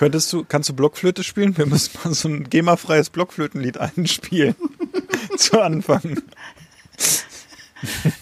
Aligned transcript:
Könntest 0.00 0.32
du, 0.32 0.46
kannst 0.48 0.66
du 0.70 0.72
Blockflöte 0.72 1.22
spielen? 1.22 1.58
Wir 1.58 1.66
müssen 1.66 1.98
mal 2.02 2.14
so 2.14 2.26
ein 2.26 2.48
GEMA-freies 2.48 3.10
Blockflötenlied 3.10 3.76
einspielen. 3.76 4.54
Zu 5.36 5.60
Anfang. 5.60 6.22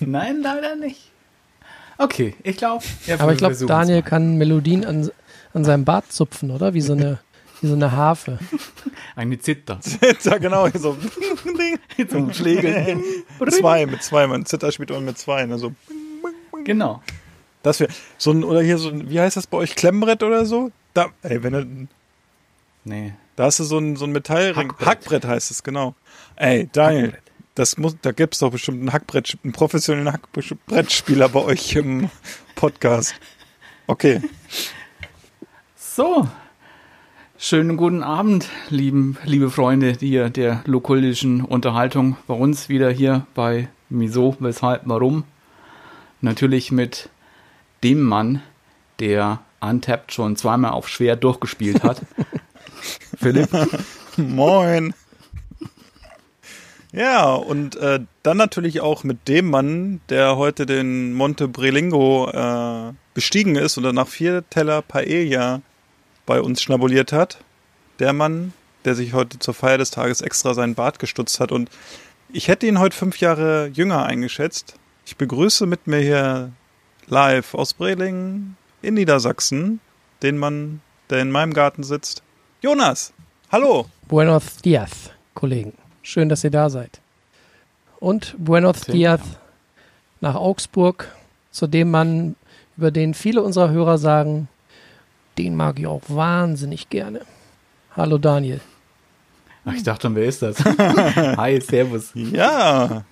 Nein, 0.01 0.41
leider 0.43 0.75
nicht. 0.75 1.13
Okay, 1.97 2.35
ich 2.43 2.57
glaube. 2.57 2.85
Aber 3.21 3.31
ich 3.31 3.39
glaube, 3.39 3.55
Daniel 3.55 4.03
kann 4.03 4.39
Melodien 4.39 4.85
an, 4.85 5.09
an 5.55 5.65
seinem 5.65 5.85
Bart 5.85 6.11
zupfen, 6.11 6.51
oder? 6.51 6.75
Wie 6.75 6.81
so 6.81 6.95
eine, 6.95 7.21
wie 7.61 7.69
so 7.69 7.75
eine 7.75 7.93
Harfe. 7.93 8.41
Eine 9.15 9.39
Zither. 9.39 9.81
Zither, 9.81 10.41
genau. 10.41 10.69
So, 10.71 10.97
so 12.09 12.33
Schläge. 12.33 13.01
zwei, 13.51 13.87
mit 13.87 14.03
zwei. 14.03 14.27
Man 14.27 14.47
Zither 14.47 14.73
spielt 14.73 14.91
man 14.91 15.05
mit 15.05 15.17
zwei. 15.17 15.47
Ne? 15.47 15.59
So. 15.59 15.73
Genau. 16.65 17.05
Das 17.63 17.79
wäre 17.79 17.93
so 18.17 18.33
ein, 18.33 18.43
oder 18.43 18.63
hier 18.63 18.79
so 18.79 18.89
ein, 18.89 19.09
wie 19.11 19.21
heißt 19.21 19.37
das 19.37 19.47
bei 19.47 19.59
euch? 19.59 19.77
Klemmbrett 19.77 20.25
oder 20.25 20.45
so? 20.45 20.73
Da, 20.99 21.11
ey, 21.23 21.41
wenn 21.45 21.53
du, 21.53 21.89
Nee. 22.85 23.13
da 23.37 23.45
hast 23.45 23.61
du 23.61 23.65
so 23.65 23.79
ein, 23.79 23.95
so 23.95 24.05
ein 24.05 24.11
Metallring. 24.11 24.57
Hackbrett. 24.57 24.89
Hackbrett. 24.89 25.25
heißt 25.27 25.53
es, 25.53 25.63
genau. 25.63 25.95
Ey, 26.35 26.69
Daniel, 26.73 27.13
Hackbrett. 27.13 27.23
das 27.55 27.77
muss, 27.79 27.97
da 28.03 28.11
gibt's 28.11 28.41
doch 28.41 28.51
bestimmt 28.51 28.81
einen 28.81 28.93
Hackbrett, 28.93 29.39
einen 29.45 29.53
professionellen 29.53 30.13
Hackbrettspieler 30.13 31.29
bei 31.29 31.41
euch 31.41 31.77
im 31.77 32.11
Podcast. 32.57 33.15
Okay. 33.87 34.21
So. 35.77 36.27
Schönen 37.39 37.77
guten 37.77 38.03
Abend, 38.03 38.49
lieben, 38.69 39.19
liebe 39.23 39.53
Freunde 39.53 39.93
hier 40.01 40.31
der 40.31 40.63
lokulischen 40.65 41.45
Unterhaltung. 41.45 42.17
Bei 42.27 42.35
uns 42.35 42.69
wieder 42.69 42.91
hier 42.91 43.25
bei 43.37 43.69
Wieso, 43.89 44.37
Weshalb, 44.41 44.83
Warum. 44.87 45.23
Natürlich 46.23 46.73
mit 46.73 47.09
dem 47.85 48.01
Mann, 48.01 48.43
der 48.99 49.43
Untapped 49.61 50.13
schon 50.13 50.37
zweimal 50.37 50.73
auf 50.73 50.89
schwer 50.89 51.17
durchgespielt 51.17 51.83
hat. 51.83 52.03
Philipp. 53.19 53.51
Moin. 54.17 54.95
Ja, 56.93 57.35
und 57.35 57.77
äh, 57.77 58.01
dann 58.23 58.37
natürlich 58.39 58.81
auch 58.81 59.05
mit 59.05 59.29
dem 59.29 59.51
Mann, 59.51 60.01
der 60.09 60.37
heute 60.37 60.65
den 60.65 61.13
Monte 61.13 61.47
Brelingo 61.47 62.31
äh, 62.31 62.95
bestiegen 63.13 63.57
ist 63.57 63.77
und 63.77 63.83
dann 63.83 63.95
nach 63.95 64.09
vier 64.09 64.49
Teller 64.49 64.81
Paella 64.81 65.61
bei 66.25 66.41
uns 66.41 66.63
schnabuliert 66.63 67.13
hat. 67.13 67.39
Der 67.99 68.13
Mann, 68.13 68.53
der 68.85 68.95
sich 68.95 69.13
heute 69.13 69.39
zur 69.39 69.55
Feier 69.55 69.79
des 69.79 69.91
Tages 69.91 70.23
extra 70.23 70.55
seinen 70.55 70.75
Bart 70.75 70.99
gestutzt 70.99 71.41
hat. 71.41 71.53
Und 71.53 71.71
ich 72.31 72.49
hätte 72.49 72.67
ihn 72.67 72.79
heute 72.79 72.97
fünf 72.97 73.19
Jahre 73.19 73.67
jünger 73.67 74.05
eingeschätzt. 74.07 74.75
Ich 75.05 75.17
begrüße 75.17 75.67
mit 75.67 75.87
mir 75.87 75.99
hier 75.99 76.53
live 77.07 77.55
aus 77.55 77.75
Breling 77.75 78.57
in 78.83 78.95
Niedersachsen 78.95 79.81
den 80.23 80.39
Mann, 80.39 80.81
der 81.11 81.21
in 81.21 81.31
meinem 81.31 81.53
Garten 81.53 81.83
sitzt. 81.83 82.23
Jonas, 82.61 83.13
hallo. 83.51 83.87
Buenos 84.09 84.57
dias, 84.59 85.11
Kollegen. 85.35 85.75
Schön, 86.03 86.29
dass 86.29 86.45
ihr 86.45 86.51
da 86.51 86.71
seid. 86.71 87.01
Und 88.01 88.35
Buenos 88.39 88.83
dias 88.83 89.21
nach 90.21 90.35
Augsburg, 90.35 91.09
zu 91.51 91.67
dem 91.67 91.91
Mann, 91.91 92.37
über 92.77 92.91
den 92.91 93.15
viele 93.15 93.43
unserer 93.43 93.71
Hörer 93.71 93.99
sagen, 93.99 94.49
den 95.37 95.57
mag 95.57 95.79
ich 95.79 95.87
auch 95.87 96.03
wahnsinnig 96.09 96.89
gerne. 96.89 97.23
Hallo 97.97 98.19
Daniel. 98.19 98.61
Ach, 99.65 99.75
ich 99.75 99.83
dachte 99.83 100.03
schon, 100.03 100.15
wer 100.15 100.25
ist 100.25 100.43
das? 100.43 100.65
Hi, 100.65 101.61
Servus. 101.61 102.11
Ja, 102.15 103.05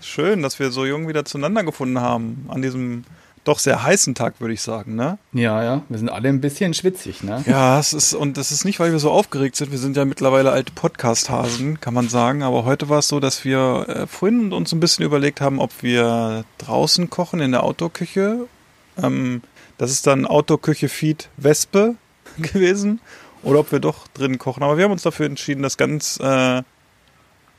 schön, 0.00 0.42
dass 0.42 0.58
wir 0.58 0.70
so 0.70 0.84
jung 0.84 1.08
wieder 1.08 1.24
zueinander 1.24 1.64
gefunden 1.64 2.00
haben 2.00 2.46
an 2.48 2.62
diesem 2.62 3.04
doch 3.44 3.58
sehr 3.58 3.82
heißen 3.82 4.14
Tag, 4.14 4.40
würde 4.40 4.54
ich 4.54 4.62
sagen, 4.62 4.94
ne? 4.94 5.18
Ja, 5.32 5.62
ja, 5.62 5.82
wir 5.88 5.98
sind 5.98 6.08
alle 6.08 6.28
ein 6.28 6.40
bisschen 6.40 6.74
schwitzig, 6.74 7.24
ne? 7.24 7.42
Ja, 7.46 7.78
es 7.78 7.92
ist, 7.92 8.14
und 8.14 8.36
das 8.36 8.52
ist 8.52 8.64
nicht, 8.64 8.78
weil 8.78 8.92
wir 8.92 9.00
so 9.00 9.10
aufgeregt 9.10 9.56
sind. 9.56 9.72
Wir 9.72 9.78
sind 9.78 9.96
ja 9.96 10.04
mittlerweile 10.04 10.52
alte 10.52 10.72
Podcast-Hasen, 10.72 11.80
kann 11.80 11.92
man 11.94 12.08
sagen. 12.08 12.42
Aber 12.42 12.64
heute 12.64 12.88
war 12.88 13.00
es 13.00 13.08
so, 13.08 13.18
dass 13.18 13.44
wir 13.44 13.86
äh, 13.88 14.06
vorhin 14.06 14.52
uns 14.52 14.72
ein 14.72 14.80
bisschen 14.80 15.04
überlegt 15.04 15.40
haben, 15.40 15.58
ob 15.58 15.82
wir 15.82 16.44
draußen 16.58 17.10
kochen 17.10 17.40
in 17.40 17.50
der 17.50 17.64
Outdoor-Küche. 17.64 18.46
Ähm, 19.02 19.42
das 19.76 19.90
ist 19.90 20.06
dann 20.06 20.24
Outdoor-Küche-Feed 20.26 21.28
Wespe 21.36 21.96
gewesen. 22.38 23.00
Oder 23.42 23.58
ob 23.58 23.72
wir 23.72 23.80
doch 23.80 24.06
drin 24.14 24.38
kochen. 24.38 24.62
Aber 24.62 24.76
wir 24.76 24.84
haben 24.84 24.92
uns 24.92 25.02
dafür 25.02 25.26
entschieden, 25.26 25.64
das 25.64 25.76
ganz 25.76 26.20
äh, 26.20 26.62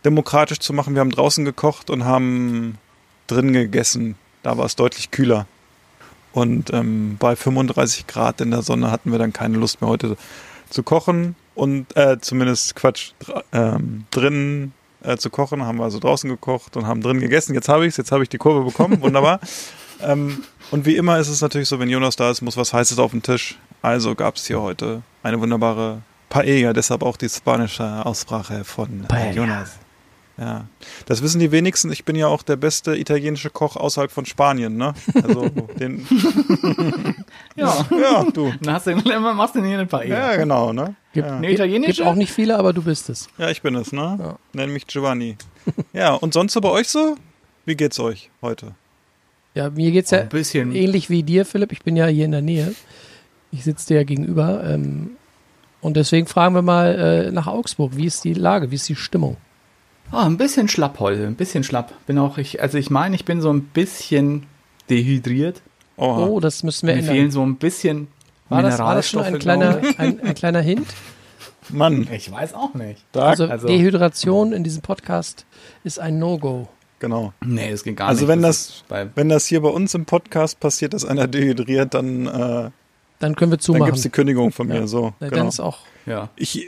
demokratisch 0.06 0.60
zu 0.60 0.72
machen. 0.72 0.94
Wir 0.96 1.02
haben 1.02 1.12
draußen 1.12 1.44
gekocht 1.44 1.90
und 1.90 2.06
haben 2.06 2.78
drin 3.28 3.52
gegessen. 3.52 4.16
Da 4.44 4.58
war 4.58 4.66
es 4.66 4.78
deutlich 4.78 5.12
kühler. 5.12 5.46
Und 6.34 6.74
ähm, 6.74 7.18
bei 7.20 7.36
35 7.36 8.08
Grad 8.08 8.42
in 8.42 8.52
der 8.52 8.64
Sonne 8.64 8.92
hatten 8.92 9.12
wir 9.12 9.20
dann 9.20 9.34
keine 9.34 9.58
Lust 9.58 9.82
mehr 9.82 9.90
heute 9.90 10.18
zu 10.70 10.84
kochen. 10.84 11.36
Und 11.56 11.96
äh, 11.96 12.20
zumindest 12.20 12.76
Quatsch, 12.76 13.12
ähm, 13.52 14.06
drinnen 14.12 14.74
äh, 15.04 15.18
zu 15.18 15.30
kochen, 15.30 15.64
haben 15.64 15.78
wir 15.78 15.84
also 15.84 16.00
draußen 16.00 16.30
gekocht 16.30 16.76
und 16.76 16.88
haben 16.88 17.02
drin 17.02 17.20
gegessen. 17.20 17.54
Jetzt 17.54 17.70
habe 17.70 17.86
ich 17.86 17.92
es, 17.92 17.98
jetzt 17.98 18.12
habe 18.12 18.24
ich 18.24 18.30
die 18.30 18.40
Kurve 18.40 18.64
bekommen, 18.64 19.02
wunderbar. 19.02 19.40
ähm, 20.02 20.44
und 20.72 20.86
wie 20.86 20.96
immer 20.96 21.20
ist 21.20 21.28
es 21.28 21.42
natürlich 21.42 21.70
so, 21.70 21.80
wenn 21.80 21.90
Jonas 21.90 22.16
da 22.16 22.32
ist, 22.32 22.42
muss 22.42 22.58
was 22.58 22.74
Heißes 22.74 22.98
auf 22.98 23.12
den 23.12 23.22
Tisch. 23.22 23.60
Also 23.84 24.16
gab 24.16 24.38
es 24.38 24.48
hier 24.48 24.62
heute 24.62 25.04
eine 25.22 25.40
wunderbare 25.40 26.02
Paella, 26.30 26.74
deshalb 26.74 27.04
auch 27.04 27.18
die 27.18 27.30
spanische 27.30 28.04
Aussprache 28.06 28.64
von 28.64 29.06
äh, 29.14 29.32
Jonas. 29.32 29.83
Ja, 30.36 30.66
das 31.06 31.22
wissen 31.22 31.40
die 31.40 31.52
wenigsten. 31.52 31.92
Ich 31.92 32.06
bin 32.06 32.16
ja 32.16 32.26
auch 32.28 32.42
der 32.42 32.56
beste 32.56 32.98
italienische 32.98 33.52
Koch 33.52 33.76
außerhalb 33.76 34.12
von 34.12 34.26
Spanien, 34.26 34.78
ne? 34.78 34.94
Also 35.14 35.50
den. 35.80 36.08
Ja. 37.56 37.86
ja, 37.92 38.24
du. 38.34 38.52
Dann 38.62 38.74
hast 38.74 38.88
du, 38.88 38.96
machst 38.96 39.56
du 39.56 39.64
hier 39.64 39.80
ein 39.80 39.88
paar 39.88 40.04
Ja, 40.04 40.36
genau, 40.36 40.74
ne? 40.74 40.96
Gibt, 41.14 41.28
Ja. 41.28 41.38
Eine 41.38 41.52
italienische? 41.52 41.98
gibt 41.98 42.08
auch 42.08 42.16
nicht 42.16 42.32
viele, 42.32 42.58
aber 42.58 42.74
du 42.74 42.82
bist 42.82 43.10
es. 43.10 43.28
Ja, 43.38 43.50
ich 43.52 43.62
bin 43.62 43.76
es, 43.76 43.92
ne? 43.92 44.18
Ja. 44.20 44.36
Nenn 44.54 44.72
mich 44.74 44.88
Giovanni. 44.88 45.38
Ja, 45.94 46.14
und 46.16 46.34
sonst 46.34 46.54
so 46.54 46.62
bei 46.62 46.70
euch 46.70 46.90
so? 46.90 47.16
Wie 47.66 47.76
geht's 47.76 48.00
euch 48.00 48.30
heute? 48.42 48.74
Ja, 49.54 49.70
mir 49.70 49.92
geht's 49.92 50.10
ja 50.12 50.22
Ein 50.22 50.30
bisschen. 50.30 50.74
ähnlich 50.76 51.10
wie 51.12 51.22
dir, 51.24 51.46
Philipp. 51.46 51.72
Ich 51.72 51.84
bin 51.84 51.96
ja 51.96 52.08
hier 52.08 52.26
in 52.26 52.32
der 52.32 52.42
Nähe. 52.42 52.74
Ich 53.52 53.64
sitze 53.64 53.88
dir 53.90 53.98
ja 53.98 54.04
gegenüber. 54.04 54.64
Ähm, 54.68 55.12
und 55.80 55.96
deswegen 55.96 56.26
fragen 56.28 56.56
wir 56.56 56.64
mal 56.64 57.28
äh, 57.28 57.32
nach 57.32 57.46
Augsburg. 57.48 57.96
Wie 57.96 58.08
ist 58.08 58.24
die 58.24 58.34
Lage? 58.34 58.72
Wie 58.72 58.76
ist 58.76 58.90
die 58.90 58.96
Stimmung? 58.96 59.38
Ah, 60.12 60.26
ein 60.26 60.38
bisschen 60.38 60.68
schlapp 60.68 61.00
heute, 61.00 61.26
ein 61.26 61.36
bisschen 61.36 61.64
schlapp. 61.64 61.94
Bin 62.06 62.18
auch 62.20 62.38
ich, 62.38 62.62
also 62.62 62.78
ich 62.78 62.90
meine, 62.90 63.16
ich 63.16 63.26
bin 63.26 63.42
so 63.42 63.52
ein 63.52 63.62
bisschen 63.64 64.46
dehydriert. 64.90 65.62
Oha. 65.98 66.26
Oh, 66.28 66.40
das 66.40 66.64
müssen 66.64 66.88
wir 66.88 66.94
Mir 66.96 67.00
ändern. 67.02 67.16
fehlen 67.16 67.32
so 67.32 67.44
ein 67.44 67.56
bisschen 67.56 68.08
War 68.50 68.62
das, 68.62 68.80
war 68.80 68.96
das 68.96 69.10
schon 69.10 69.24
ein 69.24 69.40
kleiner, 69.40 69.82
ein, 69.98 70.20
ein 70.22 70.36
kleiner 70.36 70.62
Hint? 70.62 70.88
Mann, 71.70 72.08
ich. 72.12 72.32
Weiß 72.32 72.54
auch 72.54 72.74
nicht. 72.74 73.04
da, 73.12 73.28
Also, 73.30 73.46
Also- 73.48 73.68
Dehydration 73.68 74.54
in 74.54 74.64
diesem 74.64 74.82
Podcast 74.82 75.46
ist 75.84 76.00
ein 76.00 76.20
No-Go. 76.20 76.68
genau. 77.00 77.34
Nee, 77.44 77.70
es 77.72 77.84
geht 77.84 77.96
gar 77.98 78.10
Also 78.10 78.22
nicht. 78.22 78.30
wenn 78.30 78.40
ist 78.44 78.70
das- 78.70 78.84
bei, 78.88 79.08
Wenn 79.16 79.30
das 79.30 79.46
hier 79.48 79.62
bei 79.62 79.70
uns 79.70 79.94
im 79.96 80.06
Podcast 80.06 80.60
passiert, 80.60 80.94
dass 80.94 81.06
einer 81.06 81.28
dehydriert, 81.28 81.94
dann, 81.94 82.28
äh, 82.28 82.70
Dann 83.20 83.36
können 83.36 83.52
wir 83.52 83.58
dann 83.58 83.60
zumachen. 83.60 83.86
gibt's 83.86 84.02
die 84.02 84.10
Kündigung 84.10 84.52
von 84.52 84.68
mir. 84.68 84.82
Ja. 84.82 84.88
So, 84.88 85.14
Ja, 85.20 85.30
genau. 85.30 85.36
Dann 85.38 85.48
ist 85.48 85.60
auch 85.60 85.80
ja. 86.06 86.30
Ich 86.36 86.68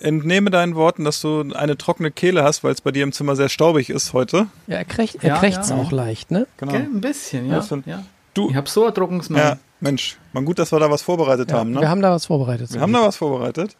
entnehme 0.00 0.50
deinen 0.50 0.74
Worten, 0.74 1.04
dass 1.04 1.20
du 1.20 1.52
eine 1.54 1.76
trockene 1.76 2.10
Kehle 2.10 2.44
hast, 2.44 2.62
weil 2.64 2.72
es 2.72 2.80
bei 2.80 2.90
dir 2.92 3.02
im 3.02 3.12
Zimmer 3.12 3.36
sehr 3.36 3.48
staubig 3.48 3.90
ist 3.90 4.12
heute. 4.12 4.46
Ja, 4.66 4.76
er, 4.76 4.84
kriegt, 4.84 5.16
er 5.22 5.30
Ja, 5.30 5.38
krächzt 5.38 5.70
ja. 5.70 5.76
auch 5.76 5.90
leicht, 5.92 6.30
ne? 6.30 6.46
Genau. 6.56 6.72
Gell, 6.72 6.82
ein 6.82 7.00
bisschen, 7.00 7.48
ja. 7.48 7.64
Ja. 7.86 8.04
Du- 8.34 8.50
Ich 8.50 8.56
habe 8.56 8.68
so 8.68 8.84
erdruckungsmann. 8.84 9.40
Ja, 9.40 9.58
Mensch, 9.80 10.16
man 10.32 10.44
gut, 10.44 10.58
dass 10.58 10.72
wir 10.72 10.78
da 10.80 10.90
was 10.90 11.02
vorbereitet 11.02 11.50
Ja, 11.50 11.58
haben, 11.58 11.72
ne? 11.72 11.80
Wir 11.80 11.88
haben 11.88 12.02
da 12.02 12.10
was 12.12 12.26
vorbereitet. 12.26 12.72
Wir 12.72 12.80
haben 12.80 12.92
da 12.92 13.02
was 13.02 13.16
vorbereitet. 13.16 13.76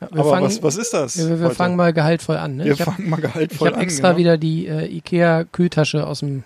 Aber 0.00 0.30
fangen, 0.30 0.46
was, 0.46 0.62
was 0.62 0.76
ist 0.76 0.94
das? 0.94 1.18
wir, 1.18 1.40
wir 1.40 1.50
fangen 1.50 1.74
mal 1.74 1.92
gehaltvoll 1.92 2.36
an. 2.36 2.56
Ne? 2.56 2.64
wir 2.66 2.72
ich 2.74 2.80
habe 2.80 2.92
fangen 2.92 3.10
mal 3.10 3.20
gehaltvoll 3.20 3.68
hab 3.68 3.76
an. 3.76 3.80
extra 3.82 4.08
genau. 4.10 4.18
wieder 4.18 4.38
die 4.38 4.66
äh, 4.68 4.86
Ikea-Kühltasche 4.86 6.06
aus 6.06 6.20
dem, 6.20 6.44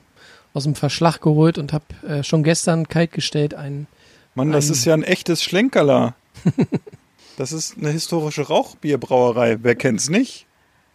aus 0.55 0.65
dem 0.65 0.75
Verschlag 0.75 1.21
geholt 1.21 1.59
und 1.59 1.73
habe 1.75 1.85
äh, 2.09 2.23
schon 2.23 2.45
gestern 2.45 2.89
kaltgestellt 2.89 3.53
einen 3.55 3.87
Mann, 4.35 4.51
das 4.53 4.71
ist 4.71 4.87
ja 4.87 4.95
ein 4.95 5.03
echtes 5.03 5.43
Schlenkerler. 5.43 6.15
das 7.37 7.53
ist 7.53 7.77
eine 7.79 7.91
historische 7.91 8.43
Rauchbierbrauerei. 8.43 9.59
Wer 9.63 9.75
kennt's 9.75 10.09
nicht? 10.09 10.47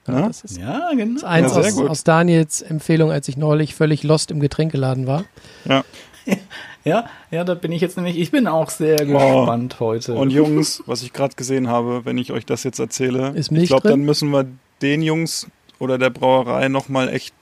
Ne? 0.08 0.24
Das 0.28 0.44
ist 0.44 0.58
Ja, 0.58 0.92
genau. 0.96 1.26
eins 1.26 1.54
Ja, 1.54 1.60
aus, 1.60 1.78
aus 1.80 2.04
Daniels 2.04 2.62
Empfehlung, 2.62 3.12
als 3.12 3.28
ich 3.28 3.38
neulich 3.38 3.76
völlig 3.76 4.04
lost 4.04 4.32
im 4.32 4.40
Getränkeladen 4.40 5.08
war. 5.08 5.26
Ja. 5.66 5.84
Ja, 6.84 7.10
ja, 7.32 7.44
da 7.44 7.54
bin 7.54 7.74
ich 7.74 7.82
jetzt 7.82 7.98
nämlich, 7.98 8.18
ich 8.18 8.32
bin 8.32 8.48
auch 8.48 8.70
sehr 8.70 8.96
gespannt 8.96 9.82
heute. 9.82 10.14
Und 10.14 10.30
Jungs, 10.30 10.82
was 10.86 11.04
ich 11.04 11.12
gerade 11.12 11.36
gesehen 11.36 11.68
habe, 11.68 12.06
wenn 12.06 12.18
ich 12.18 12.32
euch 12.32 12.46
das 12.46 12.64
jetzt 12.64 12.80
erzähle, 12.80 13.32
Ist 13.32 13.52
Milch 13.52 13.64
ich 13.64 13.70
glaube, 13.70 13.90
dann 13.90 14.02
müssen 14.02 14.30
wir 14.30 14.46
den 14.82 15.02
Jungs 15.02 15.48
oder 15.80 15.98
der 15.98 16.12
Brauerei 16.12 16.70
nochmal 16.70 17.10
echt, 17.10 17.34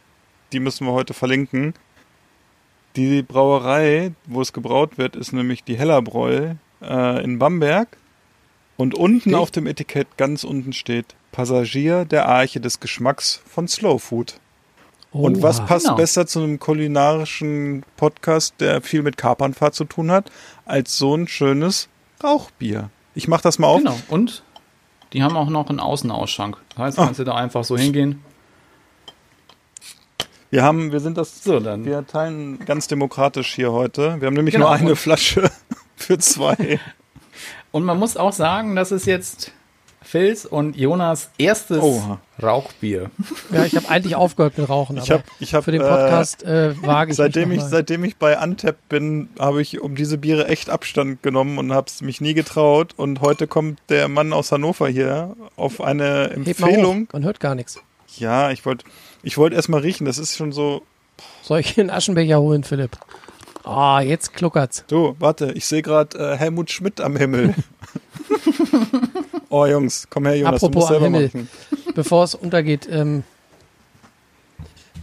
die 0.52 0.60
müssen 0.60 0.88
wir 0.88 0.94
heute 0.94 1.14
verlinken. 1.14 1.76
Die 2.96 3.22
Brauerei, 3.22 4.14
wo 4.26 4.42
es 4.42 4.52
gebraut 4.52 4.98
wird, 4.98 5.16
ist 5.16 5.32
nämlich 5.32 5.64
die 5.64 5.78
Hellerbräu 5.78 6.56
äh, 6.82 7.24
in 7.24 7.38
Bamberg. 7.38 7.98
Und 8.78 8.94
unten 8.94 9.16
Richtig. 9.30 9.36
auf 9.36 9.52
dem 9.52 9.68
Etikett 9.68 10.18
ganz 10.18 10.44
unten 10.44 10.74
steht 10.74 11.16
Passagier 11.32 12.06
der 12.06 12.28
Arche 12.28 12.60
des 12.60 12.80
Geschmacks 12.80 13.42
von 13.50 13.68
Slow 13.68 14.00
Food. 14.00 14.40
Und 15.12 15.42
was 15.42 15.66
passt 15.66 15.86
Genau. 15.86 15.96
besser 15.98 16.28
zu 16.28 16.40
einem 16.40 16.60
kulinarischen 16.60 17.84
Podcast, 17.96 18.56
der 18.60 18.82
viel 18.82 19.02
mit 19.02 19.16
Kapernfahrt 19.18 19.74
zu 19.74 19.86
tun 19.86 20.12
hat, 20.12 20.30
als 20.66 20.98
so 20.98 21.16
ein 21.16 21.28
schönes 21.30 21.88
Rauchbier? 22.22 22.90
Ich 23.14 23.30
mach 23.30 23.40
das 23.40 23.58
mal 23.60 23.68
auf. 23.68 23.78
Genau. 23.78 23.98
Und 24.10 24.44
die 25.14 25.24
haben 25.24 25.38
auch 25.38 25.50
noch 25.50 25.70
einen 25.70 25.80
Außenausschank. 25.80 26.58
Das 26.72 26.78
heißt, 26.80 27.00
Ah. 27.00 27.06
kannst 27.06 27.20
du 27.22 27.24
da 27.24 27.36
einfach 27.36 27.64
so 27.64 27.78
hingehen. 27.78 28.22
Wir 30.50 30.64
haben, 30.64 30.92
wir 30.92 31.00
sind 31.00 31.18
das, 31.18 31.44
So, 31.44 31.60
dann. 31.60 31.86
wir 31.86 32.06
teilen 32.06 32.60
ganz 32.66 32.88
demokratisch 32.88 33.56
hier 33.56 33.72
heute. 33.72 34.20
Wir 34.20 34.28
haben 34.28 34.36
nämlich 34.36 34.54
Genau, 34.54 34.68
nur 34.68 34.76
eine 34.76 34.96
Flasche 34.98 35.50
für 35.96 36.18
zwei. 36.18 36.80
Und 37.72 37.84
man 37.84 37.98
muss 38.00 38.16
auch 38.18 38.34
sagen, 38.34 38.76
das 38.76 38.92
ist 38.92 39.06
jetzt 39.06 39.52
Phils 40.02 40.46
und 40.46 40.76
Jonas 40.78 41.32
erstes 41.40 41.82
Oha. 41.82 42.20
Rauchbier. 42.42 43.10
Ja, 43.52 43.66
ich 43.66 43.76
habe 43.76 43.90
eigentlich 43.90 44.16
aufgehört 44.16 44.58
mit 44.58 44.70
Rauchen, 44.70 44.98
Ich 44.98 45.12
aber 45.12 45.22
hab- 45.24 45.26
ich 45.40 45.54
hab, 45.56 45.64
für 45.64 45.72
den 45.72 45.82
äh, 45.82 45.90
Podcast 45.90 46.44
äh, 46.44 46.80
wage 46.86 47.12
ich 47.12 47.18
Seitdem 47.18 47.50
mich 47.50 47.58
ich, 47.58 47.64
seitdem 47.64 48.04
ich 48.04 48.18
bei 48.18 48.38
Antep 48.38 48.78
bin, 48.88 49.30
habe 49.40 49.62
ich 49.64 49.82
um 49.82 49.96
diese 49.96 50.18
Biere 50.20 50.48
echt 50.48 50.70
Abstand 50.70 51.24
genommen 51.24 51.58
und 51.58 51.74
habe 51.74 51.88
es 51.88 52.02
mich 52.02 52.22
nie 52.22 52.34
getraut. 52.36 52.94
Und 52.98 53.22
heute 53.22 53.48
kommt 53.48 53.80
der 53.90 54.08
Mann 54.08 54.32
aus 54.32 54.52
Hannover 54.52 54.88
hier 54.88 55.36
auf 55.56 55.82
eine 55.82 56.30
Empfehlung. 56.30 57.08
man 57.12 57.24
hört 57.24 57.40
gar 57.40 57.56
nichts. 57.56 57.80
Ja, 58.18 58.52
ich 58.52 58.66
wollte 58.66 58.86
ich 59.24 59.38
wollte 59.38 59.56
erst 59.56 59.70
mal 59.70 59.82
riechen. 59.82 60.06
Das 60.06 60.18
ist 60.20 60.38
schon 60.38 60.52
so. 60.52 60.84
Soll 61.42 61.62
ich 61.62 61.80
einen 61.80 61.90
Aschenbecher 61.90 62.40
holen, 62.40 62.64
Philipp? 62.64 62.92
Ah, 63.66 64.00
jetzt 64.00 64.34
kluckert's. 64.34 64.84
Du, 64.88 65.16
warte, 65.18 65.52
ich 65.54 65.66
sehe 65.66 65.82
gerade 65.82 66.18
äh, 66.18 66.38
Helmut 66.38 66.70
Schmidt 66.70 67.02
am 67.02 67.18
Himmel. 67.18 67.56
oh, 69.50 69.66
Jungs, 69.66 70.08
komm 70.10 70.28
her, 70.28 70.38
Jonas, 70.38 70.64
Apropos 70.64 70.72
du 70.72 70.80
musst 70.80 70.92
am 70.92 71.14
selber 71.14 71.18
Himmel. 71.18 71.30
machen. 71.34 71.94
Bevor 71.96 72.24
es 72.24 72.36
untergeht, 72.36 72.88
ähm, 72.92 73.24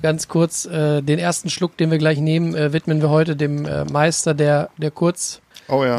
ganz 0.00 0.28
kurz, 0.28 0.64
äh, 0.66 1.02
den 1.02 1.18
ersten 1.18 1.50
Schluck, 1.50 1.76
den 1.76 1.90
wir 1.90 1.98
gleich 1.98 2.18
nehmen, 2.20 2.54
äh, 2.54 2.72
widmen 2.72 3.02
wir 3.02 3.10
heute 3.10 3.34
dem 3.34 3.66
äh, 3.66 3.84
Meister 3.84 4.32
der, 4.32 4.70
der 4.76 4.92
Kurzwitze. 4.92 5.40
Oh 5.68 5.84
ja. 5.84 5.98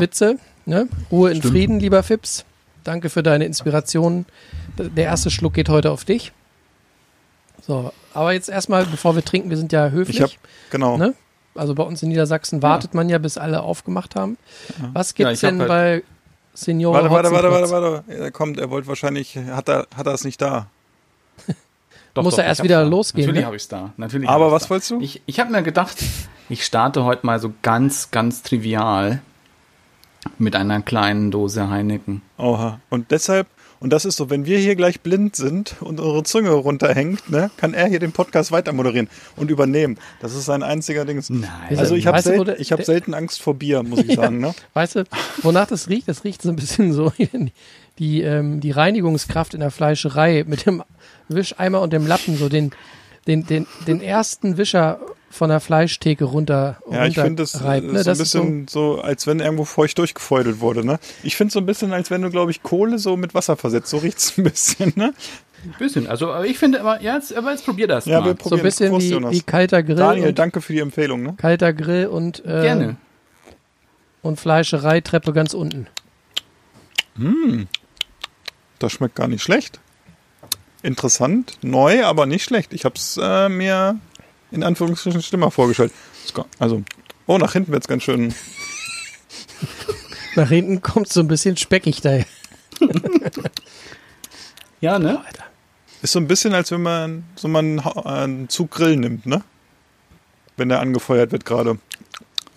Ne? 0.65 0.88
Ruhe 1.12 1.31
in 1.31 1.42
Frieden, 1.42 1.81
lieber 1.81 2.01
Fips. 2.01 2.45
Danke 2.86 3.10
für 3.10 3.24
deine 3.24 3.45
Inspiration. 3.45 4.25
Der 4.77 5.06
erste 5.06 5.31
Schluck 5.31 5.54
geht 5.54 5.68
heute 5.68 5.92
auf 5.92 6.06
dich. 6.06 6.31
So, 7.65 7.92
aber 8.13 8.33
jetzt 8.33 8.48
erstmal, 8.48 8.86
bevor 8.86 9.15
wir 9.15 9.24
trinken, 9.24 9.50
wir 9.50 9.57
sind 9.57 9.71
ja 9.74 9.89
höflich. 9.89 10.18
Ich 10.18 10.21
habe 10.21 10.33
genau. 10.69 10.98
Ne? 10.98 11.13
Also 11.56 11.76
bei 11.76 11.84
uns 11.84 12.02
in 12.04 12.10
Niedersachsen 12.10 12.62
wartet 12.62 12.94
man 12.94 13.10
ja, 13.10 13.18
bis 13.20 13.38
alle 13.38 13.62
aufgemacht 13.62 14.16
haben. 14.16 14.38
Was 14.94 15.14
gibt's 15.14 15.42
Ja, 15.42 15.50
denn 15.52 15.60
halt- 15.60 15.68
bei 15.70 16.04
Senior 16.56 16.94
Warte, 16.94 17.10
warte, 17.10 17.32
warte, 17.32 17.52
warte, 17.52 17.72
warte. 17.72 18.04
Er 18.12 18.32
kommt, 18.32 18.60
er 18.60 18.70
wollte 18.70 18.88
wahrscheinlich, 18.88 19.36
hat 19.38 19.70
er, 19.70 19.88
hat 19.96 20.06
er 20.08 20.14
es 20.14 20.24
nicht 20.24 20.42
da. 20.42 20.68
Doch, 22.14 22.22
Muss 22.24 22.34
doch, 22.36 22.44
ja 22.44 22.46
erst 22.46 22.64
wieder 22.64 22.84
da. 22.84 22.88
losgehen, 22.88 23.26
Natürlich 23.26 23.42
ne? 23.42 23.46
habe 23.48 23.56
ich 23.56 23.64
es 23.64 23.68
da. 23.70 23.92
Natürlich 23.98 24.30
Aber 24.30 24.52
was 24.52 24.64
da. 24.64 24.70
wolltest 24.70 24.92
du? 24.92 25.00
Ich, 25.02 25.22
ich 25.26 25.40
habe 25.40 25.52
mir 25.52 25.64
gedacht, 25.64 25.98
ich 26.50 26.64
starte 26.64 27.04
heute 27.06 27.26
mal 27.26 27.40
so 27.40 27.52
ganz, 27.64 28.12
ganz 28.12 28.44
trivial 28.44 29.22
mit 30.38 30.56
einer 30.56 30.82
kleinen 30.84 31.32
Dose 31.32 31.70
Heineken. 31.70 32.22
Oha. 32.38 32.80
Und 32.92 33.10
deshalb, 33.12 33.48
und 33.84 33.90
das 33.90 34.06
ist 34.06 34.16
so, 34.16 34.30
wenn 34.30 34.46
wir 34.46 34.58
hier 34.60 34.78
gleich 34.78 35.02
blind 35.02 35.36
sind 35.36 35.76
und 35.82 36.00
unsere 36.00 36.24
Zunge 36.24 36.52
runterhängt, 36.52 37.30
ne, 37.30 37.52
kann 37.58 37.74
er 37.74 37.88
hier 37.88 38.00
den 38.00 38.14
Podcast 38.14 38.54
weiter 38.54 38.72
moderieren 38.72 39.10
und 39.36 39.52
übernehmen. 39.52 39.98
Das 40.22 40.34
ist 40.34 40.46
sein 40.46 40.64
einziger 40.64 41.04
Dings. 41.04 41.30
Nein. 41.30 41.50
Also 41.78 41.96
ich 41.96 42.08
habe 42.08 42.18
Weißt 42.18 42.28
du, 42.28 42.46
selten, 42.46 42.62
ich 42.62 42.72
hab 42.72 42.84
selten 42.86 43.14
Angst 43.14 43.42
vor 43.42 43.56
Bier, 43.56 43.84
muss 43.84 44.00
ich 44.00 44.16
sagen. 44.16 44.40
Ne? 44.40 44.56
Weißt 44.74 44.96
du, 44.96 45.04
wonach 45.42 45.68
das 45.68 45.90
riecht? 45.90 46.08
Das 46.08 46.24
riecht 46.24 46.42
so 46.42 46.48
ein 46.48 46.56
bisschen 46.56 46.94
so 46.94 47.12
wie 47.18 47.52
die, 48.00 48.22
ähm, 48.22 48.62
die 48.62 48.72
Reinigungskraft 48.72 49.54
in 49.54 49.60
der 49.60 49.70
Fleischerei 49.70 50.46
mit 50.48 50.66
dem 50.66 50.82
Wischeimer 51.28 51.82
und 51.82 51.92
dem 51.92 52.08
Lappen, 52.08 52.38
so 52.38 52.48
den, 52.48 52.72
den, 53.28 53.46
den, 53.46 53.68
den 53.86 54.00
ersten 54.00 54.56
Wischer 54.56 55.02
von 55.34 55.50
der 55.50 55.60
Fleischtheke 55.60 56.26
runter 56.26 56.78
Ja, 56.92 57.06
ich 57.06 57.16
finde 57.16 57.44
das, 57.44 57.56
äh, 57.56 57.82
ne? 57.82 58.00
ist 58.00 58.04
so 58.04 58.04
ein 58.04 58.04
Das 58.04 58.20
ist 58.20 58.32
so, 58.32 58.40
bisschen 58.42 58.68
so, 58.68 59.02
als 59.02 59.26
wenn 59.28 59.40
irgendwo 59.40 59.66
feucht 59.66 59.98
durchgefeudelt 59.98 60.60
wurde. 60.60 60.86
Ne? 60.86 61.00
Ich 61.24 61.36
finde 61.36 61.52
so 61.52 61.60
ein 61.60 61.66
bisschen, 61.66 61.92
als 61.92 62.12
wenn 62.12 62.22
du, 62.22 62.30
glaube 62.30 62.52
ich, 62.52 62.62
Kohle 62.64 63.00
so 63.00 63.18
mit 63.18 63.34
Wasser 63.34 63.58
versetzt. 63.58 63.90
So 63.90 63.98
riecht's 63.98 64.38
ein 64.38 64.44
bisschen. 64.44 64.94
Ne? 64.96 65.14
Ein 65.66 65.76
bisschen. 65.80 66.08
Also, 66.08 66.32
aber 66.32 66.46
ich 66.46 66.58
finde, 66.60 66.82
aber, 66.82 67.02
ja, 67.02 67.16
jetzt, 67.16 67.34
aber 67.36 67.52
jetzt 67.52 67.66
probier 67.66 67.88
das 67.88 68.06
Ja, 68.06 68.20
mal. 68.20 68.26
wir 68.28 68.32
so 68.32 68.36
probieren 68.38 68.60
ein 68.60 68.64
bisschen 68.64 68.90
Prost, 68.92 69.06
wie, 69.08 69.12
Jonas. 69.12 69.32
wie 69.32 69.42
kalter 69.42 69.82
Grill 69.82 69.96
Daniel, 69.96 70.28
und, 70.30 70.40
danke 70.40 70.62
für 70.62 70.74
die 70.74 70.80
Empfehlung. 70.80 71.24
Ne? 71.24 71.34
kalter 71.38 71.74
Grill 71.74 72.08
und, 72.08 72.40
äh, 72.46 72.62
Gerne. 72.62 72.96
und 74.22 74.40
Fleischereitreppe 74.40 75.34
ganz 75.34 75.54
unten. 75.54 75.88
Das 78.80 78.92
schmeckt 78.92 79.16
gar 79.16 79.28
nicht 79.28 79.42
schlecht. 79.44 79.80
Interessant, 80.82 81.58
neu, 81.62 82.04
aber 82.04 82.26
nicht 82.26 82.44
schlecht. 82.44 82.74
Ich 82.74 82.84
habe 82.86 82.96
es 82.96 83.18
äh, 83.22 83.48
mir 83.48 84.00
in 84.54 84.64
Anführungsstrichen 84.64 85.22
schlimmer 85.22 85.52
vorgestellt. 85.52 85.92
Also, 86.60 86.84
oh, 87.28 87.38
nach 87.38 87.52
hinten 87.54 87.72
wird's 87.74 87.88
ganz 87.88 88.04
schön. 88.04 88.34
Nach 90.36 90.50
hinten 90.50 90.82
kommt 90.82 91.10
so 91.10 91.20
ein 91.20 91.28
bisschen 91.28 91.58
speckig 91.58 92.02
daher. 92.02 92.26
Ja, 94.82 94.98
ne? 95.00 95.22
Ist 96.02 96.14
so 96.14 96.20
ein 96.20 96.28
bisschen, 96.28 96.54
als 96.54 96.72
wenn 96.72 96.82
man 96.82 97.24
so 97.36 97.48
mal 97.48 97.60
einen, 97.60 97.78
äh, 97.80 98.02
einen 98.10 98.50
Zug 98.50 98.72
Grill 98.72 98.98
nimmt, 98.98 99.26
ne? 99.26 99.44
Wenn 100.58 100.70
der 100.70 100.80
angefeuert 100.82 101.32
wird 101.32 101.46
gerade. 101.46 101.78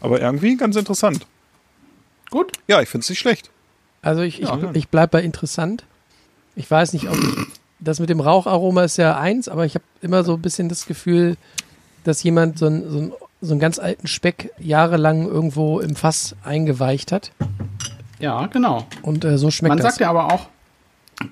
Aber 0.00 0.20
irgendwie 0.20 0.56
ganz 0.56 0.76
interessant. 0.76 1.26
Gut. 2.30 2.52
Ja, 2.66 2.80
ich 2.80 2.88
finde 2.88 3.04
es 3.04 3.10
nicht 3.10 3.18
schlecht. 3.18 3.50
Also 4.02 4.22
ich, 4.22 4.38
Ja. 4.38 4.56
ich, 4.70 4.76
ich 4.76 4.88
bleib 4.88 5.10
bei 5.10 5.22
interessant. 5.22 5.84
Ich 6.56 6.70
weiß 6.70 6.94
nicht, 6.94 7.08
ob 7.08 7.16
ich, 7.16 7.34
das 7.78 8.00
mit 8.00 8.08
dem 8.08 8.20
Raucharoma 8.20 8.84
ist 8.84 8.96
ja 8.96 9.18
eins, 9.18 9.48
aber 9.48 9.64
ich 9.66 9.74
habe 9.74 9.84
immer 10.00 10.24
so 10.24 10.34
ein 10.34 10.42
bisschen 10.42 10.68
das 10.68 10.86
Gefühl, 10.86 11.36
dass 12.06 12.22
jemand 12.22 12.58
so, 12.58 12.66
ein, 12.66 12.90
so, 12.90 12.98
ein, 12.98 13.12
so 13.40 13.52
einen 13.52 13.60
ganz 13.60 13.78
alten 13.78 14.06
Speck 14.06 14.50
jahrelang 14.58 15.26
irgendwo 15.26 15.80
im 15.80 15.96
Fass 15.96 16.36
eingeweicht 16.44 17.12
hat. 17.12 17.32
Ja, 18.18 18.46
genau. 18.46 18.86
Und 19.02 19.24
äh, 19.24 19.38
so 19.38 19.50
schmeckt 19.50 19.70
Man 19.70 19.78
das. 19.78 19.86
sagt 19.94 20.00
ja 20.00 20.10
aber 20.10 20.32
auch, 20.32 20.48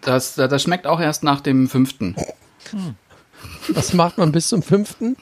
dass, 0.03 0.35
das 0.35 0.63
schmeckt 0.63 0.87
auch 0.87 1.01
erst 1.01 1.23
nach 1.23 1.41
dem 1.41 1.69
fünften. 1.69 2.17
Das 3.75 3.93
macht 3.95 4.19
man 4.19 4.33
bis 4.33 4.49
zum 4.49 4.63
fünften. 4.63 5.17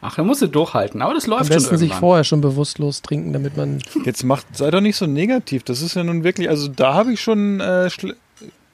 Ach, 0.00 0.14
da 0.14 0.22
musst 0.22 0.42
du 0.42 0.46
durchhalten. 0.46 1.02
Aber 1.02 1.14
das 1.14 1.24
Am 1.24 1.30
läuft 1.30 1.46
schon 1.46 1.56
besten 1.56 1.78
sich 1.78 1.88
irgendwann. 1.88 2.00
vorher 2.00 2.24
schon 2.24 2.40
bewusstlos 2.40 3.02
trinken, 3.02 3.32
damit 3.32 3.56
man. 3.56 3.80
Jetzt 4.04 4.22
macht, 4.24 4.46
sei 4.56 4.70
doch 4.70 4.80
nicht 4.80 4.96
so 4.96 5.06
negativ. 5.06 5.64
Das 5.64 5.80
ist 5.82 5.94
ja 5.96 6.04
nun 6.04 6.24
wirklich, 6.24 6.48
also 6.48 6.68
da 6.68 6.94
habe 6.94 7.12
ich 7.12 7.20
schon, 7.20 7.60
äh, 7.60 7.88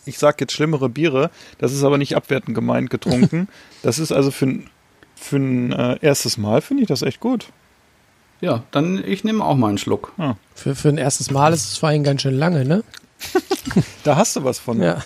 ich 0.04 0.18
sag 0.18 0.40
jetzt 0.40 0.52
schlimmere 0.52 0.88
Biere. 0.88 1.30
Das 1.58 1.72
ist 1.72 1.84
aber 1.84 1.98
nicht 1.98 2.16
abwertend 2.16 2.54
gemeint 2.54 2.90
getrunken. 2.90 3.48
das 3.82 3.98
ist 3.98 4.12
also 4.12 4.30
für 4.30 4.46
ein, 4.46 4.70
für 5.20 5.36
ein 5.36 5.72
äh, 5.72 5.98
erstes 6.00 6.38
Mal 6.38 6.60
finde 6.62 6.82
ich 6.82 6.88
das 6.88 7.02
echt 7.02 7.20
gut. 7.20 7.46
Ja, 8.40 8.64
dann 8.70 9.04
ich 9.04 9.22
nehme 9.22 9.44
auch 9.44 9.54
mal 9.54 9.68
einen 9.68 9.78
Schluck. 9.78 10.12
Für, 10.54 10.74
für 10.74 10.88
ein 10.88 10.98
erstes 10.98 11.30
Mal 11.30 11.52
ist 11.52 11.72
es 11.72 11.78
vor 11.78 11.90
allem 11.90 12.02
ganz 12.02 12.22
schön 12.22 12.38
lange, 12.38 12.64
ne? 12.64 12.82
Da 14.04 14.16
hast 14.16 14.36
du 14.36 14.44
was 14.44 14.58
von. 14.58 14.80
Ja. 14.80 15.02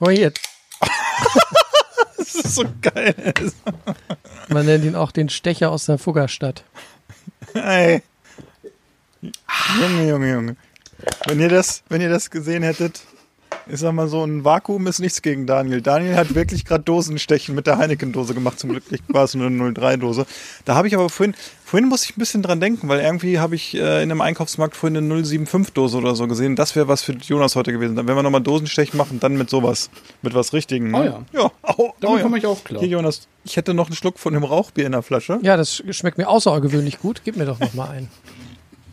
Oh, 0.00 0.10
hier. 0.10 0.32
Das 2.18 2.34
ist 2.46 2.54
so 2.54 2.64
geil. 2.80 3.34
Man 4.48 4.64
nennt 4.64 4.84
ihn 4.84 4.94
auch 4.94 5.10
den 5.10 5.28
Stecher 5.28 5.70
aus 5.70 5.84
der 5.84 5.98
Fuggerstadt. 5.98 6.64
Ey. 7.52 8.02
Junge, 9.80 10.08
Junge, 10.08 10.32
Junge. 10.32 10.56
Wenn 11.26 11.40
ihr 11.40 11.48
das, 11.48 11.82
wenn 11.88 12.00
ihr 12.00 12.08
das 12.08 12.30
gesehen 12.30 12.62
hättet, 12.62 13.02
ich 13.68 13.80
sag 13.80 13.92
mal 13.92 14.08
so, 14.08 14.24
ein 14.24 14.44
Vakuum 14.44 14.86
ist 14.86 14.98
nichts 14.98 15.22
gegen 15.22 15.46
Daniel. 15.46 15.80
Daniel 15.80 16.16
hat 16.16 16.34
wirklich 16.34 16.64
gerade 16.64 16.84
Dosenstechen 16.84 17.54
mit 17.54 17.66
der 17.66 17.78
Heineken-Dose 17.78 18.34
gemacht. 18.34 18.58
Zum 18.58 18.70
Glück 18.70 18.84
war 19.08 19.24
es 19.24 19.34
nur 19.34 19.46
eine 19.46 19.70
03-Dose. 19.70 20.26
Da 20.64 20.74
habe 20.74 20.88
ich 20.88 20.94
aber 20.94 21.08
vorhin, 21.08 21.34
vorhin 21.64 21.88
musste 21.88 22.10
ich 22.10 22.16
ein 22.16 22.20
bisschen 22.20 22.42
dran 22.42 22.60
denken, 22.60 22.88
weil 22.88 23.00
irgendwie 23.00 23.38
habe 23.38 23.54
ich 23.54 23.74
äh, 23.74 24.02
in 24.02 24.10
einem 24.10 24.20
Einkaufsmarkt 24.20 24.76
vorhin 24.76 24.96
eine 24.96 25.22
075-Dose 25.22 25.98
oder 25.98 26.14
so 26.14 26.26
gesehen. 26.26 26.56
Das 26.56 26.76
wäre 26.76 26.88
was 26.88 27.02
für 27.02 27.12
Jonas 27.12 27.56
heute 27.56 27.72
gewesen. 27.72 27.96
Dann, 27.96 28.06
wenn 28.06 28.16
wir 28.16 28.22
nochmal 28.22 28.42
Dosenstechen 28.42 28.96
machen, 28.96 29.20
dann 29.20 29.36
mit 29.36 29.50
sowas. 29.50 29.90
Mit 30.22 30.34
was 30.34 30.52
Richtigen. 30.52 30.90
Ne? 30.90 30.98
Oh 30.98 31.04
ja. 31.04 31.42
Ja, 31.42 31.52
au, 31.62 31.94
Damit 32.00 32.02
oh 32.02 32.16
ja. 32.16 32.22
komme 32.22 32.38
ich 32.38 32.46
auch 32.46 32.62
klar. 32.64 32.80
Hier, 32.80 32.90
Jonas, 32.90 33.28
ich 33.44 33.56
hätte 33.56 33.74
noch 33.74 33.86
einen 33.86 33.96
Schluck 33.96 34.18
von 34.18 34.34
dem 34.34 34.44
Rauchbier 34.44 34.86
in 34.86 34.92
der 34.92 35.02
Flasche. 35.02 35.38
Ja, 35.42 35.56
das 35.56 35.82
schmeckt 35.90 36.18
mir 36.18 36.28
außergewöhnlich 36.28 36.98
gut. 36.98 37.22
Gib 37.24 37.36
mir 37.36 37.46
doch 37.46 37.58
noch 37.58 37.74
mal 37.74 37.88
einen. 37.90 38.08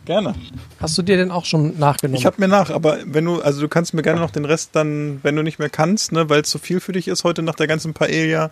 Gerne. 0.06 0.34
Hast 0.80 0.96
du 0.96 1.02
dir 1.02 1.16
denn 1.16 1.30
auch 1.30 1.44
schon 1.44 1.78
nachgenommen? 1.78 2.18
Ich 2.18 2.26
habe 2.26 2.36
mir 2.40 2.48
nach, 2.48 2.70
aber 2.70 2.98
wenn 3.04 3.24
du, 3.26 3.40
also 3.42 3.60
du 3.60 3.68
kannst 3.68 3.94
mir 3.94 4.02
gerne 4.02 4.20
noch 4.20 4.30
den 4.30 4.44
Rest 4.44 4.70
dann, 4.72 5.20
wenn 5.22 5.36
du 5.36 5.42
nicht 5.42 5.58
mehr 5.58 5.68
kannst, 5.68 6.12
ne, 6.12 6.28
weil 6.30 6.40
es 6.40 6.50
zu 6.50 6.58
viel 6.58 6.80
für 6.80 6.92
dich 6.92 7.06
ist 7.06 7.22
heute 7.24 7.42
nach 7.42 7.54
der 7.54 7.66
ganzen 7.66 7.92
Paella, 7.92 8.50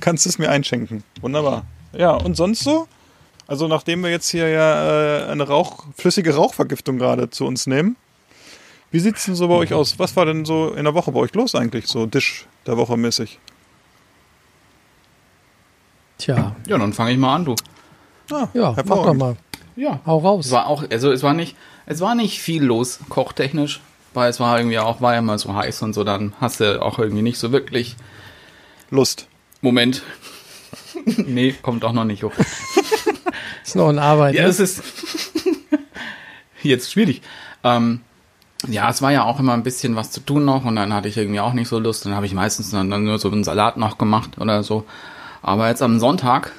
kannst 0.00 0.24
du 0.24 0.28
es 0.28 0.38
mir 0.38 0.50
einschenken. 0.50 1.02
Wunderbar. 1.20 1.64
Ja, 1.92 2.12
und 2.12 2.36
sonst 2.36 2.62
so? 2.62 2.86
Also 3.46 3.66
nachdem 3.66 4.02
wir 4.02 4.10
jetzt 4.10 4.28
hier 4.28 4.48
ja 4.48 5.24
äh, 5.24 5.30
eine 5.30 5.42
Rauch, 5.48 5.86
flüssige 5.96 6.34
Rauchvergiftung 6.34 6.98
gerade 6.98 7.30
zu 7.30 7.46
uns 7.46 7.66
nehmen, 7.66 7.96
wie 8.92 9.00
sieht's 9.00 9.24
denn 9.24 9.34
so 9.34 9.48
bei 9.48 9.54
euch 9.54 9.72
aus? 9.72 9.98
Was 9.98 10.14
war 10.16 10.26
denn 10.26 10.44
so 10.44 10.72
in 10.72 10.84
der 10.84 10.94
Woche 10.94 11.12
bei 11.12 11.20
euch 11.20 11.34
los 11.34 11.54
eigentlich, 11.54 11.86
so 11.86 12.06
Dish 12.06 12.46
der 12.66 12.76
Woche 12.76 12.96
mäßig? 12.96 13.38
Tja, 16.18 16.54
Ja, 16.66 16.78
dann 16.78 16.92
fange 16.92 17.12
ich 17.12 17.18
mal 17.18 17.34
an, 17.36 17.44
du. 17.46 17.56
Ah, 18.30 18.48
ja, 18.52 18.74
mach 18.84 18.96
doch 19.04 19.14
mal. 19.14 19.36
Ja. 19.80 20.00
Hau 20.04 20.18
Es 20.18 20.24
raus. 20.24 20.50
war 20.50 20.66
auch, 20.66 20.84
also 20.90 21.10
es 21.10 21.22
war 21.22 21.32
nicht, 21.32 21.56
es 21.86 22.00
war 22.00 22.14
nicht 22.14 22.40
viel 22.42 22.62
los, 22.62 23.00
kochtechnisch, 23.08 23.80
weil 24.12 24.28
es 24.28 24.38
war 24.38 24.58
irgendwie 24.58 24.78
auch, 24.78 25.00
war 25.00 25.14
ja 25.14 25.22
mal 25.22 25.38
so 25.38 25.54
heiß 25.54 25.80
und 25.82 25.94
so, 25.94 26.04
dann 26.04 26.34
hast 26.38 26.60
du 26.60 26.82
auch 26.82 26.98
irgendwie 26.98 27.22
nicht 27.22 27.38
so 27.38 27.50
wirklich, 27.50 27.96
Lust. 28.90 29.26
Moment. 29.62 30.02
nee, 31.04 31.54
kommt 31.62 31.82
auch 31.84 31.92
noch 31.94 32.04
nicht 32.04 32.24
hoch. 32.24 32.32
Ist 33.64 33.74
noch 33.74 33.88
in 33.88 33.98
Arbeit. 33.98 34.34
Ja, 34.34 34.42
ne? 34.42 34.48
es 34.48 34.60
ist 34.60 34.82
jetzt 36.62 36.90
schwierig. 36.92 37.22
Ähm, 37.62 38.00
ja, 38.68 38.90
es 38.90 39.00
war 39.00 39.12
ja 39.12 39.24
auch 39.24 39.38
immer 39.38 39.54
ein 39.54 39.62
bisschen 39.62 39.96
was 39.96 40.10
zu 40.10 40.20
tun 40.20 40.44
noch 40.44 40.64
und 40.64 40.76
dann 40.76 40.92
hatte 40.92 41.08
ich 41.08 41.16
irgendwie 41.16 41.40
auch 41.40 41.52
nicht 41.52 41.68
so 41.68 41.78
Lust. 41.78 42.04
Dann 42.04 42.14
habe 42.14 42.26
ich 42.26 42.34
meistens 42.34 42.70
dann 42.70 42.90
dann 42.90 43.04
nur 43.04 43.18
so 43.18 43.30
einen 43.30 43.44
Salat 43.44 43.76
noch 43.76 43.96
gemacht 43.96 44.38
oder 44.38 44.62
so. 44.62 44.84
Aber 45.40 45.68
jetzt 45.68 45.82
am 45.82 46.00
Sonntag, 46.00 46.52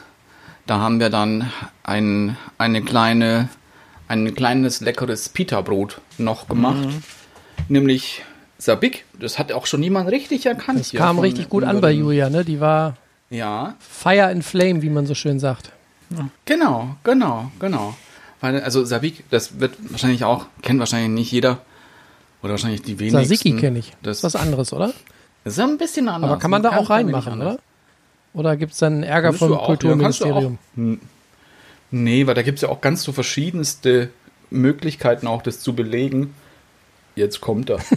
da 0.65 0.79
haben 0.79 0.99
wir 0.99 1.09
dann 1.09 1.51
ein, 1.83 2.37
eine 2.57 2.81
kleine, 2.81 3.49
ein 4.07 4.33
kleines 4.35 4.81
leckeres 4.81 5.29
Pita-Brot 5.29 6.01
noch 6.17 6.47
gemacht. 6.47 6.87
Nämlich 7.67 8.23
Sabik. 8.57 9.05
Das 9.19 9.39
hat 9.39 9.51
auch 9.51 9.65
schon 9.65 9.79
niemand 9.79 10.09
richtig 10.09 10.45
erkannt. 10.45 10.79
Das 10.79 10.91
kam 10.91 11.15
von 11.17 11.25
richtig 11.25 11.49
gut 11.49 11.63
an 11.63 11.81
bei 11.81 11.91
Julia, 11.91 12.29
ne? 12.29 12.45
Die 12.45 12.59
war 12.59 12.95
Ja, 13.29 13.75
Fire 13.79 14.27
and 14.27 14.43
Flame, 14.45 14.81
wie 14.81 14.89
man 14.89 15.07
so 15.07 15.15
schön 15.15 15.39
sagt. 15.39 15.71
Genau, 16.45 16.95
genau, 17.03 17.51
genau. 17.59 17.95
Weil, 18.41 18.61
also 18.61 18.83
Sabik, 18.83 19.23
das 19.29 19.59
wird 19.59 19.75
wahrscheinlich 19.89 20.23
auch, 20.25 20.47
kennt 20.61 20.79
wahrscheinlich 20.79 21.11
nicht 21.11 21.31
jeder. 21.31 21.59
Oder 22.43 22.51
wahrscheinlich 22.51 22.81
die 22.81 22.99
wenigsten. 22.99 23.23
Tzatziki 23.23 23.55
kenne 23.55 23.79
ich. 23.79 23.93
Das 24.01 24.17
ist 24.17 24.23
was 24.23 24.35
anderes, 24.35 24.73
oder? 24.73 24.93
das 25.43 25.53
ist 25.53 25.59
ein 25.59 25.77
bisschen 25.77 26.09
anders. 26.09 26.29
Aber 26.31 26.39
kann 26.39 26.51
man 26.51 26.63
da 26.63 26.77
auch 26.77 26.89
reinmachen, 26.89 27.33
anders. 27.33 27.53
oder? 27.53 27.61
Oder 28.33 28.55
gibt 28.55 28.73
es 28.73 28.79
dann 28.79 29.03
Ärger 29.03 29.33
vom 29.33 29.53
auch, 29.53 29.65
Kulturministerium? 29.65 30.57
auch. 30.77 30.97
Nee, 31.91 32.25
weil 32.25 32.33
da 32.35 32.41
gibt 32.41 32.57
es 32.59 32.61
ja 32.61 32.69
auch 32.69 32.79
ganz 32.81 33.03
so 33.03 33.11
verschiedenste 33.11 34.09
Möglichkeiten, 34.49 35.27
auch 35.27 35.41
das 35.41 35.59
zu 35.59 35.75
belegen. 35.75 36.33
Jetzt 37.15 37.41
kommt 37.41 37.69
er. 37.69 37.79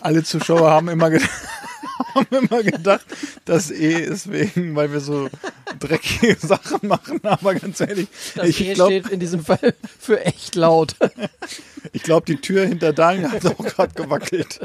Alle 0.00 0.22
Zuschauer 0.22 0.70
haben 0.70 0.88
immer, 0.88 1.10
ge 1.10 1.20
haben 2.14 2.26
immer 2.30 2.62
gedacht, 2.62 3.04
das 3.44 3.70
E 3.70 3.92
ist 3.94 4.30
wegen, 4.32 4.74
weil 4.76 4.92
wir 4.92 5.00
so 5.00 5.28
dreckige 5.80 6.36
Sachen 6.36 6.86
machen. 6.88 7.20
Aber 7.24 7.54
ganz 7.54 7.80
ehrlich, 7.80 8.08
Das 8.34 8.48
ich 8.48 8.60
E 8.66 8.74
glaube, 8.74 8.92
steht 8.92 9.08
in 9.12 9.20
diesem 9.20 9.44
Fall 9.44 9.74
für 9.98 10.24
echt 10.24 10.54
laut. 10.54 10.94
ich 11.92 12.02
glaub, 12.02 12.26
die 12.26 12.36
Tür 12.40 12.66
hinter 12.66 12.92
Daniel 12.92 13.30
hat 13.30 13.46
auch 13.46 13.58
gerade 13.64 13.94
gewackelt. 13.94 14.60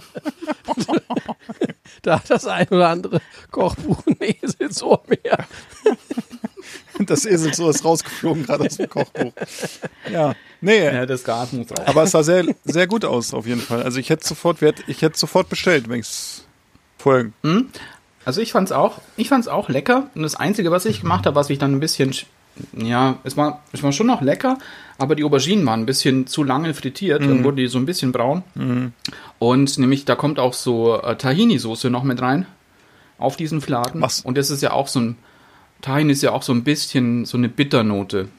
Da 2.01 2.15
hat 2.19 2.29
das 2.29 2.45
ein 2.47 2.67
oder 2.69 2.89
andere 2.89 3.21
Kochbuch 3.51 4.03
ein 4.07 4.17
Eselsohr 4.19 5.03
mehr. 5.07 5.45
Das 6.99 7.25
Eselsohr 7.25 7.69
ist 7.71 7.83
rausgeflogen 7.83 8.45
gerade 8.45 8.65
aus 8.65 8.77
dem 8.77 8.89
Kochbuch. 8.89 9.33
Ja, 10.11 10.35
nee, 10.61 10.85
Ja, 10.85 11.05
das 11.05 11.27
raus. 11.27 11.51
aber 11.85 12.03
es 12.03 12.11
sah 12.11 12.23
sehr, 12.23 12.45
sehr 12.63 12.87
gut 12.87 13.03
aus 13.05 13.33
auf 13.33 13.45
jeden 13.47 13.61
Fall. 13.61 13.83
Also 13.83 13.99
ich 13.99 14.09
hätte 14.09 14.25
sofort, 14.27 14.59
ich 14.87 15.01
hätte 15.01 15.17
sofort 15.17 15.49
bestellt, 15.49 15.89
wenn 15.89 15.99
ich 15.99 16.07
es 16.07 16.45
vorher 17.03 17.31
Also 18.25 18.41
ich 18.41 18.51
fand's 18.51 18.71
auch, 18.71 18.99
ich 19.17 19.29
fand's 19.29 19.47
auch 19.47 19.69
lecker. 19.69 20.09
Und 20.15 20.23
das 20.23 20.35
Einzige, 20.35 20.71
was 20.71 20.85
ich 20.85 21.01
gemacht 21.01 21.25
habe, 21.25 21.35
was 21.35 21.49
ich 21.49 21.59
dann 21.59 21.73
ein 21.73 21.79
bisschen, 21.79 22.11
sch- 22.11 22.25
ja, 22.77 23.17
es 23.23 23.35
war, 23.35 23.61
es 23.73 23.81
war 23.83 23.91
schon 23.91 24.07
noch 24.07 24.21
lecker, 24.21 24.57
aber 24.97 25.15
die 25.15 25.23
Auberginen 25.23 25.65
waren 25.65 25.81
ein 25.81 25.85
bisschen 25.85 26.27
zu 26.27 26.43
lange 26.43 26.73
frittiert, 26.73 27.21
dann 27.21 27.43
wurden 27.43 27.57
die 27.57 27.67
so 27.67 27.77
ein 27.79 27.85
bisschen 27.85 28.11
braun. 28.11 28.43
Und 29.39 29.77
nämlich, 29.77 30.05
da 30.05 30.15
kommt 30.15 30.39
auch 30.39 30.53
so 30.53 31.01
äh, 31.01 31.15
Tahini-Soße 31.15 31.89
noch 31.89 32.03
mit 32.03 32.21
rein 32.21 32.45
auf 33.17 33.35
diesen 33.37 33.59
Fladen. 33.61 34.01
Was? 34.01 34.21
Und 34.21 34.37
das 34.37 34.49
ist 34.49 34.61
ja 34.61 34.71
auch 34.71 34.87
so 34.87 34.99
ein, 34.99 35.17
Tahini 35.81 36.13
ist 36.13 36.21
ja 36.23 36.31
auch 36.31 36.43
so 36.43 36.53
ein 36.53 36.63
bisschen 36.63 37.25
so 37.25 37.37
eine 37.37 37.49
Bitternote. 37.49 38.29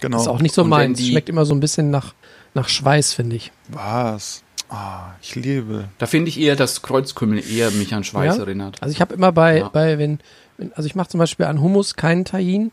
genau. 0.00 0.20
Ist 0.20 0.28
auch 0.28 0.40
nicht 0.40 0.54
so 0.54 0.62
meins. 0.64 0.98
die- 0.98 1.10
Schmeckt 1.10 1.28
immer 1.28 1.44
so 1.44 1.54
ein 1.54 1.60
bisschen 1.60 1.90
nach, 1.90 2.14
nach 2.54 2.68
Schweiß, 2.68 3.12
finde 3.12 3.36
ich. 3.36 3.52
Was? 3.68 4.42
Ah, 4.70 5.14
ich 5.20 5.34
liebe. 5.34 5.88
Da 5.98 6.06
finde 6.06 6.28
ich 6.28 6.38
eher, 6.40 6.54
dass 6.56 6.80
Kreuzkümmel 6.82 7.42
eher 7.50 7.70
mich 7.72 7.92
an 7.92 8.04
Schweiß 8.04 8.36
Ja? 8.36 8.42
erinnert. 8.42 8.80
Also 8.82 8.92
ich 8.92 9.00
habe 9.00 9.14
immer 9.14 9.32
bei, 9.32 9.58
Ja. 9.58 9.68
bei 9.68 9.98
wenn, 9.98 10.20
wenn, 10.58 10.72
also 10.74 10.86
ich 10.86 10.94
mache 10.94 11.08
zum 11.08 11.18
Beispiel 11.18 11.46
an 11.46 11.60
Hummus 11.60 11.96
keinen 11.96 12.24
Tahin, 12.24 12.70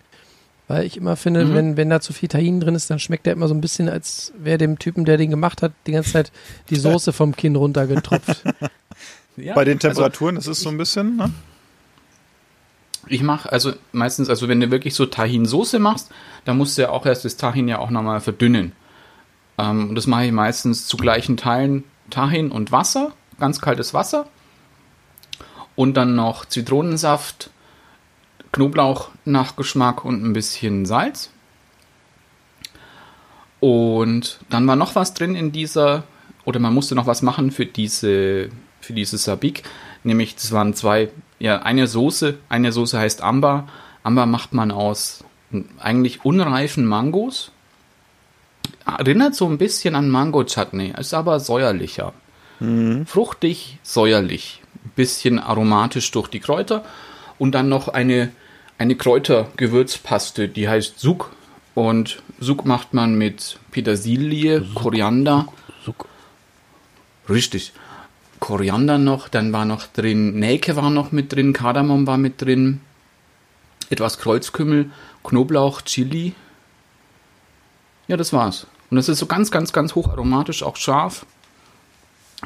weil 0.67 0.85
ich 0.85 0.95
immer 0.97 1.15
finde, 1.15 1.45
Mhm. 1.45 1.53
wenn, 1.55 1.77
wenn 1.77 1.89
da 1.89 1.99
zu 1.99 2.13
viel 2.13 2.29
Tahin 2.29 2.59
drin 2.59 2.75
ist, 2.75 2.89
dann 2.91 2.99
schmeckt 2.99 3.25
der 3.25 3.33
immer 3.33 3.47
so 3.47 3.55
ein 3.55 3.61
bisschen, 3.61 3.89
als 3.89 4.31
wäre 4.37 4.59
dem 4.59 4.77
Typen, 4.77 5.05
der 5.05 5.17
den 5.17 5.31
gemacht 5.31 5.61
hat, 5.63 5.71
die 5.87 5.93
ganze 5.93 6.11
Zeit 6.11 6.31
die 6.69 6.75
Soße 6.75 7.13
vom 7.13 7.35
Kinn 7.35 7.55
runtergetropft. 7.55 8.43
Ja, 9.39 9.53
Bei 9.53 9.65
den 9.65 9.75
also- 9.77 9.87
Temperaturen, 9.89 10.33
das 10.33 10.47
ist 10.47 10.61
so 10.61 10.69
ein 10.69 10.77
bisschen, 10.77 11.15
ne? 11.15 11.31
Ich 13.07 13.21
mache 13.21 13.51
also 13.51 13.73
meistens, 13.91 14.29
also 14.29 14.47
wenn 14.47 14.59
du 14.59 14.71
wirklich 14.71 14.95
so 14.95 15.05
Tahin-Soße 15.05 15.77
machst, 15.77 16.09
dann 16.45 16.57
musst 16.57 16.75
du 16.77 16.81
ja 16.81 16.89
auch 16.89 17.05
erst 17.05 17.23
das 17.23 17.37
Tahin 17.37 17.67
ja 17.67 17.77
auch 17.77 17.91
nochmal 17.91 18.19
verdünnen. 18.19 18.71
Ähm, 19.57 19.89
und 19.89 19.95
das 19.95 20.07
mache 20.07 20.25
ich 20.25 20.31
meistens 20.31 20.87
zu 20.87 20.97
gleichen 20.97 21.37
Teilen 21.37 21.83
Tahin 22.09 22.51
und 22.51 22.71
Wasser, 22.71 23.11
ganz 23.39 23.59
kaltes 23.59 23.93
Wasser. 23.93 24.27
Und 25.75 25.95
dann 25.95 26.15
noch 26.15 26.45
Zitronensaft, 26.45 27.51
Knoblauch 28.51 29.09
nach 29.25 29.55
Geschmack 29.55 30.05
und 30.05 30.23
ein 30.23 30.33
bisschen 30.33 30.85
Salz. 30.85 31.31
Und 33.59 34.39
dann 34.49 34.67
war 34.67 34.75
noch 34.75 34.95
was 34.95 35.13
drin 35.13 35.35
in 35.35 35.51
dieser, 35.51 36.03
oder 36.45 36.59
man 36.59 36.73
musste 36.73 36.95
noch 36.95 37.07
was 37.07 37.21
machen 37.21 37.51
für 37.51 37.65
diese, 37.65 38.49
für 38.81 38.93
diese 38.93 39.17
Sabik. 39.17 39.63
Nämlich, 40.03 40.35
das 40.35 40.51
waren 40.51 40.73
zwei, 40.73 41.09
ja, 41.39 41.61
eine 41.63 41.87
Soße, 41.87 42.37
eine 42.49 42.71
Soße 42.71 42.97
heißt 42.97 43.21
Amber. 43.21 43.67
Amber 44.03 44.25
macht 44.25 44.53
man 44.53 44.71
aus 44.71 45.23
eigentlich 45.79 46.23
unreifen 46.23 46.85
Mangos. 46.85 47.51
Erinnert 48.87 49.35
so 49.35 49.47
ein 49.47 49.57
bisschen 49.57 49.95
an 49.95 50.09
Mango-Chutney, 50.09 50.93
ist 50.97 51.13
aber 51.13 51.39
säuerlicher. 51.39 52.13
Fruchtig, 53.05 53.79
säuerlich. 53.83 54.61
Ein 54.85 54.91
bisschen 54.95 55.39
aromatisch 55.39 56.09
durch 56.11 56.29
die 56.29 56.39
Kräuter. 56.39 56.85
Und 57.37 57.51
dann 57.53 57.69
noch 57.69 57.89
eine, 57.89 58.31
eine 58.77 58.95
Kräutergewürzpaste, 58.95 60.47
die 60.47 60.69
heißt 60.69 60.99
Suk. 60.99 61.31
Und 61.75 62.23
Suk 62.39 62.65
macht 62.65 62.93
man 62.93 63.15
mit 63.15 63.59
Petersilie, 63.71 64.61
Koriander. 64.73 65.47
Richtig. 67.29 67.73
Koriander 68.39 68.97
noch, 68.97 69.27
dann 69.27 69.51
war 69.51 69.65
noch 69.65 69.87
drin, 69.87 70.39
Nelke 70.39 70.75
war 70.75 70.89
noch 70.89 71.11
mit 71.11 71.33
drin, 71.33 71.53
Kardamom 71.53 72.05
war 72.05 72.17
mit 72.17 72.41
drin, 72.41 72.81
etwas 73.89 74.19
Kreuzkümmel, 74.19 74.91
Knoblauch, 75.23 75.81
Chili. 75.81 76.33
Ja, 78.07 78.15
das 78.15 78.33
war's. 78.33 78.67
Und 78.89 78.97
das 78.97 79.09
ist 79.09 79.19
so 79.19 79.25
ganz, 79.25 79.51
ganz, 79.51 79.73
ganz 79.73 79.95
hocharomatisch, 79.95 80.63
auch 80.63 80.75
scharf. 80.75 81.25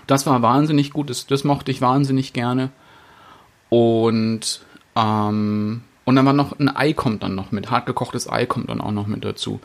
Das 0.07 0.25
war 0.25 0.41
wahnsinnig 0.41 0.91
gut, 0.91 1.09
das, 1.09 1.27
das 1.27 1.43
mochte 1.43 1.71
ich 1.71 1.81
wahnsinnig 1.81 2.33
gerne. 2.33 2.69
Und, 3.69 4.61
ähm, 4.95 5.81
und 6.05 6.15
dann 6.15 6.25
war 6.25 6.33
noch 6.33 6.57
ein 6.59 6.75
Ei 6.75 6.93
kommt 6.93 7.23
dann 7.23 7.35
noch 7.35 7.51
mit, 7.51 7.69
hartgekochtes 7.69 8.29
Ei 8.29 8.45
kommt 8.45 8.69
dann 8.69 8.81
auch 8.81 8.91
noch 8.91 9.07
mit 9.07 9.23
dazu. 9.23 9.59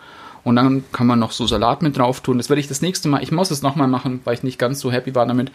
Und 0.44 0.56
dann 0.56 0.84
kann 0.92 1.08
man 1.08 1.18
noch 1.18 1.32
so 1.32 1.46
Salat 1.46 1.82
mit 1.82 1.98
drauf 1.98 2.20
tun. 2.20 2.38
Das 2.38 2.48
werde 2.48 2.60
ich 2.60 2.68
das 2.68 2.82
nächste 2.82 3.08
Mal, 3.08 3.22
ich 3.22 3.32
muss 3.32 3.50
es 3.50 3.62
nochmal 3.62 3.88
machen, 3.88 4.20
weil 4.24 4.34
ich 4.34 4.44
nicht 4.44 4.58
ganz 4.58 4.78
so 4.78 4.92
happy 4.92 5.14
war 5.14 5.26
damit. 5.26 5.50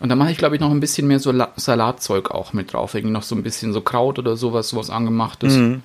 Und 0.00 0.10
dann 0.10 0.18
mache 0.18 0.30
ich, 0.30 0.38
glaube 0.38 0.54
ich, 0.54 0.60
noch 0.60 0.70
ein 0.70 0.78
bisschen 0.78 1.08
mehr 1.08 1.18
so 1.18 1.32
La 1.32 1.48
Salatzeug 1.56 2.30
auch 2.30 2.52
mit 2.52 2.72
drauf. 2.72 2.94
Irgendwie 2.94 3.12
noch 3.12 3.24
so 3.24 3.34
ein 3.34 3.42
bisschen 3.42 3.72
so 3.72 3.80
Kraut 3.80 4.18
oder 4.18 4.36
sowas, 4.36 4.68
sowas 4.68 4.90
angemachtes. 4.90 5.56
Mhm. 5.56 5.82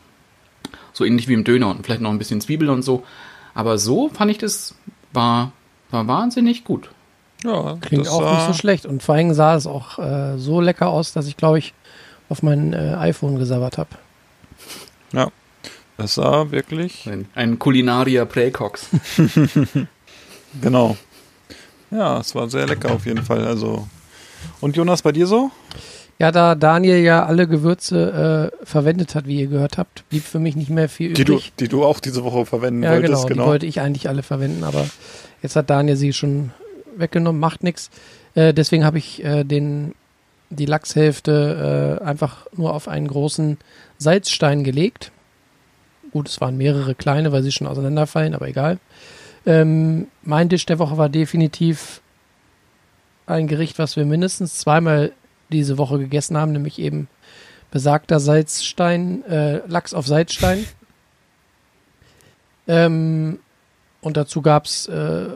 So 0.91 1.03
ähnlich 1.03 1.27
wie 1.27 1.33
im 1.33 1.43
Döner 1.43 1.71
und 1.71 1.83
vielleicht 1.83 2.01
noch 2.01 2.11
ein 2.11 2.19
bisschen 2.19 2.41
Zwiebel 2.41 2.69
und 2.69 2.83
so. 2.83 3.03
Aber 3.53 3.77
so 3.77 4.09
fand 4.09 4.31
ich 4.31 4.37
das, 4.37 4.75
war, 5.11 5.51
war 5.91 6.07
wahnsinnig 6.07 6.63
gut. 6.63 6.89
Ja, 7.43 7.77
Klingt 7.81 8.07
auch 8.07 8.33
nicht 8.33 8.47
so 8.47 8.53
schlecht. 8.53 8.85
Und 8.85 9.03
vor 9.03 9.15
allem 9.15 9.33
sah 9.33 9.55
es 9.55 9.67
auch 9.67 9.99
äh, 9.99 10.37
so 10.37 10.61
lecker 10.61 10.87
aus, 10.87 11.13
dass 11.13 11.27
ich, 11.27 11.37
glaube 11.37 11.59
ich, 11.59 11.73
auf 12.29 12.41
mein 12.41 12.73
äh, 12.73 12.95
iPhone 12.97 13.37
gesabbert 13.37 13.77
habe. 13.77 13.89
Ja, 15.11 15.29
das 15.97 16.15
sah 16.15 16.51
wirklich, 16.51 17.07
Ein, 17.07 17.27
ein 17.35 17.59
Kulinaria 17.59 18.25
Präcox. 18.25 18.87
genau. 20.61 20.97
Ja, 21.91 22.19
es 22.19 22.33
war 22.33 22.49
sehr 22.49 22.65
lecker 22.65 22.91
auf 22.91 23.05
jeden 23.05 23.23
Fall. 23.23 23.45
Also. 23.45 23.87
Und 24.61 24.75
Jonas, 24.75 25.01
bei 25.01 25.11
dir 25.11 25.27
so? 25.27 25.51
Ja, 26.19 26.31
da 26.31 26.55
Daniel 26.55 26.97
ja 26.97 27.25
alle 27.25 27.47
Gewürze 27.47 28.51
äh, 28.61 28.65
verwendet 28.65 29.15
hat, 29.15 29.25
wie 29.25 29.41
ihr 29.41 29.47
gehört 29.47 29.77
habt, 29.77 30.07
blieb 30.09 30.23
für 30.23 30.39
mich 30.39 30.55
nicht 30.55 30.69
mehr 30.69 30.87
viel 30.87 31.13
Die 31.13 31.25
du, 31.25 31.33
übrig. 31.33 31.53
die 31.59 31.67
du 31.67 31.83
auch 31.83 31.99
diese 31.99 32.23
Woche 32.23 32.45
verwenden 32.45 32.83
ja, 32.83 32.91
wolltest, 32.91 33.27
genau, 33.27 33.43
die 33.43 33.49
wollte 33.49 33.65
ich 33.65 33.81
eigentlich 33.81 34.07
alle 34.07 34.23
verwenden, 34.23 34.63
aber 34.63 34.85
jetzt 35.41 35.55
hat 35.55 35.69
Daniel 35.69 35.95
sie 35.95 36.13
schon 36.13 36.51
weggenommen, 36.95 37.39
macht 37.39 37.63
nichts. 37.63 37.89
Äh, 38.35 38.53
deswegen 38.53 38.85
habe 38.85 38.99
ich 38.99 39.23
äh, 39.23 39.43
den 39.43 39.95
die 40.49 40.65
Lachshälfte 40.65 41.99
äh, 41.99 42.03
einfach 42.05 42.45
nur 42.55 42.73
auf 42.73 42.87
einen 42.87 43.07
großen 43.07 43.57
Salzstein 43.97 44.63
gelegt. 44.63 45.11
Gut, 46.11 46.29
es 46.29 46.41
waren 46.41 46.57
mehrere 46.57 46.95
kleine, 46.95 47.31
weil 47.31 47.43
sie 47.43 47.51
schon 47.51 47.67
auseinanderfallen, 47.67 48.35
aber 48.35 48.47
egal. 48.47 48.77
Ähm, 49.45 50.07
mein 50.21 50.49
Tisch 50.49 50.65
der 50.65 50.79
Woche 50.79 50.97
war 50.97 51.09
definitiv 51.09 52.01
ein 53.25 53.47
Gericht, 53.47 53.79
was 53.79 53.95
wir 53.95 54.05
mindestens 54.05 54.59
zweimal 54.59 55.11
diese 55.53 55.77
Woche 55.77 55.99
gegessen 55.99 56.37
haben, 56.37 56.51
nämlich 56.51 56.79
eben 56.79 57.07
besagter 57.71 58.19
Salzstein, 58.19 59.23
äh, 59.25 59.65
Lachs 59.67 59.93
auf 59.93 60.07
Salzstein. 60.07 60.65
Ähm, 62.65 63.39
und 63.99 64.15
dazu 64.15 64.41
gab's 64.41 64.87
äh, 64.87 65.31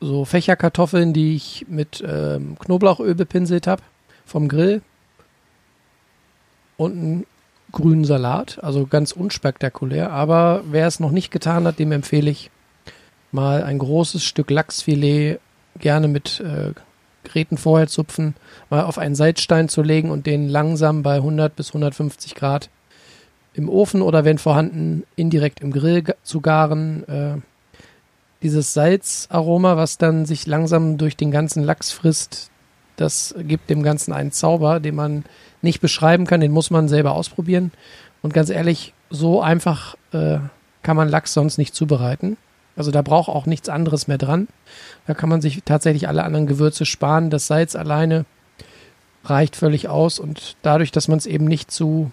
so 0.00 0.24
Fächerkartoffeln, 0.24 1.12
die 1.12 1.34
ich 1.34 1.66
mit 1.68 2.04
ähm, 2.06 2.56
Knoblauchöl 2.56 3.16
bepinselt 3.16 3.66
habe 3.66 3.82
vom 4.24 4.46
Grill. 4.46 4.82
Und 6.76 6.92
einen 6.92 7.26
grünen 7.72 8.04
Salat, 8.04 8.62
also 8.62 8.86
ganz 8.86 9.12
unspektakulär. 9.12 10.12
Aber 10.12 10.62
wer 10.70 10.86
es 10.86 11.00
noch 11.00 11.10
nicht 11.10 11.30
getan 11.30 11.66
hat, 11.66 11.78
dem 11.78 11.90
empfehle 11.90 12.30
ich 12.30 12.50
mal 13.32 13.62
ein 13.62 13.78
großes 13.78 14.24
Stück 14.24 14.50
Lachsfilet, 14.50 15.40
gerne 15.78 16.08
mit 16.08 16.40
äh, 16.40 16.72
Gräten 17.26 17.58
vorher 17.58 17.88
zupfen, 17.88 18.34
mal 18.70 18.84
auf 18.84 18.98
einen 18.98 19.14
Salzstein 19.14 19.68
zu 19.68 19.82
legen 19.82 20.10
und 20.10 20.26
den 20.26 20.48
langsam 20.48 21.02
bei 21.02 21.16
100 21.16 21.54
bis 21.54 21.68
150 21.68 22.34
Grad 22.34 22.70
im 23.54 23.68
Ofen 23.68 24.02
oder 24.02 24.24
wenn 24.24 24.38
vorhanden 24.38 25.04
indirekt 25.16 25.60
im 25.60 25.72
Grill 25.72 26.04
zu 26.22 26.40
garen. 26.40 27.08
Äh, 27.08 27.36
dieses 28.42 28.74
Salzaroma, 28.74 29.76
was 29.76 29.98
dann 29.98 30.26
sich 30.26 30.46
langsam 30.46 30.98
durch 30.98 31.16
den 31.16 31.30
ganzen 31.30 31.62
Lachs 31.62 31.90
frisst, 31.90 32.50
das 32.96 33.34
gibt 33.38 33.70
dem 33.70 33.82
Ganzen 33.82 34.12
einen 34.12 34.32
Zauber, 34.32 34.80
den 34.80 34.94
man 34.94 35.24
nicht 35.62 35.80
beschreiben 35.80 36.26
kann, 36.26 36.40
den 36.40 36.52
muss 36.52 36.70
man 36.70 36.88
selber 36.88 37.12
ausprobieren. 37.12 37.72
Und 38.22 38.34
ganz 38.34 38.50
ehrlich, 38.50 38.94
so 39.10 39.40
einfach 39.40 39.96
äh, 40.12 40.38
kann 40.82 40.96
man 40.96 41.08
Lachs 41.08 41.32
sonst 41.32 41.58
nicht 41.58 41.74
zubereiten. 41.74 42.36
Also 42.76 42.90
da 42.90 43.02
braucht 43.02 43.28
auch 43.28 43.46
nichts 43.46 43.68
anderes 43.68 44.06
mehr 44.06 44.18
dran. 44.18 44.48
Da 45.06 45.14
kann 45.14 45.28
man 45.28 45.40
sich 45.40 45.62
tatsächlich 45.64 46.08
alle 46.08 46.24
anderen 46.24 46.46
Gewürze 46.46 46.84
sparen. 46.84 47.30
Das 47.30 47.46
Salz 47.46 47.74
alleine 47.74 48.26
reicht 49.24 49.56
völlig 49.56 49.88
aus 49.88 50.18
und 50.18 50.56
dadurch, 50.62 50.92
dass 50.92 51.08
man 51.08 51.18
es 51.18 51.26
eben 51.26 51.46
nicht 51.46 51.70
zu 51.70 52.12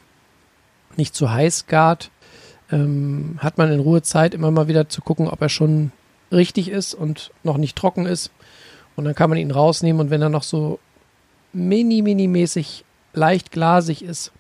nicht 0.96 1.16
zu 1.16 1.32
heiß 1.32 1.66
gart, 1.68 2.12
ähm, 2.72 3.38
hat 3.40 3.58
man 3.58 3.72
in 3.72 3.80
Ruhe 3.80 4.02
Zeit, 4.04 4.34
immer 4.34 4.52
mal 4.52 4.68
wieder 4.68 4.90
zu 4.90 5.02
gucken, 5.02 5.28
ob 5.28 5.42
er 5.42 5.50
schon 5.50 5.92
richtig 6.32 6.70
ist 6.70 6.94
und 6.94 7.32
noch 7.44 7.58
nicht 7.58 7.76
trocken 7.76 8.06
ist. 8.06 8.32
Und 8.96 9.06
dann 9.06 9.16
kann 9.16 9.30
man 9.30 9.40
ihn 9.40 9.52
rausnehmen 9.52 10.00
und 10.00 10.10
wenn 10.12 10.22
er 10.22 10.30
noch 10.30 10.44
so 10.44 10.80
mini, 11.52 12.02
mini 12.02 12.28
mäßig 12.28 12.86
leicht 13.14 13.52
glasig 13.52 14.04
ist, 14.04 14.32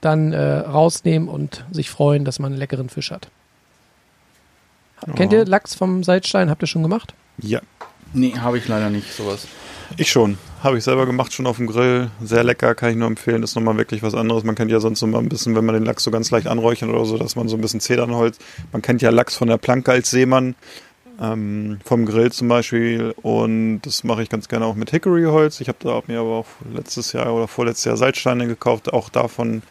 dann 0.00 0.32
äh, 0.32 0.58
rausnehmen 0.58 1.28
und 1.28 1.64
sich 1.70 1.90
freuen, 1.90 2.24
dass 2.24 2.38
man 2.38 2.52
einen 2.52 2.58
leckeren 2.58 2.88
Fisch 2.88 3.10
hat. 3.10 3.28
Kennt 5.16 5.32
ihr 5.32 5.44
Lachs 5.44 5.74
vom 5.74 6.02
Salzstein? 6.04 6.50
Habt 6.50 6.62
ihr 6.62 6.66
schon 6.66 6.82
gemacht? 6.82 7.14
Ja, 7.38 7.60
Nee, 8.16 8.32
habe 8.38 8.58
ich 8.58 8.68
leider 8.68 8.90
nicht, 8.90 9.12
sowas. 9.12 9.48
ich 9.96 10.08
schon. 10.10 10.38
Habe 10.62 10.78
ich 10.78 10.84
selber 10.84 11.04
gemacht, 11.04 11.32
schon 11.32 11.46
auf 11.48 11.56
dem 11.56 11.66
Grill. 11.66 12.10
Sehr 12.22 12.44
lecker, 12.44 12.74
kann 12.76 12.90
ich 12.90 12.96
nur 12.96 13.08
empfehlen. 13.08 13.42
Ist 13.42 13.56
nochmal 13.56 13.76
wirklich 13.76 14.04
was 14.04 14.14
anderes. 14.14 14.44
Man 14.44 14.54
kennt 14.54 14.70
ja 14.70 14.78
sonst 14.78 15.02
mal 15.02 15.18
ein 15.18 15.28
bisschen, 15.28 15.56
wenn 15.56 15.64
man 15.64 15.74
den 15.74 15.84
Lachs 15.84 16.04
so 16.04 16.12
ganz 16.12 16.30
leicht 16.30 16.46
anräuchert 16.46 16.88
oder 16.88 17.04
so, 17.04 17.18
dass 17.18 17.34
man 17.34 17.48
so 17.48 17.56
ein 17.56 17.60
bisschen 17.60 17.80
Zedernholz. 17.80 18.38
Man 18.72 18.82
kennt 18.82 19.02
ja 19.02 19.10
Lachs 19.10 19.36
von 19.36 19.48
der 19.48 19.58
Planke 19.58 19.90
als 19.90 20.10
Seemann. 20.10 20.54
Ähm, 21.20 21.78
vom 21.84 22.06
Grill 22.06 22.30
zum 22.32 22.48
Beispiel. 22.48 23.14
Und 23.22 23.82
das 23.82 24.04
mache 24.04 24.22
ich 24.22 24.28
ganz 24.30 24.48
gerne 24.48 24.64
auch 24.64 24.74
mit 24.76 24.90
Hickoryholz. 24.90 25.60
Ich 25.60 25.66
habe 25.68 25.78
da 25.80 26.00
mir 26.06 26.20
aber 26.20 26.30
auch 26.30 26.46
letztes 26.72 27.12
Jahr 27.12 27.34
oder 27.34 27.48
vorletztes 27.48 27.84
Jahr 27.84 27.96
Salzsteine 27.96 28.46
gekauft. 28.46 28.92
Auch 28.92 29.08
davon 29.08 29.62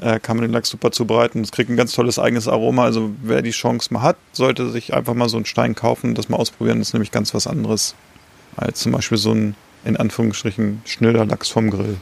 äh, 0.00 0.18
kann 0.20 0.36
man 0.36 0.42
den 0.42 0.52
Lachs 0.52 0.68
super 0.68 0.90
zubereiten. 0.90 1.40
Es 1.42 1.52
kriegt 1.52 1.70
ein 1.70 1.76
ganz 1.76 1.92
tolles 1.92 2.18
eigenes 2.18 2.48
Aroma. 2.48 2.84
Also 2.84 3.10
wer 3.22 3.42
die 3.42 3.50
Chance 3.50 3.92
mal 3.92 4.02
hat, 4.02 4.16
sollte 4.32 4.70
sich 4.70 4.94
einfach 4.94 5.14
mal 5.14 5.28
so 5.28 5.36
einen 5.36 5.46
Stein 5.46 5.74
kaufen 5.74 6.10
und 6.10 6.18
das 6.18 6.28
mal 6.28 6.36
ausprobieren. 6.36 6.78
Das 6.78 6.88
ist 6.88 6.94
nämlich 6.94 7.10
ganz 7.10 7.34
was 7.34 7.46
anderes 7.46 7.94
als 8.56 8.80
zum 8.80 8.92
Beispiel 8.92 9.18
so 9.18 9.32
ein 9.32 9.54
in 9.84 9.96
Anführungsstrichen 9.96 10.82
schneller 10.84 11.26
Lachs 11.26 11.50
vom 11.50 11.70
Grill. 11.70 11.98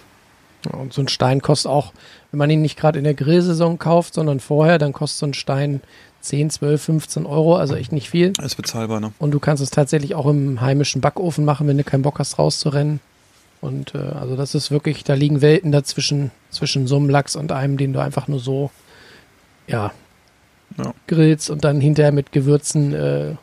Ja, 0.64 0.78
und 0.78 0.92
so 0.92 1.02
ein 1.02 1.08
Stein 1.08 1.42
kostet 1.42 1.70
auch, 1.70 1.92
wenn 2.30 2.38
man 2.38 2.50
ihn 2.50 2.62
nicht 2.62 2.78
gerade 2.78 2.98
in 2.98 3.04
der 3.04 3.14
Grillsaison 3.14 3.78
kauft, 3.78 4.14
sondern 4.14 4.38
vorher, 4.38 4.78
dann 4.78 4.92
kostet 4.92 5.18
so 5.18 5.26
ein 5.26 5.34
Stein 5.34 5.80
10, 6.20 6.50
12, 6.50 6.82
15 6.82 7.26
Euro, 7.26 7.56
also 7.56 7.74
echt 7.74 7.90
nicht 7.90 8.08
viel. 8.08 8.32
Ist 8.40 8.56
bezahlbar, 8.56 9.00
ne? 9.00 9.12
Und 9.18 9.32
du 9.32 9.40
kannst 9.40 9.62
es 9.62 9.70
tatsächlich 9.70 10.14
auch 10.14 10.26
im 10.26 10.60
heimischen 10.60 11.00
Backofen 11.00 11.44
machen, 11.44 11.66
wenn 11.66 11.78
du 11.78 11.84
keinen 11.84 12.02
Bock 12.02 12.20
hast, 12.20 12.38
rauszurennen. 12.38 13.00
Und 13.62 13.94
äh, 13.94 13.98
also 13.98 14.36
das 14.36 14.54
ist 14.54 14.70
wirklich, 14.70 15.04
da 15.04 15.14
liegen 15.14 15.40
Welten 15.40 15.72
dazwischen, 15.72 16.30
zwischen 16.50 16.86
so 16.86 16.96
einem 16.96 17.08
Lachs 17.08 17.36
und 17.36 17.50
einem, 17.52 17.78
den 17.78 17.92
du 17.94 18.00
einfach 18.00 18.28
nur 18.28 18.40
so, 18.40 18.70
ja, 19.66 19.92
Ja. 20.76 20.92
grillst 21.06 21.48
und 21.48 21.64
dann 21.64 21.80
hinterher 21.80 22.12
mit 22.12 22.32
Gewürzen 22.32 22.92
äh, 22.92 23.36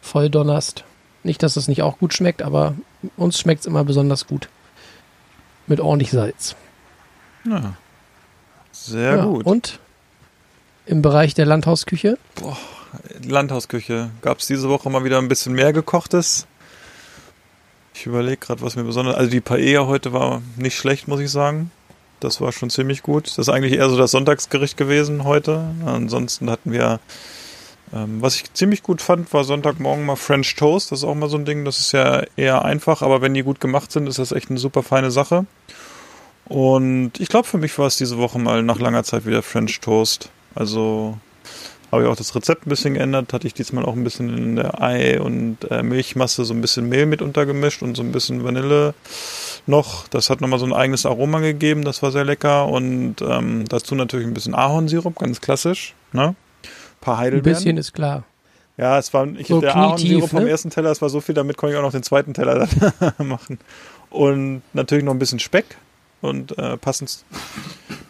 voll 0.00 0.30
donnerst. 0.30 0.84
Nicht, 1.22 1.42
dass 1.44 1.56
es 1.56 1.68
nicht 1.68 1.82
auch 1.82 1.98
gut 1.98 2.14
schmeckt, 2.14 2.42
aber 2.42 2.74
uns 3.16 3.38
schmeckt 3.38 3.60
es 3.60 3.66
immer 3.66 3.84
besonders 3.84 4.26
gut. 4.26 4.48
Mit 5.68 5.78
ordentlich 5.80 6.10
Salz. 6.10 6.56
Ja. 7.44 7.74
Sehr 8.72 9.16
Ja, 9.18 9.24
gut. 9.26 9.44
Und 9.46 9.78
im 10.86 11.02
Bereich 11.02 11.34
der 11.34 11.46
Landhausküche, 11.46 12.18
Landhausküche. 13.24 14.10
Gab 14.22 14.38
es 14.38 14.46
diese 14.46 14.68
Woche 14.68 14.90
mal 14.90 15.04
wieder 15.04 15.18
ein 15.18 15.28
bisschen 15.28 15.52
mehr 15.52 15.72
gekochtes? 15.72 16.46
Ich 18.02 18.06
überlege 18.06 18.38
gerade, 18.38 18.62
was 18.62 18.74
mir 18.74 18.82
besonders. 18.82 19.14
Also 19.14 19.30
die 19.30 19.40
Paella 19.40 19.86
heute 19.86 20.12
war 20.12 20.42
nicht 20.56 20.76
schlecht, 20.76 21.06
muss 21.06 21.20
ich 21.20 21.30
sagen. 21.30 21.70
Das 22.18 22.40
war 22.40 22.50
schon 22.50 22.68
ziemlich 22.68 23.04
gut. 23.04 23.28
Das 23.28 23.38
ist 23.38 23.48
eigentlich 23.48 23.74
eher 23.74 23.88
so 23.88 23.96
das 23.96 24.10
Sonntagsgericht 24.10 24.76
gewesen 24.76 25.22
heute. 25.22 25.64
Ansonsten 25.86 26.50
hatten 26.50 26.72
wir. 26.72 26.98
Ähm, 27.94 28.20
was 28.20 28.34
ich 28.34 28.52
ziemlich 28.54 28.82
gut 28.82 29.02
fand, 29.02 29.32
war 29.32 29.44
Sonntagmorgen 29.44 30.04
mal 30.04 30.16
French 30.16 30.56
Toast. 30.56 30.90
Das 30.90 30.98
ist 30.98 31.04
auch 31.04 31.14
mal 31.14 31.28
so 31.28 31.36
ein 31.36 31.44
Ding. 31.44 31.64
Das 31.64 31.78
ist 31.78 31.92
ja 31.92 32.24
eher 32.34 32.64
einfach, 32.64 33.02
aber 33.02 33.22
wenn 33.22 33.34
die 33.34 33.44
gut 33.44 33.60
gemacht 33.60 33.92
sind, 33.92 34.08
ist 34.08 34.18
das 34.18 34.32
echt 34.32 34.50
eine 34.50 34.58
super 34.58 34.82
feine 34.82 35.12
Sache. 35.12 35.46
Und 36.46 37.20
ich 37.20 37.28
glaube, 37.28 37.46
für 37.46 37.58
mich 37.58 37.78
war 37.78 37.86
es 37.86 37.98
diese 37.98 38.18
Woche 38.18 38.40
mal 38.40 38.64
nach 38.64 38.80
langer 38.80 39.04
Zeit 39.04 39.26
wieder 39.26 39.44
French 39.44 39.78
Toast. 39.78 40.28
Also 40.56 41.18
habe 41.92 42.04
ich 42.04 42.08
auch 42.08 42.16
das 42.16 42.34
Rezept 42.34 42.66
ein 42.66 42.70
bisschen 42.70 42.94
geändert. 42.94 43.32
Hatte 43.32 43.46
ich 43.46 43.54
diesmal 43.54 43.84
auch 43.84 43.94
ein 43.94 44.02
bisschen 44.02 44.36
in 44.36 44.56
der 44.56 44.80
Ei- 44.82 45.20
und 45.20 45.58
äh, 45.70 45.82
Milchmasse 45.82 46.44
so 46.44 46.54
ein 46.54 46.60
bisschen 46.62 46.88
Mehl 46.88 47.06
mit 47.06 47.20
untergemischt 47.20 47.82
und 47.82 47.96
so 47.96 48.02
ein 48.02 48.12
bisschen 48.12 48.42
Vanille 48.44 48.94
noch. 49.66 50.08
Das 50.08 50.30
hat 50.30 50.40
nochmal 50.40 50.58
so 50.58 50.64
ein 50.64 50.72
eigenes 50.72 51.04
Aroma 51.04 51.40
gegeben. 51.40 51.84
Das 51.84 52.02
war 52.02 52.10
sehr 52.10 52.24
lecker. 52.24 52.66
Und 52.68 53.16
ähm, 53.20 53.66
dazu 53.68 53.94
natürlich 53.94 54.26
ein 54.26 54.34
bisschen 54.34 54.54
Ahornsirup, 54.54 55.18
ganz 55.18 55.40
klassisch. 55.40 55.94
Ne? 56.12 56.28
Ein 56.28 56.34
paar 57.02 57.14
ein 57.16 57.20
Heidelbeeren. 57.20 57.58
bisschen 57.58 57.76
ist 57.76 57.92
klar. 57.92 58.24
Ja, 58.78 58.98
es 58.98 59.12
war 59.12 59.26
ich 59.26 59.48
So 59.48 59.60
der 59.60 59.76
Ahornsirup 59.76 60.30
vom 60.30 60.44
ne? 60.44 60.50
ersten 60.50 60.70
Teller, 60.70 60.90
es 60.90 61.02
war 61.02 61.10
so 61.10 61.20
viel, 61.20 61.34
damit 61.34 61.58
konnte 61.58 61.74
ich 61.74 61.78
auch 61.78 61.84
noch 61.84 61.92
den 61.92 62.02
zweiten 62.02 62.32
Teller 62.32 62.66
machen. 63.18 63.58
Und 64.08 64.62
natürlich 64.72 65.04
noch 65.04 65.12
ein 65.12 65.18
bisschen 65.18 65.38
Speck 65.40 65.76
und 66.22 66.56
äh, 66.56 66.78
passend, 66.78 67.24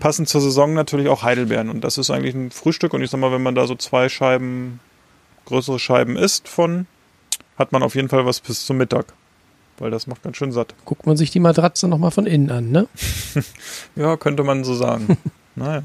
passend 0.02 0.28
zur 0.28 0.40
Saison 0.40 0.74
natürlich 0.74 1.08
auch 1.08 1.22
Heidelbeeren. 1.22 1.70
Und 1.70 1.82
das 1.84 1.96
ist 1.96 2.10
eigentlich 2.10 2.34
ein 2.34 2.50
Frühstück. 2.50 2.92
Und 2.92 3.02
ich 3.02 3.10
sag 3.10 3.20
mal, 3.20 3.30
wenn 3.30 3.42
man 3.42 3.54
da 3.54 3.68
so 3.68 3.76
zwei 3.76 4.08
Scheiben, 4.08 4.80
größere 5.44 5.78
Scheiben 5.78 6.16
isst 6.16 6.48
von, 6.48 6.86
hat 7.56 7.70
man 7.70 7.84
auf 7.84 7.94
jeden 7.94 8.08
Fall 8.08 8.26
was 8.26 8.40
bis 8.40 8.66
zum 8.66 8.78
Mittag. 8.78 9.06
Weil 9.78 9.92
das 9.92 10.08
macht 10.08 10.24
ganz 10.24 10.36
schön 10.36 10.50
satt. 10.50 10.74
Guckt 10.86 11.06
man 11.06 11.16
sich 11.16 11.30
die 11.30 11.38
Matratze 11.38 11.86
nochmal 11.86 12.10
von 12.10 12.26
innen 12.26 12.50
an, 12.50 12.70
ne? 12.70 12.88
Ja, 13.94 14.16
könnte 14.16 14.42
man 14.42 14.64
so 14.64 14.74
sagen. 14.74 15.16
naja. 15.54 15.84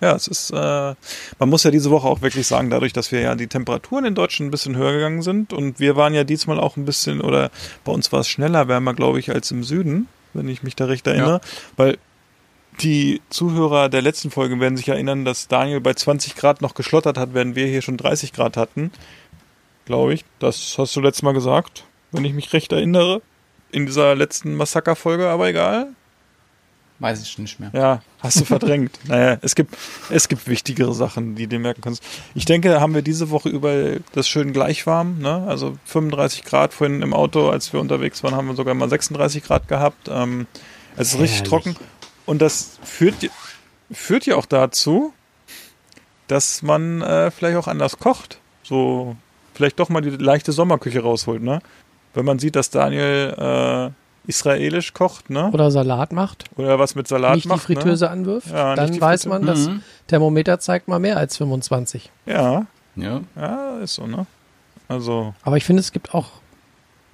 Ja, 0.00 0.16
es 0.16 0.26
ist, 0.26 0.50
äh, 0.52 0.94
man 1.38 1.48
muss 1.50 1.62
ja 1.62 1.70
diese 1.70 1.90
Woche 1.90 2.08
auch 2.08 2.22
wirklich 2.22 2.46
sagen, 2.46 2.70
dadurch, 2.70 2.94
dass 2.94 3.12
wir 3.12 3.20
ja 3.20 3.34
die 3.34 3.48
Temperaturen 3.48 4.06
in 4.06 4.14
Deutschland 4.14 4.48
ein 4.48 4.50
bisschen 4.50 4.74
höher 4.74 4.92
gegangen 4.92 5.20
sind 5.20 5.52
und 5.52 5.78
wir 5.78 5.94
waren 5.96 6.14
ja 6.14 6.24
diesmal 6.24 6.58
auch 6.58 6.78
ein 6.78 6.86
bisschen, 6.86 7.20
oder 7.20 7.50
bei 7.84 7.92
uns 7.92 8.10
war 8.10 8.20
es 8.20 8.28
schneller 8.28 8.66
wärmer, 8.68 8.94
glaube 8.94 9.18
ich, 9.18 9.30
als 9.30 9.50
im 9.50 9.62
Süden, 9.62 10.08
wenn 10.32 10.48
ich 10.48 10.62
mich 10.62 10.74
da 10.74 10.86
recht 10.86 11.06
erinnere, 11.06 11.42
weil 11.76 11.98
die 12.82 13.20
Zuhörer 13.30 13.88
der 13.88 14.02
letzten 14.02 14.30
Folge 14.30 14.58
werden 14.60 14.76
sich 14.76 14.88
erinnern, 14.88 15.24
dass 15.24 15.48
Daniel 15.48 15.80
bei 15.80 15.94
20 15.94 16.34
Grad 16.36 16.62
noch 16.62 16.74
geschlottert 16.74 17.18
hat, 17.18 17.34
während 17.34 17.56
wir 17.56 17.66
hier 17.66 17.82
schon 17.82 17.96
30 17.96 18.32
Grad 18.32 18.56
hatten. 18.56 18.90
Glaube 19.84 20.14
ich. 20.14 20.24
Das 20.38 20.76
hast 20.78 20.94
du 20.96 21.00
letztes 21.00 21.22
Mal 21.22 21.34
gesagt, 21.34 21.84
wenn 22.12 22.24
ich 22.24 22.32
mich 22.32 22.52
recht 22.52 22.72
erinnere. 22.72 23.22
In 23.72 23.86
dieser 23.86 24.14
letzten 24.16 24.54
Massakerfolge, 24.54 25.28
aber 25.28 25.48
egal. 25.48 25.88
Weiß 26.98 27.22
ich 27.22 27.38
nicht 27.38 27.58
mehr. 27.60 27.70
Ja, 27.72 28.02
hast 28.18 28.40
du 28.40 28.44
verdrängt. 28.44 28.98
naja, 29.06 29.38
es 29.40 29.54
gibt, 29.54 29.74
es 30.10 30.28
gibt 30.28 30.46
wichtigere 30.48 30.92
Sachen, 30.92 31.34
die 31.34 31.46
du 31.46 31.58
merken 31.58 31.80
kannst. 31.80 32.02
Ich 32.34 32.44
denke, 32.44 32.68
da 32.68 32.80
haben 32.80 32.94
wir 32.94 33.02
diese 33.02 33.30
Woche 33.30 33.48
über 33.48 33.96
das 34.12 34.28
schön 34.28 34.52
gleich 34.52 34.86
warm, 34.86 35.18
ne? 35.18 35.44
Also 35.48 35.78
35 35.86 36.44
Grad 36.44 36.74
vorhin 36.74 37.00
im 37.00 37.14
Auto, 37.14 37.48
als 37.48 37.72
wir 37.72 37.80
unterwegs 37.80 38.22
waren, 38.22 38.34
haben 38.34 38.48
wir 38.48 38.54
sogar 38.54 38.74
mal 38.74 38.88
36 38.88 39.42
Grad 39.42 39.66
gehabt. 39.66 40.08
Ähm, 40.10 40.46
es 40.96 41.14
ist 41.14 41.20
richtig 41.20 41.38
Herrlich. 41.38 41.48
trocken. 41.48 41.76
Und 42.30 42.40
das 42.40 42.78
führt, 42.84 43.28
führt 43.90 44.24
ja 44.26 44.36
auch 44.36 44.46
dazu, 44.46 45.12
dass 46.28 46.62
man 46.62 47.02
äh, 47.02 47.30
vielleicht 47.30 47.56
auch 47.56 47.66
anders 47.66 47.98
kocht. 47.98 48.38
So, 48.62 49.16
vielleicht 49.54 49.80
doch 49.80 49.88
mal 49.88 50.00
die 50.00 50.10
leichte 50.10 50.52
Sommerküche 50.52 51.00
rausholt, 51.02 51.42
ne? 51.42 51.60
Wenn 52.14 52.24
man 52.24 52.38
sieht, 52.38 52.54
dass 52.56 52.70
Daniel 52.70 53.34
äh, 54.26 54.28
israelisch 54.28 54.92
kocht, 54.92 55.30
ne? 55.30 55.50
oder 55.52 55.70
Salat 55.70 56.12
macht, 56.12 56.44
Oder 56.56 56.78
was 56.78 56.94
mit 56.94 57.08
Salat 57.08 57.34
nicht 57.36 57.46
macht, 57.46 57.62
die 57.68 57.74
Fritteuse 57.74 58.04
ne? 58.04 58.10
anwirft, 58.10 58.46
Ja, 58.48 58.68
nicht 58.70 58.78
dann 58.78 58.92
die 58.92 59.00
weiß 59.00 59.22
Fritteuse. 59.24 59.44
man, 59.44 59.46
das 59.46 59.66
Mhm. 59.68 59.82
Thermometer 60.06 60.60
zeigt 60.60 60.86
mal 60.88 60.98
mehr 61.00 61.16
als 61.16 61.36
25. 61.36 62.10
Ja, 62.26 62.66
Ja. 62.96 63.20
ja, 63.36 63.78
ist 63.78 63.94
so, 63.94 64.06
ne? 64.06 64.26
Also, 64.88 65.34
Aber 65.42 65.56
ich 65.56 65.64
finde, 65.64 65.80
es 65.80 65.90
gibt 65.92 66.14
auch 66.14 66.26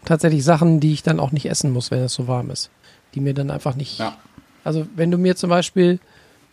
tatsächlich 0.04 0.44
Sachen, 0.44 0.80
die 0.80 0.92
ich 0.92 1.02
dann 1.02 1.20
auch 1.20 1.30
nicht 1.32 1.46
essen 1.46 1.72
muss, 1.72 1.90
wenn 1.90 2.00
es 2.00 2.12
so 2.14 2.26
warm 2.28 2.50
ist. 2.50 2.70
Die 3.14 3.20
mir 3.20 3.32
dann 3.34 3.50
einfach 3.50 3.76
nicht. 3.76 3.98
Ja. 3.98 4.16
Also, 4.66 4.86
wenn 4.96 5.10
du 5.10 5.18
mir 5.18 5.36
zum 5.36 5.50
Beispiel 5.50 5.98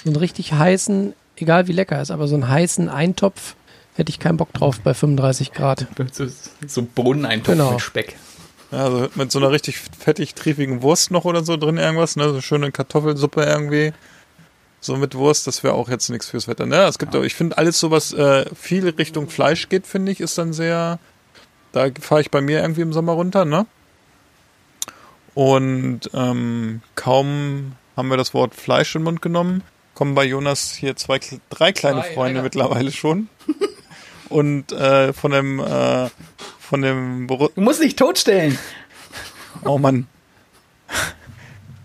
so 0.04 0.10
einen 0.10 0.15
richtig 0.17 0.54
heißen, 0.54 1.13
egal 1.38 1.67
wie 1.67 1.73
lecker 1.73 2.02
ist, 2.02 2.12
aber 2.12 2.28
so 2.28 2.36
einen 2.36 2.47
heißen 2.47 2.89
Eintopf, 2.89 3.56
hätte 3.95 4.10
ich 4.10 4.19
keinen 4.19 4.38
Bock 4.38 4.54
drauf 4.54 4.80
bei 4.82 4.93
35 4.93 5.52
Grad. 5.52 5.88
So, 6.12 6.26
so 6.67 6.82
Bohneneintopf 6.84 7.54
Genau. 7.56 7.71
mit 7.73 7.82
Speck. 7.82 8.15
ja, 8.71 8.86
also 8.86 9.08
mit 9.15 9.32
so 9.32 9.39
einer 9.39 9.52
richtig 9.52 9.80
fettig 9.80 10.34
triefigen 10.36 10.82
Wurst 10.82 11.12
noch 11.12 11.26
oder 11.26 11.43
so 11.43 11.58
drin 11.58 11.78
irgendwas, 11.78 12.15
ne? 12.15 12.30
So 12.32 12.41
schöne 12.41 12.71
Kartoffelsuppe 12.71 13.43
irgendwie. 13.43 13.93
So 14.82 14.97
mit 14.97 15.15
Wurst, 15.15 15.47
das 15.47 15.63
wäre 15.63 15.76
auch 15.76 15.88
jetzt 15.89 16.10
nichts 16.10 16.28
fürs 16.28 16.47
Wetter. 16.49 16.65
Ne? 16.65 16.76
Es 16.84 16.99
gibt, 16.99 17.15
aber 17.15 17.23
ich 17.23 17.36
finde 17.36 17.58
alles 17.58 17.80
so, 17.80 17.89
was 17.89 18.12
äh, 18.13 18.45
viel 18.54 18.88
Richtung 18.89 19.30
Fleisch 19.30 19.69
geht, 19.69 19.88
finde 19.88 20.12
ich, 20.12 20.19
ist 20.19 20.38
dann 20.38 20.52
sehr. 20.54 20.99
Da 21.71 21.88
fahre 22.02 22.19
ich 22.21 22.30
bei 22.32 22.41
mir 22.41 22.62
irgendwie 22.62 22.82
im 22.82 22.91
Sommer 22.93 23.13
runter, 23.13 23.45
ne? 23.45 23.65
Und 25.34 26.02
ähm, 26.13 26.82
kaum 26.95 27.73
haben 27.95 28.10
wir 28.10 28.17
das 28.17 28.34
Wort 28.34 28.56
Fleisch 28.56 28.95
in 28.95 29.01
den 29.01 29.06
Mund 29.06 29.21
genommen, 29.21 29.63
kommen 29.93 30.15
bei 30.15 30.25
Jonas 30.25 30.73
hier 30.73 30.95
zwei, 30.95 31.19
drei 31.49 31.71
kleine 31.71 32.01
Drei, 32.01 32.13
Freunde 32.13 32.39
Alter. 32.39 32.43
mittlerweile 32.43 32.91
schon. 32.91 33.29
Und 34.29 34.71
äh, 34.71 35.13
von 35.13 35.32
dem 35.32 35.60
äh, 35.60 36.10
von 36.60 36.82
dem 36.82 37.27
Boru 37.27 37.49
Du 37.53 37.62
musst 37.62 37.84
dich 37.84 37.95
totstellen. 37.95 38.58
Oh 39.63 39.77
Mann. 39.77 40.08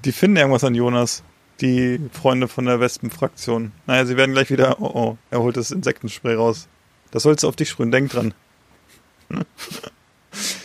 Die 0.04 0.12
finden 0.12 0.38
irgendwas 0.38 0.64
an 0.64 0.74
Jonas. 0.74 1.22
Die 1.60 2.00
Freunde 2.12 2.48
von 2.48 2.64
der 2.64 2.80
Wespenfraktion. 2.80 3.72
Naja, 3.86 4.06
sie 4.06 4.16
werden 4.16 4.32
gleich 4.32 4.50
wieder. 4.50 4.80
Oh 4.80 4.90
oh, 4.94 5.18
er 5.30 5.40
holt 5.40 5.56
das 5.56 5.70
Insektenspray 5.70 6.36
raus. 6.36 6.68
Das 7.10 7.24
sollst 7.24 7.42
du 7.42 7.48
auf 7.48 7.56
dich 7.56 7.68
sprühen, 7.68 7.90
denk 7.90 8.10
dran. 8.10 8.32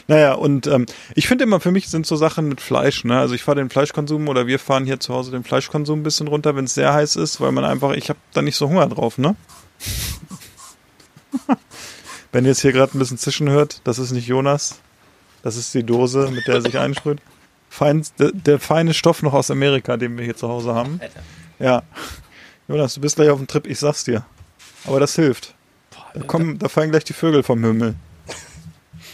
Naja, 0.08 0.34
und 0.34 0.68
ähm, 0.68 0.86
ich 1.16 1.28
finde 1.28 1.44
immer, 1.46 1.60
für 1.60 1.72
mich 1.72 1.90
sind 1.90 2.06
so 2.06 2.16
Sachen 2.16 2.50
mit 2.50 2.62
Fleisch, 2.62 3.04
ne? 3.06 3.20
Also 3.20 3.36
ich 3.36 3.44
fahre 3.44 3.58
den 3.58 3.70
Fleischkonsum 3.70 4.28
oder 4.28 4.48
wir 4.48 4.60
fahren 4.60 4.86
hier 4.86 5.00
zu 5.00 5.14
Hause 5.14 5.32
den 5.32 5.44
Fleischkonsum 5.44 6.00
ein 6.00 6.04
bisschen 6.04 6.28
runter, 6.28 6.56
wenn 6.56 6.66
es 6.66 6.74
sehr 6.74 6.94
heiß 6.94 7.16
ist, 7.16 7.40
weil 7.40 7.52
man 7.52 7.64
einfach, 7.64 7.92
ich 7.94 8.10
habe 8.10 8.20
da 8.34 8.42
nicht 8.42 8.58
so 8.58 8.68
Hunger 8.70 8.88
drauf, 8.88 9.18
ne? 9.18 9.36
wenn 12.32 12.46
ihr 12.46 12.50
jetzt 12.50 12.62
hier 12.62 12.74
gerade 12.74 12.98
ein 12.98 13.00
bisschen 13.00 13.18
zischen 13.18 13.50
hört, 13.50 13.82
das 13.86 14.00
ist 14.00 14.12
nicht 14.12 14.28
Jonas. 14.28 14.80
Das 15.42 15.58
ist 15.58 15.74
die 15.74 15.84
Dose, 15.84 16.30
mit 16.32 16.48
der 16.48 16.56
er 16.56 16.62
sich 16.62 16.78
einsprüht. 16.78 17.20
Fein, 17.70 18.06
der, 18.18 18.32
der 18.32 18.60
feine 18.60 18.94
Stoff 18.94 19.24
noch 19.24 19.34
aus 19.34 19.52
Amerika, 19.52 19.98
den 19.98 20.18
wir 20.18 20.24
hier 20.24 20.36
zu 20.36 20.48
Hause 20.48 20.74
haben. 20.74 21.00
Ja. 21.60 21.84
Jonas, 22.68 22.96
du 22.96 23.02
bist 23.02 23.18
gleich 23.18 23.30
auf 23.30 23.40
dem 23.40 23.48
Trip, 23.48 23.68
ich 23.68 23.80
sag's 23.80 24.04
dir. 24.06 24.24
Aber 24.86 25.00
das 25.00 25.16
hilft. 25.16 25.54
Da, 26.14 26.22
kommen, 26.22 26.60
da 26.60 26.70
fallen 26.70 26.92
gleich 26.92 27.04
die 27.04 27.14
Vögel 27.14 27.44
vom 27.44 27.64
Himmel. 27.64 27.96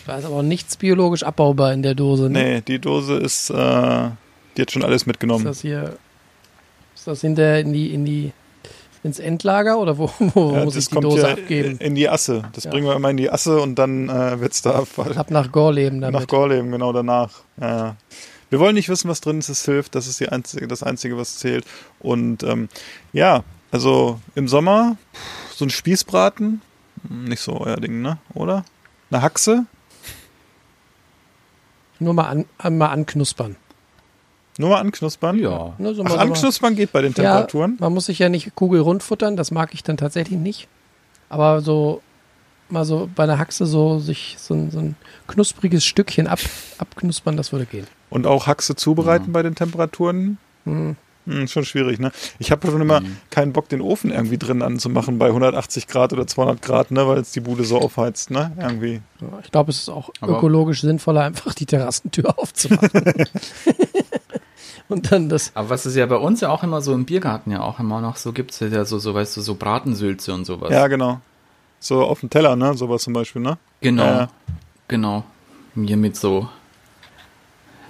Da 0.05 0.17
ist 0.17 0.25
aber 0.25 0.37
auch 0.37 0.41
nichts 0.43 0.77
biologisch 0.77 1.23
abbaubar 1.23 1.73
in 1.73 1.83
der 1.83 1.95
Dose. 1.95 2.29
Ne? 2.29 2.43
Nee, 2.43 2.61
die 2.61 2.79
Dose 2.79 3.15
ist, 3.15 3.49
äh, 3.49 3.53
die 4.57 4.61
hat 4.61 4.71
schon 4.71 4.83
alles 4.83 5.03
Ist 5.03 5.07
mitgenommen. 5.07 5.45
das 5.45 5.61
hier. 5.61 5.95
Ist 6.95 7.07
das 7.07 7.21
hinterher 7.21 7.59
in 7.59 7.71
die, 7.73 7.93
in 7.93 8.05
die, 8.05 8.31
ins 9.03 9.19
Endlager 9.19 9.79
oder 9.79 9.97
wo, 9.97 10.09
wo 10.33 10.53
Ja, 10.53 10.63
muss 10.65 10.75
ich 10.75 10.87
die 10.89 10.99
Dose 10.99 11.21
ja 11.21 11.31
abgeben? 11.33 11.77
in 11.77 11.95
die 11.95 12.09
Asse. 12.09 12.43
Das 12.53 12.63
Ja. 12.65 12.71
bringen 12.71 12.87
wir 12.87 12.95
immer 12.95 13.09
in 13.09 13.17
die 13.17 13.29
Asse 13.29 13.61
und 13.61 13.75
dann 13.75 14.09
äh, 14.09 14.39
wird's 14.41 14.61
da 14.61 14.71
Ab 15.15 15.31
nach 15.31 15.51
Gorleben 15.51 16.01
damit. 16.01 16.19
nach 16.19 16.27
Gorleben, 16.27 16.71
genau 16.71 16.91
danach. 16.91 17.31
Ja, 17.61 17.77
ja. 17.77 17.95
Wir 18.49 18.59
wollen 18.59 18.73
nicht 18.73 18.89
wissen, 18.89 19.07
was 19.09 19.21
drin 19.21 19.37
ist, 19.39 19.49
es 19.49 19.63
hilft. 19.63 19.93
Das 19.93 20.07
ist 20.07 20.19
die 20.19 20.29
einzige, 20.29 20.67
das 20.67 20.81
Einzige, 20.81 21.15
was 21.17 21.37
zählt. 21.37 21.65
Und 21.99 22.41
ähm, 22.41 22.67
ja, 23.13 23.43
also 23.71 24.19
im 24.33 24.47
Sommer 24.47 24.97
so 25.55 25.65
ein 25.65 25.69
Spießbraten, 25.69 26.61
hm, 27.07 27.23
nicht 27.25 27.41
so 27.41 27.61
euer 27.61 27.77
Ding, 27.77 28.01
ne? 28.01 28.17
Oder? 28.33 28.65
Eine 29.11 29.21
Haxe, 29.21 29.65
Nur 31.99 32.13
mal, 32.13 32.27
an, 32.27 32.45
an, 32.57 32.77
mal 32.77 32.87
anknuspern. 32.87 33.55
nur 34.57 34.69
mal 34.69 34.79
anknuspern. 34.79 35.37
Ja. 35.39 35.73
Ne, 35.77 35.93
so 35.93 36.03
Ach, 36.05 36.17
anknuspern 36.17 36.75
geht 36.75 36.91
bei 36.91 37.01
den 37.01 37.13
Temperaturen. 37.13 37.77
Ja, 37.79 37.85
man 37.85 37.93
muss 37.93 38.05
sich 38.05 38.19
ja 38.19 38.29
nicht 38.29 38.55
kugelrund 38.55 39.03
futtern, 39.03 39.35
das 39.35 39.51
mag 39.51 39.73
ich 39.73 39.83
dann 39.83 39.97
tatsächlich 39.97 40.39
nicht. 40.39 40.67
Aber 41.29 41.61
so 41.61 42.01
mal 42.69 42.85
so 42.85 43.09
bei 43.13 43.23
einer 43.23 43.39
Haxe 43.39 43.65
so 43.65 43.99
sich 43.99 44.35
so 44.39 44.53
ein, 44.53 44.71
so 44.71 44.79
ein 44.79 44.95
knuspriges 45.27 45.85
Stückchen 45.85 46.27
ab, 46.27 46.39
abknuspern, 46.77 47.35
das 47.37 47.51
würde 47.51 47.65
gehen. 47.65 47.87
Und 48.09 48.27
auch 48.27 48.47
Haxe 48.47 48.75
zubereiten 48.75 49.31
bei 49.31 49.43
den 49.43 49.55
Temperaturen. 49.55 50.37
Hm. 50.65 50.95
Hm, 51.25 51.47
schon 51.47 51.65
schwierig, 51.65 51.99
ne? 51.99 52.11
Ich 52.39 52.51
habe 52.51 52.65
schon 52.69 52.81
immer 52.81 53.01
keinen 53.29 53.53
Bock, 53.53 53.69
den 53.69 53.81
Ofen 53.81 54.11
irgendwie 54.11 54.37
drin 54.37 54.61
anzumachen 54.61 55.19
bei 55.19 55.27
180 55.27 55.87
Grad 55.87 56.13
oder 56.13 56.25
200 56.25 56.61
Grad, 56.61 56.91
ne? 56.91 57.07
Weil 57.07 57.19
es 57.19 57.31
die 57.31 57.39
Bude 57.41 57.63
so 57.65 57.79
aufheizt, 57.79 58.31
ne? 58.31 58.51
Irgendwie. 58.59 59.01
Ich 59.43 59.51
glaube, 59.51 59.71
es 59.71 59.79
ist 59.79 59.89
auch 59.89 60.09
Aber- 60.21 60.37
ökologisch 60.37 60.81
sinnvoller, 60.81 61.21
einfach 61.23 61.53
die 61.53 61.65
Terrassentür 61.65 62.33
aufzumachen. 62.39 62.89
Und 64.87 65.11
dann 65.11 65.29
das. 65.29 65.51
Aber 65.53 65.69
was 65.69 65.85
es 65.85 65.95
ja 65.95 66.05
bei 66.07 66.15
uns 66.15 66.41
ja 66.41 66.49
auch 66.49 66.63
immer 66.63 66.81
so 66.81 66.93
im 66.95 67.05
Biergarten 67.05 67.51
ja 67.51 67.61
auch 67.61 67.79
immer 67.79 68.01
noch 68.01 68.15
so 68.15 68.33
gibt, 68.33 68.49
ist 68.51 68.61
ja 68.61 68.85
so, 68.85 68.97
so 68.97 69.13
weißt 69.13 69.37
du, 69.37 69.41
so 69.41 69.53
Bratensülze 69.53 70.33
und 70.33 70.45
sowas. 70.45 70.71
Ja, 70.71 70.87
genau. 70.87 71.21
So 71.79 72.03
auf 72.03 72.21
dem 72.21 72.29
Teller, 72.31 72.55
ne? 72.55 72.73
Sowas 72.73 73.03
zum 73.03 73.13
Beispiel, 73.13 73.41
ne? 73.41 73.57
Genau, 73.81 74.03
Ja. 74.03 74.27
genau. 74.87 75.23
Mir 75.75 75.95
mit 75.95 76.15
so, 76.15 76.49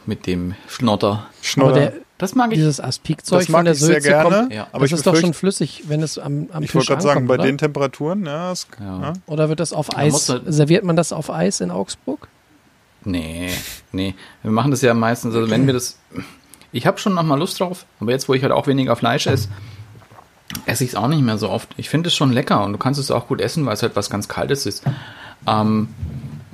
mit 0.06 0.28
dem 0.28 0.56
Schnotter. 0.68 1.28
Der, 1.74 1.94
Das 2.20 2.36
mag 2.36 2.52
ich. 2.52 2.58
dieses 2.58 2.80
Aspikzeug 2.80 3.40
das 3.40 3.46
von 3.48 3.54
mag 3.54 3.64
der 3.64 3.74
ich 3.74 3.80
sehr 3.80 3.88
Sülze 3.96 4.10
gerne. 4.10 4.30
kommt. 4.42 4.54
Ja. 4.54 4.68
Aber 4.72 4.82
das 4.82 4.92
ich 4.92 4.98
ist 4.98 5.08
doch 5.08 5.16
schon 5.16 5.34
flüssig, 5.34 5.86
wenn 5.88 6.04
es 6.04 6.20
am, 6.20 6.48
am 6.52 6.62
ich 6.64 6.76
wollte 6.76 6.88
gerade 6.90 7.02
sagen, 7.02 7.26
bei 7.28 7.34
oder? 7.36 7.44
den 7.46 7.58
Temperaturen, 7.58 8.26
ja, 8.26 8.52
es, 8.52 8.68
Ja. 8.80 9.02
ja. 9.02 9.14
Oder 9.26 9.50
wird 9.50 9.60
das 9.60 9.74
auf 9.74 9.88
Da 9.90 9.98
Eis? 9.98 10.12
muss 10.14 10.30
er- 10.30 10.42
Serviert 10.52 10.84
man 10.84 10.96
das 10.96 11.12
auf 11.14 11.32
Eis 11.32 11.62
in 11.62 11.72
Augsburg? 11.72 12.28
Nee, 13.06 13.50
nee. 13.94 14.14
Wir 14.44 14.52
machen 14.52 14.72
das 14.72 14.82
ja 14.82 14.94
meistens, 14.94 15.34
also 15.34 15.50
wenn 15.50 15.66
wir 15.66 15.74
das. 15.74 15.98
Ich 16.72 16.86
habe 16.86 17.00
schon 17.00 17.14
noch 17.16 17.24
mal 17.24 17.40
Lust 17.40 17.60
drauf, 17.60 17.86
aber 18.00 18.12
jetzt, 18.12 18.28
wo 18.30 18.34
ich 18.34 18.44
halt 18.44 18.52
auch 18.52 18.68
weniger 18.68 18.96
Fleisch 18.96 19.26
esse, 19.26 19.48
esse 20.66 20.84
ich 20.84 20.92
es 20.92 20.96
auch 20.96 21.08
nicht 21.08 21.22
mehr 21.24 21.38
so 21.38 21.50
oft. 21.50 21.70
Ich 21.78 21.90
finde 21.90 22.08
es 22.10 22.16
schon 22.16 22.32
lecker 22.34 22.64
und 22.66 22.74
du 22.74 22.78
kannst 22.78 23.00
es 23.00 23.10
auch 23.12 23.28
gut 23.28 23.40
essen, 23.42 23.66
weil 23.66 23.74
es 23.74 23.82
halt 23.82 23.96
was 23.96 24.10
ganz 24.10 24.28
Kaltes 24.28 24.66
ist. 24.66 24.84
Ähm, 25.48 25.88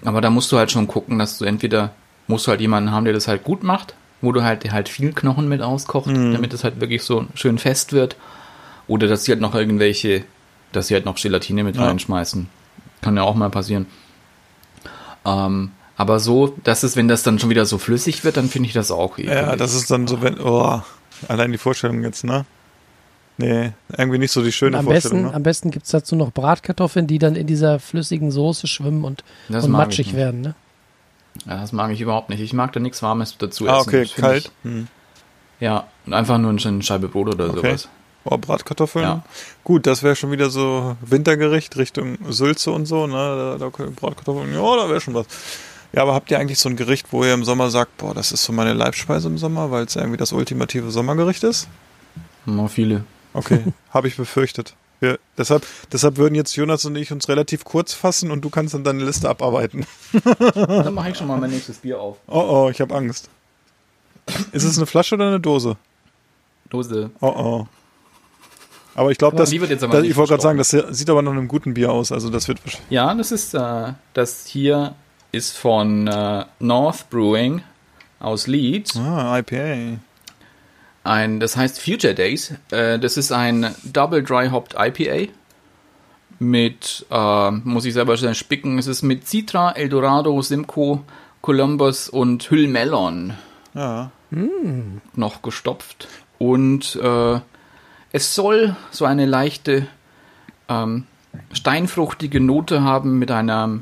aber 0.05 0.21
da 0.21 0.29
musst 0.29 0.51
du 0.51 0.57
halt 0.57 0.71
schon 0.71 0.87
gucken, 0.87 1.17
dass 1.17 1.39
du 1.39 1.45
entweder 1.45 1.91
musst 2.27 2.45
du 2.45 2.51
halt 2.51 2.61
jemanden 2.61 2.91
haben, 2.91 3.05
der 3.05 3.13
das 3.13 3.27
halt 3.27 3.43
gut 3.43 3.63
macht, 3.63 3.95
wo 4.25 4.31
du 4.31 4.43
halt, 4.43 4.71
halt 4.71 4.89
viel 4.89 5.13
Knochen 5.13 5.47
mit 5.47 5.61
auskocht, 5.61 6.07
damit 6.07 6.53
es 6.53 6.63
halt 6.63 6.81
wirklich 6.81 7.03
so 7.03 7.25
schön 7.35 7.57
fest 7.57 7.93
wird. 7.93 8.15
Oder 8.87 9.07
dass 9.07 9.23
sie 9.25 9.31
halt 9.31 9.41
noch 9.41 9.55
irgendwelche, 9.55 10.23
dass 10.71 10.87
sie 10.87 10.93
halt 10.95 11.05
noch 11.05 11.15
Gelatine 11.15 11.63
mit 11.63 11.75
Ja. 11.75 11.85
reinschmeißen. 11.85 12.47
Kann 13.01 13.15
ja 13.17 13.23
auch 13.23 13.35
mal 13.35 13.49
passieren. 13.49 13.85
Ähm, 15.25 15.71
aber 15.97 16.19
so, 16.19 16.55
dass 16.63 16.83
es, 16.83 16.95
wenn 16.95 17.07
das 17.07 17.23
dann 17.23 17.39
schon 17.39 17.49
wieder 17.49 17.65
so 17.65 17.77
flüssig 17.77 18.23
wird, 18.23 18.37
dann 18.37 18.49
finde 18.49 18.67
ich 18.67 18.73
das 18.73 18.91
auch 18.91 19.17
eklig. 19.17 19.33
ja, 19.33 19.55
das 19.55 19.73
ist 19.73 19.89
dann 19.89 20.07
so, 20.07 20.21
wenn, 20.21 20.39
oh, 20.39 20.81
allein 21.27 21.51
die 21.51 21.57
Vorstellung 21.57 22.03
jetzt, 22.03 22.23
ne? 22.25 22.45
Nee, 23.37 23.71
irgendwie 23.97 24.17
nicht 24.17 24.31
so 24.31 24.41
die 24.43 24.51
schöne 24.51 24.77
Und 24.77 24.79
am 24.79 24.85
Vorstellung, 24.85 25.17
besten, 25.17 25.29
ne? 25.31 25.35
am 25.35 25.43
besten 25.43 25.71
gibt 25.71 25.85
es 25.85 25.91
dazu 25.91 26.15
noch 26.15 26.31
Bratkartoffeln, 26.31 27.05
die 27.07 27.19
dann 27.19 27.35
in 27.35 27.47
dieser 27.47 27.79
flüssigen 27.79 28.31
Soße 28.31 28.67
schwimmen 28.67 29.03
und, 29.03 29.23
Das 29.49 29.65
und 29.65 29.71
matschig 29.71 30.13
werden. 30.13 30.41
Ne? 30.41 30.55
Ja, 31.45 31.57
das 31.61 31.71
mag 31.71 31.91
ich 31.91 32.01
überhaupt 32.01 32.29
nicht. 32.29 32.39
Ich 32.39 32.53
mag 32.53 32.71
da 32.73 32.79
nichts 32.79 33.01
Warmes 33.03 33.37
dazu 33.37 33.67
Ah, 33.67 33.79
essen. 33.79 33.89
okay, 33.89 34.01
Das 34.03 34.11
finde 34.11 34.29
kalt. 34.29 34.51
Hm. 34.63 34.87
Ich, 35.59 35.61
ja, 35.65 35.87
und 36.05 36.13
einfach 36.13 36.37
nur 36.37 36.51
eine 36.51 36.81
Scheibe 36.83 37.07
Brot 37.07 37.27
oder 37.33 37.49
Okay. 37.49 37.57
sowas. 37.69 37.89
Oh, 38.27 38.37
Bratkartoffeln. 38.37 39.03
Ja. 39.05 39.23
Gut, 39.63 39.85
das 39.85 40.01
wäre 40.01 40.15
schon 40.15 40.31
wieder 40.31 40.49
so 40.49 40.97
Wintergericht 41.01 41.77
Richtung 41.77 42.17
Sülze 42.29 42.71
und 42.71 42.87
so, 42.87 43.05
ne? 43.05 43.57
Da, 43.59 43.69
da 43.69 43.69
Bratkartoffeln, 43.69 44.51
ja, 44.51 44.75
da 44.77 44.89
wäre 44.89 44.99
schon 44.99 45.13
was. 45.13 45.27
Ja, 45.93 46.01
aber 46.01 46.13
habt 46.15 46.31
ihr 46.31 46.39
eigentlich 46.39 46.57
so 46.59 46.67
ein 46.67 46.75
Gericht, 46.75 47.07
wo 47.11 47.23
ihr 47.23 47.33
im 47.33 47.43
Sommer 47.45 47.69
sagt, 47.69 47.97
boah, 47.97 48.13
das 48.15 48.31
ist 48.31 48.43
so 48.43 48.51
meine 48.51 48.73
Leibspeise 48.73 49.27
im 49.27 49.37
Sommer, 49.37 49.69
weil 49.71 49.85
es 49.85 49.95
irgendwie 49.95 50.17
das 50.17 50.33
ultimative 50.33 50.89
Sommergericht 50.91 51.43
ist? 51.43 51.67
Noch 52.45 52.69
viele. 52.69 53.03
Okay, 53.33 53.63
habe 53.91 54.07
ich 54.07 54.17
befürchtet. 54.17 54.75
Wir, 54.99 55.19
deshalb, 55.37 55.65
deshalb 55.91 56.17
würden 56.17 56.35
jetzt 56.35 56.55
Jonas 56.55 56.85
und 56.85 56.95
ich 56.95 57.11
uns 57.11 57.27
relativ 57.27 57.65
kurz 57.65 57.93
fassen 57.93 58.31
und 58.31 58.41
du 58.41 58.49
kannst 58.49 58.73
dann 58.73 58.83
deine 58.83 59.03
Liste 59.03 59.29
abarbeiten. 59.29 59.85
Dann 60.55 60.93
mache 60.93 61.09
ich 61.09 61.17
schon 61.17 61.27
mal 61.27 61.37
mein 61.37 61.49
nächstes 61.49 61.77
Bier 61.79 61.99
auf. 61.99 62.17
Oh 62.27 62.45
oh, 62.65 62.69
ich 62.69 62.79
habe 62.79 62.95
Angst. 62.95 63.29
Ist 64.51 64.63
es 64.63 64.77
eine 64.77 64.85
Flasche 64.85 65.15
oder 65.15 65.27
eine 65.27 65.39
Dose? 65.39 65.77
Dose. 66.69 67.11
Oh 67.21 67.27
oh. 67.27 67.67
Aber 68.95 69.11
ich 69.11 69.17
glaube, 69.17 69.35
das, 69.35 69.49
das 69.49 70.03
ich 70.03 70.15
wollte 70.15 70.29
gerade 70.29 70.41
sagen, 70.41 70.57
das 70.57 70.69
sieht 70.69 71.09
aber 71.09 71.21
nach 71.21 71.33
einem 71.33 71.49
guten 71.49 71.73
Bier 71.73 71.91
aus. 71.91 72.13
Also 72.13 72.29
das 72.29 72.47
wird. 72.47 72.61
Ja, 72.89 73.13
das 73.13 73.31
ist, 73.33 73.53
äh, 73.53 73.93
das 74.13 74.47
hier 74.47 74.95
ist 75.33 75.57
von 75.57 76.07
äh, 76.07 76.45
North 76.59 77.09
Brewing 77.09 77.61
aus 78.19 78.47
Leeds. 78.47 78.97
Ah, 78.97 79.37
IPA. 79.37 79.99
Ein, 81.05 81.39
das 81.39 81.55
heißt 81.55 81.79
Future 81.79 82.15
Days. 82.15 82.53
Äh, 82.71 82.97
das 82.97 83.15
ist 83.15 83.31
ein 83.31 83.73
Double 83.83 84.23
Dry 84.23 84.49
Hopped 84.49 84.75
IPA. 84.77 85.31
Mit, 86.39 87.05
äh, 87.11 87.51
muss 87.51 87.85
ich 87.85 87.93
selber 87.93 88.17
schnell 88.17 88.35
spicken, 88.35 88.77
es 88.77 88.87
ist 88.87 89.03
mit 89.03 89.27
Citra, 89.27 89.71
Eldorado, 89.71 90.41
Simcoe, 90.41 91.03
Columbus 91.41 92.09
und 92.09 92.49
Hüllmelon. 92.49 93.33
Ja. 93.75 94.11
noch 95.13 95.41
gestopft. 95.43 96.07
Und 96.39 96.95
äh, 96.95 97.39
es 98.11 98.33
soll 98.33 98.75
so 98.89 99.05
eine 99.05 99.25
leichte 99.25 99.87
ähm, 100.67 101.05
steinfruchtige 101.53 102.39
Note 102.39 102.81
haben 102.81 103.19
mit 103.19 103.29
einer 103.31 103.79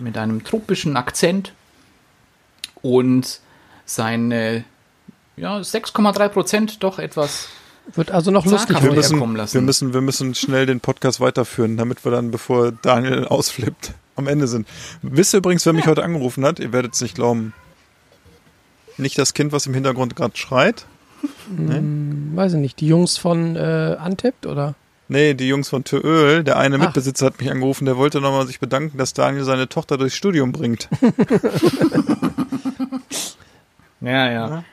mit 0.00 0.18
einem 0.18 0.44
tropischen 0.44 0.96
Akzent 0.96 1.52
und 2.82 3.40
seine 3.84 4.64
ja 5.38 5.56
6,3 5.58 6.28
Prozent 6.28 6.82
doch 6.82 6.98
etwas 6.98 7.48
Wird 7.94 8.10
also 8.10 8.30
noch 8.30 8.44
lustig 8.46 8.82
Wir 8.82 8.92
müssen- 8.92 9.34
lassen. 9.36 9.54
wir, 9.54 9.60
müssen, 9.62 9.94
wir 9.94 10.00
müssen 10.00 10.34
schnell 10.34 10.66
den 10.66 10.80
Podcast 10.80 11.20
weiterführen, 11.20 11.76
damit 11.76 12.04
wir 12.04 12.12
dann, 12.12 12.30
bevor 12.30 12.72
Daniel 12.72 13.24
ausflippt, 13.28 13.92
am 14.16 14.26
Ende 14.28 14.46
sind. 14.48 14.66
Wisst 15.02 15.34
ihr 15.34 15.38
übrigens, 15.38 15.64
wer 15.66 15.72
mich 15.72 15.86
heute 15.86 16.02
angerufen 16.02 16.44
hat? 16.44 16.58
Ihr 16.58 16.72
werdet 16.72 16.94
es 16.94 17.00
nicht 17.00 17.14
glauben. 17.14 17.54
Nicht 18.96 19.16
das 19.18 19.32
Kind, 19.32 19.52
was 19.52 19.66
im 19.66 19.74
Hintergrund 19.74 20.16
gerade 20.16 20.36
schreit. 20.36 20.84
Hm, 21.56 22.32
weiß 22.34 22.54
ich 22.54 22.58
nicht. 22.60 22.80
Die 22.80 22.88
Jungs 22.88 23.16
von 23.16 23.54
äh, 23.56 23.96
Antept 23.98 24.44
oder? 24.46 24.74
Nee, 25.10 25.32
die 25.34 25.48
Jungs 25.48 25.68
von 25.70 25.84
Tööl, 25.84 26.44
der 26.44 26.58
eine 26.58 26.76
Ach. 26.76 26.80
Mitbesitzer 26.80 27.26
hat 27.26 27.40
mich 27.40 27.50
angerufen, 27.50 27.86
der 27.86 27.96
wollte 27.96 28.20
nochmal 28.20 28.46
sich 28.46 28.60
bedanken, 28.60 28.98
dass 28.98 29.14
Daniel 29.14 29.44
seine 29.44 29.68
Tochter 29.68 29.96
durchs 29.96 30.14
Studium 30.16 30.52
bringt. 30.52 30.88
ja 34.00 34.30
ja 34.30 34.64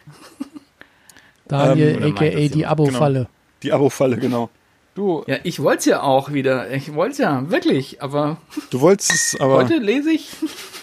Daniel, 1.47 2.01
Ähm, 2.01 2.13
aka 2.13 2.25
das 2.29 2.51
die? 2.51 2.65
Abo-Falle. 2.65 3.27
Die 3.63 3.71
Abo-Falle, 3.71 4.17
genau. 4.17 4.49
Du, 4.95 5.23
ja 5.27 5.37
ich 5.43 5.61
wollte 5.61 5.79
es 5.79 5.85
ja 5.85 6.03
auch 6.03 6.31
wieder 6.31 6.71
ich 6.71 6.93
wollte 6.93 7.11
es 7.11 7.17
ja 7.17 7.51
wirklich 7.51 8.01
aber 8.01 8.37
du 8.69 8.79
wolltest 8.79 9.11
es, 9.11 9.41
aber 9.41 9.55
heute 9.55 9.77
lese 9.77 10.09
ich 10.11 10.29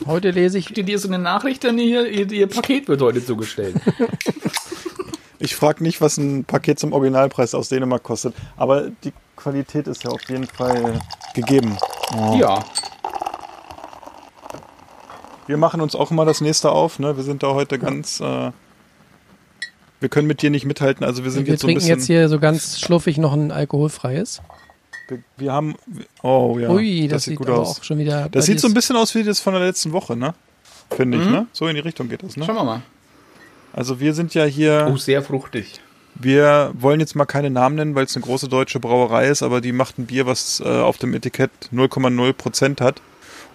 Heute 0.07 0.31
lese 0.31 0.59
ich 0.59 0.66
dir 0.66 0.98
so 0.98 1.09
eine 1.09 1.18
Nachricht 1.18 1.64
dann 1.64 1.79
hier 1.79 2.07
ihr, 2.07 2.31
ihr 2.31 2.46
Paket 2.46 2.88
wird 2.88 3.01
heute 3.01 3.25
zugestellt 3.25 3.77
ich 5.42 5.57
frage 5.57 5.83
nicht, 5.83 6.01
was 6.01 6.16
ein 6.18 6.44
Paket 6.44 6.79
zum 6.79 6.92
Originalpreis 6.92 7.55
aus 7.55 7.68
Dänemark 7.68 8.03
kostet. 8.03 8.35
Aber 8.57 8.90
die 9.03 9.12
Qualität 9.37 9.88
ist 9.88 10.05
ja 10.05 10.11
auf 10.11 10.22
jeden 10.29 10.46
Fall 10.46 11.01
gegeben. 11.35 11.77
ja 12.38 12.62
Wir 15.46 15.57
machen 15.57 15.81
uns 15.81 15.96
auch 15.96 16.12
immer 16.12 16.25
das 16.25 16.40
nächste 16.40 16.70
auf. 16.70 17.01
Ne? 17.01 17.16
Wir 17.16 17.25
sind 17.25 17.42
da 17.42 17.55
heute 17.55 17.79
ganz. 17.79 18.20
Äh, 18.20 18.53
wir 20.03 20.09
können 20.09 20.27
mit 20.29 20.43
dir 20.43 20.51
nicht 20.51 20.65
mithalten. 20.67 21.05
Also 21.05 21.25
wir 21.25 21.31
sind 21.31 21.47
wir 21.47 21.55
jetzt 21.55 21.62
so 21.62 21.67
ein 21.69 21.75
trinken 21.75 21.87
jetzt 21.87 22.07
hier 22.07 22.29
so 22.29 22.38
ganz 22.38 22.79
schluffig 22.81 23.19
noch 23.19 23.33
ein 23.33 23.51
alkoholfreies. 23.53 24.43
wir, 25.09 25.19
wir 25.37 25.53
haben. 25.53 25.77
Oh 26.23 26.59
ja. 26.59 26.69
Ui, 26.71 27.03
das, 27.09 27.11
das, 27.17 27.23
sieht 27.25 27.31
sieht 27.33 27.38
gut 27.38 27.49
aus. 27.49 27.79
auch 27.81 27.85
schon 27.85 27.99
wieder. 27.99 28.29
Das 28.31 28.47
sieht 28.47 28.61
so 28.61 28.69
ein 28.69 28.75
bisschen 28.75 28.97
aus 28.97 29.15
wie 29.15 29.23
das 29.23 29.41
von 29.41 29.55
der 29.55 29.62
letzten 29.65 29.93
Woche, 29.93 30.17
ne? 30.17 30.35
Finde 30.91 31.19
ich, 31.19 31.25
Mhm. 31.25 31.31
ne? 31.33 31.47
So 31.53 31.67
in 31.69 31.75
die 31.75 31.81
Richtung 31.81 32.09
geht 32.09 32.23
das, 32.23 32.37
ne? 32.37 32.45
schauen 32.45 32.57
wir 32.57 32.65
mal 32.65 32.83
Also 33.73 33.99
wir 34.01 34.12
sind 34.15 34.35
ja 34.35 34.45
hier. 34.45 34.88
oh 34.93 34.97
sehr 34.99 35.23
fruchtig 35.23 35.81
Wir 36.15 36.71
wollen 36.75 37.01
jetzt 37.01 37.15
mal 37.17 37.25
keine 37.25 37.49
Namen 37.49 37.77
nennen, 37.77 37.95
weil 37.95 38.05
es 38.05 38.15
eine 38.15 38.25
große 38.25 38.49
deutsche 38.49 38.79
Brauerei 38.81 39.29
ist, 39.29 39.43
aber 39.43 39.62
die 39.62 39.73
macht 39.73 39.99
ein 39.99 40.05
Bier, 40.07 40.27
was 40.27 40.61
äh, 40.61 40.65
auf 40.69 40.99
dem 40.99 41.15
Etikett 41.15 41.51
0,0 41.73 42.33
Prozent 42.35 42.81
hat. 42.83 43.01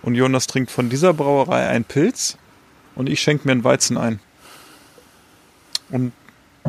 Und 0.02 0.16
Jonas 0.16 0.48
trinkt 0.48 0.72
von 0.72 0.90
dieser 0.90 1.14
Brauerei 1.14 1.68
einen 1.68 1.86
Pilz 1.86 2.38
und 2.96 3.08
ich 3.10 3.20
schenke 3.22 3.48
mir 3.48 3.52
einen 3.52 3.64
Weizen 3.64 3.98
ein. 3.98 4.20
Und 5.90 6.12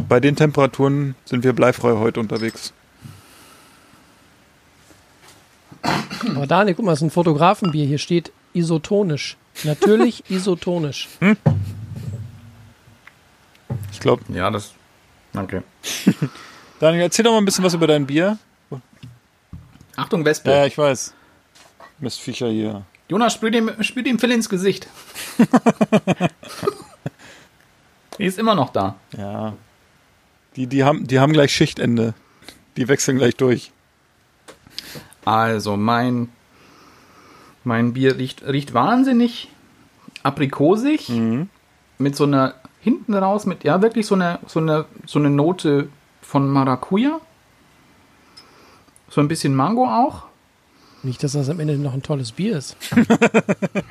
bei 0.08 0.20
den 0.20 0.37
Temperaturen 0.37 1.14
sind 1.24 1.44
wir 1.44 1.52
bleifrei 1.52 1.92
heute 1.92 2.20
unterwegs. 2.20 2.72
Aber 6.34 6.46
Daniel, 6.46 6.74
guck 6.74 6.84
mal, 6.84 6.92
das 6.92 7.00
ist 7.00 7.04
ein 7.04 7.11
Fotografenbier. 7.11 7.87
Hier 7.87 7.98
steht 7.98 8.32
isotonisch. 8.52 9.37
Natürlich 9.64 10.28
isotonisch. 10.30 11.08
Ich 13.92 14.00
glaube, 14.00 14.22
ja 14.28 14.50
das 14.50 14.72
danke 15.32 15.62
Daniel, 16.80 17.02
erzähl 17.02 17.24
doch 17.24 17.32
mal 17.32 17.38
ein 17.38 17.44
bisschen 17.44 17.64
was 17.64 17.74
über 17.74 17.87
dein 17.87 18.06
Bier. 18.06 18.38
Achtung 19.96 20.24
Wespe 20.24 20.50
Ja, 20.50 20.64
ich 20.66 20.78
weiß. 20.78 21.12
Mistviecher 21.98 22.48
hier. 22.48 22.84
Jonas, 23.08 23.32
spül 23.34 23.50
dem, 23.50 23.82
spül 23.82 24.04
dem 24.04 24.18
Phil 24.18 24.30
ins 24.30 24.48
Gesicht. 24.48 24.87
Die 28.18 28.24
ist 28.24 28.38
immer 28.38 28.54
noch 28.54 28.70
da. 28.70 28.94
Ja. 29.16 29.54
Die, 30.59 30.66
die, 30.66 30.83
haben, 30.83 31.07
die 31.07 31.21
haben 31.21 31.33
gleich 31.33 31.53
Schichtende. 31.53 32.14
Die 32.77 32.88
wechseln 32.88 33.16
gleich 33.16 33.37
durch. 33.37 33.71
Also, 35.25 35.77
mein, 35.77 36.31
mein 37.62 37.92
Bier 37.92 38.18
riecht, 38.18 38.44
riecht 38.44 38.75
wahnsinnig 38.75 39.53
aprikosig. 40.25 41.11
Mit 41.99 42.16
so 42.16 42.25
einer, 42.25 42.55
hinten 42.81 43.14
raus, 43.14 43.47
mit, 43.47 43.62
ja, 43.62 43.83
wirklich 43.83 44.07
so 44.07 44.16
eine, 44.16 44.40
so 44.49 44.59
eine, 44.59 44.87
so 45.07 45.21
eine 45.21 45.31
Note 45.31 45.90
von 46.23 46.49
Maracuja. 46.49 47.21
So 49.11 49.21
ein 49.21 49.29
bisschen 49.29 49.55
Mango 49.55 49.85
auch. 49.85 50.25
Nicht, 51.05 51.23
dass 51.23 51.33
das 51.35 51.49
am 51.51 51.61
Ende 51.61 51.79
noch 51.79 51.94
ein 51.94 52.03
tolles 52.03 52.33
Bier 52.33 52.59
ist. 52.59 52.77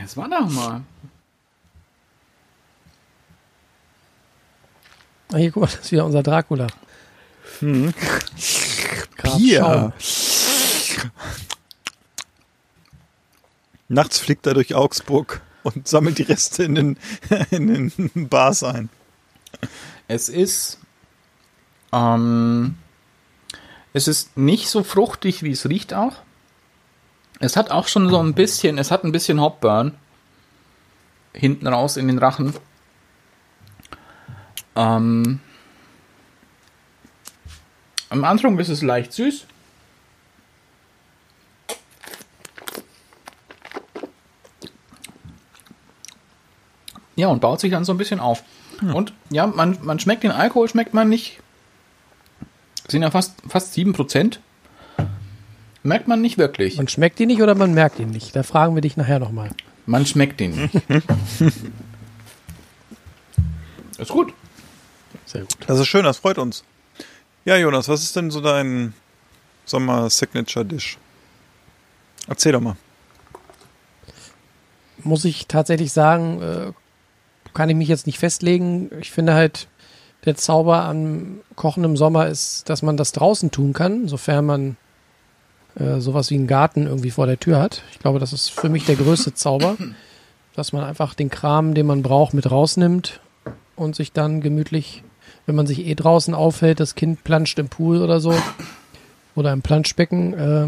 Das 0.01 0.17
war 0.17 0.29
doch 0.29 0.49
mal. 0.49 0.81
Ah, 5.31 5.37
hier, 5.37 5.51
guck 5.51 5.61
mal, 5.61 5.67
das 5.67 5.79
ist 5.81 5.91
wieder 5.91 6.05
unser 6.05 6.23
Dracula. 6.23 6.67
Graf 9.17 9.37
Bier. 9.37 9.93
Nachts 13.89 14.19
fliegt 14.19 14.45
er 14.47 14.53
durch 14.53 14.75
Augsburg 14.75 15.41
und 15.63 15.87
sammelt 15.87 16.17
die 16.17 16.23
Reste 16.23 16.63
in 16.63 16.75
den, 16.75 16.97
in 17.51 17.67
den 17.67 18.29
Bars 18.29 18.63
ein. 18.63 18.89
Es 20.07 20.29
ist, 20.29 20.79
ähm, 21.93 22.75
es 23.93 24.07
ist 24.07 24.37
nicht 24.37 24.69
so 24.69 24.83
fruchtig, 24.83 25.43
wie 25.43 25.51
es 25.51 25.67
riecht 25.67 25.93
auch. 25.93 26.17
Es 27.39 27.55
hat 27.55 27.71
auch 27.71 27.87
schon 27.87 28.09
so 28.09 28.19
ein 28.19 28.33
bisschen, 28.33 28.77
es 28.77 28.91
hat 28.91 29.03
ein 29.03 29.11
bisschen 29.11 29.41
Hopburn. 29.41 29.95
Hinten 31.33 31.67
raus 31.67 31.97
in 31.97 32.07
den 32.07 32.17
Rachen. 32.17 32.53
Ähm, 34.77 35.39
am 38.09 38.23
Anfang 38.23 38.57
ist 38.59 38.69
es 38.69 38.83
leicht 38.83 39.11
süß. 39.11 39.45
Ja, 47.15 47.27
und 47.29 47.41
baut 47.41 47.59
sich 47.59 47.71
dann 47.71 47.83
so 47.83 47.91
ein 47.93 47.97
bisschen 47.97 48.19
auf. 48.19 48.43
Und 48.93 49.11
ja, 49.31 49.47
man, 49.47 49.79
man 49.81 49.97
schmeckt 49.99 50.21
den 50.23 50.29
Alkohol, 50.31 50.69
schmeckt 50.69 50.93
man 50.93 51.09
nicht. 51.09 51.39
Sind 52.87 53.01
ja 53.01 53.09
fast, 53.09 53.33
fast 53.47 53.75
7%. 53.75 54.37
Merkt 55.81 56.07
man 56.07 56.21
nicht 56.21 56.37
wirklich. 56.37 56.77
Man 56.77 56.87
schmeckt 56.87 57.19
ihn 57.19 57.27
nicht 57.27 57.41
oder 57.41 57.55
man 57.55 57.73
merkt 57.73 57.99
ihn 57.99 58.11
nicht? 58.11 58.35
Da 58.35 58.43
fragen 58.43 58.75
wir 58.75 58.81
dich 58.81 58.95
nachher 58.95 59.17
nochmal. 59.17 59.49
Man 59.87 60.05
schmeckt 60.05 60.39
ihn 60.41 60.55
nicht. 60.55 60.75
ist 63.97 64.11
gut. 64.11 64.33
Sehr 65.25 65.41
gut. 65.41 65.57
Das 65.67 65.79
ist 65.79 65.87
schön, 65.87 66.03
das 66.03 66.17
freut 66.17 66.37
uns. 66.37 66.63
Ja, 67.45 67.55
Jonas, 67.55 67.87
was 67.87 68.03
ist 68.03 68.15
denn 68.15 68.29
so 68.29 68.41
dein 68.41 68.93
Sommer-Signature-Dish? 69.65 70.97
Erzähl 72.27 72.51
doch 72.51 72.61
mal. 72.61 72.75
Muss 75.03 75.23
ich 75.25 75.47
tatsächlich 75.47 75.93
sagen, 75.93 76.41
äh, 76.41 76.71
kann 77.53 77.69
ich 77.69 77.75
mich 77.75 77.87
jetzt 77.87 78.05
nicht 78.05 78.19
festlegen. 78.19 78.89
Ich 78.99 79.11
finde 79.11 79.33
halt, 79.33 79.67
der 80.25 80.35
Zauber 80.35 80.83
am 80.83 81.39
Kochen 81.55 81.83
im 81.83 81.95
Sommer 81.95 82.27
ist, 82.27 82.69
dass 82.69 82.81
man 82.81 82.97
das 82.97 83.13
draußen 83.13 83.51
tun 83.51 83.73
kann, 83.73 84.07
sofern 84.07 84.45
man 84.45 84.77
äh, 85.75 85.99
sowas 85.99 86.29
wie 86.31 86.35
einen 86.35 86.47
Garten 86.47 86.85
irgendwie 86.85 87.11
vor 87.11 87.27
der 87.27 87.39
Tür 87.39 87.59
hat. 87.59 87.83
Ich 87.91 87.99
glaube, 87.99 88.19
das 88.19 88.33
ist 88.33 88.49
für 88.49 88.69
mich 88.69 88.85
der 88.85 88.95
größte 88.95 89.33
Zauber, 89.33 89.77
dass 90.55 90.73
man 90.73 90.83
einfach 90.83 91.13
den 91.13 91.29
Kram, 91.29 91.73
den 91.73 91.85
man 91.85 92.01
braucht, 92.01 92.33
mit 92.33 92.49
rausnimmt 92.51 93.21
und 93.77 93.95
sich 93.95 94.11
dann 94.11 94.41
gemütlich, 94.41 95.03
wenn 95.45 95.55
man 95.55 95.67
sich 95.67 95.85
eh 95.85 95.95
draußen 95.95 96.33
aufhält, 96.33 96.79
das 96.79 96.95
Kind 96.95 97.23
planscht 97.23 97.57
im 97.59 97.69
Pool 97.69 98.01
oder 98.01 98.19
so 98.19 98.33
oder 99.35 99.53
im 99.53 99.61
Planschbecken, 99.61 100.33
äh, 100.33 100.67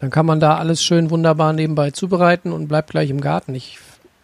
dann 0.00 0.10
kann 0.10 0.26
man 0.26 0.40
da 0.40 0.56
alles 0.58 0.84
schön 0.84 1.10
wunderbar 1.10 1.52
nebenbei 1.52 1.90
zubereiten 1.90 2.52
und 2.52 2.68
bleibt 2.68 2.90
gleich 2.90 3.08
im 3.08 3.20
Garten. 3.20 3.54
Ich, 3.54 3.78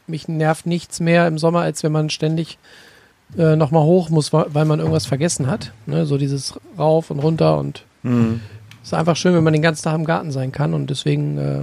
mich 0.06 0.28
nervt 0.28 0.66
nichts 0.66 1.00
mehr 1.00 1.26
im 1.26 1.38
Sommer, 1.38 1.60
als 1.60 1.82
wenn 1.82 1.92
man 1.92 2.10
ständig 2.10 2.58
äh, 3.38 3.56
nochmal 3.56 3.84
hoch 3.84 4.10
muss, 4.10 4.32
weil 4.32 4.64
man 4.64 4.80
irgendwas 4.80 5.06
vergessen 5.06 5.46
hat. 5.46 5.72
Ne? 5.86 6.04
So 6.04 6.18
dieses 6.18 6.58
rauf 6.78 7.10
und 7.10 7.20
runter 7.20 7.58
und 7.58 7.84
ist 8.82 8.94
einfach 8.94 9.16
schön, 9.16 9.34
wenn 9.34 9.44
man 9.44 9.52
den 9.52 9.62
ganzen 9.62 9.84
Tag 9.84 9.94
im 9.94 10.04
Garten 10.04 10.32
sein 10.32 10.52
kann 10.52 10.74
und 10.74 10.90
deswegen 10.90 11.38
äh, 11.38 11.62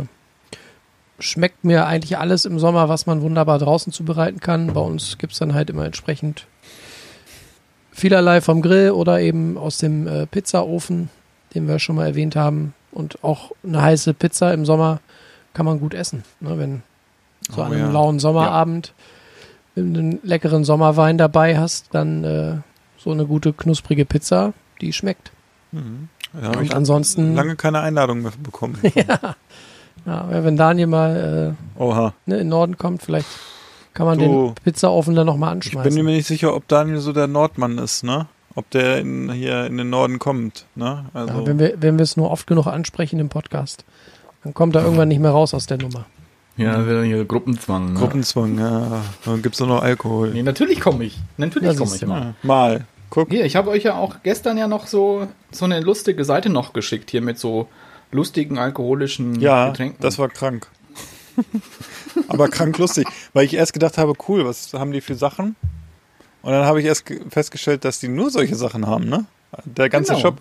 schmeckt 1.20 1.64
mir 1.64 1.86
eigentlich 1.86 2.18
alles 2.18 2.46
im 2.46 2.60
Sommer, 2.60 2.90
was 2.90 3.06
man 3.06 3.22
wunderbar 3.22 3.60
draußen 3.60 3.92
zubereiten 3.92 4.40
kann. 4.40 4.74
Bei 4.74 4.82
uns 4.82 5.18
gibt 5.18 5.34
es 5.34 5.40
dann 5.40 5.54
halt 5.54 5.70
immer 5.70 5.86
entsprechend 5.86 6.48
vielerlei 7.92 8.42
vom 8.42 8.62
Grill 8.62 8.92
oder 8.92 9.20
eben 9.20 9.58
aus 9.58 9.80
dem 9.80 10.08
äh, 10.08 10.28
Pizzaofen, 10.28 11.10
den 11.56 11.68
wir 11.68 11.80
schon 11.80 11.96
mal 11.96 12.08
erwähnt 12.08 12.36
haben. 12.36 12.74
Und 12.92 13.24
auch 13.24 13.52
eine 13.64 13.82
heiße 13.82 14.14
Pizza 14.14 14.54
im 14.54 14.66
Sommer 14.66 15.00
kann 15.54 15.66
man 15.66 15.80
gut 15.80 15.94
essen. 15.94 16.24
Ne? 16.40 16.58
Wenn 16.58 16.84
so 17.50 17.62
Oh 17.62 17.66
an 17.66 17.74
einem 17.74 17.86
ja. 17.86 17.92
lauen 17.92 18.20
Sommerabend 18.20 18.94
wenn 19.78 19.94
du 19.94 20.00
einen 20.00 20.20
leckeren 20.24 20.64
Sommerwein 20.64 21.18
dabei 21.18 21.58
hast, 21.58 21.94
dann 21.94 22.24
äh, 22.24 22.56
so 22.98 23.12
eine 23.12 23.26
gute 23.26 23.54
knusprige 23.54 24.06
Pizza, 24.06 24.54
die 24.82 24.92
schmeckt. 24.92 25.32
Habe 26.42 26.64
ich 26.64 26.72
Und 26.72 26.76
ansonsten, 26.76 27.36
lange 27.36 27.56
keine 27.56 27.82
Einladung 27.82 28.24
mehr 28.24 28.32
bekommen. 28.42 28.80
ja, 28.96 29.36
wenn 30.30 30.58
Daniel 30.58 30.88
mal 30.88 31.56
Oha. 31.78 32.08
äh, 32.08 32.12
ne, 32.30 32.36
in 32.36 32.40
den 32.44 32.50
Norden 32.50 32.78
kommt, 32.78 33.02
vielleicht 33.04 33.28
kann 33.94 34.06
man 34.06 34.20
Du, 34.20 34.24
den 34.48 34.56
Pizzaofen 34.64 35.16
dann 35.16 35.26
nochmal 35.28 35.58
Ich 35.58 35.72
bin 35.72 35.80
anschmeißen. 35.80 36.06
mir 36.06 36.12
nicht 36.12 36.28
sicher, 36.28 36.56
ob 36.56 36.68
Daniel 36.68 37.00
so 37.00 37.14
der 37.14 37.28
Nordmann 37.28 37.78
ist, 37.78 38.04
ne? 38.04 38.28
Ob 38.56 38.70
der 38.72 39.00
in, 39.00 39.32
hier 39.32 39.66
in 39.66 39.78
den 39.78 39.90
Norden 39.90 40.18
kommt, 40.20 40.66
ne? 40.76 41.06
Also, 41.14 41.34
ja, 41.42 41.46
wenn 41.46 41.60
wir 41.60 41.74
wenn 41.80 41.98
wir 41.98 42.04
es 42.04 42.18
nur 42.18 42.32
oft 42.32 42.48
genug 42.48 42.68
ansprechen 42.68 43.20
im 43.20 43.30
Podcast, 43.30 43.86
dann 44.44 44.54
kommt 44.54 44.76
er 44.76 44.84
irgendwann 44.84 45.10
nicht 45.10 45.20
mehr 45.20 45.32
raus 45.32 45.54
aus 45.54 45.66
der 45.68 45.78
Nummer. 45.78 46.06
Ja, 46.58 46.86
wieder 46.88 47.04
hier 47.04 47.24
Gruppenzwang. 47.26 47.94
Ne? 47.94 48.00
Gruppenzwang, 48.00 48.58
ja. 48.58 49.02
Dann 49.26 49.42
gibt's 49.44 49.60
nur 49.60 49.68
noch 49.70 49.84
Alkohol. 49.84 50.32
Nee, 50.32 50.42
natürlich 50.42 50.80
komme 50.80 51.04
ich. 51.04 51.18
Natürlich 51.38 51.74
Ja, 51.74 51.78
komme 51.78 51.96
ich 51.96 52.06
mal. 52.06 52.22
Ja, 52.22 52.34
mal. 52.42 52.86
Guck. 53.12 53.30
Hier, 53.30 53.46
ich 53.46 53.56
habe 53.56 53.70
euch 53.70 53.84
ja 53.84 53.96
auch 53.96 54.18
gestern 54.24 54.58
ja 54.58 54.68
noch 54.68 54.88
so, 54.88 55.28
so 55.52 55.66
eine 55.66 55.80
lustige 55.82 56.26
Seite 56.26 56.50
noch 56.50 56.74
geschickt, 56.74 57.12
hier 57.12 57.22
mit 57.22 57.38
so 57.38 57.68
lustigen 58.12 58.58
alkoholischen 58.58 59.40
Ja, 59.40 59.70
Getränken. 59.70 59.98
das 60.02 60.18
war 60.18 60.30
krank. 60.30 60.68
Aber 62.28 62.48
krank 62.50 62.78
lustig, 62.78 63.08
weil 63.34 63.46
ich 63.46 63.54
erst 63.54 63.74
gedacht 63.74 63.98
habe, 63.98 64.14
cool, 64.28 64.46
was 64.46 64.74
haben 64.74 64.92
die 64.92 65.02
für 65.02 65.16
Sachen? 65.16 65.56
Und 66.42 66.52
dann 66.52 66.66
habe 66.66 66.80
ich 66.80 66.86
erst 66.86 67.06
ge- 67.06 67.22
festgestellt, 67.30 67.86
dass 67.86 68.00
die 68.00 68.08
nur 68.08 68.30
solche 68.32 68.56
Sachen 68.56 68.88
haben, 68.88 69.06
ne? 69.06 69.26
Der 69.66 69.90
ganze 69.90 70.14
Genau. 70.14 70.22
Shop 70.22 70.38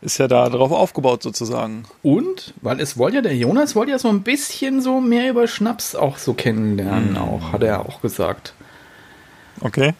ist 0.00 0.18
ja 0.18 0.28
da 0.28 0.48
drauf 0.48 0.70
aufgebaut 0.70 1.22
sozusagen. 1.22 1.84
Und, 2.02 2.54
weil 2.62 2.80
es 2.80 2.96
wollte 2.98 3.16
ja, 3.16 3.22
der 3.22 3.36
Jonas 3.36 3.74
wollte 3.74 3.92
ja 3.92 3.98
so 3.98 4.08
ein 4.08 4.22
bisschen 4.22 4.80
so 4.80 5.00
mehr 5.00 5.30
über 5.30 5.48
Schnaps 5.48 5.94
auch 5.94 6.18
so 6.18 6.34
kennenlernen, 6.34 7.16
auch, 7.16 7.52
hat 7.52 7.62
er 7.62 7.80
auch 7.86 8.00
gesagt. 8.00 8.54
Okay. 9.60 9.94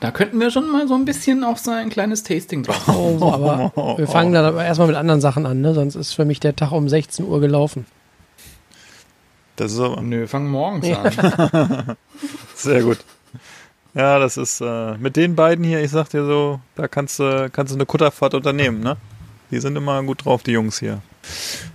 Da 0.00 0.12
könnten 0.12 0.38
wir 0.38 0.50
schon 0.50 0.70
mal 0.70 0.86
so 0.86 0.94
ein 0.94 1.04
bisschen 1.04 1.42
auf 1.42 1.58
so 1.58 1.72
ein 1.72 1.90
kleines 1.90 2.22
Tasting 2.22 2.62
drauf 2.62 2.86
machen. 2.86 3.18
Oh, 3.20 3.32
aber 3.32 3.98
wir 3.98 4.06
fangen 4.08 4.32
dann 4.32 4.44
aber 4.44 4.64
erstmal 4.64 4.86
mit 4.88 4.96
anderen 4.96 5.20
Sachen 5.20 5.44
an, 5.44 5.60
ne? 5.60 5.74
Sonst 5.74 5.96
ist 5.96 6.12
für 6.12 6.24
mich 6.24 6.38
der 6.38 6.54
Tag 6.54 6.70
um 6.70 6.88
16 6.88 7.26
Uhr 7.26 7.40
gelaufen. 7.40 7.84
Das 9.56 9.72
ist 9.72 9.80
aber 9.80 10.00
Nö, 10.00 10.28
fangen 10.28 10.48
morgens 10.48 10.88
an. 10.88 11.96
sehr 12.54 12.82
gut. 12.82 12.98
Ja, 13.94 14.20
das 14.20 14.36
ist 14.36 14.60
äh, 14.60 14.96
mit 14.98 15.16
den 15.16 15.34
beiden 15.34 15.64
hier, 15.64 15.82
ich 15.82 15.90
sag 15.90 16.10
dir 16.10 16.24
so, 16.24 16.60
da 16.76 16.86
kannst 16.86 17.18
du 17.18 17.50
kannst 17.50 17.72
du 17.72 17.76
eine 17.76 17.86
Kutterfahrt 17.86 18.34
unternehmen, 18.34 18.80
ne? 18.80 18.96
Die 19.50 19.58
sind 19.58 19.74
immer 19.74 20.00
gut 20.04 20.24
drauf, 20.24 20.44
die 20.44 20.52
Jungs 20.52 20.78
hier. 20.78 21.00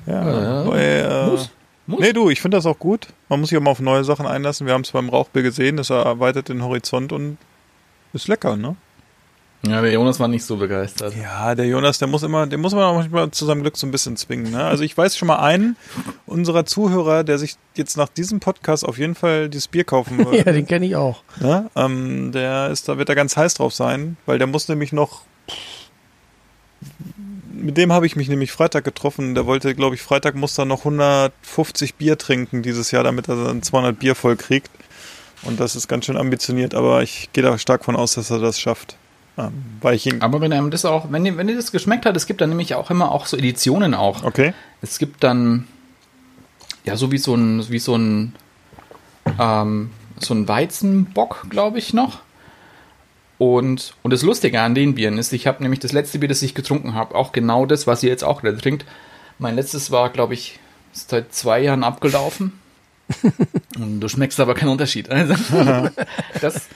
Ja, 0.05 0.61
Ja, 0.61 0.63
bei, 0.63 0.81
äh, 0.81 1.27
muss. 1.27 1.49
Muss. 1.85 1.99
Nee, 1.99 2.13
du, 2.13 2.29
ich 2.29 2.39
finde 2.39 2.55
das 2.57 2.65
auch 2.65 2.79
gut. 2.79 3.07
Man 3.27 3.41
muss 3.41 3.49
sich 3.49 3.57
auch 3.57 3.61
mal 3.61 3.71
auf 3.71 3.81
neue 3.81 4.05
Sachen 4.05 4.25
einlassen. 4.25 4.65
Wir 4.65 4.73
haben 4.73 4.83
es 4.83 4.91
beim 4.91 5.09
Rauchbier 5.09 5.41
gesehen, 5.43 5.75
das 5.75 5.89
erweitert 5.89 6.47
den 6.47 6.63
Horizont 6.63 7.11
und 7.11 7.37
ist 8.13 8.27
lecker, 8.27 8.55
ne? 8.55 8.75
Ja, 9.65 9.81
der 9.81 9.93
Jonas 9.93 10.19
war 10.19 10.27
nicht 10.27 10.43
so 10.43 10.57
begeistert. 10.57 11.13
Ja, 11.15 11.55
der 11.55 11.65
Jonas, 11.65 11.97
der 11.97 12.09
muss 12.09 12.21
immer, 12.23 12.45
den 12.47 12.59
muss 12.59 12.73
man 12.73 12.83
auch 12.83 12.95
manchmal 12.95 13.31
zu 13.31 13.45
seinem 13.45 13.61
Glück 13.61 13.77
so 13.77 13.87
ein 13.87 13.91
bisschen 13.91 14.17
zwingen. 14.17 14.51
Ne? 14.51 14.61
Also 14.61 14.83
ich 14.83 14.97
weiß 14.97 15.15
schon 15.15 15.29
mal 15.29 15.39
einen 15.39 15.77
unserer 16.25 16.65
Zuhörer, 16.65 17.23
der 17.23 17.37
sich 17.39 17.55
jetzt 17.75 17.95
nach 17.95 18.09
diesem 18.09 18.41
Podcast 18.41 18.83
auf 18.85 18.97
jeden 18.97 19.15
Fall 19.15 19.47
dieses 19.47 19.69
Bier 19.69 19.85
kaufen 19.85 20.17
wird. 20.25 20.45
Ja, 20.45 20.51
den 20.51 20.67
kenne 20.67 20.85
ich 20.85 20.97
auch. 20.97 21.23
ne? 21.39 21.69
ähm, 21.77 22.33
der 22.33 22.71
ist, 22.71 22.89
da 22.89 22.97
wird 22.97 23.07
er 23.07 23.15
ganz 23.15 23.37
heiß 23.37 23.53
drauf 23.53 23.73
sein, 23.73 24.17
weil 24.25 24.37
der 24.37 24.47
muss 24.47 24.67
nämlich 24.67 24.91
noch. 24.91 25.21
Mit 27.53 27.77
dem 27.77 27.93
habe 27.93 28.05
ich 28.05 28.17
mich 28.17 28.27
nämlich 28.27 28.51
Freitag 28.51 28.83
getroffen. 28.83 29.33
Der 29.35 29.45
wollte, 29.45 29.73
glaube 29.75 29.95
ich, 29.95 30.01
Freitag 30.01 30.35
muss 30.35 30.57
er 30.57 30.65
noch 30.65 30.79
150 30.79 31.95
Bier 31.95 32.17
trinken 32.17 32.61
dieses 32.63 32.91
Jahr, 32.91 33.05
damit 33.05 33.29
er 33.29 33.41
dann 33.45 33.63
200 33.63 33.97
Bier 33.97 34.15
voll 34.15 34.35
kriegt. 34.35 34.69
Und 35.45 35.59
das 35.59 35.75
ist 35.75 35.87
ganz 35.87 36.05
schön 36.05 36.17
ambitioniert, 36.17 36.73
aber 36.73 37.03
ich 37.03 37.29
gehe 37.33 37.43
da 37.43 37.57
stark 37.57 37.83
von 37.83 37.95
aus, 37.95 38.15
dass 38.15 38.31
er 38.31 38.39
das 38.39 38.59
schafft. 38.59 38.95
Ähm, 39.37 39.51
weil 39.81 39.95
ich 39.95 40.05
ihn. 40.05 40.21
Aber 40.21 40.41
wenn 40.41 40.53
einem 40.53 40.69
das 40.69 40.85
auch, 40.85 41.11
wenn 41.11 41.23
dir, 41.23 41.37
wenn 41.37 41.47
dir 41.47 41.55
das 41.55 41.71
geschmeckt 41.71 42.05
hat, 42.05 42.15
es 42.15 42.27
gibt 42.27 42.41
dann 42.41 42.49
nämlich 42.49 42.75
auch 42.75 42.91
immer 42.91 43.11
auch 43.11 43.25
so 43.25 43.35
Editionen 43.35 43.93
auch. 43.93 44.23
Okay. 44.23 44.53
Es 44.81 44.99
gibt 44.99 45.23
dann 45.23 45.67
ja 46.83 46.95
so 46.95 47.11
wie 47.11 47.17
so 47.17 47.33
ein 47.35 47.67
wie 47.69 47.79
so 47.79 47.95
ein 47.95 48.35
ähm, 49.39 49.89
so 50.19 50.33
ein 50.33 50.47
Weizenbock, 50.47 51.47
glaube 51.49 51.79
ich 51.79 51.93
noch. 51.93 52.19
Und 53.39 53.95
und 54.03 54.13
das 54.13 54.21
Lustige 54.21 54.61
an 54.61 54.75
den 54.75 54.93
Bieren 54.93 55.17
ist, 55.17 55.33
ich 55.33 55.47
habe 55.47 55.63
nämlich 55.63 55.79
das 55.79 55.93
letzte 55.93 56.19
Bier, 56.19 56.29
das 56.29 56.43
ich 56.43 56.53
getrunken 56.53 56.93
habe, 56.93 57.15
auch 57.15 57.31
genau 57.31 57.65
das, 57.65 57.87
was 57.87 58.03
ihr 58.03 58.09
jetzt 58.09 58.23
auch 58.23 58.41
gerade 58.41 58.57
trinkt. 58.57 58.85
Mein 59.39 59.55
letztes 59.55 59.89
war, 59.89 60.11
glaube 60.11 60.35
ich, 60.35 60.59
ist 60.93 61.09
seit 61.09 61.33
zwei 61.33 61.59
Jahren 61.59 61.83
abgelaufen. 61.83 62.53
du 63.77 64.07
schmeckst 64.07 64.39
aber 64.39 64.53
keinen 64.53 64.69
Unterschied. 64.69 65.09
Also, 65.09 65.33
das 66.41 66.67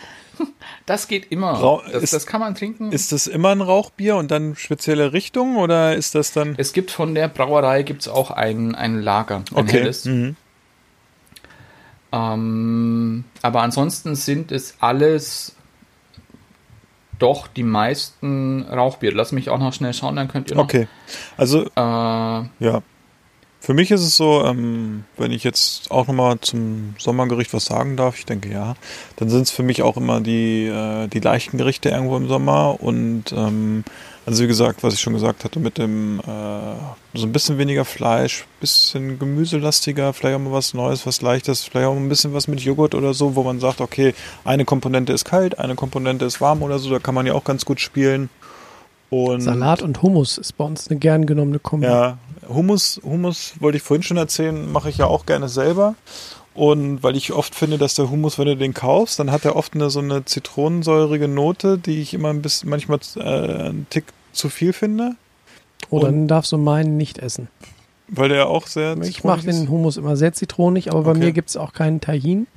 das 0.85 1.07
geht 1.07 1.31
immer. 1.31 1.81
Das, 1.91 2.03
ist- 2.03 2.13
das 2.13 2.25
kann 2.27 2.39
man 2.39 2.53
trinken. 2.55 2.91
Ist 2.91 3.11
das 3.11 3.27
immer 3.27 3.49
ein 3.49 3.61
Rauchbier 3.61 4.15
und 4.17 4.29
dann 4.31 4.55
spezielle 4.55 5.11
Richtung 5.13 5.57
oder 5.57 5.95
ist 5.95 6.15
das 6.15 6.31
dann. 6.31 6.53
Es 6.57 6.73
gibt 6.73 6.91
von 6.91 7.15
der 7.15 7.27
Brauerei 7.27 7.83
gibt's 7.83 8.07
auch 8.07 8.31
ein, 8.31 8.75
ein 8.75 9.01
Lager, 9.01 9.37
ein 9.37 9.43
Okay. 9.55 9.71
helles. 9.79 10.05
Mhm. 10.05 10.35
Ähm, 12.11 13.23
aber 13.41 13.61
ansonsten 13.63 14.15
sind 14.15 14.51
es 14.51 14.75
alles 14.79 15.55
doch 17.19 17.47
die 17.47 17.63
meisten 17.63 18.61
Rauchbier. 18.63 19.13
Lass 19.13 19.31
mich 19.31 19.49
auch 19.49 19.59
noch 19.59 19.73
schnell 19.73 19.93
schauen, 19.93 20.15
dann 20.15 20.27
könnt 20.27 20.49
ihr 20.51 20.55
noch. 20.55 20.63
Okay. 20.65 20.87
Also, 21.35 21.63
Äh, 21.65 21.69
ja. 21.79 22.81
Für 23.59 23.73
mich 23.73 23.91
ist 23.91 24.01
es 24.01 24.15
so, 24.15 24.45
ähm, 24.45 25.03
wenn 25.17 25.31
ich 25.31 25.43
jetzt 25.43 25.91
auch 25.91 26.07
nochmal 26.07 26.39
zum 26.39 26.95
Sommergericht 26.99 27.53
was 27.53 27.65
sagen 27.65 27.97
darf, 27.97 28.17
ich 28.17 28.25
denke 28.25 28.49
ja, 28.49 28.75
dann 29.17 29.29
sind 29.29 29.41
es 29.41 29.51
für 29.51 29.63
mich 29.63 29.81
auch 29.81 29.97
immer 29.97 30.21
die, 30.21 30.67
äh, 30.67 31.07
die 31.07 31.19
leichten 31.19 31.57
Gerichte 31.57 31.89
irgendwo 31.89 32.17
im 32.17 32.27
Sommer 32.27 32.77
und 32.79 33.33
ähm, 33.33 33.83
also 34.27 34.43
wie 34.43 34.47
gesagt, 34.47 34.83
was 34.83 34.93
ich 34.93 34.99
schon 34.99 35.13
gesagt 35.13 35.45
hatte, 35.45 35.57
mit 35.59 35.77
dem 35.77 36.19
äh, 36.19 36.73
so 37.13 37.25
ein 37.25 37.31
bisschen 37.31 37.57
weniger 37.57 37.85
Fleisch, 37.85 38.45
bisschen 38.59 39.17
gemüselastiger, 39.19 40.11
vielleicht 40.11 40.35
auch 40.35 40.41
mal 40.41 40.51
was 40.51 40.73
Neues, 40.73 41.05
was 41.05 41.21
Leichtes, 41.21 41.63
vielleicht 41.63 41.87
auch 41.87 41.95
ein 41.95 42.09
bisschen 42.09 42.33
was 42.33 42.49
mit 42.49 42.59
Joghurt 42.59 42.93
oder 42.93 43.13
so, 43.13 43.35
wo 43.35 43.43
man 43.43 43.61
sagt, 43.61 43.79
okay, 43.79 44.13
eine 44.43 44.65
Komponente 44.65 45.13
ist 45.13 45.23
kalt, 45.23 45.59
eine 45.59 45.75
Komponente 45.75 46.25
ist 46.25 46.41
warm 46.41 46.61
oder 46.61 46.77
so, 46.77 46.89
da 46.89 46.99
kann 46.99 47.15
man 47.15 47.25
ja 47.25 47.33
auch 47.33 47.45
ganz 47.45 47.63
gut 47.63 47.79
spielen. 47.79 48.29
Und 49.09 49.41
Salat 49.41 49.81
und 49.81 50.01
Hummus 50.01 50.37
ist 50.37 50.57
bei 50.57 50.65
uns 50.65 50.89
eine 50.89 50.99
gern 50.99 51.25
genommene 51.25 51.59
Kombi. 51.59 51.85
ja, 51.85 52.17
Hummus, 52.49 52.99
Hummus 53.03 53.53
wollte 53.59 53.77
ich 53.77 53.83
vorhin 53.83 54.03
schon 54.03 54.17
erzählen, 54.17 54.71
mache 54.71 54.89
ich 54.89 54.97
ja 54.97 55.05
auch 55.07 55.25
gerne 55.25 55.47
selber. 55.49 55.95
Und 56.53 57.03
weil 57.03 57.15
ich 57.15 57.31
oft 57.33 57.53
finde, 57.55 57.77
dass 57.77 57.93
der 57.95 58.09
Hummus, 58.09 58.39
wenn 58.39 58.47
du 58.47 58.57
den 58.57 58.73
kaufst, 58.73 59.19
dann 59.19 59.31
hat 59.31 59.45
er 59.45 59.55
oft 59.55 59.75
eine 59.75 59.89
so 59.89 59.99
eine 59.99 60.25
zitronensäurige 60.25 61.27
Note, 61.27 61.77
die 61.77 62.01
ich 62.01 62.13
immer 62.13 62.29
ein 62.29 62.41
bisschen 62.41 62.69
manchmal 62.69 62.99
äh, 63.15 63.19
einen 63.21 63.85
Tick 63.89 64.05
zu 64.33 64.49
viel 64.49 64.73
finde, 64.73 65.15
Oh, 65.89 65.99
dann 65.99 66.27
darfst 66.27 66.51
du 66.51 66.57
meinen 66.57 66.97
nicht 66.97 67.19
essen. 67.19 67.47
weil 68.07 68.29
der 68.29 68.47
auch 68.49 68.67
sehr 68.67 68.97
Ich 69.03 69.23
mache 69.23 69.41
zitronig 69.41 69.59
den. 69.65 69.69
Hummus 69.69 69.97
immer 69.97 70.17
sehr 70.17 70.33
zitronig, 70.33 70.89
aber 70.91 71.03
bei 71.03 71.11
Okay. 71.11 71.19
mir 71.19 71.31
gibt 71.31 71.49
es 71.49 71.55
auch 71.57 71.71
keinen 71.73 72.01
Tahin. 72.01 72.47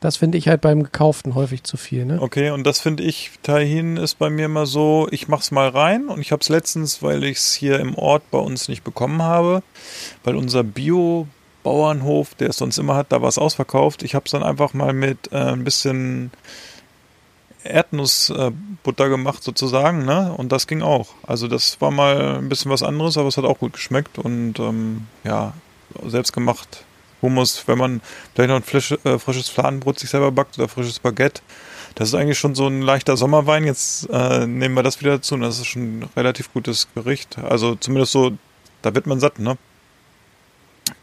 Das 0.00 0.16
finde 0.16 0.38
ich 0.38 0.48
halt 0.48 0.62
beim 0.62 0.82
gekauften 0.82 1.34
häufig 1.34 1.62
zu 1.62 1.76
viel. 1.76 2.06
Ne? 2.06 2.22
Okay, 2.22 2.50
und 2.50 2.66
das 2.66 2.80
finde 2.80 3.02
ich, 3.02 3.32
Tahin 3.42 3.98
ist 3.98 4.18
bei 4.18 4.30
mir 4.30 4.46
immer 4.46 4.64
so, 4.64 5.06
ich 5.10 5.28
mach's 5.28 5.50
mal 5.50 5.68
rein 5.68 6.08
und 6.08 6.20
ich 6.20 6.32
habe 6.32 6.40
es 6.40 6.48
letztens, 6.48 7.02
weil 7.02 7.22
ich 7.22 7.36
es 7.36 7.52
hier 7.52 7.78
im 7.78 7.94
Ort 7.94 8.22
bei 8.30 8.38
uns 8.38 8.68
nicht 8.68 8.82
bekommen 8.82 9.20
habe, 9.20 9.62
weil 10.24 10.36
unser 10.36 10.64
Bio-Bauernhof, 10.64 12.34
der 12.34 12.48
es 12.48 12.56
sonst 12.56 12.78
immer 12.78 12.94
hat, 12.94 13.12
da 13.12 13.20
war 13.20 13.28
es 13.28 13.36
ausverkauft. 13.36 14.02
Ich 14.02 14.14
habe 14.14 14.24
es 14.24 14.30
dann 14.30 14.42
einfach 14.42 14.72
mal 14.72 14.94
mit 14.94 15.32
äh, 15.32 15.36
ein 15.36 15.64
bisschen 15.64 16.30
Erdnussbutter 17.62 19.10
gemacht 19.10 19.44
sozusagen, 19.44 20.06
ne? 20.06 20.32
Und 20.34 20.50
das 20.50 20.66
ging 20.66 20.80
auch. 20.80 21.08
Also 21.26 21.46
das 21.46 21.78
war 21.82 21.90
mal 21.90 22.38
ein 22.38 22.48
bisschen 22.48 22.70
was 22.70 22.82
anderes, 22.82 23.18
aber 23.18 23.28
es 23.28 23.36
hat 23.36 23.44
auch 23.44 23.58
gut 23.58 23.74
geschmeckt 23.74 24.18
und 24.18 24.58
ähm, 24.60 25.06
ja, 25.24 25.52
selbst 26.06 26.32
gemacht. 26.32 26.84
Hummus, 27.22 27.62
wenn 27.66 27.78
man 27.78 28.00
vielleicht 28.34 28.48
noch 28.48 28.56
ein 28.56 28.62
frisch, 28.62 28.92
äh, 29.04 29.18
frisches 29.18 29.48
Fladenbrot 29.48 29.98
sich 29.98 30.10
selber 30.10 30.32
backt 30.32 30.58
oder 30.58 30.68
frisches 30.68 30.98
Baguette. 30.98 31.42
Das 31.94 32.08
ist 32.08 32.14
eigentlich 32.14 32.38
schon 32.38 32.54
so 32.54 32.66
ein 32.66 32.82
leichter 32.82 33.16
Sommerwein. 33.16 33.64
Jetzt 33.64 34.08
äh, 34.10 34.46
nehmen 34.46 34.74
wir 34.74 34.82
das 34.82 35.00
wieder 35.00 35.12
dazu 35.12 35.34
und 35.34 35.42
das 35.42 35.58
ist 35.58 35.66
schon 35.66 36.00
ein 36.00 36.08
relativ 36.16 36.52
gutes 36.52 36.88
Gericht. 36.94 37.38
Also 37.38 37.74
zumindest 37.74 38.12
so, 38.12 38.32
da 38.82 38.94
wird 38.94 39.06
man 39.06 39.20
satt, 39.20 39.38
ne? 39.38 39.58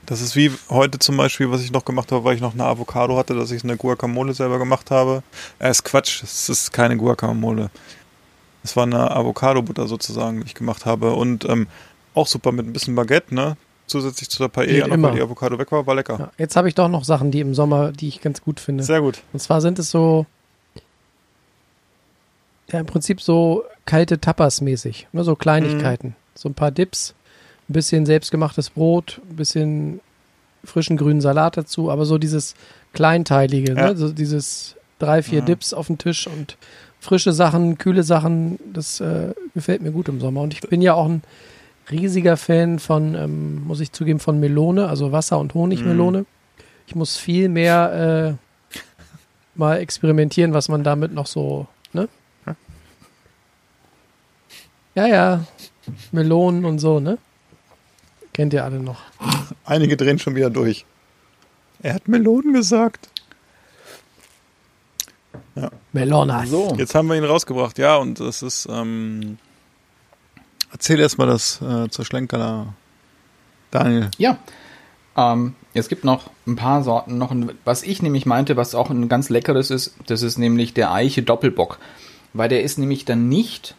Das 0.05 0.21
ist 0.21 0.37
wie 0.37 0.51
heute 0.69 0.99
zum 0.99 1.17
Beispiel, 1.17 1.51
was 1.51 1.61
ich 1.61 1.71
noch 1.71 1.83
gemacht 1.83 2.13
habe, 2.13 2.23
weil 2.23 2.35
ich 2.35 2.41
noch 2.41 2.53
eine 2.53 2.63
Avocado 2.63 3.17
hatte, 3.17 3.35
dass 3.35 3.51
ich 3.51 3.63
eine 3.63 3.75
Guacamole 3.75 4.33
selber 4.33 4.57
gemacht 4.57 4.89
habe. 4.89 5.21
Äh, 5.59 5.69
ist 5.69 5.83
Quatsch, 5.83 6.23
es 6.23 6.47
ist 6.47 6.71
keine 6.71 6.95
Guacamole. 6.95 7.69
Es 8.63 8.75
war 8.75 8.83
eine 8.83 9.11
Avocado-Butter 9.11 9.87
sozusagen, 9.87 10.39
die 10.39 10.47
ich 10.47 10.55
gemacht 10.55 10.85
habe. 10.85 11.13
Und 11.13 11.43
ähm, 11.45 11.67
auch 12.13 12.27
super 12.27 12.51
mit 12.51 12.65
ein 12.65 12.73
bisschen 12.73 12.95
Baguette, 12.95 13.35
ne? 13.35 13.57
Zusätzlich 13.87 14.29
zu 14.29 14.39
der 14.39 14.49
Paella, 14.49 14.87
noch 14.87 14.93
immer. 14.93 15.07
weil 15.09 15.15
die 15.15 15.21
Avocado 15.21 15.57
weg 15.57 15.71
war, 15.71 15.87
war 15.87 15.95
lecker. 15.95 16.17
Ja, 16.19 16.31
jetzt 16.37 16.55
habe 16.55 16.67
ich 16.67 16.75
doch 16.75 16.89
noch 16.89 17.03
Sachen, 17.05 17.31
die 17.31 17.39
im 17.39 17.55
Sommer, 17.55 17.91
die 17.91 18.07
ich 18.09 18.21
ganz 18.21 18.41
gut 18.41 18.59
finde. 18.59 18.83
Sehr 18.83 19.01
gut. 19.01 19.21
Und 19.33 19.39
zwar 19.39 19.61
sind 19.61 19.79
es 19.79 19.89
so, 19.89 20.25
ja, 22.71 22.79
im 22.79 22.85
Prinzip 22.85 23.21
so 23.21 23.63
kalte 23.85 24.19
Tapas 24.19 24.61
mäßig, 24.61 25.07
ne, 25.13 25.23
so 25.23 25.35
Kleinigkeiten. 25.35 26.15
So 26.35 26.49
ein 26.49 26.53
paar 26.53 26.71
Dips, 26.71 27.13
ein 27.69 27.73
bisschen 27.73 28.05
selbstgemachtes 28.05 28.69
Brot, 28.71 29.21
ein 29.29 29.35
bisschen 29.37 29.99
frischen 30.63 30.97
grünen 30.97 31.21
Salat 31.21 31.55
dazu, 31.57 31.89
aber 31.89 32.05
so 32.05 32.17
dieses 32.17 32.55
Kleinteilige, 32.93 33.73
Ja. 33.73 33.87
ne, 33.89 33.97
so 33.97 34.11
dieses 34.11 34.75
drei, 34.99 35.23
vier 35.23 35.41
Dips 35.41 35.73
auf 35.73 35.87
dem 35.87 35.97
Tisch 35.97 36.27
und 36.27 36.57
frische 36.99 37.31
Sachen, 37.31 37.77
kühle 37.77 38.03
Sachen, 38.03 38.59
das 38.73 38.99
äh, 38.99 39.33
gefällt 39.53 39.81
mir 39.81 39.91
gut 39.91 40.09
im 40.09 40.19
Sommer. 40.19 40.41
Und 40.41 40.53
ich 40.53 40.61
bin 40.61 40.81
ja 40.81 40.93
auch 40.95 41.07
ein 41.07 41.21
riesiger 41.91 42.37
Fan 42.37 42.79
von, 42.79 43.15
ähm, 43.15 43.63
muss 43.65 43.79
ich 43.79 43.91
zugeben, 43.91 44.19
von 44.19 44.39
Melone, 44.39 44.87
also 44.87 45.11
Wasser- 45.11 45.39
und 45.39 45.53
Honigmelone. 45.53 46.25
Ich 46.85 46.95
muss 46.95 47.17
viel 47.17 47.49
mehr 47.49 48.37
äh, 48.37 48.77
mal 49.55 49.79
experimentieren, 49.79 50.53
was 50.53 50.69
man 50.69 50.83
damit 50.83 51.13
noch 51.13 51.27
so, 51.27 51.67
ne? 51.93 52.07
Ja, 54.95 55.05
ja, 55.05 55.45
Melonen 56.11 56.65
und 56.65 56.79
so, 56.79 56.99
ne? 56.99 57.19
Kennt 58.33 58.53
ihr 58.53 58.63
alle 58.63 58.79
noch. 58.79 58.99
Einige 59.63 59.95
drehen 59.95 60.17
schon 60.17 60.35
wieder 60.35 60.49
durch. 60.49 60.85
Er 61.83 61.93
hat 61.93 62.07
Melonen 62.07 62.53
gesagt. 62.53 63.09
Melonas. 65.91 66.49
So. 66.49 66.75
Jetzt 66.77 66.95
haben 66.95 67.07
wir 67.07 67.15
ihn 67.15 67.23
rausgebracht, 67.23 67.77
ja, 67.77 67.97
und 67.97 68.19
das 68.19 68.41
ist, 68.41 68.67
ähm, 68.71 69.37
erzähl 70.71 70.99
erst 70.99 71.17
mal 71.17 71.27
das 71.27 71.61
äh, 71.61 71.89
zur 71.89 72.05
Schlenkerler. 72.05 72.73
Daniel. 73.71 74.09
Ja. 74.17 74.37
Ähm, 75.15 75.55
es 75.73 75.89
gibt 75.89 76.03
noch 76.05 76.29
ein 76.45 76.55
paar 76.55 76.83
Sorten. 76.83 77.17
Noch 77.17 77.31
ein, 77.31 77.51
was 77.65 77.83
ich 77.83 78.01
nämlich 78.01 78.25
meinte, 78.25 78.55
was 78.55 78.75
auch 78.75 78.89
ein 78.89 79.09
ganz 79.09 79.29
leckeres 79.29 79.71
ist, 79.71 79.95
das 80.05 80.21
ist 80.21 80.37
nämlich 80.37 80.73
der 80.73 80.91
Eiche 80.93 81.23
Doppelbock. 81.23 81.77
Weil 82.33 82.49
der 82.49 82.63
ist 82.63 82.77
nämlich 82.77 83.03
dann 83.05 83.27
nicht 83.29 83.75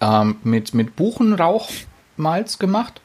ähm, 0.00 0.36
mit, 0.44 0.74
mit 0.74 0.96
Buchenrauchmalz 0.96 2.58
gemacht, 2.58 3.00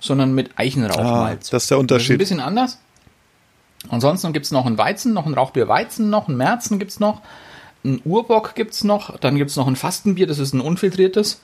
sondern 0.00 0.32
mit 0.34 0.50
Ah, 0.56 0.60
Eichenrauchmalz. 0.62 1.50
das 1.50 1.50
ist 1.50 1.50
der 1.50 1.56
Das 1.58 1.64
ist 1.64 1.72
ein 1.72 1.78
Unterschied. 1.80 2.18
bisschen 2.18 2.40
anders. 2.40 2.78
Ansonsten 3.88 4.32
gibt 4.32 4.44
es 4.46 4.52
noch 4.52 4.66
einen 4.66 4.76
Weizen, 4.78 5.12
noch 5.14 5.26
ein 5.26 5.34
Rauchbier 5.34 5.66
Weizen, 5.68 6.10
noch 6.10 6.28
ein 6.28 6.36
Märzen 6.36 6.78
gibt 6.78 6.90
es 6.90 7.00
noch, 7.00 7.22
ein 7.82 8.00
Urbock 8.04 8.54
gibt 8.54 8.74
es 8.74 8.84
noch, 8.84 9.18
dann 9.18 9.36
gibt 9.36 9.50
es 9.50 9.56
noch 9.56 9.66
ein 9.66 9.76
Fastenbier, 9.76 10.26
das 10.26 10.38
ist 10.38 10.52
ein 10.52 10.60
unfiltriertes. 10.60 11.40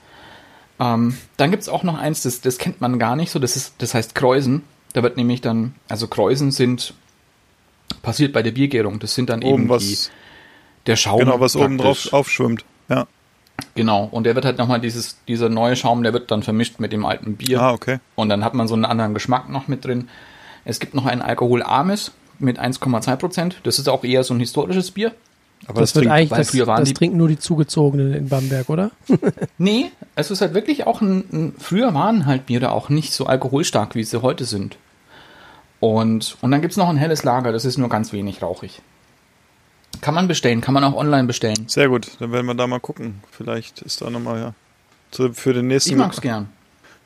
Ähm, 0.79 1.17
dann 1.37 1.51
gibt 1.51 1.63
es 1.63 1.69
auch 1.69 1.83
noch 1.83 1.99
eins, 1.99 2.23
das, 2.23 2.41
das 2.41 2.59
kennt 2.59 2.81
man 2.81 2.99
gar 2.99 3.17
nicht 3.17 3.31
so, 3.31 3.39
das, 3.39 3.57
ist, 3.57 3.75
das 3.79 3.95
heißt 3.95 4.15
Kreusen. 4.15 4.63
Da 4.93 5.03
wird 5.03 5.17
nämlich 5.17 5.41
dann, 5.41 5.75
also 5.89 6.07
Kreusen 6.09 6.51
sind 6.53 6.95
passiert 8.03 8.33
bei 8.33 8.43
der 8.43 8.53
Biergärung, 8.53 8.99
das 8.99 9.15
sind 9.15 9.31
dann 9.31 9.43
Oben 9.43 9.63
eben 9.63 9.69
was, 9.69 9.83
die, 9.83 9.99
der 10.87 10.97
Schaum. 10.97 11.21
genau, 11.21 11.41
was 11.41 11.57
oben 11.57 11.79
drauf 11.79 11.97
praktisch. 11.97 12.13
aufschwimmt. 12.13 12.65
Ja. 12.89 13.07
Genau, 13.75 14.05
und 14.11 14.25
der 14.25 14.35
wird 14.35 14.45
halt 14.45 14.59
nochmal 14.59 14.81
dieses, 14.81 15.19
dieser 15.29 15.49
neue 15.49 15.77
Schaum, 15.77 16.03
der 16.03 16.13
wird 16.13 16.31
dann 16.31 16.43
vermischt 16.43 16.79
mit 16.79 16.93
dem 16.93 17.05
alten 17.05 17.37
Bier. 17.37 17.61
Ah, 17.61 17.73
okay. 17.73 18.01
Und 18.15 18.29
dann 18.29 18.45
hat 18.45 18.55
man 18.55 18.69
so 18.69 18.75
einen 18.75 18.85
anderen 18.85 19.15
Geschmack 19.15 19.49
noch 19.49 19.69
mit 19.69 19.85
drin. 19.85 20.09
Es 20.65 20.81
gibt 20.81 20.95
noch 20.95 21.07
ein 21.07 21.23
alkoholarmes 21.23 22.13
mit 22.39 22.61
1,2 22.61 23.17
Prozent. 23.17 23.61
Das 23.63 23.79
ist 23.79 23.89
auch 23.89 24.05
eher 24.05 24.25
so 24.25 24.35
ein 24.35 24.41
historisches 24.41 24.91
Bier. 24.91 25.15
Aber 25.69 25.81
Das, 25.81 25.93
das, 25.93 26.03
wird 26.03 26.13
eigentlich, 26.13 26.31
das, 26.31 26.53
das 26.53 26.89
die- 26.89 26.95
trinken 26.95 27.17
nur 27.17 27.29
die 27.29 27.39
Zugezogenen 27.39 28.15
in 28.15 28.29
Bamberg, 28.29 28.69
oder? 28.69 28.91
Nee, 29.59 29.91
es 30.15 30.31
ist 30.31 30.41
halt 30.41 30.55
wirklich 30.55 30.87
auch 30.87 31.01
ein, 31.01 31.25
ein 31.33 31.55
früher 31.59 31.93
waren 31.95 32.27
halt 32.27 32.47
Biere 32.47 32.71
auch 32.73 32.89
nicht 32.89 33.13
so 33.13 33.27
alkoholstark, 33.27 33.95
wie 33.95 34.05
sie 34.05 34.23
heute 34.23 34.45
sind. 34.45 34.77
Und, 35.81 36.37
und 36.41 36.51
dann 36.51 36.63
gibt's 36.63 36.77
noch 36.77 36.89
ein 36.89 36.97
helles 36.97 37.23
Lager, 37.25 37.53
das 37.53 37.65
ist 37.65 37.79
nur 37.79 37.89
ganz 37.89 38.13
wenig 38.13 38.43
rauchig. 38.43 38.81
Kann 40.01 40.15
man 40.15 40.29
bestellen, 40.29 40.61
kann 40.61 40.75
man 40.75 40.85
auch 40.85 40.95
online 40.95 41.25
bestellen. 41.27 41.69
sehr 41.69 41.89
gut, 41.89 42.09
dann 42.19 42.33
werden 42.33 42.47
wir 42.47 42.55
da 42.55 42.67
mal 42.67 42.81
gucken. 42.81 43.23
Vielleicht 43.31 43.81
ist 43.83 44.01
da 44.03 44.11
nochmal, 44.11 44.39
ja. 44.41 44.55
Zu, 45.11 45.33
für 45.33 45.53
den 45.55 45.69
nächsten. 45.69 45.91
Ich 45.93 45.97
mag's 45.97 46.21
gern. 46.21 46.49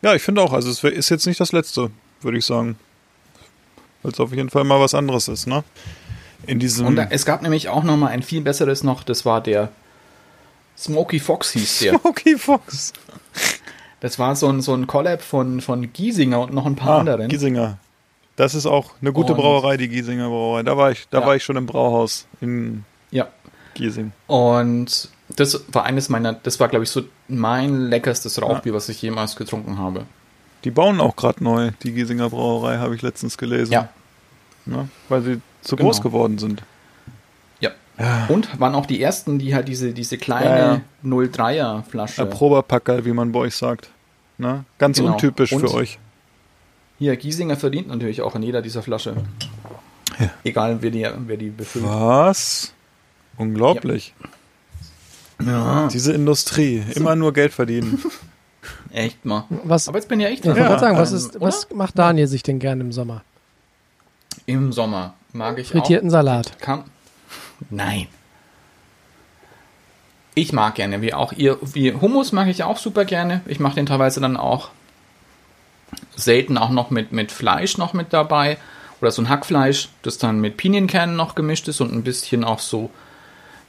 Ja, 0.02 0.14
ich 0.14 0.22
finde 0.22 0.42
auch, 0.42 0.52
also 0.52 0.70
es 0.70 0.82
ist 0.82 1.08
jetzt 1.11 1.26
nicht 1.26 1.38
das 1.40 1.52
letzte, 1.52 1.90
würde 2.22 2.38
ich 2.38 2.44
sagen. 2.46 2.76
Weil 4.02 4.12
es 4.12 4.18
auf 4.20 4.32
jeden 4.34 4.48
Fall 4.50 4.64
mal 4.64 4.80
was 4.80 4.94
anderes 4.94 5.28
ist, 5.28 5.46
ne? 5.46 5.62
In 6.51 6.59
diesem. 6.59 6.86
Und 6.86 6.96
da, 6.96 7.07
es 7.11 7.24
gab 7.24 7.42
nämlich 7.42 7.68
auch 7.68 7.82
noch 7.84 7.96
mal 7.96 8.09
ein 8.09 8.22
viel 8.22 8.40
besseres 8.40 8.82
noch, 8.82 9.03
das 9.05 9.24
war 9.24 9.40
der 9.40 9.68
Smoky 10.76 11.20
Fox 11.20 11.53
hieß 11.53 11.78
der. 11.80 12.05
Okay, 12.05 12.36
Fox. 12.36 12.92
Das 14.01 14.18
war 14.18 14.34
so 14.34 14.48
ein, 14.48 14.61
so 14.62 14.74
ein 14.74 14.86
Collab 14.86 15.20
von, 15.22 15.61
von 15.61 15.92
Giesinger 15.92 16.40
und 16.40 16.55
noch 16.55 16.66
ein 16.66 16.74
paar 16.76 16.96
Ah, 16.96 16.98
anderen. 17.01 17.28
Giesinger. 17.28 17.78
Das 18.36 18.55
ist 18.55 18.64
auch 18.66 18.92
eine 19.03 19.12
gute 19.12 19.32
Und- 19.34 19.38
Brauerei, 19.40 19.76
die 19.76 19.88
Giesinger 19.88 20.28
Brauerei. 20.28 20.62
Da 20.62 20.76
war 20.76 20.90
ich, 20.90 21.07
da 21.11 21.20
Ja. 21.20 21.26
war 21.26 21.36
ich 21.36 21.44
schon 21.44 21.57
im 21.57 21.66
Brauhaus 21.66 22.26
in 22.40 22.84
Ja. 23.11 23.28
Giesing. 23.74 24.12
Und 24.26 25.09
das 25.36 25.62
war 25.70 25.84
eines 25.84 26.09
meiner, 26.09 26.32
das 26.32 26.59
war 26.59 26.68
glaube 26.68 26.84
ich 26.84 26.90
so 26.90 27.03
mein 27.28 27.82
leckerstes 27.88 28.40
Rauchbier, 28.40 28.72
was 28.74 28.88
ich 28.88 29.01
jemals 29.03 29.36
getrunken 29.36 29.78
habe. 29.78 30.07
Die 30.64 30.70
bauen 30.70 31.01
auch 31.01 31.14
gerade 31.16 31.44
neu, 31.44 31.70
die 31.82 31.92
Giesinger 31.92 32.30
Brauerei, 32.30 32.78
habe 32.78 32.94
ich 32.96 33.03
letztens 33.03 33.38
gelesen. 33.38 33.72
Ja. 33.72 33.88
Ne? 34.66 34.88
Weil 35.08 35.22
sie 35.22 35.40
zu 35.62 35.76
Genau. 35.76 35.88
groß 35.88 36.00
geworden 36.02 36.38
sind. 36.38 36.62
Ja. 37.61 37.70
Und 38.28 38.58
waren 38.61 38.74
auch 38.74 38.86
die 38.86 39.02
ersten, 39.02 39.38
die 39.38 39.54
halt 39.54 39.68
diese, 39.68 39.92
diese 39.92 40.16
kleine 40.16 40.82
03er 41.04 41.82
Flasche. 41.82 42.22
Der 42.24 42.30
Proberpacker, 42.30 43.04
wie 43.04 43.12
man 43.12 43.32
bei 43.32 43.40
euch 43.40 43.54
sagt. 43.56 43.90
Ne? 44.38 44.64
Ganz 44.78 44.98
Genau. 44.98 45.12
untypisch 45.12 45.52
Und- 45.52 45.61
für 45.61 45.74
euch. 45.74 45.98
Hier, 46.98 47.16
Giesinger 47.16 47.56
verdient 47.56 47.88
natürlich 47.88 48.20
auch 48.22 48.34
in 48.36 48.42
jeder 48.42 48.61
dieser 48.62 48.82
Flasche. 48.82 49.14
Egal, 50.44 50.78
wer 50.82 50.90
die, 50.90 51.06
wer 51.26 51.36
die 51.38 51.48
befüllt. 51.50 51.84
Was? 51.86 52.72
Unglaublich. 53.38 54.14
Diese 55.92 56.12
Industrie, 56.12 56.82
immer 56.94 57.16
nur 57.16 57.32
Geld 57.32 57.52
verdienen. 57.54 57.98
Echt 58.92 59.24
mal. 59.24 59.44
Was, 59.64 59.88
Aber 59.88 59.96
jetzt 59.96 60.08
bin 60.08 60.20
ich 60.20 60.24
ja 60.24 60.30
echt 60.30 60.40
ich 60.40 60.46
wollte 60.46 60.61
dran. 60.61 60.68
gerade 60.68 60.80
sagen, 60.80 60.98
was, 60.98 61.11
Ähm, 61.12 61.16
ist, 61.16 61.40
was 61.40 61.68
macht 61.74 61.98
Daniel 61.98 62.26
sich 62.26 62.42
denn 62.42 62.58
gern 62.58 62.80
im 62.82 62.92
Sommer? 62.92 63.22
Im 64.51 64.72
Sommer 64.72 65.14
mag 65.32 65.61
ich 65.61 65.68
Frittierten 65.68 66.09
auch. 66.09 66.12
Salat. 66.12 66.59
Kann, 66.59 66.82
nein. 67.70 68.09
Ich 70.34 70.53
mag 70.53 70.74
gerne, 70.74 71.03
wie 71.03 71.14
auch 71.14 71.32
ihr, 71.32 71.57
wie 71.61 71.92
Hummus 71.92 72.32
mag 72.32 72.48
ich 72.48 72.64
auch 72.64 72.76
super 72.76 73.05
gerne. 73.05 73.42
Ich 73.46 73.61
mache 73.61 73.76
den 73.76 73.86
teilweise 73.86 74.20
dann 74.20 74.36
auch 74.36 74.70
selten 76.16 76.59
auch 76.59 76.70
noch 76.70 76.90
mit, 76.90 77.12
mit 77.12 77.30
Fleisch 77.30 77.78
noch 77.78 77.92
mit 77.92 78.12
dabei. 78.12 78.59
Oder 79.01 79.12
so 79.12 79.22
ein 79.22 79.28
Hackfleisch, 79.28 79.88
das 80.03 80.18
dann 80.18 80.40
mit 80.40 80.57
Pinienkernen 80.57 81.14
noch 81.14 81.36
gemischt 81.36 81.68
ist 81.68 81.80
und 81.80 81.92
ein 81.92 82.03
bisschen 82.03 82.42
auch 82.42 82.59
so 82.59 82.90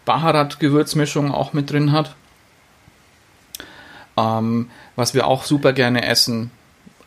Baharat-Gewürzmischung 0.05 1.31
auch 1.31 1.53
mit 1.53 1.69
drin 1.69 1.91
hat. 1.91 2.15
Ähm, 4.17 4.71
was 4.95 5.13
wir 5.13 5.27
auch 5.27 5.43
super 5.43 5.73
gerne 5.73 6.07
essen, 6.07 6.49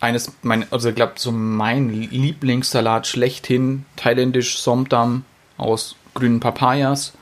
eines, 0.00 0.32
mein, 0.42 0.70
also 0.70 0.88
ich 0.88 0.94
glaube, 0.94 1.14
so 1.16 1.32
mein 1.32 1.90
Lieblingssalat 1.90 3.06
schlechthin, 3.06 3.84
thailändisch 3.96 4.58
Somdam 4.58 5.24
aus 5.56 5.96
grünen 6.14 6.40
Papayas 6.40 7.12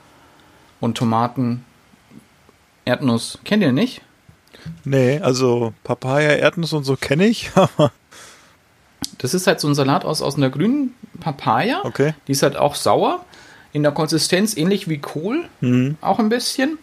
und 0.80 0.96
Tomaten, 0.98 1.64
Erdnuss. 2.84 3.38
Kennt 3.44 3.62
ihr 3.62 3.72
nicht? 3.72 4.02
Nee, 4.84 5.20
also 5.20 5.72
Papaya, 5.84 6.32
Erdnuss 6.32 6.72
und 6.72 6.84
so 6.84 6.96
kenne 6.96 7.26
ich, 7.26 7.50
aber 7.54 7.92
Das 9.18 9.34
ist 9.34 9.46
halt 9.46 9.60
so 9.60 9.68
ein 9.68 9.74
Salat 9.74 10.04
aus, 10.04 10.22
aus 10.22 10.36
einer 10.36 10.50
grünen 10.50 10.94
Papaya. 11.20 11.80
okay. 11.84 12.14
Die 12.26 12.32
ist 12.32 12.42
halt 12.42 12.56
auch 12.56 12.74
sauer. 12.74 13.24
In 13.72 13.82
der 13.82 13.92
Konsistenz 13.92 14.56
ähnlich 14.56 14.88
wie 14.88 14.98
Kohl. 14.98 15.48
Mhm. 15.60 15.96
Auch 16.00 16.18
ein 16.18 16.28
bisschen. 16.28 16.78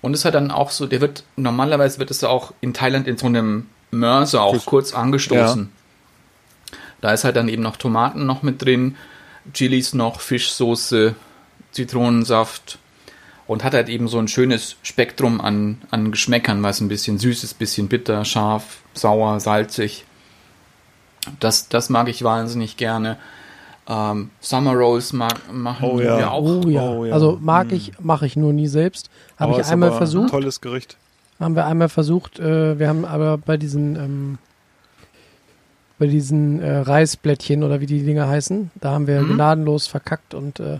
Und 0.00 0.14
ist 0.14 0.24
halt 0.24 0.34
dann 0.34 0.50
auch 0.50 0.70
so, 0.70 0.86
der 0.86 1.00
wird, 1.00 1.24
normalerweise 1.36 1.98
wird 1.98 2.10
es 2.10 2.22
auch 2.24 2.52
in 2.60 2.72
Thailand 2.72 3.06
in 3.08 3.18
so 3.18 3.26
einem 3.26 3.66
Mörser 3.90 4.42
auch 4.42 4.64
kurz 4.66 4.94
angestoßen. 4.94 5.70
Da 7.00 7.12
ist 7.12 7.24
halt 7.24 7.36
dann 7.36 7.48
eben 7.48 7.62
noch 7.62 7.76
Tomaten 7.76 8.26
noch 8.26 8.42
mit 8.42 8.62
drin, 8.62 8.96
Chilis 9.52 9.94
noch, 9.94 10.20
Fischsoße, 10.20 11.14
Zitronensaft 11.72 12.78
und 13.46 13.64
hat 13.64 13.74
halt 13.74 13.88
eben 13.88 14.06
so 14.06 14.18
ein 14.18 14.28
schönes 14.28 14.76
Spektrum 14.82 15.40
an, 15.40 15.82
an 15.90 16.10
Geschmäckern, 16.10 16.62
was 16.62 16.80
ein 16.80 16.88
bisschen 16.88 17.18
süß 17.18 17.42
ist, 17.42 17.58
bisschen 17.58 17.88
bitter, 17.88 18.24
scharf, 18.24 18.82
sauer, 18.94 19.40
salzig. 19.40 20.04
Das, 21.38 21.68
das 21.68 21.88
mag 21.90 22.08
ich 22.08 22.22
wahnsinnig 22.22 22.76
gerne. 22.76 23.16
Ähm, 23.88 24.30
Summer 24.40 24.74
Rolls 24.74 25.12
mag, 25.12 25.52
machen 25.52 25.88
Oh 25.90 26.00
ja. 26.00 26.18
wir 26.18 26.30
auch. 26.30 26.44
Oh 26.44 26.68
ja. 26.68 26.82
Oh 26.82 27.04
ja. 27.04 27.12
Also 27.12 27.38
mag 27.40 27.72
ich, 27.72 27.92
mache 27.98 28.26
ich 28.26 28.36
nur 28.36 28.52
nie 28.52 28.68
selbst. 28.68 29.10
Habe 29.36 29.60
ich 29.60 29.66
einmal 29.66 29.88
aber 29.88 29.98
versucht. 29.98 30.26
Ein 30.26 30.30
tolles 30.30 30.60
Gericht. 30.60 30.96
Haben 31.40 31.56
wir 31.56 31.66
einmal 31.66 31.88
versucht. 31.88 32.38
Äh, 32.38 32.78
wir 32.78 32.88
haben 32.88 33.04
aber 33.04 33.38
bei 33.38 33.56
diesen 33.56 33.96
ähm, 33.96 34.38
bei 35.98 36.06
diesen 36.06 36.62
äh, 36.62 36.78
Reisblättchen 36.78 37.62
oder 37.62 37.80
wie 37.80 37.86
die 37.86 38.02
Dinger 38.02 38.26
heißen, 38.28 38.70
da 38.80 38.92
haben 38.92 39.06
wir 39.06 39.20
Mhm. 39.20 39.34
gnadenlos 39.34 39.86
verkackt 39.86 40.32
und 40.34 40.58
äh, 40.60 40.78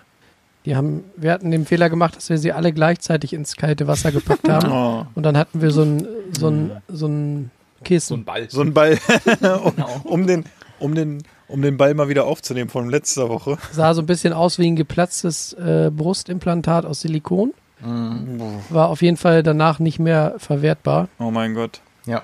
die 0.65 0.77
haben, 0.77 1.05
wir 1.17 1.33
hatten 1.33 1.51
den 1.51 1.67
Fehler 1.67 1.89
gemacht, 1.91 2.17
dass 2.17 2.29
wir 2.31 2.39
sie 2.39 2.53
alle 2.53 2.73
gleichzeitig 2.73 3.33
ins 3.35 3.57
kalte 3.57 3.87
Wasser 3.87 4.13
gepackt 4.13 4.49
haben 4.49 4.71
Oh, 4.73 5.07
und 5.15 5.23
dann 5.25 5.37
hatten 5.37 5.61
wir 5.61 5.71
so 5.73 5.83
ein 5.83 6.07
so 6.39 6.49
ein 6.49 6.71
so 6.89 7.07
ein 7.07 7.51
Kissen. 7.85 8.09
So 8.09 8.15
ein 8.21 8.25
Ball. 8.25 8.51
so 8.51 8.61
ein 8.63 8.73
Ball, 8.75 8.99
um, 9.65 9.75
Genau. 9.77 10.01
um, 10.05 10.27
den, 10.27 10.45
um, 10.79 10.95
den, 10.95 11.23
um 11.49 11.61
den 11.63 11.77
Ball 11.79 11.95
mal 11.95 12.09
wieder 12.11 12.27
aufzunehmen 12.27 12.69
von 12.71 12.89
letzter 12.91 13.29
Woche. 13.31 13.57
Sah 13.73 13.93
so 13.95 14.03
ein 14.03 14.07
bisschen 14.07 14.33
aus 14.35 14.59
wie 14.59 14.67
ein 14.71 14.77
geplatztes 14.77 15.53
äh, 15.55 15.91
Brustimplantat 15.95 16.85
aus 16.87 17.01
Silikon. 17.01 17.53
Mhm. 17.83 18.61
War 18.69 18.89
auf 18.89 19.03
jeden 19.03 19.17
Fall 19.17 19.43
danach 19.43 19.79
nicht 19.79 19.99
mehr 19.99 20.35
verwertbar. 20.39 21.09
Oh 21.19 21.31
mein 21.31 21.55
Gott. 21.55 21.81
Ja. 22.07 22.23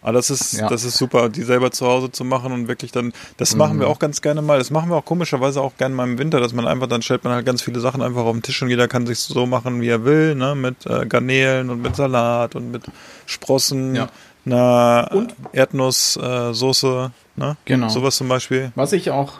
Aber 0.00 0.12
das 0.12 0.30
ist, 0.30 0.52
Ja. 0.52 0.68
das 0.68 0.84
ist 0.84 0.96
super, 0.96 1.28
die 1.28 1.42
selber 1.42 1.72
zu 1.72 1.84
Hause 1.86 2.12
zu 2.12 2.24
machen 2.24 2.52
und 2.52 2.68
wirklich 2.68 2.92
dann, 2.92 3.12
das 3.36 3.56
machen 3.56 3.80
wir 3.80 3.88
auch 3.88 3.98
ganz 3.98 4.22
gerne 4.22 4.42
mal. 4.42 4.58
Das 4.58 4.70
machen 4.70 4.90
wir 4.90 4.96
auch 4.96 5.04
komischerweise 5.04 5.60
auch 5.60 5.76
gerne 5.76 5.92
mal 5.94 6.04
im 6.08 6.18
Winter, 6.18 6.38
dass 6.38 6.52
man 6.52 6.68
einfach, 6.68 6.86
dann 6.86 7.02
stellt 7.02 7.24
man 7.24 7.32
halt 7.32 7.44
ganz 7.44 7.62
viele 7.62 7.80
Sachen 7.80 8.00
einfach 8.00 8.22
auf 8.24 8.32
den 8.32 8.42
Tisch 8.42 8.62
und 8.62 8.68
jeder 8.68 8.86
kann 8.86 9.06
sich 9.08 9.18
so 9.18 9.44
machen, 9.46 9.80
wie 9.80 9.88
er 9.88 10.04
will, 10.04 10.36
ne, 10.36 10.54
mit 10.54 10.86
äh, 10.86 11.04
Garnelen 11.04 11.68
und 11.68 11.82
mit 11.82 11.96
Salat 11.96 12.54
und 12.54 12.70
mit 12.70 12.84
Sprossen, 13.26 13.96
Ja. 13.96 14.08
einer 14.46 15.10
Erdnusssoße, 15.52 17.10
äh, 17.36 17.40
ne? 17.40 17.56
Genau. 17.64 17.88
Sowas 17.88 18.16
zum 18.16 18.28
Beispiel. 18.28 18.72
Was 18.76 18.92
ich 18.92 19.10
auch. 19.10 19.34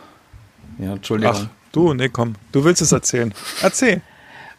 Ja, 0.79 0.93
Entschuldigung. 0.95 1.35
Ach, 1.37 1.47
du, 1.73 1.95
nee, 1.95 2.09
komm, 2.09 2.35
du 2.53 2.65
willst 2.65 2.83
es 2.83 2.93
erzählen. 2.93 3.33
Erzähl. 3.63 4.03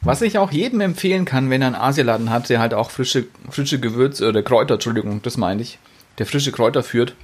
Was 0.01 0.21
ich 0.21 0.37
auch 0.37 0.51
jedem 0.51 0.79
empfehlen 0.81 1.25
kann, 1.25 1.49
wenn 1.49 1.61
er 1.61 1.67
einen 1.67 1.75
Asialaden 1.75 2.29
hat, 2.29 2.49
der 2.49 2.59
halt 2.59 2.73
auch 2.73 2.89
frische, 2.89 3.27
frische 3.49 3.79
Gewürze 3.79 4.29
oder 4.29 4.41
Kräuter, 4.41 4.75
Entschuldigung, 4.75 5.21
das 5.21 5.35
meine 5.35 5.61
ich, 5.61 5.77
der 6.17 6.25
frische 6.25 6.51
Kräuter 6.53 6.83
führt, 6.83 7.15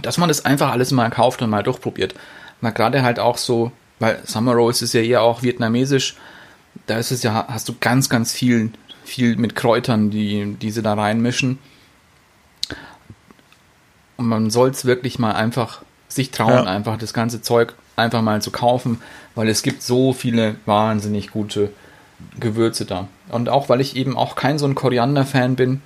dass 0.00 0.18
man 0.18 0.28
das 0.28 0.44
einfach 0.44 0.70
alles 0.70 0.92
mal 0.92 1.10
kauft 1.10 1.42
und 1.42 1.50
mal 1.50 1.64
durchprobiert. 1.64 2.14
Mal 2.60 2.70
gerade 2.70 3.02
halt 3.02 3.18
auch 3.18 3.36
so, 3.36 3.72
weil 3.98 4.20
Summer 4.24 4.52
Rolls 4.54 4.82
ist 4.82 4.94
ja 4.94 5.00
eher 5.00 5.22
auch 5.22 5.42
vietnamesisch, 5.42 6.16
da 6.86 6.98
ist 6.98 7.10
es 7.10 7.22
ja, 7.22 7.46
hast 7.48 7.68
du 7.68 7.74
ganz, 7.80 8.08
ganz 8.08 8.32
viel, 8.32 8.70
viel 9.04 9.36
mit 9.36 9.56
Kräutern, 9.56 10.10
die, 10.10 10.56
die 10.60 10.70
sie 10.70 10.82
da 10.82 10.94
reinmischen. 10.94 11.58
Und 14.16 14.28
man 14.28 14.50
soll 14.50 14.70
es 14.70 14.84
wirklich 14.84 15.18
mal 15.18 15.32
einfach 15.32 15.82
sich 16.16 16.30
trauen, 16.32 16.50
Ja. 16.52 16.64
einfach 16.64 16.98
das 16.98 17.14
ganze 17.14 17.40
Zeug 17.42 17.74
einfach 17.94 18.22
mal 18.22 18.42
zu 18.42 18.50
kaufen, 18.50 19.00
weil 19.34 19.48
es 19.48 19.62
gibt 19.62 19.82
so 19.82 20.12
viele 20.12 20.56
wahnsinnig 20.66 21.30
gute 21.30 21.70
Gewürze 22.40 22.84
da. 22.84 23.08
Und 23.30 23.48
auch 23.48 23.68
weil 23.68 23.80
ich 23.80 23.96
eben 23.96 24.16
auch 24.16 24.34
kein 24.36 24.58
so 24.58 24.66
ein 24.66 24.74
Koriander-Fan 24.74 25.56
bin, 25.56 25.80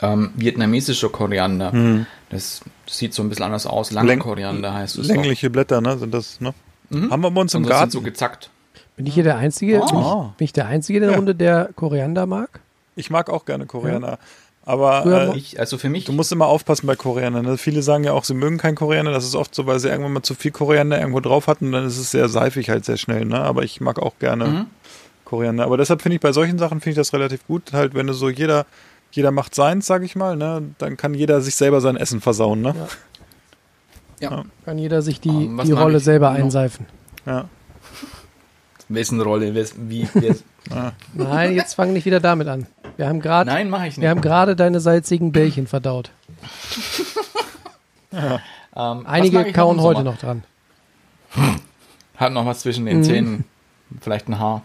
ähm, 0.00 0.30
vietnamesischer 0.36 1.08
Koriander, 1.08 2.06
das 2.30 2.60
sieht 2.86 3.14
so 3.14 3.22
ein 3.22 3.28
bisschen 3.28 3.44
anders 3.44 3.66
aus. 3.66 3.90
Langer 3.90 4.08
Läng- 4.14 4.18
Koriander 4.20 4.72
heißt 4.74 4.98
es. 4.98 5.08
doch. 5.08 5.14
Längliche 5.14 5.50
Blätter, 5.50 5.80
ne, 5.80 5.98
sind 5.98 6.12
das, 6.12 6.40
ne? 6.40 6.52
Haben 6.92 7.22
wir 7.22 7.30
bei 7.30 7.40
uns 7.40 7.54
im 7.54 7.62
Und 7.62 7.68
das 7.70 7.78
sind 7.78 7.80
Garten. 7.80 7.90
so 7.90 8.00
gezackt. 8.02 8.50
Bin 8.96 9.06
ich 9.06 9.14
hier 9.14 9.24
der 9.24 9.36
Einzige? 9.36 9.80
Oh. 9.80 9.86
Bin, 9.86 9.98
ich, 10.00 10.36
bin 10.36 10.44
ich 10.44 10.52
der 10.52 10.66
Einzige 10.66 10.98
in 10.98 11.02
der 11.02 11.10
Ja. 11.12 11.16
Runde, 11.16 11.34
der 11.34 11.70
Koriander 11.74 12.26
mag? 12.26 12.60
Ich 12.94 13.10
mag 13.10 13.28
auch 13.30 13.44
gerne 13.44 13.66
Koriander. 13.66 14.18
Aber 14.66 15.32
äh, 15.34 15.36
Ich, 15.38 15.60
also 15.60 15.76
für 15.76 15.88
mich, 15.90 16.04
du 16.06 16.12
musst 16.12 16.32
immer 16.32 16.46
aufpassen 16.46 16.86
bei 16.86 16.96
Koriander. 16.96 17.42
Ne? 17.42 17.58
Viele 17.58 17.82
sagen 17.82 18.04
ja 18.04 18.12
auch, 18.12 18.24
sie 18.24 18.34
mögen 18.34 18.56
kein 18.58 18.74
Koriander. 18.74 19.12
Das 19.12 19.24
ist 19.24 19.34
oft 19.34 19.54
so, 19.54 19.66
weil 19.66 19.78
sie 19.78 19.88
irgendwann 19.88 20.14
mal 20.14 20.22
zu 20.22 20.34
viel 20.34 20.52
Koriander 20.52 20.98
irgendwo 20.98 21.20
drauf 21.20 21.46
hatten. 21.48 21.70
Dann 21.72 21.86
ist 21.86 21.98
es 21.98 22.10
sehr 22.10 22.28
seifig 22.28 22.70
halt 22.70 22.84
sehr 22.84 22.96
schnell. 22.96 23.24
Ne? 23.26 23.38
Aber 23.40 23.62
ich 23.62 23.80
mag 23.80 23.98
auch 23.98 24.18
gerne 24.18 24.46
Mhm. 24.46 24.66
Koriander. 25.26 25.64
Aber 25.64 25.76
deshalb 25.76 26.00
finde 26.02 26.16
ich 26.16 26.20
bei 26.22 26.32
solchen 26.32 26.58
Sachen 26.58 26.80
finde 26.80 26.90
ich 26.92 26.96
das 26.96 27.12
relativ 27.12 27.46
gut. 27.46 27.72
Halt, 27.72 27.94
wenn 27.94 28.06
du 28.06 28.12
so 28.14 28.28
jeder 28.30 28.66
jeder 29.10 29.30
macht 29.30 29.54
seins, 29.54 29.86
sag 29.86 30.02
ich 30.02 30.16
mal. 30.16 30.34
Ne? 30.36 30.62
Dann 30.78 30.96
kann 30.96 31.14
jeder 31.14 31.40
sich 31.40 31.54
selber 31.54 31.80
sein 31.80 31.96
Essen 31.96 32.20
versauen. 32.20 32.62
Ne? 32.62 32.74
ja, 34.20 34.44
Kann 34.64 34.78
jeder 34.78 35.02
sich 35.02 35.20
die, 35.20 35.28
Ähm, 35.28 35.58
was 35.58 35.66
die 35.66 35.72
Rolle 35.72 35.98
ich 35.98 36.04
selber 36.04 36.30
noch? 36.30 36.38
einseifen. 36.38 36.86
Ja. 37.26 37.48
wessen 38.88 39.20
Rolle, 39.20 39.54
wes, 39.54 39.74
wie, 39.76 40.08
wes, 40.14 40.42
Nein, 41.14 41.54
jetzt 41.54 41.74
fang 41.74 41.92
nicht 41.92 42.06
wieder 42.06 42.20
damit 42.20 42.48
an. 42.48 42.66
Wir 42.96 43.08
haben 43.08 43.20
gerade 43.20 43.50
nein, 43.50 43.70
mache 43.70 43.88
ich 43.88 43.96
nicht. 43.96 44.02
wir 44.02 44.10
haben 44.10 44.20
gerade 44.20 44.56
deine 44.56 44.80
salzigen 44.80 45.32
Bällchen 45.32 45.66
verdaut. 45.66 46.10
Ähm, 48.12 48.30
was 48.76 49.02
mag 49.04 49.06
Einige 49.08 49.52
kauen 49.52 49.80
heute 49.80 50.02
noch 50.04 50.18
dran. 50.18 50.42
Hat 52.16 52.32
noch 52.32 52.46
was 52.46 52.60
zwischen 52.60 52.86
den 52.86 52.98
Mhm. 52.98 53.02
Zähnen. 53.04 53.44
Vielleicht 54.00 54.28
ein 54.28 54.38
Haar. 54.38 54.62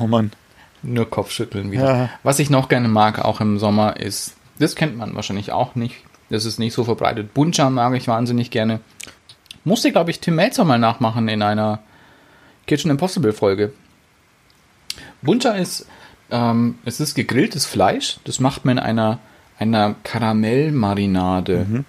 Oh 0.00 0.06
Mann. 0.06 0.32
Nur 0.82 1.08
Kopfschütteln 1.08 1.70
wieder. 1.70 1.96
Ja. 1.96 2.10
Was 2.22 2.38
ich 2.38 2.50
noch 2.50 2.68
gerne 2.68 2.88
mag, 2.88 3.24
auch 3.24 3.40
im 3.40 3.58
Sommer, 3.58 3.96
ist, 3.98 4.34
das 4.58 4.74
kennt 4.76 4.96
man 4.96 5.14
wahrscheinlich 5.14 5.52
auch 5.52 5.74
nicht. 5.74 5.96
Das 6.30 6.44
ist 6.44 6.58
nicht 6.58 6.72
so 6.74 6.84
verbreitet. 6.84 7.34
Buncha 7.34 7.70
mag 7.70 7.94
ich 7.94 8.08
wahnsinnig 8.08 8.50
gerne. 8.50 8.80
Musste, 9.64 9.92
glaube 9.92 10.10
ich, 10.10 10.20
Tim 10.20 10.34
Melzer 10.36 10.64
mal 10.64 10.78
nachmachen 10.78 11.28
in 11.28 11.42
einer 11.42 11.80
Kitchen 12.66 12.90
Impossible 12.90 13.32
Folge. 13.32 13.72
Buncha 15.24 15.52
ist, 15.52 15.86
ähm, 16.30 16.78
es 16.84 17.00
ist 17.00 17.14
gegrilltes 17.14 17.66
Fleisch. 17.66 18.18
Das 18.24 18.40
macht 18.40 18.64
man 18.64 18.78
in 18.78 18.84
einer, 18.84 19.18
einer 19.58 19.94
Karamellmarinade. 20.04 21.84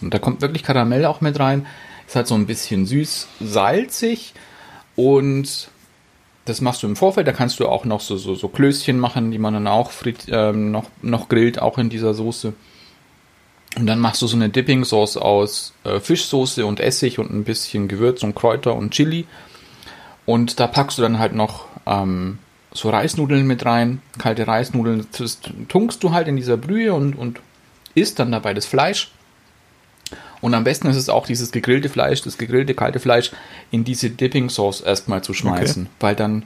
Und 0.00 0.14
da 0.14 0.18
kommt 0.18 0.40
wirklich 0.40 0.62
Karamell 0.62 1.04
auch 1.04 1.20
mit 1.20 1.38
rein. 1.38 1.66
Ist 2.06 2.16
halt 2.16 2.26
so 2.26 2.34
ein 2.34 2.46
bisschen 2.46 2.86
süß, 2.86 3.28
salzig 3.40 4.34
und 4.96 5.70
das 6.44 6.60
machst 6.60 6.82
du 6.82 6.86
im 6.86 6.96
Vorfeld. 6.96 7.28
Da 7.28 7.32
kannst 7.32 7.60
du 7.60 7.68
auch 7.68 7.84
noch 7.84 8.00
so, 8.00 8.16
so, 8.16 8.34
so 8.34 8.48
Klößchen 8.48 8.98
machen, 8.98 9.30
die 9.30 9.38
man 9.38 9.54
dann 9.54 9.66
auch 9.68 9.90
frit, 9.92 10.26
ähm, 10.28 10.72
noch, 10.72 10.90
noch 11.02 11.28
grillt, 11.28 11.60
auch 11.60 11.78
in 11.78 11.90
dieser 11.90 12.14
Soße. 12.14 12.52
Und 13.76 13.86
dann 13.86 14.00
machst 14.00 14.20
du 14.20 14.26
so 14.26 14.36
eine 14.36 14.48
Dipping 14.48 14.84
Sauce 14.84 15.16
aus 15.16 15.74
äh, 15.84 16.00
Fischsoße 16.00 16.66
und 16.66 16.80
Essig 16.80 17.18
und 17.20 17.30
ein 17.30 17.44
bisschen 17.44 17.86
Gewürz 17.86 18.24
und 18.24 18.34
Kräuter 18.34 18.74
und 18.74 18.90
Chili. 18.90 19.26
Und 20.26 20.58
da 20.58 20.66
packst 20.66 20.98
du 20.98 21.02
dann 21.02 21.18
halt 21.18 21.34
noch 21.34 21.66
ähm, 21.90 22.38
so 22.72 22.88
Reisnudeln 22.88 23.46
mit 23.46 23.66
rein, 23.66 24.00
kalte 24.16 24.46
Reisnudeln. 24.46 25.06
Das 25.18 25.40
tunkst 25.68 26.02
du 26.02 26.12
halt 26.12 26.28
in 26.28 26.36
dieser 26.36 26.56
Brühe 26.56 26.94
und, 26.94 27.14
und 27.14 27.40
isst 27.94 28.18
dann 28.18 28.32
dabei 28.32 28.54
das 28.54 28.64
Fleisch. 28.64 29.10
Und 30.40 30.54
am 30.54 30.64
besten 30.64 30.88
ist 30.88 30.96
es 30.96 31.08
auch, 31.10 31.26
dieses 31.26 31.52
gegrillte 31.52 31.88
Fleisch, 31.90 32.22
das 32.22 32.38
gegrillte 32.38 32.74
kalte 32.74 33.00
Fleisch 33.00 33.32
in 33.70 33.84
diese 33.84 34.08
Dipping 34.08 34.48
Sauce 34.48 34.80
erstmal 34.80 35.22
zu 35.22 35.34
schmeißen, 35.34 35.88
weil 35.98 36.14
dann 36.14 36.44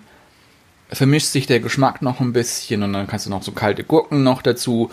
vermischt 0.89 1.29
sich 1.29 1.47
der 1.47 1.61
Geschmack 1.61 2.03
noch 2.03 2.21
ein 2.21 2.33
bisschen 2.33 2.83
und 2.83 2.93
dann 2.93 3.07
kannst 3.07 3.27
du 3.27 3.31
noch 3.31 3.43
so 3.43 3.53
kalte 3.53 3.85
Gurken 3.85 4.23
noch 4.25 4.43
dazu. 4.43 4.91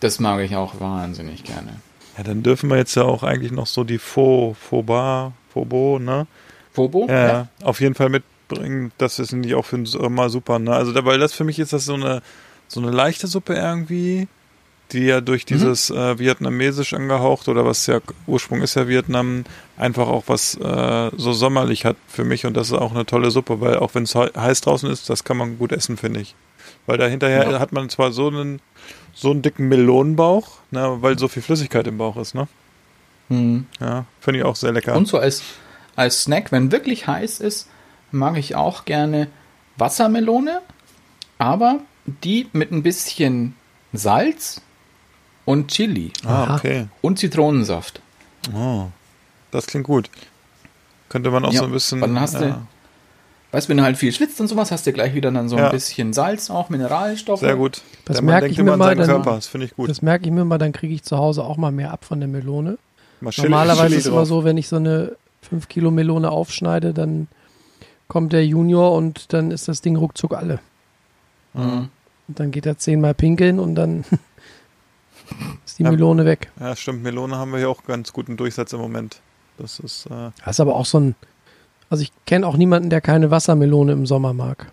Das 0.00 0.20
mag 0.20 0.40
ich 0.40 0.54
auch 0.54 0.80
wahnsinnig 0.80 1.42
gerne. 1.42 1.80
Ja, 2.16 2.24
dann 2.24 2.42
dürfen 2.42 2.70
wir 2.70 2.76
jetzt 2.76 2.94
ja 2.94 3.02
auch 3.02 3.24
eigentlich 3.24 3.52
noch 3.52 3.66
so 3.66 3.82
die 3.82 3.98
Faux, 3.98 4.56
Fauxbar, 4.58 5.32
Fauxbo, 5.52 5.98
ne? 5.98 6.26
Bobo? 6.74 7.06
Ja, 7.08 7.28
ja, 7.28 7.48
auf 7.62 7.80
jeden 7.80 7.96
Fall 7.96 8.08
mitbringen. 8.50 8.92
Das 8.98 9.18
ist 9.18 9.32
nämlich 9.32 9.54
auch 9.54 9.64
für 9.64 9.76
den 9.76 9.86
Sommer 9.86 10.30
super, 10.30 10.58
ne? 10.58 10.72
Also, 10.72 10.94
weil 11.04 11.18
das 11.18 11.32
für 11.32 11.44
mich 11.44 11.58
ist 11.58 11.72
das 11.72 11.84
so 11.84 11.94
eine, 11.94 12.22
so 12.66 12.80
eine 12.80 12.90
leichte 12.90 13.26
Suppe 13.26 13.54
irgendwie, 13.54 14.28
die 14.92 15.04
ja 15.04 15.20
durch 15.20 15.44
dieses 15.44 15.90
äh, 15.90 16.18
Vietnamesisch 16.18 16.94
angehaucht 16.94 17.48
oder 17.48 17.64
was 17.66 17.86
ja 17.86 18.00
Ursprung 18.26 18.62
ist 18.62 18.74
ja 18.74 18.88
Vietnam, 18.88 19.44
einfach 19.76 20.08
auch 20.08 20.24
was 20.28 20.54
äh, 20.54 21.10
so 21.16 21.32
sommerlich 21.32 21.84
hat 21.84 21.96
für 22.08 22.24
mich 22.24 22.46
und 22.46 22.56
das 22.56 22.68
ist 22.68 22.72
auch 22.74 22.92
eine 22.92 23.04
tolle 23.04 23.30
Suppe, 23.30 23.60
weil 23.60 23.76
auch 23.76 23.94
wenn 23.94 24.04
es 24.04 24.14
he- 24.14 24.30
heiß 24.36 24.62
draußen 24.62 24.90
ist, 24.90 25.10
das 25.10 25.24
kann 25.24 25.36
man 25.36 25.58
gut 25.58 25.72
essen, 25.72 25.96
finde 25.98 26.20
ich. 26.20 26.34
Weil 26.86 26.96
da 26.96 27.06
hinterher 27.06 27.50
Ja. 27.50 27.58
hat 27.60 27.72
man 27.72 27.90
zwar 27.90 28.12
so 28.12 28.28
einen 28.28 28.60
so 29.14 29.30
einen 29.30 29.42
dicken 29.42 29.68
Melonenbauch, 29.68 30.58
ne, 30.70 30.96
weil 31.00 31.18
so 31.18 31.28
viel 31.28 31.42
Flüssigkeit 31.42 31.86
im 31.86 31.98
Bauch 31.98 32.16
ist, 32.16 32.34
ne? 32.34 32.46
Hm. 33.28 33.66
Ja, 33.80 34.06
finde 34.20 34.38
ich 34.40 34.44
auch 34.46 34.56
sehr 34.56 34.72
lecker. 34.72 34.94
Und 34.96 35.06
so 35.08 35.18
als, 35.18 35.42
als 35.96 36.22
Snack, 36.22 36.50
wenn 36.52 36.72
wirklich 36.72 37.06
heiß 37.08 37.40
ist, 37.40 37.68
mag 38.10 38.36
ich 38.38 38.54
auch 38.56 38.84
gerne 38.84 39.28
Wassermelone, 39.76 40.60
aber 41.38 41.80
die 42.24 42.48
mit 42.52 42.72
ein 42.72 42.82
bisschen 42.82 43.54
Salz 43.92 44.60
und 45.44 45.68
Chili 45.70 46.12
ah, 46.26 46.54
okay. 46.56 46.86
und 47.00 47.18
Zitronensaft. 47.18 48.00
Oh, 48.54 48.86
das 49.50 49.66
klingt 49.66 49.86
gut. 49.86 50.10
Könnte 51.08 51.30
man 51.30 51.44
auch 51.44 51.52
Ja, 51.52 51.60
so 51.60 51.64
ein 51.66 51.72
bisschen. 51.72 52.00
dann 52.00 52.18
hast 52.20 52.40
du- 52.40 52.44
ja, 52.44 52.62
Weißt 53.50 53.66
du, 53.66 53.70
wenn 53.70 53.78
du 53.78 53.82
halt 53.84 53.96
viel 53.96 54.12
schwitzt 54.12 54.38
und 54.42 54.48
sowas, 54.48 54.70
hast 54.70 54.86
du 54.86 54.92
gleich 54.92 55.14
wieder 55.14 55.30
dann 55.30 55.48
so 55.48 55.56
Ja. 55.56 55.66
ein 55.66 55.72
bisschen 55.72 56.12
Salz, 56.12 56.50
auch 56.50 56.68
Mineralstoffe. 56.68 57.40
sehr 57.40 57.56
gut. 57.56 57.80
Das 58.04 58.16
Der 58.16 58.24
Mann 58.24 58.32
merk 58.32 58.40
denkt 58.42 58.52
ich 58.52 58.58
immer 58.58 58.72
mir 58.72 58.72
an 58.74 58.78
mal, 58.78 58.94
dann- 58.94 59.06
Körper. 59.06 59.36
Das 59.36 59.46
finde 59.46 59.64
ich 59.66 59.74
gut. 59.74 59.88
Das 59.88 60.02
merke 60.02 60.26
ich 60.26 60.30
mir 60.30 60.44
mal, 60.44 60.58
dann 60.58 60.72
kriege 60.72 60.92
ich 60.92 61.02
zu 61.02 61.16
Hause 61.16 61.44
auch 61.44 61.56
mal 61.56 61.72
mehr 61.72 61.90
ab 61.90 62.04
von 62.04 62.20
der 62.20 62.28
Melone. 62.28 62.76
Mal 63.22 63.30
Chili- 63.30 63.44
Normalerweise 63.48 63.84
Chili 63.86 63.96
ist 63.96 64.04
es 64.06 64.12
immer 64.12 64.26
so, 64.26 64.44
wenn 64.44 64.58
ich 64.58 64.68
so 64.68 64.76
eine 64.76 65.12
5 65.40 65.66
Kilo 65.68 65.90
Melone 65.90 66.30
aufschneide, 66.30 66.92
dann 66.92 67.26
kommt 68.08 68.32
der 68.32 68.44
Junior 68.46 68.92
und 68.92 69.32
dann 69.32 69.50
ist 69.50 69.68
das 69.68 69.80
Ding 69.82 69.96
ruckzuck 69.96 70.34
alle. 70.34 70.58
Mhm. 71.54 71.88
Und 72.28 72.40
dann 72.40 72.50
geht 72.50 72.66
er 72.66 72.76
zehnmal 72.78 73.14
pinkeln 73.14 73.58
und 73.58 73.74
dann 73.74 74.04
ist 75.66 75.78
die 75.78 75.82
Ja. 75.84 75.90
Melone 75.90 76.24
weg. 76.24 76.50
Ja, 76.60 76.74
stimmt. 76.76 77.02
Melone 77.02 77.36
haben 77.36 77.52
wir 77.52 77.58
hier 77.58 77.70
auch 77.70 77.84
ganz 77.84 78.12
guten 78.12 78.36
Durchsatz 78.36 78.72
im 78.72 78.80
Moment. 78.80 79.20
Das 79.58 79.78
ist. 79.80 80.06
Äh, 80.06 80.30
Das 80.44 80.56
ist 80.56 80.60
aber 80.60 80.76
auch 80.76 80.86
so 80.86 81.00
ein. 81.00 81.14
Also 81.90 82.02
ich 82.02 82.12
kenne 82.26 82.46
auch 82.46 82.56
niemanden, 82.56 82.90
der 82.90 83.00
keine 83.00 83.30
Wassermelone 83.30 83.92
im 83.92 84.04
Sommer 84.06 84.34
mag. 84.34 84.70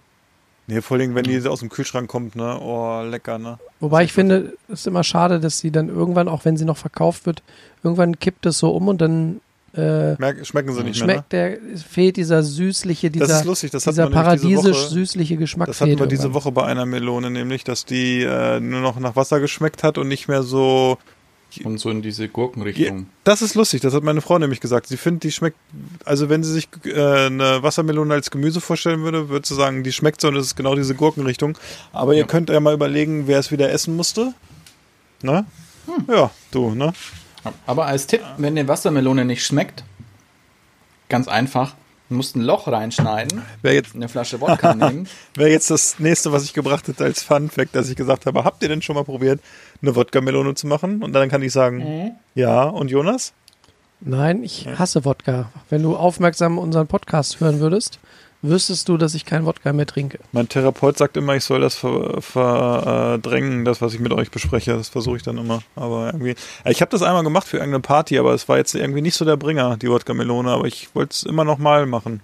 nee, 0.68 0.82
vor 0.82 0.98
allem, 0.98 1.16
wenn 1.16 1.24
die 1.24 1.40
aus 1.48 1.60
dem 1.62 1.70
Kühlschrank 1.70 2.10
kommt, 2.10 2.36
ne? 2.36 2.60
Oh, 2.60 3.02
lecker, 3.04 3.38
ne? 3.38 3.58
Wobei 3.80 4.04
ich 4.04 4.12
finde, 4.12 4.58
es 4.68 4.82
ist 4.82 4.88
immer 4.88 5.04
schade, 5.04 5.40
dass 5.40 5.60
sie 5.60 5.72
dann 5.72 5.88
irgendwann, 5.88 6.28
auch 6.28 6.44
wenn 6.44 6.58
sie 6.58 6.66
noch 6.66 6.76
verkauft 6.78 7.26
wird, 7.26 7.42
irgendwann 7.84 8.20
kippt 8.20 8.46
es 8.48 8.60
so 8.60 8.72
um 8.72 8.90
und 8.90 9.00
dann 9.00 9.40
äh, 9.76 10.16
Merk, 10.20 10.46
schmecken 10.46 10.74
sie 10.74 10.84
nicht 10.84 10.98
mehr, 11.00 11.08
ne? 11.08 11.14
schmeckt 11.14 11.32
der, 11.34 11.58
fehlt 11.90 12.18
dieser 12.18 12.44
süßliche, 12.44 13.12
Das 13.12 13.28
dieser, 13.28 13.40
ist 13.40 13.46
lustig, 13.46 13.72
dieser 13.72 14.10
man 14.10 14.14
nämlich 14.14 14.42
diese 14.42 14.54
paradiesisch 14.62 14.84
Woche. 14.86 14.94
süßliche 14.94 15.38
Geschmack 15.38 15.68
Das 15.68 15.82
hatten 15.82 15.90
fehlt 15.92 16.00
wir 16.00 16.08
diese 16.08 16.24
irgendwann. 16.24 16.44
Woche 16.44 16.52
bei 16.54 16.64
einer 16.66 16.86
Melone, 16.86 17.30
nämlich, 17.30 17.64
dass 17.64 17.86
die 17.86 18.22
äh, 18.24 18.60
nur 18.60 18.82
noch 18.82 19.00
nach 19.00 19.16
Wasser 19.16 19.40
geschmeckt 19.40 19.84
hat 19.84 19.98
und 19.98 20.08
nicht 20.08 20.28
mehr 20.28 20.44
so, 20.44 20.98
Und 21.64 21.78
so 21.80 21.90
in 21.90 22.02
diese 22.02 22.28
Gurkenrichtung. 22.30 23.08
Das 23.24 23.42
ist 23.42 23.56
lustig, 23.56 23.82
das 23.82 23.94
hat 23.94 24.04
meine 24.04 24.22
Frau 24.22 24.38
nämlich 24.40 24.60
gesagt. 24.62 24.88
Sie 24.88 24.98
findet, 24.98 25.24
die 25.24 25.32
schmeckt, 25.32 25.58
also 26.04 26.28
wenn 26.30 26.44
sie 26.44 26.52
sich 26.54 26.68
äh, 26.86 27.26
eine 27.28 27.64
Wassermelone 27.64 28.14
als 28.14 28.30
Gemüse 28.32 28.62
vorstellen 28.62 29.02
würde, 29.04 29.30
würde 29.30 29.48
sie 29.48 29.56
sagen, 29.56 29.84
die 29.84 29.92
schmeckt 29.92 30.22
so 30.22 30.28
und 30.30 30.36
es 30.36 30.48
ist 30.48 30.56
genau 30.56 30.76
diese 30.76 30.96
Gurkenrichtung. 30.96 31.58
Aber 31.94 32.14
ihr 32.14 32.22
Ja. 32.22 32.28
könnt 32.28 32.50
ja 32.50 32.60
mal 32.60 32.74
überlegen, 32.74 33.28
wer 33.28 33.40
es 33.40 33.52
wieder 33.52 33.70
essen 33.72 33.96
musste. 33.96 34.34
Ne? 35.22 35.46
Hm. 35.86 36.06
Ja, 36.14 36.32
du, 36.52 36.76
ne? 36.76 36.94
Aber 37.66 37.86
als 37.86 38.08
Tipp, 38.08 38.22
wenn 38.38 38.56
die 38.56 38.68
Wassermelone 38.68 39.26
nicht 39.26 39.46
schmeckt, 39.46 39.84
ganz 41.10 41.28
einfach, 41.28 41.76
du 42.10 42.16
musst 42.16 42.36
ein 42.36 42.42
Loch 42.42 42.68
reinschneiden, 42.68 43.42
Wer 43.62 43.74
jetzt, 43.74 43.96
eine 43.96 44.10
Flasche 44.10 44.40
Wodka 44.42 44.74
nehmen. 44.76 45.08
wäre 45.36 45.50
jetzt 45.50 45.70
das 45.72 46.00
nächste, 46.00 46.32
was 46.32 46.44
ich 46.44 46.54
gebracht 46.54 46.88
hätte 46.88 47.04
als 47.04 47.24
Fun 47.24 47.50
Fact, 47.50 47.76
dass 47.76 47.90
ich 47.90 47.96
gesagt 47.96 48.26
habe, 48.26 48.44
habt 48.44 48.62
ihr 48.64 48.70
denn 48.70 48.82
schon 48.82 48.96
mal 48.96 49.04
probiert, 49.04 49.40
eine 49.82 49.96
Wodka-Melone 49.96 50.56
zu 50.56 50.68
machen? 50.68 51.04
Und 51.04 51.14
dann 51.14 51.30
kann 51.30 51.42
ich 51.42 51.52
sagen, 51.52 51.78
Mhm. 51.78 52.12
ja. 52.36 52.64
Und 52.64 52.90
Jonas? 52.92 53.34
Nein, 54.02 54.44
ich 54.44 54.68
hasse 54.78 55.06
Wodka. 55.06 55.50
Wenn 55.70 55.82
du 55.82 55.96
aufmerksam 55.96 56.58
unseren 56.58 56.86
Podcast 56.88 57.40
hören 57.40 57.60
würdest, 57.60 58.00
wüsstest 58.48 58.88
du, 58.90 58.98
dass 58.98 59.14
ich 59.14 59.26
kein 59.26 59.46
Wodka 59.46 59.74
mehr 59.74 59.86
trinke. 59.86 60.20
Mein 60.32 60.50
Therapeut 60.50 60.98
sagt 60.98 61.18
immer, 61.18 61.36
ich 61.36 61.44
soll 61.44 61.62
das 61.62 61.76
verdrängen, 61.76 62.22
ver, 62.22 63.16
äh, 63.16 63.20
drängen, 63.20 63.66
das, 63.66 63.82
was 63.82 63.94
ich 63.94 64.00
mit 64.00 64.14
euch 64.14 64.32
bespreche. 64.32 64.74
Das 64.74 64.90
versuche 64.90 65.18
ich 65.18 65.24
dann 65.24 65.38
immer. 65.38 65.62
Aber 65.76 66.08
irgendwie. 66.08 66.36
Ja, 66.64 66.72
Ich 66.72 66.82
habe 66.82 66.92
das 66.92 67.02
einmal 67.02 67.24
gemacht 67.24 67.48
für 67.48 67.58
irgendeine 67.58 67.82
Party, 67.82 68.18
aber 68.18 68.34
es 68.34 68.48
war 68.48 68.58
jetzt 68.58 68.76
irgendwie 68.76 69.02
nicht 69.02 69.16
so 69.16 69.26
der 69.26 69.38
Bringer, 69.38 69.78
die 69.78 69.90
Wodka-Melone, 69.90 70.50
aber 70.50 70.66
ich 70.66 70.90
wollte 70.94 71.14
es 71.14 71.24
immer 71.24 71.44
noch 71.44 71.58
mal 71.58 71.86
machen. 71.86 72.22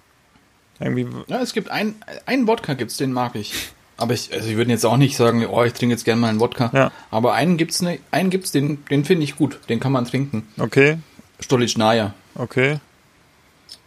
Irgendwie. 0.80 1.06
Ja, 1.28 1.40
es 1.40 1.52
gibt 1.52 1.70
ein, 1.70 1.94
einen 2.26 2.46
Wodka 2.46 2.74
gibt's, 2.74 2.96
den 2.96 3.12
mag 3.12 3.34
ich. 3.36 3.54
Aber 3.96 4.14
ich, 4.14 4.32
also 4.32 4.48
ich 4.48 4.56
würde 4.56 4.70
jetzt 4.70 4.84
auch 4.84 4.96
nicht 4.96 5.16
sagen, 5.16 5.46
oh, 5.46 5.62
ich 5.62 5.74
trinke 5.74 5.94
jetzt 5.94 6.04
gerne 6.04 6.20
mal 6.20 6.28
einen 6.28 6.40
Wodka. 6.40 6.70
Ja. 6.72 6.90
Aber 7.10 7.34
einen 7.34 7.56
gibt's, 7.56 7.82
ne, 7.82 7.98
einen 8.10 8.30
gibt's, 8.30 8.50
den, 8.50 8.84
den 8.90 9.04
finde 9.04 9.22
ich 9.22 9.36
gut. 9.36 9.60
Den 9.68 9.78
kann 9.78 9.92
man 9.92 10.04
trinken. 10.06 10.48
Okay, 10.58 10.98
Stolichnaya. 11.38 12.14
okay. 12.34 12.80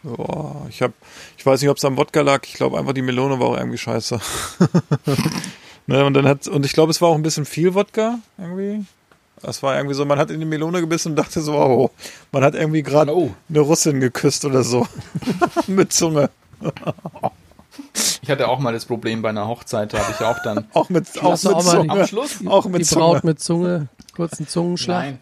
Boah, 0.05 0.67
ich 0.69 0.81
hab, 0.83 0.91
ich 1.37 1.45
weiß 1.45 1.61
nicht, 1.61 1.69
ob 1.69 1.77
es 1.77 1.85
am 1.85 1.97
Wodka 1.97 2.21
lag. 2.21 2.41
Ich 2.45 2.53
glaube 2.53 2.77
einfach, 2.77 2.93
die 2.93 3.01
Melone 3.01 3.39
war 3.39 3.47
auch 3.47 3.57
irgendwie 3.57 3.77
scheiße. 3.79 4.19
ne, 5.87 6.05
und 6.05 6.13
dann 6.13 6.27
hat, 6.27 6.47
und 6.47 6.65
ich 6.65 6.73
glaube, 6.73 6.91
es 6.91 7.01
war 7.01 7.09
auch 7.09 7.15
ein 7.15 7.23
bisschen 7.23 7.45
viel 7.45 7.73
Wodka 7.73 8.19
irgendwie. 8.37 8.85
Das 9.41 9.63
war 9.63 9.75
irgendwie 9.75 9.95
so, 9.95 10.05
man 10.05 10.19
hat 10.19 10.31
in 10.31 10.39
die 10.39 10.45
Melone 10.45 10.79
gebissen 10.79 11.09
und 11.09 11.15
dachte 11.15 11.41
so, 11.41 11.53
wow, 11.53 11.91
man 12.31 12.43
hat 12.43 12.53
irgendwie 12.55 12.83
gerade 12.83 13.15
Oh. 13.15 13.31
eine 13.49 13.59
Russin 13.59 13.99
geküsst 13.99 14.45
oder 14.45 14.63
so. 14.63 14.87
Mit 15.67 15.91
Zunge. 15.91 16.29
Ich 18.21 18.29
hatte 18.29 18.47
auch 18.47 18.59
mal 18.59 18.73
das 18.73 18.85
Problem 18.85 19.21
bei 19.21 19.29
einer 19.29 19.47
Hochzeit, 19.47 19.93
da 19.93 19.99
habe 19.99 20.11
ich 20.11 20.25
auch 20.25 20.37
dann 20.43 20.65
Auch 20.73 20.89
mit, 20.89 21.07
auch 21.21 21.31
mit 21.43 21.53
auch 21.53 21.63
Zunge. 21.63 21.89
am 21.89 22.07
Schluss. 22.07 22.37
Auch 22.45 22.65
mit 22.65 22.81
die 22.81 22.85
Zunge. 22.85 23.05
Braut 23.05 23.23
mit 23.23 23.39
Zunge, 23.39 23.87
kurzen 24.15 24.47
Zungenschlag. 24.47 25.03
Nein. 25.03 25.19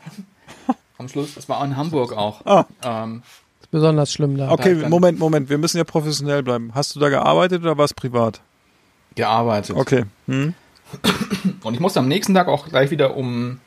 Am 0.98 1.10
Schluss, 1.10 1.34
das 1.36 1.50
war 1.50 1.64
in 1.66 1.76
Hamburg 1.76 2.14
auch. 2.14 2.46
Ah. 2.46 2.66
Ähm, 2.84 3.24
besonders 3.74 4.14
schlimm 4.14 4.38
da. 4.38 4.50
Okay, 4.52 4.80
dann- 4.80 4.90
Moment, 4.90 5.20
Moment. 5.20 5.50
Wir 5.50 5.58
müssen 5.58 5.78
ja 5.78 5.84
professionell 5.84 6.42
bleiben. 6.44 6.72
Hast 6.74 6.96
du 6.96 7.00
da 7.02 7.10
gearbeitet 7.10 7.62
oder 7.64 7.78
war 7.78 7.86
es 7.86 7.94
privat? 7.94 8.40
gearbeitet. 9.16 9.76
Okay. 9.76 10.06
Hm? 10.28 10.54
Und 11.64 11.74
ich 11.76 11.80
musste 11.80 12.00
am 12.00 12.08
nächsten 12.08 12.34
Tag 12.34 12.48
auch 12.48 12.68
gleich 12.68 12.90
wieder 12.90 13.16
um, 13.16 13.60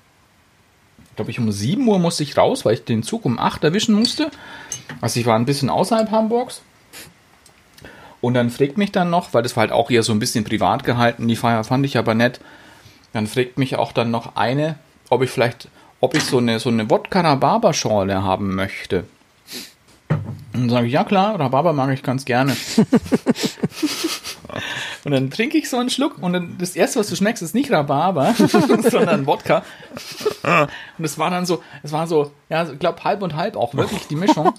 glaube 1.14 1.30
ich, 1.30 1.38
um 1.38 1.52
7 1.52 1.86
Uhr 1.86 2.00
musste 2.00 2.24
ich 2.24 2.36
raus, 2.36 2.64
weil 2.64 2.74
ich 2.74 2.84
den 2.84 3.04
Zug 3.04 3.24
um 3.24 3.38
8 3.38 3.62
erwischen 3.62 3.94
musste. 3.94 4.30
Also 5.00 5.20
ich 5.20 5.26
war 5.26 5.36
ein 5.38 5.44
bisschen 5.44 5.70
außerhalb 5.70 6.10
Hamburgs. 6.10 6.62
Und 8.20 8.34
dann 8.34 8.50
fragt 8.50 8.76
mich 8.76 8.90
dann 8.90 9.08
noch, 9.10 9.34
weil 9.34 9.42
das 9.44 9.54
war 9.56 9.60
halt 9.62 9.72
auch 9.72 9.88
eher 9.88 10.02
so 10.02 10.12
ein 10.12 10.18
bisschen 10.18 10.42
privat 10.42 10.82
gehalten, 10.82 11.28
die 11.28 11.36
Feier 11.36 11.62
fand 11.62 11.86
ich 11.86 11.96
aber 11.96 12.14
nett. 12.14 12.40
Dann 13.12 13.28
fragt 13.28 13.56
mich 13.56 13.76
auch 13.76 13.92
dann 13.92 14.10
noch 14.10 14.34
eine, 14.34 14.76
ob 15.10 15.22
ich 15.22 15.30
vielleicht, 15.30 15.68
ob 16.00 16.16
ich 16.16 16.24
so 16.24 16.38
eine, 16.38 16.58
so 16.58 16.70
eine 16.70 16.90
Wodka-Rhabarber-Schorle 16.90 18.22
haben 18.24 18.54
möchte. 18.56 19.04
Und 20.52 20.60
dann 20.62 20.68
sage 20.70 20.86
ich, 20.86 20.92
ja 20.92 21.04
klar, 21.04 21.38
Rhabarber 21.38 21.72
mag 21.72 21.92
ich 21.92 22.02
ganz 22.02 22.24
gerne. 22.24 22.56
Und 25.04 25.12
dann 25.12 25.30
trinke 25.30 25.58
ich 25.58 25.68
so 25.68 25.76
einen 25.76 25.90
Schluck 25.90 26.18
und 26.22 26.32
dann 26.32 26.56
das 26.58 26.74
erste, 26.76 26.98
was 26.98 27.08
du 27.08 27.16
schmeckst, 27.16 27.42
ist 27.42 27.54
nicht 27.54 27.70
Rhabarber, 27.70 28.34
sondern 28.90 29.26
Wodka. 29.26 29.62
Und 30.98 31.04
es 31.04 31.18
war 31.18 31.30
dann 31.30 31.44
so, 31.46 31.62
es 31.82 31.92
war 31.92 32.06
so, 32.06 32.32
ja, 32.48 32.68
ich 32.70 32.78
glaube 32.78 33.04
halb 33.04 33.22
und 33.22 33.34
halb 33.36 33.56
auch 33.56 33.74
wirklich 33.74 34.06
die 34.08 34.16
Mischung. 34.16 34.52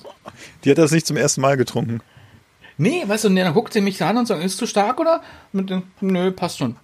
Die 0.63 0.71
hat 0.71 0.77
das 0.77 0.91
nicht 0.91 1.07
zum 1.07 1.17
ersten 1.17 1.41
Mal 1.41 1.57
getrunken. 1.57 2.01
Nee, 2.77 3.03
weißt 3.07 3.23
du, 3.23 3.29
und 3.29 3.35
dann 3.37 3.53
guckt 3.53 3.73
sie 3.73 3.81
mich 3.81 4.01
an 4.03 4.17
und 4.17 4.27
sagt, 4.27 4.43
ist 4.43 4.57
zu 4.57 4.67
stark 4.67 4.99
oder? 4.99 5.21
Mit 5.51 5.69
dem, 5.71 5.83
nö, 5.99 6.31
passt 6.31 6.59
schon. 6.59 6.75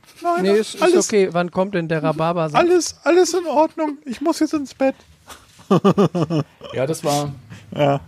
Nee, 0.41 0.51
ist, 0.53 0.75
ist 0.75 0.81
alles- 0.81 1.07
okay. 1.07 1.29
Wann 1.31 1.51
kommt 1.51 1.75
denn 1.75 1.87
der 1.87 2.01
Rhabarber? 2.01 2.49
Alles, 2.53 2.97
alles 3.03 3.33
in 3.33 3.45
Ordnung. 3.45 3.97
Ich 4.05 4.19
muss 4.21 4.39
jetzt 4.39 4.53
ins 4.55 4.73
Bett. 4.73 4.95
Ja, 6.73 6.87
das 6.87 7.03
war 7.03 7.31
Ja. 7.75 8.01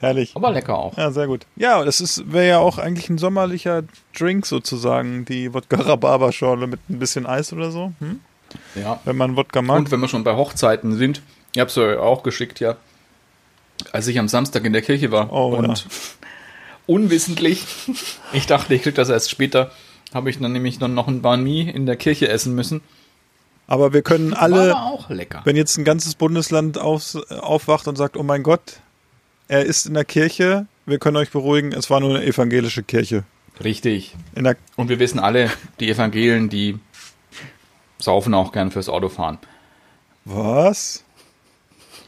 Herrlich. 0.00 0.36
aber 0.36 0.52
lecker 0.52 0.78
auch. 0.78 0.96
Ja, 0.96 1.10
sehr 1.10 1.26
gut. 1.26 1.44
Ja, 1.56 1.84
das 1.84 2.00
ist 2.00 2.30
wäre 2.32 2.46
ja 2.48 2.58
auch 2.58 2.78
eigentlich 2.78 3.08
ein 3.08 3.18
sommerlicher 3.18 3.82
Drink 4.16 4.46
sozusagen, 4.46 5.24
die 5.24 5.52
Wodka-Rhabarber-Schorle 5.52 6.66
mit 6.68 6.80
ein 6.88 6.98
bisschen 7.00 7.26
Eis 7.26 7.52
oder 7.52 7.70
so, 7.72 7.92
hm? 7.98 8.20
Ja. 8.76 9.00
wenn 9.04 9.16
man 9.16 9.36
Wodka 9.36 9.60
mag. 9.60 9.78
Und 9.78 9.90
wenn 9.90 10.00
wir 10.00 10.08
schon 10.08 10.24
bei 10.24 10.36
Hochzeiten 10.36 10.96
sind, 10.96 11.20
ich 11.54 11.60
hab's 11.60 11.76
euch 11.76 11.98
auch 11.98 12.22
geschickt, 12.22 12.60
ja. 12.60 12.76
Als 13.92 14.06
ich 14.06 14.18
am 14.18 14.28
Samstag 14.28 14.64
in 14.64 14.72
der 14.72 14.82
Kirche 14.82 15.10
war 15.10 15.32
Oh, 15.32 15.54
und 15.56 15.86
unwissentlich, 16.86 17.64
ich 18.32 18.46
dachte, 18.46 18.74
ich 18.74 18.82
krieg 18.82 18.94
das 18.94 19.08
erst 19.08 19.30
später, 19.30 19.70
habe 20.14 20.30
ich 20.30 20.38
dann 20.38 20.52
nämlich 20.52 20.78
dann 20.78 20.94
noch 20.94 21.08
ein 21.08 21.22
Banh 21.22 21.42
Mi 21.42 21.68
in 21.68 21.86
der 21.86 21.96
Kirche 21.96 22.28
essen 22.28 22.54
müssen. 22.54 22.80
Aber 23.66 23.92
wir 23.92 24.02
können 24.02 24.32
alle, 24.32 24.74
aber 24.74 24.86
auch 24.86 25.10
lecker. 25.10 25.42
wenn 25.44 25.54
jetzt 25.56 25.76
ein 25.76 25.84
ganzes 25.84 26.14
Bundesland 26.14 26.78
auf, 26.78 27.14
aufwacht 27.30 27.86
und 27.86 27.96
sagt, 27.96 28.16
oh 28.16 28.22
mein 28.22 28.42
Gott, 28.42 28.80
er 29.48 29.64
ist 29.64 29.86
in 29.86 29.94
der 29.94 30.04
Kirche, 30.04 30.66
wir 30.86 30.98
können 30.98 31.16
euch 31.16 31.30
beruhigen, 31.30 31.72
es 31.72 31.90
war 31.90 32.00
nur 32.00 32.16
eine 32.16 32.24
evangelische 32.24 32.82
Kirche. 32.82 33.24
Richtig. 33.62 34.14
In 34.34 34.44
der, 34.44 34.56
Und 34.76 34.88
wir 34.88 34.98
wissen 34.98 35.18
alle, 35.18 35.50
die 35.80 35.90
Evangelen, 35.90 36.48
die 36.48 36.78
saufen 37.98 38.34
auch 38.34 38.52
gern 38.52 38.70
fürs 38.70 38.88
Autofahren. 38.88 39.38
was? 40.24 41.04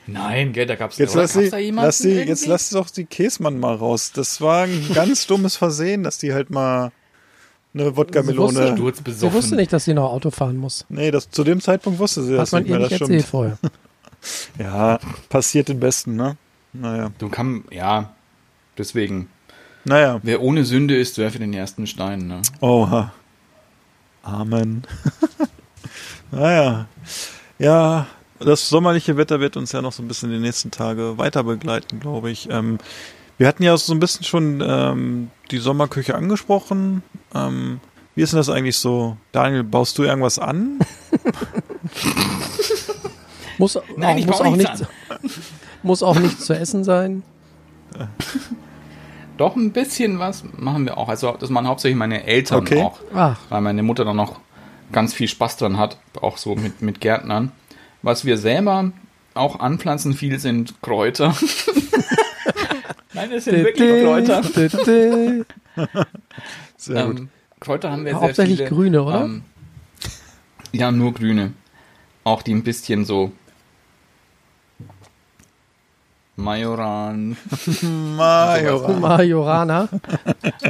Nein, 0.06 0.52
gell, 0.52 0.66
da 0.66 0.74
gab's, 0.74 0.98
Jetzt 0.98 1.14
lass, 1.14 1.34
jemanden 1.34 1.76
lass, 1.76 1.98
die, 1.98 2.08
jetzt 2.10 2.46
lass 2.46 2.70
doch 2.70 2.90
die 2.90 3.04
Käsmann 3.04 3.60
mal 3.60 3.74
raus. 3.76 4.10
Das 4.12 4.40
war 4.40 4.64
ein 4.64 4.90
ganz 4.94 5.26
dummes 5.26 5.56
Versehen, 5.56 6.02
dass 6.02 6.18
die 6.18 6.32
halt 6.32 6.50
mal 6.50 6.90
eine 7.74 7.84
Sie 7.84 7.96
Wodka-Melone. 7.96 8.74
Du 8.74 8.88
hast 8.88 9.02
Sie 9.20 9.32
wusste 9.32 9.54
nicht, 9.54 9.72
dass 9.72 9.84
sie 9.84 9.94
noch 9.94 10.10
Auto 10.10 10.30
fahren 10.30 10.56
muss. 10.56 10.84
Nee, 10.88 11.12
das, 11.12 11.30
zu 11.30 11.44
dem 11.44 11.60
Zeitpunkt 11.60 12.00
wusste 12.00 12.24
sie 12.24 12.32
Hat 12.32 12.40
das 12.40 12.52
man 12.52 12.62
nicht 12.62 12.70
ihr 12.72 12.78
mehr. 12.78 12.88
nicht 12.88 12.92
Das 12.92 13.00
erzählt 13.02 13.20
stimmt. 13.22 13.30
vorher. 13.30 13.58
Ja, 14.58 14.98
passiert 15.30 15.68
den 15.68 15.80
Besten, 15.80 16.14
ne? 16.16 16.36
Naja. 16.72 17.10
Du 17.18 17.28
kann, 17.28 17.64
ja, 17.70 18.12
deswegen. 18.78 19.28
Naja. 19.84 20.20
Wer 20.22 20.42
ohne 20.42 20.64
Sünde 20.64 20.96
ist, 20.96 21.18
werfe 21.18 21.38
den 21.38 21.52
ersten 21.52 21.86
Stein, 21.86 22.26
ne? 22.26 22.42
Oha. 22.60 23.12
Amen. 24.22 24.84
naja. 26.30 26.86
Ja, 27.58 28.06
das 28.38 28.68
sommerliche 28.68 29.16
Wetter 29.16 29.40
wird 29.40 29.56
uns 29.56 29.72
ja 29.72 29.82
noch 29.82 29.92
so 29.92 30.02
ein 30.02 30.08
bisschen 30.08 30.30
die 30.30 30.38
nächsten 30.38 30.70
Tage 30.70 31.18
weiter 31.18 31.44
begleiten, 31.44 32.00
glaube 32.00 32.30
ich. 32.30 32.48
Ähm, 32.50 32.78
wir 33.38 33.46
hatten 33.48 33.62
ja 33.62 33.76
so 33.76 33.92
ein 33.92 34.00
bisschen 34.00 34.24
schon 34.24 34.62
ähm, 34.64 35.30
die 35.50 35.58
Sommerküche 35.58 36.14
angesprochen. 36.14 37.02
Ähm, 37.34 37.80
wie 38.14 38.22
ist 38.22 38.32
denn 38.32 38.38
das 38.38 38.50
eigentlich 38.50 38.76
so? 38.76 39.16
Daniel, 39.32 39.64
baust 39.64 39.96
du 39.98 40.02
irgendwas 40.04 40.38
an? 40.38 40.78
Muss, 43.58 43.78
Nein, 43.96 44.16
ich 44.16 44.26
muss, 44.26 44.38
baue 44.38 44.48
auch 44.48 44.56
nichts 44.56 44.80
nicht, 44.80 44.90
muss 45.82 46.02
auch 46.02 46.18
nichts 46.18 46.44
zu 46.46 46.54
essen 46.54 46.84
sein. 46.84 47.22
Doch 49.36 49.56
ein 49.56 49.72
bisschen 49.72 50.18
was 50.18 50.44
machen 50.56 50.84
wir 50.84 50.98
auch. 50.98 51.08
Also 51.08 51.34
das 51.38 51.48
machen 51.50 51.66
hauptsächlich 51.66 51.96
meine 51.98 52.24
Eltern 52.24 52.60
Okay. 52.60 52.82
auch. 52.82 53.00
Ach, 53.14 53.38
Weil 53.48 53.62
meine 53.62 53.82
Mutter 53.82 54.04
da 54.04 54.12
noch 54.12 54.38
ganz 54.92 55.14
viel 55.14 55.28
Spaß 55.28 55.56
dran 55.56 55.78
hat, 55.78 55.98
auch 56.20 56.36
so 56.36 56.54
mit, 56.56 56.82
mit 56.82 57.00
Gärtnern. 57.00 57.52
Was 58.02 58.24
wir 58.24 58.36
selber 58.38 58.92
auch 59.34 59.60
anpflanzen 59.60 60.12
viel 60.14 60.38
sind 60.38 60.80
Kräuter. 60.82 61.34
Nein, 63.14 63.32
es 63.32 63.44
sind 63.44 63.56
wirklich 63.64 64.04
Kräuter. 64.04 64.42
Sehr 66.76 67.06
gut. 67.06 67.18
Ähm, 67.20 67.28
Kräuter 67.60 67.90
haben 67.92 68.04
wir 68.04 68.12
sehr 68.12 68.20
Hauptsächlich 68.20 68.56
viele. 68.58 68.70
grüne, 68.70 69.02
oder? 69.02 69.24
Ähm, 69.24 69.42
ja, 70.72 70.90
nur 70.90 71.12
grüne. 71.12 71.52
Auch 72.24 72.42
die 72.42 72.54
ein 72.54 72.62
bisschen 72.62 73.04
so 73.04 73.32
Majoran 76.40 77.36
Majora. 78.16 78.92
Majorana. 78.92 79.88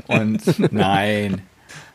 und 0.08 0.72
nein. 0.72 1.42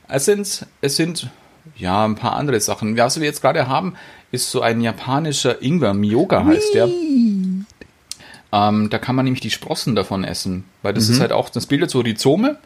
Es 0.07 0.25
sind, 0.25 0.65
es 0.81 0.95
sind 0.95 1.29
ja 1.75 2.05
ein 2.05 2.15
paar 2.15 2.35
andere 2.35 2.59
Sachen. 2.59 2.97
Was 2.97 3.19
wir 3.19 3.25
jetzt 3.25 3.41
gerade 3.41 3.67
haben, 3.67 3.95
ist 4.31 4.51
so 4.51 4.61
ein 4.61 4.81
japanischer 4.81 5.61
Ingwer. 5.61 5.93
Miyoga 5.93 6.45
heißt 6.45 6.73
der. 6.73 6.89
Ähm, 8.55 8.89
da 8.89 8.97
kann 8.99 9.15
man 9.15 9.25
nämlich 9.25 9.41
die 9.41 9.51
Sprossen 9.51 9.95
davon 9.95 10.23
essen, 10.23 10.63
weil 10.81 10.93
das 10.93 11.09
ist 11.09 11.19
halt 11.19 11.31
auch, 11.31 11.49
das 11.49 11.65
bildet 11.65 11.89
so 11.89 11.99
Rhizome 11.99 12.57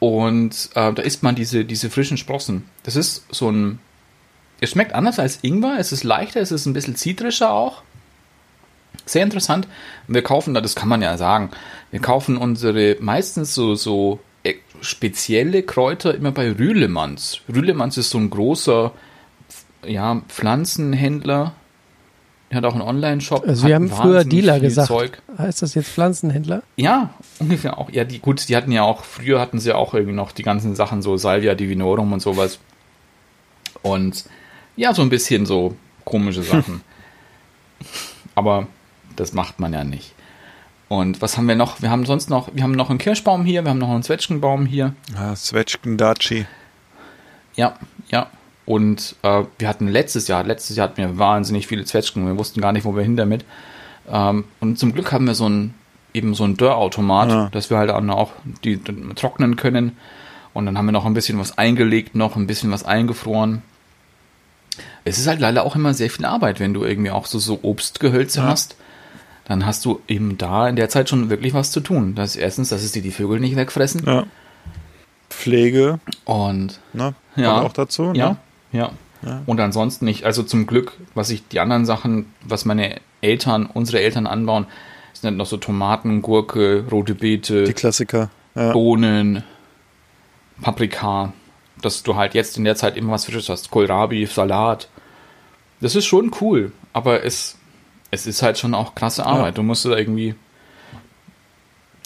und 0.00 0.70
äh, 0.74 0.92
da 0.92 1.02
isst 1.02 1.22
man 1.22 1.34
diese, 1.34 1.64
diese 1.64 1.88
frischen 1.88 2.18
Sprossen. 2.18 2.64
Das 2.82 2.94
ist 2.94 3.24
so 3.30 3.50
ein, 3.50 3.78
es 4.60 4.70
schmeckt 4.70 4.92
anders 4.92 5.18
als 5.18 5.38
Ingwer, 5.42 5.76
es 5.78 5.92
ist 5.92 6.04
leichter, 6.04 6.40
es 6.40 6.52
ist 6.52 6.66
ein 6.66 6.72
bisschen 6.74 6.96
zitrischer 6.96 7.52
auch. 7.52 7.82
Sehr 9.06 9.22
interessant. 9.22 9.68
Wir 10.06 10.22
kaufen 10.22 10.54
da, 10.54 10.60
das 10.60 10.74
kann 10.74 10.88
man 10.88 11.02
ja 11.02 11.16
sagen, 11.16 11.50
wir 11.90 12.00
kaufen 12.00 12.36
unsere 12.36 12.96
meistens 13.00 13.54
so, 13.54 13.74
so 13.74 14.20
äh, 14.42 14.54
spezielle 14.80 15.62
Kräuter 15.62 16.14
immer 16.14 16.32
bei 16.32 16.50
Rühlemanns. 16.52 17.40
Rühlemanns 17.52 17.96
ist 17.96 18.10
so 18.10 18.18
ein 18.18 18.30
großer 18.30 18.92
ja, 19.86 20.22
Pflanzenhändler. 20.28 21.54
Er 22.50 22.56
hat 22.56 22.64
auch 22.64 22.72
einen 22.72 22.82
Online-Shop. 22.82 23.46
Also 23.46 23.66
wir 23.66 23.74
haben 23.74 23.90
früher 23.90 24.24
Dealer 24.24 24.58
gesagt. 24.58 24.88
Zeug. 24.88 25.22
Heißt 25.36 25.60
das 25.60 25.74
jetzt 25.74 25.90
Pflanzenhändler? 25.90 26.62
Ja, 26.76 27.10
ungefähr 27.38 27.76
auch. 27.76 27.90
Ja, 27.90 28.04
die, 28.04 28.20
gut, 28.20 28.48
die 28.48 28.56
hatten 28.56 28.72
ja 28.72 28.82
auch, 28.82 29.04
früher 29.04 29.38
hatten 29.38 29.58
sie 29.58 29.74
auch 29.74 29.92
irgendwie 29.92 30.14
noch 30.14 30.32
die 30.32 30.42
ganzen 30.42 30.74
Sachen, 30.74 31.02
so 31.02 31.18
Salvia 31.18 31.54
Divinorum 31.54 32.12
und 32.12 32.20
sowas. 32.20 32.58
Und 33.82 34.24
ja, 34.76 34.94
so 34.94 35.02
ein 35.02 35.10
bisschen 35.10 35.44
so 35.44 35.76
komische 36.04 36.42
Sachen. 36.42 36.80
Aber 38.34 38.66
das 39.18 39.32
macht 39.32 39.60
man 39.60 39.72
ja 39.72 39.84
nicht. 39.84 40.14
Und 40.88 41.20
was 41.20 41.36
haben 41.36 41.46
wir 41.46 41.54
noch? 41.56 41.82
Wir 41.82 41.90
haben 41.90 42.06
sonst 42.06 42.30
noch, 42.30 42.48
wir 42.54 42.62
haben 42.62 42.72
noch 42.72 42.88
einen 42.88 42.98
Kirschbaum 42.98 43.44
hier, 43.44 43.62
wir 43.64 43.70
haben 43.70 43.78
noch 43.78 43.90
einen 43.90 44.02
Zwetschgenbaum 44.02 44.64
hier. 44.64 44.94
Ja, 45.14 45.34
Zwetschgendachi. 45.34 46.46
Ja, 47.56 47.74
ja. 48.10 48.28
Und 48.64 49.16
äh, 49.22 49.44
wir 49.58 49.68
hatten 49.68 49.88
letztes 49.88 50.28
Jahr, 50.28 50.44
letztes 50.44 50.76
Jahr 50.76 50.88
hatten 50.88 50.98
wir 50.98 51.18
wahnsinnig 51.18 51.66
viele 51.66 51.84
Zwetschgen. 51.84 52.26
Wir 52.26 52.38
wussten 52.38 52.60
gar 52.60 52.72
nicht, 52.72 52.84
wo 52.84 52.94
wir 52.94 53.02
hin 53.02 53.16
damit. 53.16 53.44
Ähm, 54.10 54.44
und 54.60 54.78
zum 54.78 54.92
Glück 54.94 55.12
haben 55.12 55.26
wir 55.26 55.34
so 55.34 55.48
ein, 55.48 55.74
eben 56.14 56.34
so 56.34 56.44
ein 56.44 56.56
Dörrautomat, 56.56 57.30
Ja. 57.30 57.48
dass 57.50 57.70
wir 57.70 57.78
halt 57.78 57.90
auch 57.90 58.32
die, 58.64 58.76
die 58.78 59.14
trocknen 59.14 59.56
können. 59.56 59.96
Und 60.54 60.66
dann 60.66 60.78
haben 60.78 60.86
wir 60.86 60.92
noch 60.92 61.04
ein 61.06 61.14
bisschen 61.14 61.38
was 61.38 61.56
eingelegt, 61.58 62.14
noch 62.14 62.36
ein 62.36 62.46
bisschen 62.46 62.70
was 62.70 62.84
eingefroren. 62.84 63.62
Es 65.04 65.18
ist 65.18 65.26
halt 65.26 65.40
leider 65.40 65.64
auch 65.64 65.76
immer 65.76 65.92
sehr 65.94 66.10
viel 66.10 66.24
Arbeit, 66.24 66.60
wenn 66.60 66.74
du 66.74 66.84
irgendwie 66.84 67.10
auch 67.10 67.26
so, 67.26 67.38
so 67.38 67.60
Obstgehölze 67.62 68.40
Ja. 68.40 68.46
hast. 68.46 68.76
Dann 69.48 69.64
hast 69.64 69.84
du 69.84 70.00
eben 70.08 70.36
da 70.36 70.68
in 70.68 70.76
der 70.76 70.88
Zeit 70.90 71.08
schon 71.08 71.30
wirklich 71.30 71.54
was 71.54 71.72
zu 71.72 71.80
tun. 71.80 72.14
Das 72.14 72.30
ist 72.34 72.36
erstens, 72.36 72.68
dass 72.68 72.82
es 72.82 72.92
dir 72.92 73.02
die 73.02 73.10
Vögel 73.10 73.40
nicht 73.40 73.56
wegfressen. 73.56 74.02
Ja. 74.06 74.24
Pflege, 75.30 76.00
Und 76.24 76.80
ne? 76.92 77.14
Ja. 77.36 77.62
Auch 77.62 77.72
dazu, 77.72 78.12
ne? 78.12 78.18
ja, 78.18 78.36
ja. 78.72 78.90
Ja. 79.22 79.42
Und 79.46 79.58
ansonsten 79.60 80.04
nicht. 80.04 80.24
Also 80.24 80.42
zum 80.44 80.66
Glück, 80.66 80.92
was 81.14 81.30
ich 81.30 81.48
die 81.48 81.58
anderen 81.58 81.84
Sachen, 81.86 82.26
was 82.42 82.64
meine 82.64 83.00
Eltern, 83.20 83.66
unsere 83.66 84.00
Eltern 84.00 84.26
anbauen, 84.28 84.66
sind 85.12 85.28
halt 85.30 85.36
noch 85.36 85.46
so 85.46 85.56
Tomaten, 85.56 86.22
Gurke, 86.22 86.84
rote 86.90 87.16
Beete, 87.16 87.64
Die 87.64 87.72
Klassiker. 87.72 88.30
Ja. 88.54 88.72
Bohnen, 88.72 89.42
Paprika, 90.60 91.32
dass 91.82 92.04
du 92.04 92.14
halt 92.14 92.34
jetzt 92.34 92.56
in 92.58 92.64
der 92.64 92.76
Zeit 92.76 92.96
immer 92.96 93.12
was 93.12 93.24
Frisches 93.24 93.48
hast. 93.48 93.70
Kohlrabi, 93.70 94.26
Salat. 94.26 94.88
Das 95.80 95.96
ist 95.96 96.06
schon 96.06 96.30
cool, 96.40 96.72
aber 96.92 97.24
es, 97.24 97.56
es 98.10 98.26
ist 98.26 98.42
halt 98.42 98.58
schon 98.58 98.74
auch 98.74 98.94
krasse 98.94 99.24
Arbeit. 99.26 99.58
Du 99.58 99.62
musst 99.62 99.84
da 99.84 99.90
irgendwie, 99.96 100.34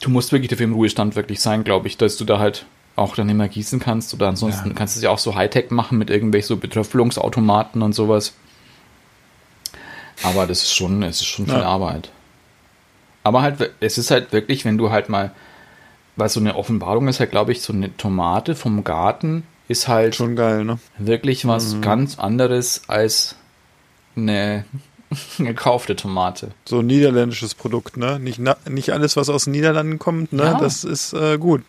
du 0.00 0.10
musst 0.10 0.32
wirklich 0.32 0.50
dafür 0.50 0.64
im 0.64 0.74
Ruhestand 0.74 1.14
wirklich 1.16 1.40
sein, 1.40 1.64
glaube 1.64 1.86
ich, 1.88 1.96
dass 1.96 2.16
du 2.16 2.24
da 2.24 2.38
halt 2.38 2.66
auch 2.96 3.14
dann 3.14 3.28
immer 3.28 3.48
gießen 3.48 3.80
kannst 3.80 4.12
oder 4.12 4.28
ansonsten 4.28 4.70
Ja. 4.70 4.74
kannst 4.74 4.96
du 4.96 4.98
es 4.98 5.04
ja 5.04 5.10
auch 5.10 5.18
so 5.18 5.34
Hightech 5.34 5.70
machen 5.70 5.96
mit 5.98 6.10
irgendwelchen 6.10 6.48
so 6.48 6.56
Betröpfelungsautomaten 6.56 7.80
und 7.82 7.94
sowas. 7.94 8.34
Aber 10.22 10.46
das 10.46 10.62
ist 10.62 10.74
schon, 10.74 11.02
es 11.02 11.20
ist 11.20 11.26
schon 11.26 11.46
viel 11.46 11.54
Ja. 11.54 11.62
Arbeit. 11.64 12.10
Aber 13.24 13.42
halt, 13.42 13.70
es 13.80 13.98
ist 13.98 14.10
halt 14.10 14.32
wirklich, 14.32 14.64
wenn 14.64 14.78
du 14.78 14.90
halt 14.90 15.08
mal, 15.08 15.32
weil 16.16 16.28
so 16.28 16.40
eine 16.40 16.56
Offenbarung 16.56 17.08
ist 17.08 17.20
halt, 17.20 17.30
glaube 17.30 17.52
ich, 17.52 17.62
so 17.62 17.72
eine 17.72 17.96
Tomate 17.96 18.54
vom 18.54 18.84
Garten 18.84 19.44
ist 19.68 19.88
halt 19.88 20.14
Schon 20.16 20.36
geil, 20.36 20.64
ne? 20.64 20.78
wirklich 20.98 21.46
was 21.46 21.74
Mhm. 21.76 21.80
ganz 21.82 22.18
anderes 22.18 22.82
als 22.88 23.36
eine 24.16 24.64
gekaufte 25.38 25.96
Tomate. 25.96 26.52
So 26.64 26.80
ein 26.80 26.86
niederländisches 26.86 27.54
Produkt, 27.54 27.96
ne? 27.96 28.18
Nicht, 28.18 28.40
nicht 28.68 28.90
alles, 28.90 29.16
was 29.16 29.28
aus 29.28 29.44
den 29.44 29.52
Niederlanden 29.52 29.98
kommt, 29.98 30.32
ne? 30.32 30.44
Ja. 30.44 30.58
Das 30.58 30.84
ist 30.84 31.12
äh, 31.12 31.38
gut. 31.38 31.62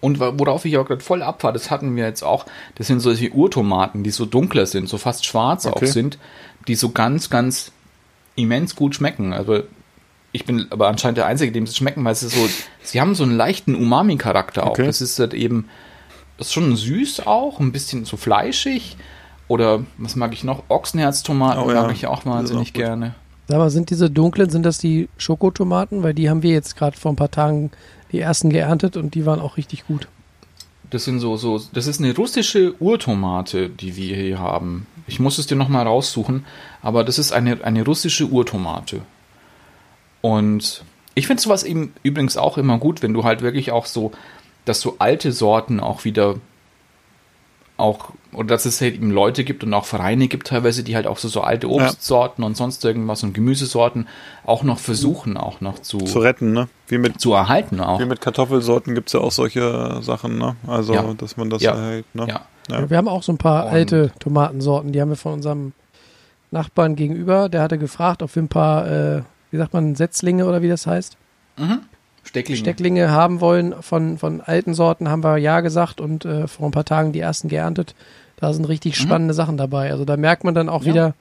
Und 0.00 0.18
worauf 0.18 0.64
ich 0.64 0.78
auch 0.78 0.86
gerade 0.86 1.02
voll 1.02 1.22
abfahre, 1.22 1.52
das 1.52 1.70
hatten 1.70 1.94
wir 1.94 2.04
jetzt 2.04 2.22
auch, 2.22 2.46
das 2.76 2.86
sind 2.86 3.00
solche 3.00 3.30
Urtomaten, 3.32 4.02
die 4.02 4.10
so 4.10 4.24
dunkler 4.24 4.64
sind, 4.64 4.88
so 4.88 4.96
fast 4.96 5.26
schwarz 5.26 5.66
Okay. 5.66 5.84
auch 5.84 5.88
sind, 5.88 6.18
die 6.68 6.74
so 6.74 6.90
ganz, 6.90 7.28
ganz 7.28 7.70
immens 8.34 8.76
gut 8.76 8.94
schmecken. 8.94 9.34
Also 9.34 9.62
ich 10.32 10.46
bin 10.46 10.66
aber 10.70 10.88
anscheinend 10.88 11.18
der 11.18 11.26
Einzige, 11.26 11.52
dem 11.52 11.66
sie 11.66 11.74
schmecken, 11.74 12.04
weil 12.04 12.14
sie 12.14 12.28
so, 12.28 12.48
sie 12.82 13.00
haben 13.00 13.14
so 13.14 13.24
einen 13.24 13.36
leichten 13.36 13.74
Umami-Charakter 13.74 14.64
auch. 14.64 14.70
Okay. 14.70 14.86
Das 14.86 15.02
ist 15.02 15.18
halt 15.18 15.34
eben, 15.34 15.68
das 16.38 16.48
ist 16.48 16.52
schon 16.54 16.74
süß 16.76 17.26
auch, 17.26 17.60
ein 17.60 17.72
bisschen 17.72 18.06
so 18.06 18.16
fleischig. 18.16 18.96
Oder 19.50 19.82
was 19.98 20.14
mag 20.14 20.32
ich 20.32 20.44
noch? 20.44 20.62
Ochsenherztomaten 20.68 21.64
Oh 21.64 21.72
ja, 21.72 21.82
mag 21.82 21.90
ich 21.90 22.06
auch 22.06 22.24
wahnsinnig 22.24 22.68
auch 22.68 22.72
gerne. 22.72 23.16
Sag 23.48 23.58
mal, 23.58 23.68
sind 23.68 23.90
diese 23.90 24.08
dunklen, 24.08 24.48
sind 24.48 24.64
das 24.64 24.78
die 24.78 25.08
Schokotomaten? 25.18 26.04
Weil 26.04 26.14
die 26.14 26.30
haben 26.30 26.44
wir 26.44 26.52
jetzt 26.52 26.76
gerade 26.76 26.96
vor 26.96 27.10
ein 27.10 27.16
paar 27.16 27.32
Tagen 27.32 27.72
die 28.12 28.20
ersten 28.20 28.50
geerntet 28.50 28.96
und 28.96 29.16
die 29.16 29.26
waren 29.26 29.40
auch 29.40 29.56
richtig 29.56 29.88
gut. 29.88 30.06
Das 30.90 31.04
sind 31.04 31.18
so, 31.18 31.36
so, 31.36 31.60
das 31.72 31.88
ist 31.88 31.98
eine 31.98 32.14
russische 32.14 32.80
Urtomate, 32.80 33.70
die 33.70 33.96
wir 33.96 34.14
hier 34.14 34.38
haben. 34.38 34.86
Ich 35.08 35.18
muss 35.18 35.36
es 35.38 35.48
dir 35.48 35.56
nochmal 35.56 35.84
raussuchen, 35.84 36.44
aber 36.80 37.02
das 37.02 37.18
ist 37.18 37.32
eine, 37.32 37.64
eine 37.64 37.84
russische 37.84 38.26
Urtomate. 38.26 39.00
Und 40.20 40.84
ich 41.16 41.26
finde 41.26 41.42
sowas 41.42 41.64
eben 41.64 41.92
übrigens 42.04 42.36
auch 42.36 42.56
immer 42.56 42.78
gut, 42.78 43.02
wenn 43.02 43.14
du 43.14 43.24
halt 43.24 43.42
wirklich 43.42 43.72
auch 43.72 43.86
so, 43.86 44.12
dass 44.64 44.80
so 44.80 44.94
alte 45.00 45.32
Sorten 45.32 45.80
auch 45.80 46.04
wieder 46.04 46.36
auch, 47.80 48.10
oder 48.32 48.48
dass 48.48 48.64
es 48.66 48.80
halt 48.80 48.94
eben 48.94 49.10
Leute 49.10 49.42
gibt 49.42 49.64
und 49.64 49.74
auch 49.74 49.84
Vereine 49.86 50.28
gibt 50.28 50.46
teilweise, 50.48 50.84
die 50.84 50.94
halt 50.94 51.06
auch 51.08 51.18
so, 51.18 51.26
so 51.28 51.40
alte 51.40 51.68
Obstsorten 51.68 52.44
und 52.44 52.56
sonst 52.56 52.84
irgendwas 52.84 53.22
und 53.24 53.32
Gemüsesorten 53.34 54.06
auch 54.44 54.62
noch 54.62 54.78
versuchen, 54.78 55.36
auch 55.36 55.60
noch 55.60 55.78
zu, 55.80 55.98
Zu 55.98 56.20
retten, 56.20 56.52
ne? 56.52 56.68
Wie 56.86 56.98
mit, 56.98 57.20
zu 57.20 57.32
erhalten 57.32 57.80
auch. 57.80 57.98
wie 57.98 58.04
mit 58.04 58.20
Kartoffelsorten 58.20 58.94
gibt's 58.94 59.12
ja 59.14 59.20
auch 59.20 59.32
solche 59.32 60.00
Sachen, 60.02 60.38
ne? 60.38 60.54
Also, 60.66 60.94
Ja. 60.94 61.12
dass 61.14 61.36
man 61.36 61.50
das 61.50 61.62
Ja. 61.62 61.72
erhält, 61.74 62.14
ne? 62.14 62.26
Ja. 62.28 62.40
Ja. 62.68 62.88
Wir 62.88 62.96
haben 62.98 63.08
auch 63.08 63.24
so 63.24 63.32
ein 63.32 63.38
paar 63.38 63.64
Und- 63.66 63.72
alte 63.72 64.12
Tomatensorten, 64.20 64.92
die 64.92 65.00
haben 65.00 65.08
wir 65.08 65.16
von 65.16 65.32
unserem 65.32 65.72
Nachbarn 66.52 66.94
gegenüber. 66.96 67.48
Der 67.48 67.62
hatte 67.62 67.78
gefragt, 67.78 68.22
ob 68.22 68.34
wir 68.34 68.42
ein 68.42 68.48
paar, 68.48 68.86
äh, 68.86 69.22
wie 69.50 69.56
sagt 69.56 69.72
man, 69.72 69.94
Setzlinge 69.96 70.46
oder 70.46 70.62
wie 70.62 70.68
das 70.68 70.86
heißt, 70.86 71.16
Mhm. 71.58 71.80
Stecklinge. 72.24 72.58
Stecklinge 72.60 73.10
haben 73.10 73.40
wollen 73.40 73.74
von, 73.80 74.18
von 74.18 74.40
alten 74.40 74.74
Sorten, 74.74 75.08
haben 75.08 75.24
wir 75.24 75.38
ja 75.38 75.60
gesagt 75.60 76.00
und 76.00 76.24
äh, 76.24 76.46
vor 76.46 76.66
ein 76.68 76.72
paar 76.72 76.84
Tagen 76.84 77.12
die 77.12 77.20
ersten 77.20 77.48
geerntet. 77.48 77.94
Da 78.36 78.52
sind 78.52 78.66
richtig 78.66 78.98
Mhm. 78.98 79.02
spannende 79.02 79.34
Sachen 79.34 79.56
dabei. 79.56 79.90
Also 79.90 80.04
da 80.04 80.16
merkt 80.16 80.44
man 80.44 80.54
dann 80.54 80.68
auch 80.68 80.82
Ja. 80.82 80.92
wieder, 80.92 81.14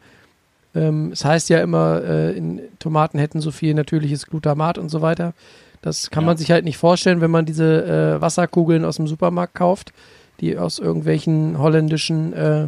ähm, 0.75 1.11
es 1.11 1.25
heißt 1.25 1.49
ja 1.49 1.59
immer, 1.61 2.01
äh, 2.03 2.31
in 2.37 2.61
Tomaten 2.79 3.17
hätten 3.19 3.41
so 3.41 3.51
viel 3.51 3.73
natürliches 3.73 4.27
Glutamat 4.27 4.77
und 4.77 4.89
so 4.89 5.01
weiter. 5.01 5.33
Das 5.81 6.11
kann 6.11 6.23
Ja. 6.23 6.27
man 6.27 6.37
sich 6.37 6.51
halt 6.51 6.65
nicht 6.65 6.77
vorstellen, 6.77 7.21
wenn 7.21 7.31
man 7.31 7.45
diese 7.45 8.17
äh, 8.17 8.21
Wasserkugeln 8.21 8.83
aus 8.85 8.97
dem 8.97 9.07
Supermarkt 9.07 9.55
kauft, 9.55 9.93
die 10.41 10.57
aus 10.57 10.79
irgendwelchen 10.79 11.57
holländischen 11.57 12.33
äh, 12.33 12.67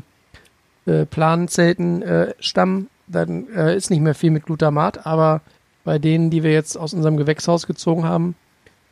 äh, 0.85 1.05
Planzelten 1.05 2.01
äh, 2.01 2.33
stammen. 2.39 2.87
Dann 3.07 3.47
äh, 3.55 3.75
ist 3.75 3.89
nicht 3.89 3.99
mehr 4.01 4.15
viel 4.15 4.31
mit 4.31 4.45
Glutamat, 4.45 5.05
aber 5.05 5.41
bei 5.83 5.99
denen, 5.99 6.29
die 6.29 6.43
wir 6.43 6.51
jetzt 6.51 6.77
aus 6.77 6.93
unserem 6.93 7.17
Gewächshaus 7.17 7.67
gezogen 7.67 8.03
haben, 8.05 8.35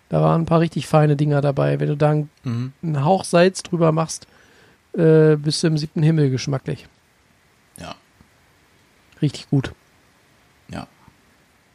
da 0.10 0.22
waren 0.22 0.42
ein 0.42 0.46
paar 0.46 0.60
richtig 0.60 0.88
feine 0.88 1.16
Dinger 1.16 1.42
dabei. 1.42 1.80
Wenn 1.80 1.88
du 1.90 1.98
da 1.98 2.10
einen, 2.12 2.30
Mhm. 2.44 2.74
einen 2.82 3.06
Hauch 3.06 3.24
Salz 3.24 3.62
drüber 3.64 3.92
machst, 3.92 4.26
äh, 4.98 5.36
bist 5.36 5.62
du 5.64 5.68
im 5.68 5.78
siebten 5.78 6.02
Himmel 6.02 6.30
geschmacklich. 6.32 6.88
Ja. 7.78 7.96
Richtig 9.22 9.50
gut. 9.50 9.72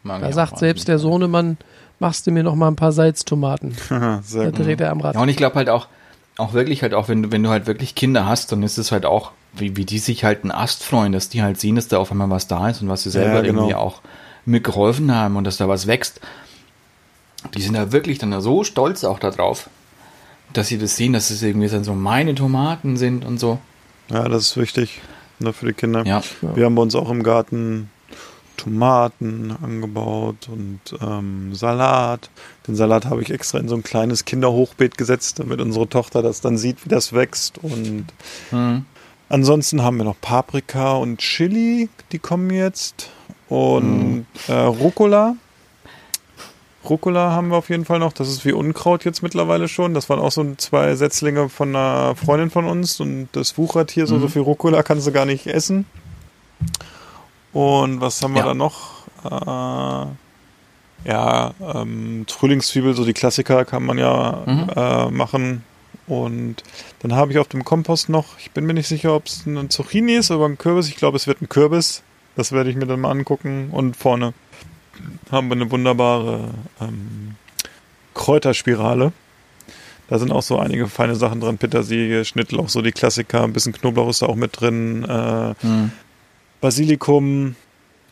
Mag 0.06 0.20
Da 0.20 0.32
sagt 0.32 0.58
selbst 0.58 0.86
der 0.86 0.98
Sohnemann, 0.98 1.56
machst 1.98 2.26
du 2.26 2.30
mir 2.30 2.42
noch 2.42 2.54
mal 2.54 2.68
ein 2.68 2.76
paar 2.76 2.92
Salztomaten. 2.92 3.74
Da 3.88 4.20
Sehr 4.22 4.50
gut. 4.52 4.58
dreht 4.66 4.80
er 4.82 4.90
am 4.90 5.00
Rad. 5.00 5.14
Ja, 5.14 5.22
und 5.22 5.30
ich 5.30 5.36
glaube 5.38 5.54
halt 5.56 5.70
auch, 5.70 5.88
auch 6.36 6.52
wirklich 6.52 6.82
halt 6.82 6.92
auch, 6.92 7.08
wenn 7.08 7.22
du, 7.22 7.32
wenn 7.32 7.42
du 7.42 7.48
halt 7.48 7.66
wirklich 7.66 7.94
Kinder 7.94 8.26
hast, 8.26 8.52
dann 8.52 8.62
ist 8.62 8.76
es 8.76 8.92
halt 8.92 9.06
auch, 9.06 9.32
wie, 9.54 9.78
wie 9.78 9.86
die 9.86 9.98
sich 9.98 10.22
halt 10.22 10.42
einen 10.42 10.50
Ast 10.50 10.84
freuen, 10.84 11.12
dass 11.12 11.30
die 11.30 11.42
halt 11.42 11.58
sehen, 11.58 11.76
dass 11.76 11.88
da 11.88 11.96
auf 11.96 12.10
einmal 12.10 12.28
was 12.28 12.46
da 12.48 12.68
ist 12.68 12.82
und 12.82 12.90
was 12.90 13.04
sie 13.04 13.10
selber 13.10 13.36
Ja, 13.36 13.40
genau. 13.40 13.60
irgendwie 13.62 13.74
auch 13.76 14.02
mitgeholfen 14.46 15.14
haben 15.14 15.36
und 15.36 15.44
dass 15.44 15.56
da 15.56 15.68
was 15.68 15.86
wächst. 15.86 16.20
Die 17.54 17.62
sind 17.62 17.74
da 17.74 17.92
wirklich 17.92 18.18
dann 18.18 18.40
so 18.40 18.64
stolz 18.64 19.04
auch 19.04 19.18
darauf, 19.18 19.68
dass 20.52 20.68
sie 20.68 20.78
das 20.78 20.96
sehen, 20.96 21.12
dass 21.12 21.30
es 21.30 21.42
irgendwie 21.42 21.68
dann 21.68 21.84
so 21.84 21.94
meine 21.94 22.34
Tomaten 22.34 22.96
sind 22.96 23.24
und 23.24 23.38
so. 23.38 23.58
Ja, 24.10 24.28
das 24.28 24.42
ist 24.48 24.56
wichtig, 24.56 25.00
ne, 25.38 25.52
für 25.52 25.66
die 25.66 25.72
Kinder. 25.72 26.04
Ja. 26.06 26.22
Wir 26.54 26.66
haben 26.66 26.74
bei 26.74 26.82
uns 26.82 26.94
auch 26.94 27.10
im 27.10 27.22
Garten 27.22 27.90
Tomaten 28.56 29.54
angebaut 29.62 30.48
und 30.48 30.80
ähm, 31.02 31.54
Salat. 31.54 32.30
Den 32.66 32.76
Salat 32.76 33.04
habe 33.06 33.20
ich 33.20 33.30
extra 33.30 33.58
in 33.58 33.68
so 33.68 33.74
ein 33.74 33.82
kleines 33.82 34.24
Kinderhochbeet 34.24 34.96
gesetzt, 34.96 35.40
damit 35.40 35.60
unsere 35.60 35.88
Tochter 35.88 36.22
das 36.22 36.40
dann 36.40 36.56
sieht, 36.56 36.84
wie 36.84 36.88
das 36.88 37.12
wächst. 37.12 37.58
Und 37.58 38.06
Mhm. 38.52 38.84
ansonsten 39.28 39.82
haben 39.82 39.96
wir 39.96 40.04
noch 40.04 40.20
Paprika 40.20 40.92
und 40.94 41.18
Chili, 41.18 41.88
die 42.12 42.18
kommen 42.18 42.50
jetzt. 42.50 43.10
Und 43.48 44.26
äh, 44.48 44.52
Rucola. 44.52 45.36
Rucola 46.88 47.30
haben 47.32 47.48
wir 47.48 47.56
auf 47.56 47.70
jeden 47.70 47.84
Fall 47.86 47.98
noch. 47.98 48.12
Das 48.12 48.28
ist 48.28 48.44
wie 48.44 48.52
Unkraut 48.52 49.04
jetzt 49.04 49.22
mittlerweile 49.22 49.68
schon. 49.68 49.94
Das 49.94 50.08
waren 50.10 50.20
auch 50.20 50.32
so 50.32 50.54
zwei 50.56 50.94
Setzlinge 50.96 51.48
von 51.48 51.70
einer 51.74 52.14
Freundin 52.14 52.50
von 52.50 52.66
uns. 52.66 53.00
Und 53.00 53.28
das 53.32 53.56
wuchert 53.56 53.90
hier 53.90 54.06
so, 54.06 54.16
Mhm. 54.16 54.20
so 54.20 54.28
viel 54.28 54.42
Rucola 54.42 54.82
kannst 54.82 55.06
du 55.06 55.12
gar 55.12 55.24
nicht 55.24 55.46
essen. 55.46 55.86
Und 57.52 58.00
was 58.00 58.20
haben 58.22 58.34
wir 58.34 58.40
Ja. 58.42 58.48
da 58.48 58.54
noch? 58.54 59.04
Äh, 59.24 60.06
ja, 61.10 61.54
ähm, 61.60 62.26
Frühlingszwiebel, 62.28 62.94
so 62.94 63.04
die 63.04 63.12
Klassiker 63.12 63.64
kann 63.64 63.84
man 63.84 63.98
ja 63.98 64.42
Mhm. 64.46 64.68
äh, 64.74 65.10
machen. 65.10 65.64
Und 66.06 66.56
dann 67.00 67.14
habe 67.14 67.32
ich 67.32 67.38
auf 67.38 67.48
dem 67.48 67.64
Kompost 67.64 68.10
noch, 68.10 68.38
ich 68.38 68.50
bin 68.50 68.66
mir 68.66 68.74
nicht 68.74 68.88
sicher, 68.88 69.14
ob 69.14 69.26
es 69.26 69.46
ein 69.46 69.70
Zucchini 69.70 70.14
ist 70.16 70.30
oder 70.30 70.44
ein 70.46 70.58
Kürbis. 70.58 70.88
Ich 70.88 70.96
glaube, 70.96 71.16
es 71.16 71.26
wird 71.26 71.40
ein 71.40 71.48
Kürbis. 71.48 72.02
Das 72.36 72.52
werde 72.52 72.70
ich 72.70 72.76
mir 72.76 72.86
dann 72.86 73.00
mal 73.00 73.10
angucken. 73.10 73.68
Und 73.70 73.96
vorne 73.96 74.32
haben 75.30 75.48
wir 75.48 75.54
eine 75.56 75.70
wunderbare 75.70 76.50
ähm, 76.80 77.36
Kräuterspirale. 78.14 79.12
Da 80.08 80.18
sind 80.18 80.32
auch 80.32 80.42
so 80.42 80.58
einige 80.58 80.86
feine 80.88 81.14
Sachen 81.16 81.40
drin. 81.40 81.58
Petersilie, 81.58 82.24
Schnittlauch, 82.24 82.68
so 82.68 82.82
die 82.82 82.92
Klassiker. 82.92 83.42
Ein 83.42 83.52
bisschen 83.52 83.72
Knoblauch 83.72 84.08
ist 84.10 84.22
da 84.22 84.26
auch 84.26 84.36
mit 84.36 84.60
drin. 84.60 85.04
Äh, 85.04 85.54
Hm. 85.60 85.92
Basilikum, 86.60 87.56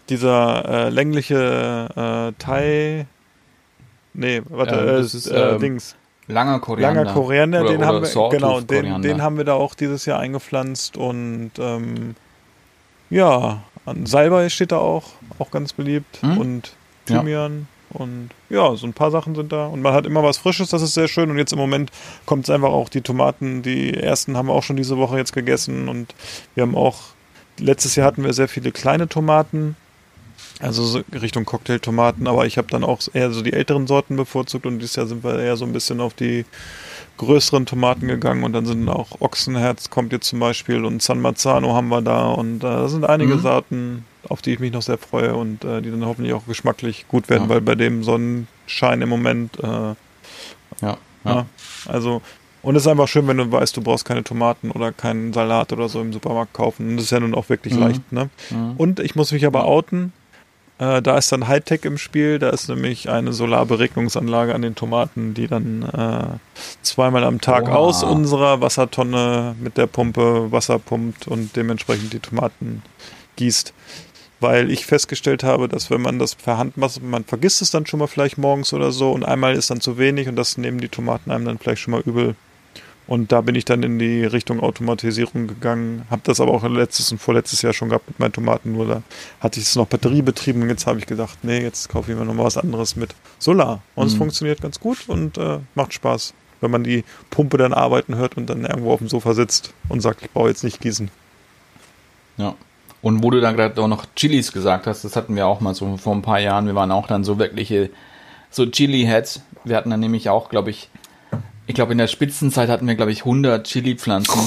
dieser 0.08 0.86
äh, 0.86 0.88
längliche 0.90 1.88
äh, 1.96 2.32
Thai. 2.42 3.06
Nee, 4.14 4.42
warte, 4.48 4.74
Äh, 4.74 4.82
äh, 4.82 4.86
das 4.98 5.14
ist, 5.14 5.26
äh, 5.28 5.52
ähm, 5.54 5.58
Dings. 5.60 5.96
Langer 6.28 6.60
Koriander. 6.60 7.02
Langer 7.02 7.12
Koriander, 7.14 7.60
Oder- 7.62 7.70
den 7.70 7.78
oder 7.78 7.86
haben 7.86 8.02
wir, 8.02 8.28
genau, 8.30 8.60
den, 8.60 9.02
den 9.02 9.22
haben 9.22 9.36
wir 9.38 9.44
da 9.44 9.54
auch 9.54 9.74
dieses 9.74 10.04
Jahr 10.06 10.18
eingepflanzt 10.20 10.96
und 10.96 11.50
ähm, 11.58 12.14
ja, 13.10 13.62
Salbei 14.04 14.48
steht 14.48 14.72
da 14.72 14.78
auch, 14.78 15.04
auch 15.38 15.50
ganz 15.50 15.72
beliebt. 15.72 16.20
Hm? 16.22 16.38
und 16.38 16.72
Ja. 17.08 17.18
Thymian. 17.18 17.66
Und 17.90 18.30
ja, 18.48 18.74
so 18.74 18.86
ein 18.86 18.94
paar 18.94 19.10
Sachen 19.10 19.34
sind 19.34 19.52
da. 19.52 19.66
Und 19.66 19.82
man 19.82 19.92
hat 19.92 20.06
immer 20.06 20.22
was 20.22 20.38
Frisches, 20.38 20.70
das 20.70 20.80
ist 20.80 20.94
sehr 20.94 21.08
schön. 21.08 21.30
Und 21.30 21.36
jetzt 21.38 21.52
im 21.52 21.58
Moment 21.58 21.90
kommt 22.24 22.44
es 22.44 22.50
einfach 22.50 22.70
auch 22.70 22.88
die 22.88 23.02
Tomaten, 23.02 23.62
die 23.62 23.92
ersten 23.92 24.36
haben 24.36 24.48
wir 24.48 24.54
auch 24.54 24.62
schon 24.62 24.76
diese 24.76 24.96
Woche 24.96 25.18
jetzt 25.18 25.32
gegessen. 25.32 25.88
Und 25.88 26.14
wir 26.54 26.62
haben 26.62 26.74
auch, 26.74 27.00
letztes 27.58 27.96
Jahr 27.96 28.06
hatten 28.06 28.24
wir 28.24 28.32
sehr 28.32 28.48
viele 28.48 28.72
kleine 28.72 29.08
Tomaten, 29.08 29.76
also 30.58 30.84
so 30.84 31.02
Richtung 31.12 31.44
Cocktailtomaten, 31.44 32.26
aber 32.26 32.46
ich 32.46 32.56
habe 32.56 32.68
dann 32.68 32.84
auch 32.84 33.00
eher 33.12 33.30
so 33.30 33.42
die 33.42 33.52
älteren 33.52 33.86
Sorten 33.86 34.16
bevorzugt. 34.16 34.64
Und 34.64 34.78
dieses 34.78 34.96
Jahr 34.96 35.06
sind 35.06 35.22
wir 35.22 35.38
eher 35.38 35.56
so 35.56 35.66
ein 35.66 35.72
bisschen 35.72 36.00
auf 36.00 36.14
die 36.14 36.46
größeren 37.22 37.66
Tomaten 37.66 38.06
gegangen 38.08 38.44
und 38.44 38.52
dann 38.52 38.66
sind 38.66 38.88
auch 38.88 39.20
Ochsenherz 39.20 39.90
kommt 39.90 40.12
jetzt 40.12 40.28
zum 40.28 40.38
Beispiel 40.40 40.84
und 40.84 41.02
San 41.02 41.20
Marzano 41.20 41.74
haben 41.74 41.88
wir 41.88 42.02
da 42.02 42.28
und 42.30 42.58
äh, 42.58 42.60
da 42.60 42.88
sind 42.88 43.04
einige 43.04 43.36
Mhm. 43.36 43.40
Sorten, 43.40 44.04
auf 44.28 44.42
die 44.42 44.52
ich 44.52 44.60
mich 44.60 44.72
noch 44.72 44.82
sehr 44.82 44.98
freue 44.98 45.34
und 45.34 45.64
äh, 45.64 45.80
die 45.82 45.90
dann 45.90 46.04
hoffentlich 46.04 46.32
auch 46.34 46.46
geschmacklich 46.46 47.06
gut 47.08 47.28
werden, 47.28 47.44
Ja. 47.44 47.48
weil 47.48 47.60
bei 47.60 47.74
dem 47.74 48.04
Sonnenschein 48.04 49.00
im 49.02 49.08
Moment, 49.08 49.58
äh, 49.58 49.66
Ja. 49.66 49.96
ja. 50.82 50.96
ja. 51.24 51.46
also 51.86 52.20
und 52.62 52.76
es 52.76 52.82
ist 52.82 52.86
einfach 52.88 53.08
schön, 53.08 53.26
wenn 53.26 53.38
du 53.38 53.50
weißt, 53.50 53.76
du 53.76 53.80
brauchst 53.82 54.04
keine 54.04 54.22
Tomaten 54.22 54.70
oder 54.70 54.92
keinen 54.92 55.32
Salat 55.32 55.72
oder 55.72 55.88
so 55.88 56.00
im 56.00 56.12
Supermarkt 56.12 56.52
kaufen. 56.52 56.90
Und 56.90 56.96
das 56.96 57.06
ist 57.06 57.10
ja 57.10 57.18
nun 57.18 57.34
auch 57.34 57.48
wirklich 57.48 57.74
Mhm. 57.74 57.80
leicht, 57.80 58.12
ne? 58.12 58.30
Mhm. 58.50 58.74
Und 58.76 59.00
ich 59.00 59.16
muss 59.16 59.32
mich 59.32 59.44
aber 59.46 59.64
outen. 59.64 60.12
Äh, 60.82 61.00
da 61.00 61.16
ist 61.16 61.30
dann 61.30 61.46
Hightech 61.46 61.84
im 61.84 61.96
Spiel. 61.96 62.40
Da 62.40 62.50
ist 62.50 62.68
nämlich 62.68 63.08
eine 63.08 63.32
Solarberegnungsanlage 63.32 64.52
an 64.52 64.62
den 64.62 64.74
Tomaten, 64.74 65.32
die 65.32 65.46
dann 65.46 65.82
äh, 65.82 66.38
zweimal 66.82 67.22
am 67.22 67.40
Tag 67.40 67.68
Oha. 67.68 67.76
aus 67.76 68.02
unserer 68.02 68.60
Wassertonne 68.60 69.54
mit 69.60 69.76
der 69.76 69.86
Pumpe 69.86 70.50
Wasser 70.50 70.80
pumpt 70.80 71.28
und 71.28 71.54
dementsprechend 71.54 72.12
die 72.12 72.18
Tomaten 72.18 72.82
gießt. 73.36 73.72
Weil 74.40 74.72
ich 74.72 74.84
festgestellt 74.84 75.44
habe, 75.44 75.68
dass 75.68 75.88
wenn 75.88 76.02
man 76.02 76.18
das 76.18 76.34
per 76.34 76.58
Hand 76.58 76.76
macht, 76.76 77.00
man 77.00 77.22
vergisst 77.22 77.62
es 77.62 77.70
dann 77.70 77.86
schon 77.86 78.00
mal 78.00 78.08
vielleicht 78.08 78.36
morgens 78.36 78.72
oder 78.72 78.90
so 78.90 79.12
und 79.12 79.24
einmal 79.24 79.54
ist 79.54 79.70
dann 79.70 79.80
zu 79.80 79.98
wenig 79.98 80.28
und 80.28 80.34
das 80.34 80.58
nehmen 80.58 80.80
die 80.80 80.88
Tomaten 80.88 81.30
einem 81.30 81.44
dann 81.44 81.58
vielleicht 81.58 81.82
schon 81.82 81.92
mal 81.92 82.00
übel. 82.00 82.34
Und 83.08 83.32
da 83.32 83.40
bin 83.40 83.54
ich 83.56 83.64
dann 83.64 83.82
in 83.82 83.98
die 83.98 84.24
Richtung 84.24 84.60
Automatisierung 84.60 85.48
gegangen, 85.48 86.02
habe 86.08 86.22
das 86.24 86.40
aber 86.40 86.52
auch 86.52 86.62
letztes 86.64 87.10
und 87.10 87.18
vorletztes 87.18 87.60
Jahr 87.60 87.72
schon 87.72 87.88
gehabt 87.88 88.06
mit 88.08 88.20
meinen 88.20 88.32
Tomaten, 88.32 88.72
nur 88.72 88.86
da 88.86 89.02
hatte 89.40 89.58
ich 89.58 89.66
es 89.66 89.74
noch 89.76 89.88
batteriebetrieben 89.88 90.62
und 90.62 90.68
jetzt 90.68 90.86
habe 90.86 90.98
ich 91.00 91.06
gedacht, 91.06 91.38
nee, 91.42 91.60
jetzt 91.60 91.88
kaufe 91.88 92.12
ich 92.12 92.18
mir 92.18 92.24
noch 92.24 92.32
mal 92.34 92.44
was 92.44 92.56
anderes 92.56 92.94
mit 92.94 93.14
Solar. 93.38 93.82
Und 93.96 94.06
es 94.06 94.14
Mhm. 94.14 94.18
funktioniert 94.18 94.60
ganz 94.62 94.78
gut 94.78 95.08
und 95.08 95.36
äh, 95.36 95.58
macht 95.74 95.92
Spaß, 95.94 96.32
wenn 96.60 96.70
man 96.70 96.84
die 96.84 97.04
Pumpe 97.30 97.58
dann 97.58 97.72
arbeiten 97.72 98.14
hört 98.14 98.36
und 98.36 98.48
dann 98.48 98.64
irgendwo 98.64 98.92
auf 98.92 98.98
dem 99.00 99.08
Sofa 99.08 99.34
sitzt 99.34 99.74
und 99.88 100.00
sagt, 100.00 100.22
ich 100.22 100.30
brauche 100.30 100.48
jetzt 100.48 100.62
nicht 100.62 100.80
gießen. 100.80 101.10
Ja. 102.36 102.54
Und 103.02 103.22
wo 103.24 103.30
du 103.30 103.40
dann 103.40 103.56
gerade 103.56 103.80
auch 103.82 103.88
noch 103.88 104.06
Chilis 104.14 104.52
gesagt 104.52 104.86
hast, 104.86 105.02
das 105.04 105.16
hatten 105.16 105.34
wir 105.34 105.46
auch 105.48 105.60
mal 105.60 105.74
so 105.74 105.96
vor 105.96 106.14
ein 106.14 106.22
paar 106.22 106.38
Jahren. 106.38 106.66
Wir 106.66 106.76
waren 106.76 106.92
auch 106.92 107.08
dann 107.08 107.24
so 107.24 107.36
wirkliche, 107.40 107.90
so 108.50 108.64
Chili-Heads. 108.64 109.42
Wir 109.64 109.76
hatten 109.76 109.90
dann 109.90 109.98
nämlich 110.00 110.28
auch, 110.28 110.48
glaube 110.48 110.70
ich, 110.70 110.88
ich 111.72 111.74
glaube 111.74 111.92
in 111.92 111.98
der 111.98 112.06
Spitzenzeit 112.06 112.68
hatten 112.68 112.86
wir, 112.86 112.96
glaube 112.96 113.12
ich, 113.12 113.20
100 113.20 113.66
Chili-Pflanzen. 113.66 114.38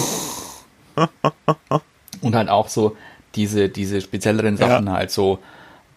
Und 2.22 2.36
halt 2.36 2.50
auch 2.50 2.68
so 2.70 2.96
diese, 3.34 3.68
diese 3.68 4.00
spezielleren 4.00 4.58
Sachen 4.58 4.92
halt, 4.92 5.10
so 5.10 5.40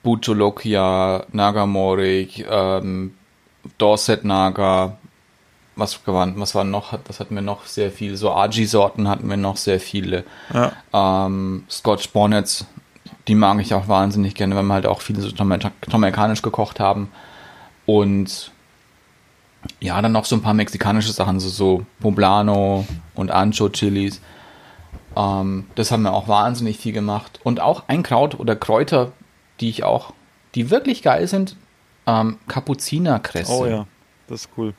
Bucholokia, 0.03 1.27
Nagamorik, 1.31 2.47
ähm, 2.51 3.13
Dorset 3.77 4.25
Naga, 4.25 4.97
was 5.77 6.01
waren, 6.07 6.41
was 6.41 6.55
war 6.55 6.65
noch? 6.65 6.99
Das 7.07 7.21
hatten 7.21 7.35
wir 7.35 7.43
noch 7.43 7.67
sehr 7.67 7.93
viel. 7.93 8.17
So 8.17 8.33
Aji-Sorten 8.33 9.07
hatten 9.07 9.29
wir 9.29 9.37
noch 9.37 9.59
sehr 9.59 9.81
viele. 9.81 10.25
Ja. 10.55 10.73
Ähm, 11.27 11.65
Scotch 11.69 12.09
Bonnets, 12.09 12.65
die 13.29 13.35
mag 13.35 13.61
ich 13.61 13.75
auch 13.75 13.87
wahnsinnig 13.87 14.35
gerne, 14.35 14.57
weil 14.57 14.63
wir 14.63 14.73
halt 14.73 14.87
auch 14.87 15.03
viele 15.03 15.21
so 15.21 15.29
Jamaika- 15.29 15.73
jamaikanisch 15.87 16.41
gekocht 16.41 16.81
haben. 16.81 17.13
Und 17.85 18.51
ja, 19.81 20.01
dann 20.01 20.13
noch 20.13 20.25
so 20.25 20.37
ein 20.37 20.43
paar 20.43 20.55
mexikanische 20.55 21.13
Sachen, 21.13 21.41
so, 21.41 21.49
so 21.49 21.87
Poblano 22.01 22.87
und 23.15 23.31
Ancho-Chilis. 23.31 24.21
Ähm, 25.17 25.67
das 25.75 25.91
haben 25.91 26.03
wir 26.03 26.13
auch 26.13 26.29
wahnsinnig 26.29 26.79
viel 26.79 26.93
gemacht. 26.93 27.41
Und 27.45 27.61
auch 27.61 27.85
ein 27.89 28.03
Kraut 28.03 28.39
oder 28.39 28.55
Kräuter, 28.57 29.13
die 29.61 29.69
ich 29.69 29.85
auch, 29.85 30.13
die 30.55 30.71
wirklich 30.71 31.03
geil 31.03 31.27
sind, 31.27 31.57
ähm, 32.07 32.39
Kapuzinerkresse. 32.49 33.53
Oh 33.53 33.67
ja, 33.67 33.87
das 34.29 34.43
ist 34.43 34.51
cool. 34.57 34.75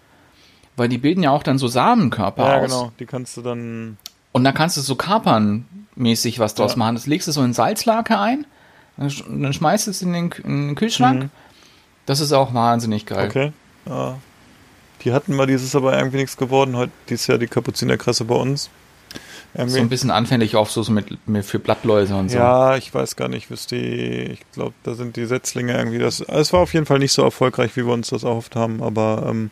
Weil 0.78 0.88
die 0.90 0.98
bilden 0.98 1.24
ja 1.24 1.32
auch 1.32 1.44
dann 1.44 1.58
so 1.58 1.68
Samenkörper 1.68 2.48
Ja, 2.48 2.58
aus. 2.62 2.72
genau. 2.72 2.92
Die 3.00 3.06
kannst 3.06 3.36
du 3.38 3.42
dann. 3.42 3.98
Und 4.32 4.44
dann 4.44 4.54
kannst 4.54 4.78
du 4.78 4.82
so 4.82 4.96
kapernmäßig 4.96 6.40
was 6.40 6.56
draus 6.56 6.72
Ja. 6.74 6.78
machen. 6.78 6.96
Das 6.96 7.06
legst 7.08 7.28
du 7.28 7.32
so 7.32 7.44
in 7.44 7.54
Salzlake 7.54 8.18
ein, 8.18 8.46
dann 8.96 9.10
sch- 9.10 9.24
dann 9.28 9.52
schmeißt 9.54 9.88
du 9.88 9.92
es 9.92 10.02
in 10.02 10.14
den, 10.14 10.32
in 10.44 10.68
den 10.70 10.76
Kühlschrank. 10.76 11.24
Mhm. 11.24 11.30
Das 12.06 12.20
ist 12.22 12.32
auch 12.32 12.54
wahnsinnig 12.54 13.06
geil. 13.06 13.28
Okay. 13.28 13.52
Ja. 13.88 14.18
Die 15.04 15.14
hatten 15.14 15.36
wir, 15.36 15.46
dieses 15.46 15.76
aber 15.76 15.98
irgendwie 15.98 16.18
nichts 16.18 16.38
geworden. 16.38 16.76
Heute 16.76 16.92
dieses 17.10 17.28
Jahr 17.28 17.38
die 17.38 17.48
Kapuzinerkresse 17.48 18.26
bei 18.26 18.36
uns. 18.36 18.70
Irgendwie. 19.56 19.74
So 19.74 19.80
ein 19.80 19.90
bisschen 19.90 20.12
anfällig 20.12 20.56
auf 20.56 20.70
so 20.70 20.84
mit, 20.92 21.28
mit 21.28 21.44
für 21.44 21.58
Blattläuse 21.58 22.16
und 22.16 22.30
so. 22.30 22.38
Ja, 22.38 22.76
ich 22.76 22.94
weiß 22.94 23.16
gar 23.16 23.30
nicht, 23.30 23.50
was 23.50 23.66
die, 23.66 23.78
ich 23.78 24.42
glaube, 24.54 24.74
da 24.84 24.94
sind 24.94 25.16
die 25.16 25.26
Setzlinge 25.26 25.76
irgendwie, 25.76 25.98
das, 25.98 26.22
es 26.22 26.54
war 26.54 26.60
auf 26.60 26.74
jeden 26.76 26.86
Fall 26.86 27.00
nicht 27.00 27.14
so 27.14 27.24
erfolgreich, 27.24 27.76
wie 27.76 27.84
wir 27.84 27.94
uns 27.94 28.10
das 28.10 28.22
erhofft 28.24 28.56
haben, 28.56 28.84
aber 28.84 29.26
ähm, 29.28 29.50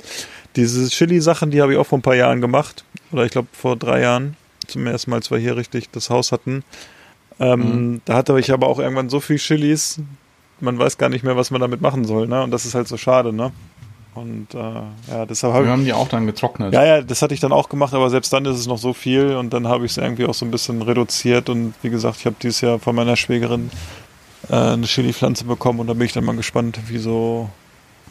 diese 0.56 0.88
Chili-Sachen, 0.88 1.50
die 1.50 1.64
habe 1.64 1.74
ich 1.74 1.80
auch 1.80 1.88
vor 1.88 1.98
ein 1.98 2.04
paar 2.04 2.16
Jahren 2.16 2.42
gemacht, 2.42 2.84
oder 3.12 3.26
ich 3.26 3.32
glaube 3.32 3.48
vor 3.54 3.76
drei 3.76 4.02
Jahren, 4.02 4.38
zum 4.68 4.86
ersten 4.86 5.10
Mal, 5.10 5.18
als 5.18 5.32
wir 5.32 5.40
hier 5.40 5.58
richtig 5.58 5.90
das 5.92 6.12
Haus 6.12 6.32
hatten. 6.32 6.64
Ähm, 7.40 7.60
Mhm. 7.60 8.02
Da 8.06 8.14
hatte 8.14 8.38
ich 8.40 8.52
aber 8.52 8.68
auch 8.68 8.78
irgendwann 8.78 9.10
so 9.10 9.20
viel 9.20 9.38
Chilis, 9.38 10.00
man 10.60 10.78
weiß 10.78 11.00
gar 11.00 11.10
nicht 11.10 11.24
mehr, 11.24 11.38
was 11.38 11.50
man 11.50 11.62
damit 11.62 11.82
machen 11.82 12.06
soll, 12.06 12.28
ne? 12.28 12.44
Und 12.44 12.52
das 12.52 12.66
ist 12.66 12.76
halt 12.76 12.88
so 12.88 12.98
schade, 12.98 13.34
ne? 13.34 13.52
Und 14.18 14.48
äh, 14.54 14.58
ja, 14.58 15.26
deshalb 15.26 15.54
habe 15.54 15.66
Wir 15.66 15.70
ich 15.70 15.74
haben 15.78 15.86
die 15.86 15.94
auch 15.94 16.08
dann 16.10 16.26
getrocknet. 16.26 16.74
ja, 16.74 16.84
ja, 16.86 17.02
das 17.02 17.22
hatte 17.22 17.34
ich 17.34 17.40
dann 17.40 17.52
auch 17.52 17.70
gemacht, 17.70 17.94
aber 17.94 18.10
selbst 18.10 18.34
dann 18.34 18.46
ist 18.46 18.58
es 18.58 18.68
noch 18.68 18.78
so 18.78 18.94
viel 18.94 19.36
und 19.36 19.54
dann 19.54 19.68
habe 19.68 19.86
ich 19.86 19.92
es 19.92 19.98
irgendwie 19.98 20.26
auch 20.26 20.34
so 20.34 20.46
ein 20.46 20.52
bisschen 20.52 20.82
reduziert 20.82 21.50
und 21.50 21.74
wie 21.82 21.90
gesagt, 21.90 22.18
ich 22.20 22.26
habe 22.26 22.36
dieses 22.42 22.62
Jahr 22.62 22.80
von 22.80 22.96
meiner 22.96 23.16
Schwägerin 23.16 23.70
äh, 24.50 24.56
eine 24.56 24.86
Chili-Pflanze 24.86 25.44
bekommen 25.46 25.80
und 25.80 25.88
da 25.88 25.94
bin 25.94 26.04
ich 26.06 26.14
dann 26.14 26.26
mal 26.26 26.36
gespannt, 26.36 26.80
wie 26.88 26.98
so, 26.98 27.50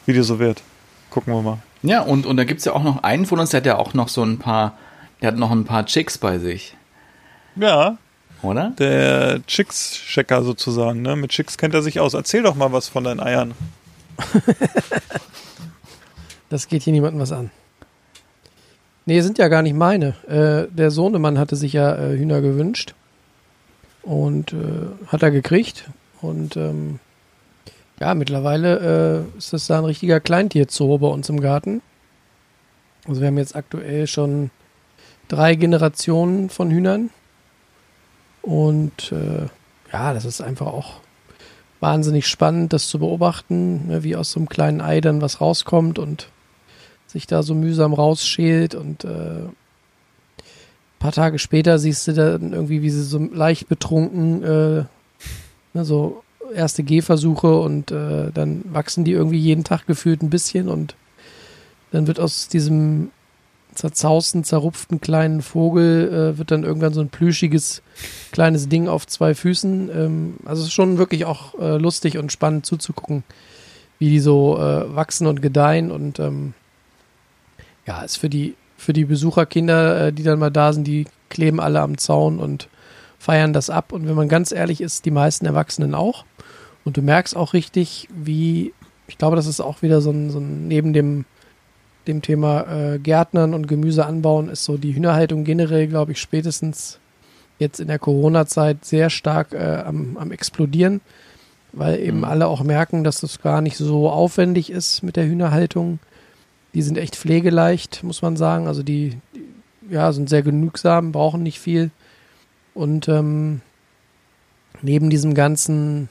wie 0.05 0.13
die 0.13 0.21
so 0.21 0.39
wird. 0.39 0.61
Gucken 1.09 1.33
wir 1.33 1.41
mal. 1.41 1.57
Ja, 1.83 2.01
und, 2.01 2.25
und 2.25 2.37
da 2.37 2.43
gibt's 2.43 2.65
ja 2.65 2.73
auch 2.73 2.83
noch 2.83 3.03
einen 3.03 3.25
von 3.25 3.39
uns, 3.39 3.49
der 3.51 3.59
hat 3.61 3.65
ja 3.65 3.77
auch 3.77 3.93
noch 3.93 4.07
so 4.09 4.23
ein 4.23 4.39
paar, 4.39 4.73
der 5.21 5.29
hat 5.29 5.37
noch 5.37 5.51
ein 5.51 5.65
paar 5.65 5.85
Chicks 5.85 6.17
bei 6.17 6.37
sich, 6.39 6.75
Ja, 7.55 7.97
oder? 8.43 8.71
der 8.79 9.41
Chicks-Checker 9.47 10.43
sozusagen, 10.43 11.01
ne? 11.01 11.15
Mit 11.15 11.31
Chicks 11.31 11.57
kennt 11.57 11.73
er 11.73 11.81
sich 11.81 11.99
aus. 11.99 12.13
Erzähl 12.13 12.43
doch 12.43 12.55
mal 12.55 12.71
was 12.71 12.87
von 12.87 13.03
deinen 13.03 13.19
Eiern. 13.19 13.53
Das 16.49 16.67
geht 16.67 16.83
hier 16.83 16.93
niemandem 16.93 17.21
was 17.21 17.31
an. 17.31 17.51
Nee, 19.05 19.21
sind 19.21 19.37
ja 19.37 19.47
gar 19.47 19.61
nicht 19.61 19.75
meine. 19.75 20.15
Äh, 20.27 20.73
der 20.73 20.91
Sohnemann 20.91 21.39
hatte 21.39 21.55
sich 21.55 21.73
ja 21.73 21.95
äh, 21.95 22.17
Hühner 22.17 22.41
gewünscht. 22.41 22.93
Und 24.03 24.53
äh, 24.53 25.07
hat 25.07 25.23
er 25.23 25.31
gekriegt. 25.31 25.89
Und 26.21 26.57
ähm, 26.57 26.99
ja, 27.99 28.13
mittlerweile 28.15 29.25
äh, 29.35 29.37
ist 29.37 29.53
das 29.53 29.67
da 29.67 29.79
ein 29.79 29.85
richtiger 29.85 30.19
Kleintierzoo 30.19 30.97
bei 30.97 31.07
uns 31.07 31.29
im 31.29 31.39
Garten. 31.41 31.81
Also 33.07 33.21
wir 33.21 33.27
haben 33.27 33.37
jetzt 33.37 33.55
aktuell 33.55 34.07
schon 34.07 34.51
drei 35.27 35.55
Generationen 35.55 36.49
von 36.49 36.69
Hühnern. 36.69 37.09
Und 38.41 39.11
äh, 39.11 39.47
ja, 39.91 40.13
das 40.13 40.25
ist 40.25 40.41
einfach 40.41 40.67
auch 40.67 41.01
wahnsinnig 41.79 42.27
spannend, 42.27 42.73
das 42.73 42.87
zu 42.87 42.99
beobachten, 42.99 43.87
ne, 43.87 44.03
wie 44.03 44.15
aus 44.15 44.31
so 44.31 44.39
einem 44.39 44.49
kleinen 44.49 44.81
Ei 44.81 45.01
dann 45.01 45.21
was 45.21 45.41
rauskommt 45.41 45.99
und 45.99 46.29
sich 47.07 47.27
da 47.27 47.41
so 47.43 47.55
mühsam 47.55 47.93
rausschält 47.93 48.75
und 48.75 49.03
äh, 49.03 49.07
ein 49.07 50.99
paar 50.99 51.11
Tage 51.11 51.39
später 51.39 51.79
siehst 51.79 52.07
du 52.07 52.13
dann 52.13 52.53
irgendwie, 52.53 52.81
wie 52.81 52.89
sie 52.89 53.03
so 53.03 53.17
leicht 53.19 53.69
betrunken 53.69 54.43
äh, 54.43 54.83
ne, 55.73 55.85
so 55.85 56.23
erste 56.53 56.83
Gehversuche 56.83 57.59
und 57.59 57.91
äh, 57.91 58.31
dann 58.33 58.63
wachsen 58.65 59.03
die 59.03 59.11
irgendwie 59.11 59.39
jeden 59.39 59.63
Tag 59.63 59.87
gefühlt 59.87 60.21
ein 60.21 60.29
bisschen 60.29 60.69
und 60.69 60.95
dann 61.91 62.07
wird 62.07 62.19
aus 62.19 62.47
diesem 62.47 63.11
zerzausten, 63.77 64.43
zerrupften 64.43 64.99
kleinen 64.99 65.41
Vogel 65.41 66.09
äh, 66.33 66.37
wird 66.37 66.51
dann 66.51 66.63
irgendwann 66.63 66.93
so 66.93 67.01
ein 67.01 67.09
plüschiges 67.09 67.83
kleines 68.31 68.67
Ding 68.69 68.87
auf 68.87 69.05
zwei 69.05 69.35
Füßen. 69.35 69.89
Ähm, 69.93 70.33
also 70.45 70.61
es 70.61 70.69
ist 70.69 70.73
schon 70.73 70.97
wirklich 70.97 71.25
auch 71.25 71.57
äh, 71.59 71.77
lustig 71.77 72.17
und 72.17 72.31
spannend 72.31 72.65
zuzugucken, 72.65 73.23
wie 73.99 74.09
die 74.09 74.19
so 74.19 74.57
äh, 74.57 74.95
wachsen 74.95 75.27
und 75.27 75.41
gedeihen 75.41 75.91
und 75.91 76.19
ähm, 76.19 76.53
ja, 77.87 78.01
ist 78.01 78.17
für 78.17 78.29
die 78.29 78.55
für 78.77 78.93
die 78.93 79.05
Besucherkinder, 79.05 80.07
äh, 80.07 80.13
die 80.13 80.23
dann 80.23 80.39
mal 80.39 80.51
da 80.51 80.71
sind, 80.71 80.85
die 80.85 81.05
kleben 81.29 81.59
alle 81.59 81.81
am 81.81 81.97
Zaun 81.97 82.39
und 82.39 82.69
feiern 83.19 83.51
das 83.53 83.69
ab. 83.69 83.91
Und 83.91 84.07
wenn 84.07 84.15
man 84.15 84.29
ganz 84.29 84.51
ehrlich 84.51 84.81
ist, 84.81 85.05
die 85.05 85.11
meisten 85.11 85.45
Erwachsenen 85.45 85.95
auch. 85.95 86.25
Und 86.85 86.95
du 86.95 87.01
merkst 87.01 87.35
auch 87.35 87.53
richtig, 87.53 88.07
wie, 88.15 88.73
ich 89.07 89.17
glaube, 89.17 89.35
das 89.35 89.47
ist 89.47 89.59
auch 89.59 89.81
wieder 89.81 89.99
so 89.99 90.11
ein, 90.11 90.29
so 90.29 90.39
ein 90.39 90.67
neben 90.67 90.93
dem, 90.93 91.25
dem 92.05 92.21
Thema 92.21 92.93
äh, 92.93 92.99
Gärtnern 92.99 93.53
und 93.53 93.67
Gemüse 93.67 94.05
anbauen, 94.05 94.47
ist 94.47 94.63
so 94.63 94.77
die 94.77 94.95
Hühnerhaltung 94.95 95.43
generell, 95.43 95.87
glaube 95.87 96.13
ich, 96.13 96.21
spätestens 96.21 96.99
jetzt 97.59 97.79
in 97.79 97.87
der 97.87 97.99
Corona-Zeit 97.99 98.85
sehr 98.85 99.09
stark 99.09 99.53
äh, 99.53 99.81
am, 99.83 100.15
am 100.17 100.31
explodieren, 100.31 101.01
weil 101.73 101.99
eben 101.99 102.19
Mhm. 102.19 102.25
alle 102.25 102.47
auch 102.47 102.61
merken, 102.63 103.03
dass 103.03 103.19
das 103.19 103.41
gar 103.41 103.61
nicht 103.61 103.75
so 103.75 104.09
aufwendig 104.09 104.69
ist 104.69 105.01
mit 105.01 105.15
der 105.15 105.25
Hühnerhaltung. 105.25 105.99
Die 106.77 106.83
sind 106.83 106.99
echt 106.99 107.15
pflegeleicht, 107.15 108.03
muss 108.03 108.21
man 108.21 108.37
sagen. 108.37 108.67
Also 108.67 108.83
die, 108.83 109.17
die 109.33 109.93
ja, 109.95 110.13
sind 110.13 110.29
sehr 110.29 110.43
genügsam, 110.43 111.11
brauchen 111.11 111.41
nicht 111.41 111.59
viel. 111.59 111.89
Und 112.75 113.09
ähm, 113.09 113.61
neben 114.83 115.09
diesem 115.09 115.33
ganzen, 115.33 116.07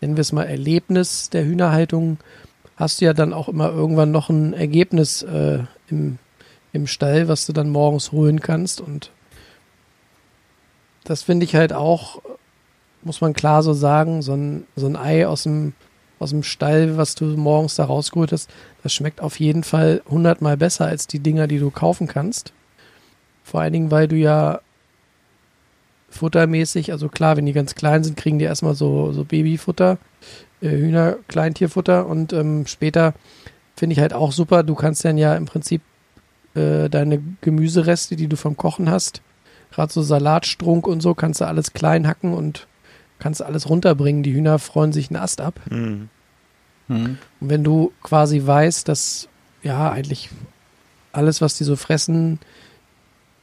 nennen 0.00 0.16
wir 0.16 0.22
es 0.22 0.32
mal, 0.32 0.44
Erlebnis 0.44 1.28
der 1.28 1.44
Hühnerhaltung, 1.44 2.16
hast 2.74 3.02
du 3.02 3.04
ja 3.04 3.12
dann 3.12 3.34
auch 3.34 3.50
immer 3.50 3.68
irgendwann 3.68 4.10
noch 4.10 4.30
ein 4.30 4.54
Ergebnis 4.54 5.24
äh, 5.24 5.64
im, 5.90 6.16
im 6.72 6.86
Stall, 6.86 7.28
was 7.28 7.44
du 7.44 7.52
dann 7.52 7.68
morgens 7.68 8.10
holen 8.10 8.40
kannst. 8.40 8.80
Und 8.80 9.10
das 11.04 11.22
finde 11.22 11.44
ich 11.44 11.54
halt 11.54 11.74
auch, 11.74 12.22
muss 13.02 13.20
man 13.20 13.34
klar 13.34 13.62
so 13.62 13.74
sagen, 13.74 14.22
so 14.22 14.32
ein, 14.32 14.66
so 14.74 14.86
ein 14.86 14.96
Ei 14.96 15.26
aus 15.26 15.42
dem, 15.42 15.74
aus 16.18 16.30
dem 16.30 16.42
Stall, 16.42 16.96
was 16.96 17.14
du 17.14 17.24
morgens 17.24 17.76
da 17.76 17.84
rausgeholt 17.84 18.32
hast, 18.32 18.50
das 18.82 18.92
schmeckt 18.92 19.20
auf 19.20 19.38
jeden 19.38 19.64
Fall 19.64 20.02
hundertmal 20.08 20.56
besser 20.56 20.86
als 20.86 21.06
die 21.06 21.20
Dinger, 21.20 21.46
die 21.46 21.58
du 21.58 21.70
kaufen 21.70 22.06
kannst. 22.06 22.52
Vor 23.44 23.60
allen 23.60 23.72
Dingen, 23.72 23.90
weil 23.90 24.08
du 24.08 24.16
ja 24.16 24.60
futtermäßig, 26.10 26.92
also 26.92 27.08
klar, 27.08 27.36
wenn 27.36 27.46
die 27.46 27.52
ganz 27.52 27.74
klein 27.74 28.04
sind, 28.04 28.16
kriegen 28.16 28.38
die 28.38 28.44
erstmal 28.44 28.74
so, 28.74 29.12
so 29.12 29.24
Babyfutter, 29.24 29.98
äh, 30.60 30.70
Hühner, 30.70 31.16
Kleintierfutter 31.28 32.06
und 32.06 32.32
ähm, 32.32 32.66
später 32.66 33.14
finde 33.76 33.94
ich 33.94 34.00
halt 34.00 34.12
auch 34.12 34.32
super, 34.32 34.62
du 34.62 34.74
kannst 34.74 35.04
dann 35.04 35.18
ja 35.18 35.36
im 35.36 35.46
Prinzip 35.46 35.82
äh, 36.54 36.88
deine 36.88 37.22
Gemüsereste, 37.40 38.16
die 38.16 38.26
du 38.26 38.36
vom 38.36 38.56
Kochen 38.56 38.90
hast, 38.90 39.22
gerade 39.70 39.92
so 39.92 40.02
Salatstrunk 40.02 40.86
und 40.86 41.00
so, 41.00 41.14
kannst 41.14 41.40
du 41.40 41.46
alles 41.46 41.72
klein 41.72 42.08
hacken 42.08 42.32
und 42.32 42.66
kannst 43.18 43.42
alles 43.42 43.68
runterbringen. 43.68 44.22
Die 44.22 44.32
Hühner 44.32 44.58
freuen 44.58 44.92
sich 44.92 45.10
einen 45.10 45.22
Ast 45.22 45.40
ab. 45.40 45.60
Mhm. 45.70 46.08
Mhm. 46.88 47.18
Und 47.40 47.50
wenn 47.50 47.64
du 47.64 47.92
quasi 48.02 48.44
weißt, 48.44 48.88
dass 48.88 49.28
ja 49.62 49.90
eigentlich 49.90 50.30
alles, 51.12 51.40
was 51.40 51.56
die 51.56 51.64
so 51.64 51.76
fressen, 51.76 52.38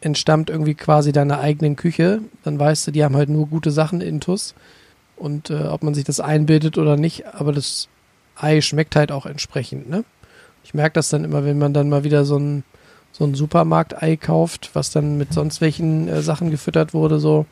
entstammt 0.01 0.49
irgendwie 0.49 0.75
quasi 0.75 1.11
deiner 1.11 1.39
eigenen 1.39 1.75
Küche, 1.75 2.21
dann 2.43 2.59
weißt 2.59 2.87
du, 2.87 2.91
die 2.91 3.03
haben 3.03 3.15
halt 3.15 3.29
nur 3.29 3.47
gute 3.47 3.71
Sachen 3.71 4.01
intus. 4.01 4.53
Und 5.15 5.49
äh, 5.49 5.63
ob 5.63 5.83
man 5.83 5.93
sich 5.93 6.03
das 6.03 6.19
einbildet 6.19 6.77
oder 6.77 6.97
nicht, 6.97 7.25
aber 7.33 7.53
das 7.53 7.87
Ei 8.35 8.61
schmeckt 8.61 8.95
halt 8.95 9.11
auch 9.11 9.25
entsprechend, 9.25 9.89
ne? 9.89 10.03
Ich 10.63 10.73
merke 10.73 10.93
das 10.93 11.09
dann 11.09 11.23
immer, 11.23 11.45
wenn 11.45 11.59
man 11.59 11.73
dann 11.73 11.89
mal 11.89 12.03
wieder 12.03 12.25
so 12.25 12.37
ein, 12.37 12.63
so 13.11 13.23
ein 13.23 13.35
Supermarkt-Ei 13.35 14.17
kauft, 14.17 14.71
was 14.73 14.89
dann 14.89 15.17
mit 15.17 15.31
sonst 15.31 15.61
welchen 15.61 16.07
äh, 16.07 16.21
Sachen 16.21 16.51
gefüttert 16.51 16.93
wurde, 16.93 17.19
so, 17.19 17.45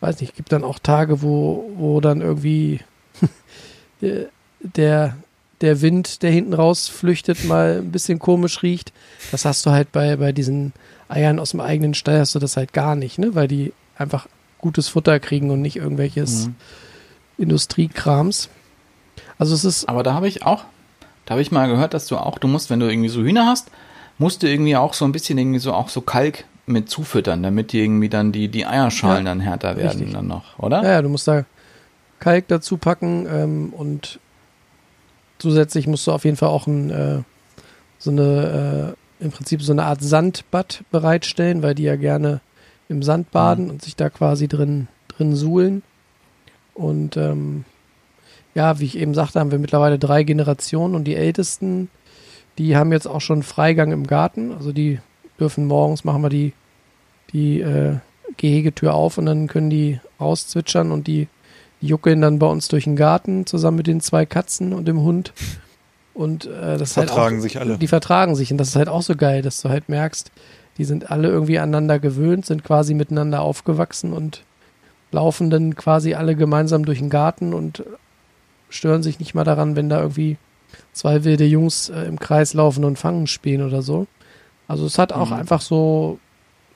weiß 0.00 0.20
nicht, 0.20 0.34
gibt 0.36 0.52
dann 0.52 0.64
auch 0.64 0.78
Tage, 0.78 1.22
wo, 1.22 1.70
wo 1.76 2.00
dann 2.00 2.20
irgendwie 2.20 2.80
der, 4.00 5.16
der, 5.60 5.82
Wind, 5.82 6.22
der 6.22 6.30
hinten 6.30 6.54
raus 6.54 6.88
flüchtet, 6.88 7.44
mal 7.44 7.78
ein 7.78 7.92
bisschen 7.92 8.18
komisch 8.18 8.62
riecht. 8.62 8.92
Das 9.30 9.44
hast 9.44 9.64
du 9.66 9.70
halt 9.70 9.92
bei, 9.92 10.16
bei 10.16 10.32
diesen 10.32 10.72
Eiern 11.08 11.38
aus 11.38 11.50
dem 11.50 11.60
eigenen 11.60 11.94
Stall, 11.94 12.20
hast 12.20 12.34
du 12.34 12.38
das 12.38 12.56
halt 12.56 12.72
gar 12.72 12.94
nicht, 12.94 13.18
ne? 13.18 13.34
Weil 13.34 13.48
die 13.48 13.72
einfach 13.96 14.26
gutes 14.58 14.88
Futter 14.88 15.20
kriegen 15.20 15.50
und 15.50 15.60
nicht 15.60 15.76
irgendwelches 15.76 16.46
Mhm. 16.46 16.54
Industriekrams. 17.38 18.48
Also 19.38 19.54
es 19.54 19.64
ist, 19.64 19.88
Aber 19.88 20.02
da 20.02 20.14
habe 20.14 20.28
ich 20.28 20.44
auch, 20.44 20.64
da 21.24 21.32
habe 21.32 21.42
ich 21.42 21.50
mal 21.50 21.66
gehört, 21.68 21.94
dass 21.94 22.06
du 22.06 22.16
auch, 22.16 22.38
du 22.38 22.48
musst, 22.48 22.70
wenn 22.70 22.80
du 22.80 22.88
irgendwie 22.88 23.08
so 23.08 23.22
Hühner 23.22 23.46
hast, 23.46 23.70
musst 24.18 24.42
du 24.42 24.48
irgendwie 24.48 24.76
auch 24.76 24.92
so 24.92 25.04
ein 25.04 25.12
bisschen 25.12 25.38
irgendwie 25.38 25.58
so 25.58 25.72
auch 25.72 25.88
so 25.88 26.02
Kalk 26.02 26.44
mit 26.70 26.88
zufüttern, 26.88 27.42
damit 27.42 27.72
die 27.72 27.80
irgendwie 27.80 28.08
dann 28.08 28.32
die, 28.32 28.48
die 28.48 28.66
Eierschalen 28.66 29.26
Ja, 29.26 29.30
dann 29.32 29.40
härter 29.40 29.76
werden 29.76 29.98
richtig. 29.98 30.12
dann 30.12 30.26
noch, 30.26 30.58
oder? 30.58 30.82
ja, 30.82 30.90
ja, 30.92 31.02
du 31.02 31.08
musst 31.08 31.28
da 31.28 31.44
Kalk 32.18 32.48
dazu 32.48 32.76
packen 32.76 33.26
ähm, 33.30 33.72
und 33.76 34.18
zusätzlich 35.38 35.86
musst 35.86 36.06
du 36.06 36.12
auf 36.12 36.24
jeden 36.24 36.36
Fall 36.36 36.48
auch 36.48 36.66
ein, 36.66 36.90
äh, 36.90 37.22
so 37.98 38.10
eine, 38.10 38.94
äh, 39.20 39.24
im 39.24 39.30
Prinzip 39.30 39.62
so 39.62 39.72
eine 39.72 39.84
Art 39.84 40.02
Sandbad 40.02 40.82
bereitstellen, 40.90 41.62
weil 41.62 41.74
die 41.74 41.82
ja 41.82 41.96
gerne 41.96 42.40
im 42.88 43.02
Sand 43.02 43.30
baden 43.30 43.70
und 43.70 43.82
sich 43.82 43.96
da 43.96 44.10
quasi 44.10 44.48
drin, 44.48 44.88
drin 45.08 45.36
suhlen. 45.36 45.82
Und 46.74 47.16
ähm, 47.16 47.64
ja, 48.54 48.80
wie 48.80 48.84
ich 48.84 48.98
eben 48.98 49.14
sagte, 49.14 49.38
haben 49.38 49.50
wir 49.50 49.58
mittlerweile 49.58 49.98
drei 49.98 50.24
Generationen 50.24 50.94
und 50.94 51.04
die 51.04 51.14
Ältesten, 51.14 51.88
die 52.58 52.76
haben 52.76 52.92
jetzt 52.92 53.06
auch 53.06 53.20
schon 53.20 53.42
Freigang 53.42 53.92
im 53.92 54.06
Garten. 54.06 54.52
Also 54.52 54.72
die 54.72 54.98
dürfen 55.38 55.66
morgens, 55.66 56.04
machen 56.04 56.22
wir 56.22 56.30
die, 56.30 56.52
die 57.32 57.60
äh, 57.60 57.96
Gehegetür 58.36 58.94
auf 58.94 59.18
und 59.18 59.26
dann 59.26 59.46
können 59.46 59.70
die 59.70 60.00
rauszwitschern 60.20 60.90
und 60.92 61.06
die, 61.06 61.28
die 61.80 61.86
juckeln 61.88 62.20
dann 62.20 62.38
bei 62.38 62.46
uns 62.46 62.68
durch 62.68 62.84
den 62.84 62.96
Garten 62.96 63.46
zusammen 63.46 63.78
mit 63.78 63.86
den 63.86 64.00
zwei 64.00 64.26
Katzen 64.26 64.72
und 64.72 64.86
dem 64.86 65.00
Hund. 65.00 65.32
Und 66.14 66.46
äh, 66.46 66.76
das 66.78 66.90
ist 66.92 66.96
halt 66.96 67.08
Vertragen 67.08 67.38
auch, 67.38 67.42
sich 67.42 67.58
alle. 67.60 67.78
Die 67.78 67.86
vertragen 67.88 68.34
sich 68.36 68.50
und 68.52 68.58
das 68.58 68.68
ist 68.68 68.76
halt 68.76 68.88
auch 68.88 69.02
so 69.02 69.14
geil, 69.16 69.42
dass 69.42 69.60
du 69.62 69.68
halt 69.68 69.88
merkst, 69.88 70.30
die 70.78 70.84
sind 70.84 71.10
alle 71.10 71.28
irgendwie 71.28 71.58
aneinander 71.58 71.98
gewöhnt, 71.98 72.46
sind 72.46 72.64
quasi 72.64 72.94
miteinander 72.94 73.42
aufgewachsen 73.42 74.12
und 74.12 74.42
laufen 75.12 75.50
dann 75.50 75.74
quasi 75.76 76.14
alle 76.14 76.36
gemeinsam 76.36 76.84
durch 76.84 76.98
den 76.98 77.10
Garten 77.10 77.52
und 77.52 77.84
stören 78.68 79.02
sich 79.02 79.18
nicht 79.18 79.34
mal 79.34 79.44
daran, 79.44 79.74
wenn 79.76 79.88
da 79.88 80.00
irgendwie 80.00 80.36
zwei 80.92 81.24
wilde 81.24 81.44
Jungs 81.44 81.88
äh, 81.88 82.02
im 82.04 82.18
Kreis 82.20 82.54
laufen 82.54 82.84
und 82.84 82.98
Fangen 82.98 83.26
spielen 83.26 83.66
oder 83.66 83.82
so. 83.82 84.06
Also 84.68 84.86
es 84.86 84.98
hat 84.98 85.12
auch 85.12 85.30
Mhm. 85.30 85.36
einfach 85.36 85.60
so 85.60 86.18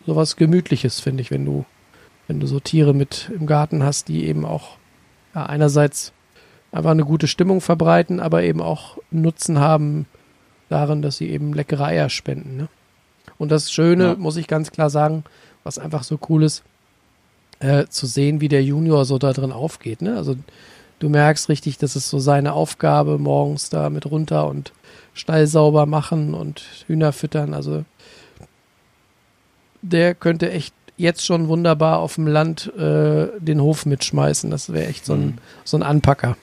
so 0.06 0.16
was 0.16 0.36
Gemütliches, 0.36 1.00
finde 1.00 1.22
ich, 1.22 1.30
wenn 1.30 1.44
du 1.44 1.64
wenn 2.26 2.40
du 2.40 2.46
so 2.46 2.58
Tiere 2.58 2.94
mit 2.94 3.30
im 3.38 3.46
Garten 3.46 3.82
hast, 3.82 4.08
die 4.08 4.24
eben 4.26 4.46
auch 4.46 4.78
ja, 5.34 5.44
einerseits 5.44 6.12
einfach 6.72 6.92
eine 6.92 7.04
gute 7.04 7.28
Stimmung 7.28 7.60
verbreiten, 7.60 8.18
aber 8.18 8.42
eben 8.44 8.62
auch 8.62 8.96
Nutzen 9.10 9.58
haben 9.60 10.06
darin, 10.70 11.02
dass 11.02 11.18
sie 11.18 11.28
eben 11.28 11.52
leckere 11.52 11.84
Eier 11.84 12.08
spenden. 12.08 12.56
Ne? 12.56 12.68
Und 13.36 13.50
das 13.52 13.70
Schöne, 13.70 14.04
Ja. 14.04 14.14
muss 14.16 14.36
ich 14.38 14.46
ganz 14.48 14.70
klar 14.72 14.88
sagen, 14.88 15.24
was 15.64 15.78
einfach 15.78 16.02
so 16.02 16.18
cool 16.30 16.44
ist, 16.44 16.62
äh, 17.58 17.86
zu 17.88 18.06
sehen, 18.06 18.40
wie 18.40 18.48
der 18.48 18.64
Junior 18.64 19.04
so 19.04 19.18
da 19.18 19.32
drin 19.34 19.52
aufgeht. 19.52 20.00
Ne? 20.00 20.16
Also 20.16 20.34
du 21.00 21.10
merkst 21.10 21.50
richtig, 21.50 21.76
das 21.76 21.94
ist 21.94 22.08
so 22.08 22.18
seine 22.18 22.54
Aufgabe, 22.54 23.18
morgens 23.18 23.68
da 23.68 23.90
mit 23.90 24.06
runter 24.06 24.48
und 24.48 24.72
Stall 25.12 25.46
sauber 25.46 25.84
machen 25.84 26.32
und 26.32 26.64
Hühner 26.86 27.12
füttern. 27.12 27.52
Also 27.52 27.84
der 29.84 30.14
könnte 30.14 30.50
echt 30.50 30.74
jetzt 30.96 31.24
schon 31.24 31.48
wunderbar 31.48 31.98
auf 31.98 32.14
dem 32.14 32.26
Land 32.26 32.72
äh, 32.76 33.28
den 33.38 33.60
Hof 33.60 33.84
mitschmeißen. 33.84 34.50
Das 34.50 34.72
wäre 34.72 34.86
echt 34.86 35.04
so 35.04 35.14
ein, 35.14 35.38
so 35.64 35.76
ein 35.76 35.82
Anpacker. 35.82 36.36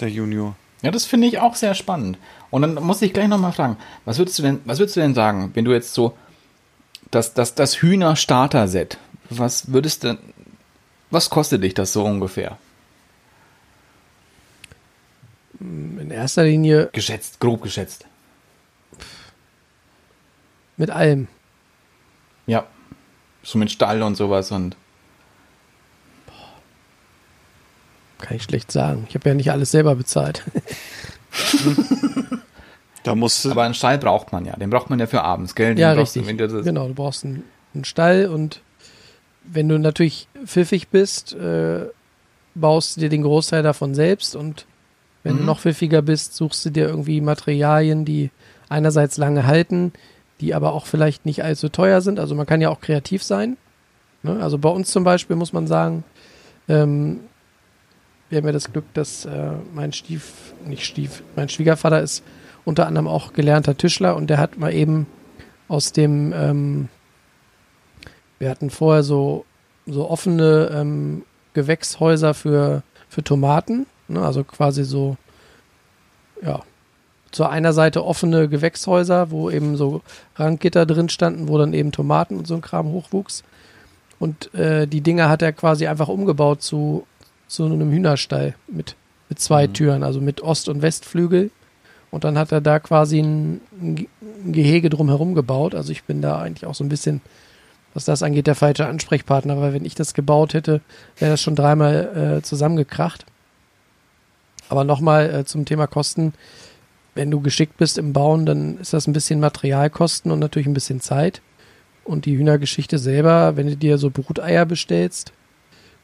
Der 0.00 0.10
Junior. 0.10 0.56
Ja, 0.82 0.90
das 0.90 1.04
finde 1.04 1.28
ich 1.28 1.38
auch 1.38 1.54
sehr 1.54 1.74
spannend. 1.74 2.18
Und 2.50 2.62
dann 2.62 2.74
muss 2.74 3.00
ich 3.02 3.12
gleich 3.12 3.28
nochmal 3.28 3.52
fragen, 3.52 3.76
was 4.04 4.18
würdest 4.18 4.38
du 4.38 4.42
denn, 4.42 4.60
was 4.64 4.78
würdest 4.78 4.96
du 4.96 5.00
denn 5.00 5.14
sagen, 5.14 5.52
wenn 5.54 5.64
du 5.64 5.72
jetzt 5.72 5.94
so 5.94 6.16
das, 7.10 7.34
das, 7.34 7.54
das 7.54 7.80
Hühner-Starter-Set, 7.80 8.98
was 9.30 9.72
würdest 9.72 10.04
du, 10.04 10.18
was 11.10 11.30
kostet 11.30 11.62
dich 11.62 11.74
das 11.74 11.92
so 11.92 12.04
ungefähr? 12.04 12.58
In 15.60 16.10
erster 16.10 16.42
Linie 16.42 16.90
Geschätzt, 16.92 17.38
grob 17.38 17.62
geschätzt. 17.62 18.06
mit 20.76 20.90
allem. 20.90 21.28
So 23.42 23.58
mit 23.58 23.70
Stall 23.70 24.02
und 24.02 24.16
sowas 24.16 24.50
und. 24.52 24.76
Kann 28.20 28.36
ich 28.36 28.44
schlecht 28.44 28.70
sagen. 28.70 29.04
Ich 29.08 29.14
habe 29.16 29.28
ja 29.28 29.34
nicht 29.34 29.50
alles 29.50 29.70
selber 29.70 29.94
bezahlt. 29.96 30.42
Da 33.04 33.16
musst 33.16 33.44
du, 33.44 33.50
Aber 33.50 33.64
einen 33.64 33.74
Stall 33.74 33.98
braucht 33.98 34.30
man 34.30 34.44
ja. 34.44 34.54
Den 34.54 34.70
braucht 34.70 34.88
man 34.88 35.00
ja 35.00 35.06
für 35.08 35.22
abends, 35.22 35.54
gell? 35.56 35.74
Den 35.74 35.78
ja, 35.80 35.94
brauchst 35.94 36.14
du, 36.14 36.20
richtig. 36.20 36.38
du 36.38 36.62
Genau, 36.62 36.86
du 36.86 36.94
brauchst 36.94 37.24
einen, 37.24 37.42
einen 37.74 37.84
Stall 37.84 38.26
und 38.28 38.60
wenn 39.42 39.68
du 39.68 39.76
natürlich 39.78 40.28
pfiffig 40.44 40.86
bist, 40.88 41.32
äh, 41.34 41.86
baust 42.54 42.96
du 42.96 43.00
dir 43.00 43.08
den 43.08 43.22
Großteil 43.22 43.64
davon 43.64 43.94
selbst 43.96 44.36
und 44.36 44.66
wenn 45.24 45.34
du 45.34 45.40
Mhm. 45.40 45.46
noch 45.46 45.58
pfiffiger 45.58 46.00
bist, 46.00 46.36
suchst 46.36 46.64
du 46.64 46.70
dir 46.70 46.86
irgendwie 46.86 47.20
Materialien, 47.20 48.04
die 48.04 48.30
einerseits 48.68 49.16
lange 49.16 49.46
halten, 49.46 49.92
die 50.42 50.54
aber 50.54 50.74
auch 50.74 50.86
vielleicht 50.86 51.24
nicht 51.24 51.44
allzu 51.44 51.68
teuer 51.68 52.00
sind. 52.00 52.18
Also 52.18 52.34
man 52.34 52.46
kann 52.46 52.60
ja 52.60 52.68
auch 52.68 52.80
kreativ 52.80 53.22
sein. 53.22 53.56
Ne? 54.22 54.42
Also 54.42 54.58
bei 54.58 54.68
uns 54.68 54.90
zum 54.90 55.04
Beispiel 55.04 55.36
muss 55.36 55.52
man 55.52 55.66
sagen, 55.66 56.04
ähm, 56.68 57.20
wir 58.28 58.38
haben 58.38 58.46
ja 58.46 58.52
das 58.52 58.72
Glück, 58.72 58.84
dass 58.92 59.24
äh, 59.24 59.52
mein 59.72 59.92
Stief, 59.92 60.52
nicht 60.66 60.84
Stief, 60.84 61.22
mein 61.36 61.48
Schwiegervater 61.48 62.00
ist 62.00 62.24
unter 62.64 62.86
anderem 62.86 63.06
auch 63.06 63.32
gelernter 63.32 63.76
Tischler 63.76 64.16
und 64.16 64.30
der 64.30 64.38
hat 64.38 64.58
mal 64.58 64.72
eben 64.72 65.06
aus 65.68 65.92
dem, 65.92 66.32
ähm, 66.32 66.88
wir 68.38 68.50
hatten 68.50 68.70
vorher 68.70 69.02
so, 69.04 69.44
so 69.86 70.10
offene 70.10 70.70
ähm, 70.74 71.22
Gewächshäuser 71.54 72.34
für, 72.34 72.82
für 73.08 73.22
Tomaten, 73.22 73.86
ne? 74.08 74.24
also 74.24 74.42
quasi 74.44 74.84
so, 74.84 75.16
ja, 76.42 76.62
zur 77.32 77.50
einer 77.50 77.72
Seite 77.72 78.04
offene 78.04 78.48
Gewächshäuser, 78.48 79.30
wo 79.30 79.50
eben 79.50 79.76
so 79.76 80.02
Ranggitter 80.36 80.86
drin 80.86 81.08
standen, 81.08 81.48
wo 81.48 81.58
dann 81.58 81.72
eben 81.72 81.90
Tomaten 81.90 82.36
und 82.36 82.46
so 82.46 82.54
ein 82.54 82.60
Kram 82.60 82.86
hochwuchs. 82.86 83.42
Und 84.20 84.54
äh, 84.54 84.86
die 84.86 85.00
Dinger 85.00 85.28
hat 85.28 85.42
er 85.42 85.52
quasi 85.52 85.86
einfach 85.88 86.08
umgebaut 86.08 86.62
zu, 86.62 87.06
zu 87.48 87.64
einem 87.64 87.90
Hühnerstall 87.90 88.54
mit, 88.68 88.94
mit 89.28 89.40
zwei 89.40 89.66
Türen, 89.66 90.04
also 90.04 90.20
mit 90.20 90.42
Ost- 90.42 90.68
und 90.68 90.82
Westflügel. 90.82 91.50
Und 92.12 92.24
dann 92.24 92.38
hat 92.38 92.52
er 92.52 92.60
da 92.60 92.78
quasi 92.78 93.18
ein, 93.18 93.60
ein 93.80 94.06
Gehege 94.46 94.90
drumherum 94.90 95.34
gebaut. 95.34 95.74
Also 95.74 95.90
ich 95.90 96.04
bin 96.04 96.20
da 96.20 96.38
eigentlich 96.38 96.66
auch 96.66 96.74
so 96.74 96.84
ein 96.84 96.90
bisschen, 96.90 97.22
was 97.94 98.04
das 98.04 98.22
angeht, 98.22 98.46
der 98.46 98.54
falsche 98.54 98.86
Ansprechpartner, 98.86 99.58
weil 99.60 99.72
wenn 99.72 99.84
ich 99.84 99.94
das 99.94 100.12
gebaut 100.12 100.52
hätte, 100.52 100.82
wäre 101.18 101.32
das 101.32 101.40
schon 101.40 101.56
dreimal 101.56 102.38
äh, 102.38 102.42
zusammengekracht. 102.42 103.24
Aber 104.68 104.84
nochmal 104.84 105.34
äh, 105.34 105.44
zum 105.44 105.64
Thema 105.64 105.86
Kosten. 105.86 106.34
Wenn 107.14 107.30
du 107.30 107.40
geschickt 107.40 107.76
bist 107.76 107.98
im 107.98 108.12
Bauen, 108.12 108.46
dann 108.46 108.78
ist 108.78 108.92
das 108.92 109.06
ein 109.06 109.12
bisschen 109.12 109.40
Materialkosten 109.40 110.30
und 110.30 110.38
natürlich 110.38 110.66
ein 110.66 110.74
bisschen 110.74 111.00
Zeit. 111.00 111.42
Und 112.04 112.24
die 112.24 112.36
Hühnergeschichte 112.36 112.98
selber, 112.98 113.56
wenn 113.56 113.66
du 113.66 113.76
dir 113.76 113.98
so 113.98 114.10
Bruteier 114.10 114.66
bestellst, 114.66 115.32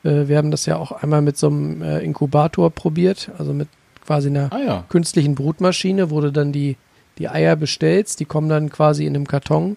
äh, 0.04 0.28
wir 0.28 0.36
haben 0.36 0.50
das 0.50 0.66
ja 0.66 0.76
auch 0.76 0.92
einmal 0.92 1.22
mit 1.22 1.36
so 1.36 1.48
einem 1.48 1.82
äh, 1.82 2.00
Inkubator 2.00 2.70
probiert, 2.70 3.30
also 3.38 3.52
mit 3.52 3.68
quasi 4.04 4.28
einer 4.28 4.52
Ah 4.52 4.60
ja. 4.60 4.84
künstlichen 4.88 5.34
Brutmaschine, 5.34 6.10
wo 6.10 6.20
du 6.20 6.30
dann 6.30 6.52
die, 6.52 6.76
die 7.18 7.28
Eier 7.28 7.56
bestellst, 7.56 8.20
die 8.20 8.24
kommen 8.24 8.48
dann 8.48 8.70
quasi 8.70 9.06
in 9.06 9.16
einem 9.16 9.26
Karton 9.26 9.76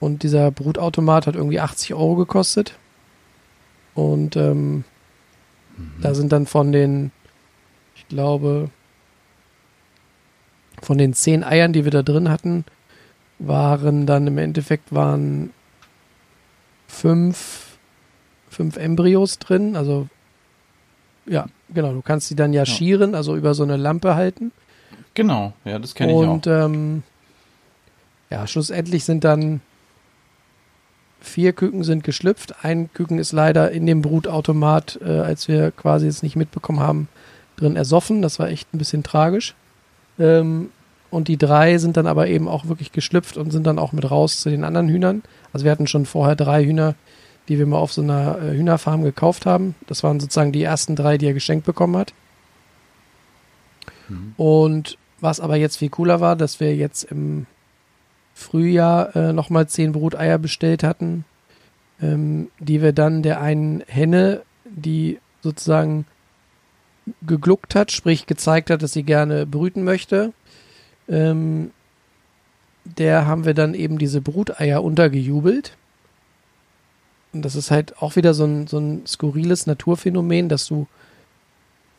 und 0.00 0.22
dieser 0.22 0.50
Brutautomat 0.50 1.26
hat 1.26 1.34
irgendwie 1.34 1.60
80 1.60 1.94
Euro 1.94 2.16
gekostet. 2.16 2.76
Und 3.94 4.36
ähm, 4.36 4.84
da 6.00 6.14
sind 6.14 6.32
dann 6.32 6.46
von 6.46 6.72
den, 6.72 7.10
ich 7.96 8.06
glaube, 8.08 8.70
von 10.84 10.98
den 10.98 11.14
zehn 11.14 11.42
Eiern, 11.42 11.72
die 11.72 11.84
wir 11.84 11.90
da 11.90 12.02
drin 12.02 12.28
hatten, 12.30 12.64
waren 13.38 14.06
dann 14.06 14.26
im 14.26 14.38
Endeffekt 14.38 14.94
waren 14.94 15.50
fünf, 16.86 17.78
fünf 18.48 18.76
Embryos 18.76 19.38
drin. 19.38 19.76
Also 19.76 20.08
ja, 21.26 21.46
genau, 21.72 21.92
du 21.92 22.02
kannst 22.02 22.30
die 22.30 22.36
dann 22.36 22.52
ja, 22.52 22.62
Ja. 22.62 22.66
schieren, 22.66 23.14
also 23.14 23.34
über 23.36 23.54
so 23.54 23.62
eine 23.62 23.76
Lampe 23.76 24.14
halten. 24.14 24.52
Genau, 25.14 25.52
ja, 25.64 25.78
das 25.78 25.94
kenne 25.94 26.12
ich 26.12 26.18
auch. 26.18 26.32
Und 26.32 26.46
ähm, 26.46 27.02
ja, 28.30 28.46
schlussendlich 28.46 29.04
sind 29.04 29.24
dann 29.24 29.60
vier 31.20 31.52
Küken 31.54 31.82
sind 31.84 32.04
geschlüpft. 32.04 32.64
Ein 32.64 32.92
Küken 32.92 33.18
ist 33.18 33.32
leider 33.32 33.70
in 33.70 33.86
dem 33.86 34.02
Brutautomat, 34.02 34.98
äh, 35.02 35.20
als 35.20 35.48
wir 35.48 35.70
quasi 35.70 36.06
es 36.06 36.22
nicht 36.22 36.36
mitbekommen 36.36 36.80
haben, 36.80 37.08
drin 37.56 37.76
ersoffen. 37.76 38.20
Das 38.20 38.38
war 38.38 38.48
echt 38.48 38.72
ein 38.74 38.78
bisschen 38.78 39.02
tragisch. 39.02 39.54
Ähm, 40.18 40.70
und 41.14 41.28
die 41.28 41.36
drei 41.36 41.78
sind 41.78 41.96
dann 41.96 42.06
aber 42.06 42.26
eben 42.26 42.48
auch 42.48 42.66
wirklich 42.66 42.92
geschlüpft 42.92 43.36
und 43.36 43.50
sind 43.50 43.66
dann 43.66 43.78
auch 43.78 43.92
mit 43.92 44.10
raus 44.10 44.40
zu 44.40 44.50
den 44.50 44.64
anderen 44.64 44.88
Hühnern. 44.88 45.22
Also 45.52 45.64
wir 45.64 45.70
hatten 45.70 45.86
schon 45.86 46.06
vorher 46.06 46.34
drei 46.34 46.64
Hühner, 46.64 46.96
die 47.48 47.58
wir 47.58 47.66
mal 47.66 47.78
auf 47.78 47.92
so 47.92 48.02
einer 48.02 48.38
äh, 48.38 48.56
Hühnerfarm 48.56 49.02
gekauft 49.02 49.46
haben. 49.46 49.74
Das 49.86 50.02
waren 50.02 50.18
sozusagen 50.18 50.52
die 50.52 50.62
ersten 50.62 50.96
drei, 50.96 51.16
die 51.16 51.26
er 51.26 51.34
geschenkt 51.34 51.66
bekommen 51.66 51.96
hat. 51.96 52.12
Und 54.36 54.98
was 55.20 55.40
aber 55.40 55.56
jetzt 55.56 55.76
viel 55.76 55.88
cooler 55.88 56.20
war, 56.20 56.36
dass 56.36 56.60
wir 56.60 56.74
jetzt 56.74 57.04
im 57.04 57.46
Frühjahr 58.34 59.14
äh, 59.14 59.32
nochmal 59.32 59.68
zehn 59.68 59.92
Bruteier 59.92 60.38
bestellt 60.38 60.82
hatten, 60.82 61.24
ähm, 62.02 62.50
die 62.58 62.82
wir 62.82 62.92
dann 62.92 63.22
der 63.22 63.40
einen 63.40 63.82
Henne, 63.86 64.42
die 64.64 65.20
sozusagen 65.42 66.06
gegluckt 67.22 67.74
hat, 67.74 67.92
sprich 67.92 68.26
gezeigt 68.26 68.70
hat, 68.70 68.82
dass 68.82 68.92
sie 68.92 69.04
gerne 69.04 69.46
brüten 69.46 69.84
möchte, 69.84 70.32
ähm, 71.08 71.70
der 72.84 73.26
haben 73.26 73.44
wir 73.44 73.54
dann 73.54 73.74
eben 73.74 73.98
diese 73.98 74.20
Bruteier 74.20 74.82
untergejubelt. 74.82 75.76
Und 77.32 77.42
das 77.44 77.56
ist 77.56 77.70
halt 77.70 78.00
auch 78.00 78.16
wieder 78.16 78.34
so 78.34 78.44
ein, 78.44 78.66
so 78.66 78.78
ein 78.78 79.06
skurriles 79.06 79.66
Naturphänomen, 79.66 80.48
dass 80.48 80.66
du 80.66 80.86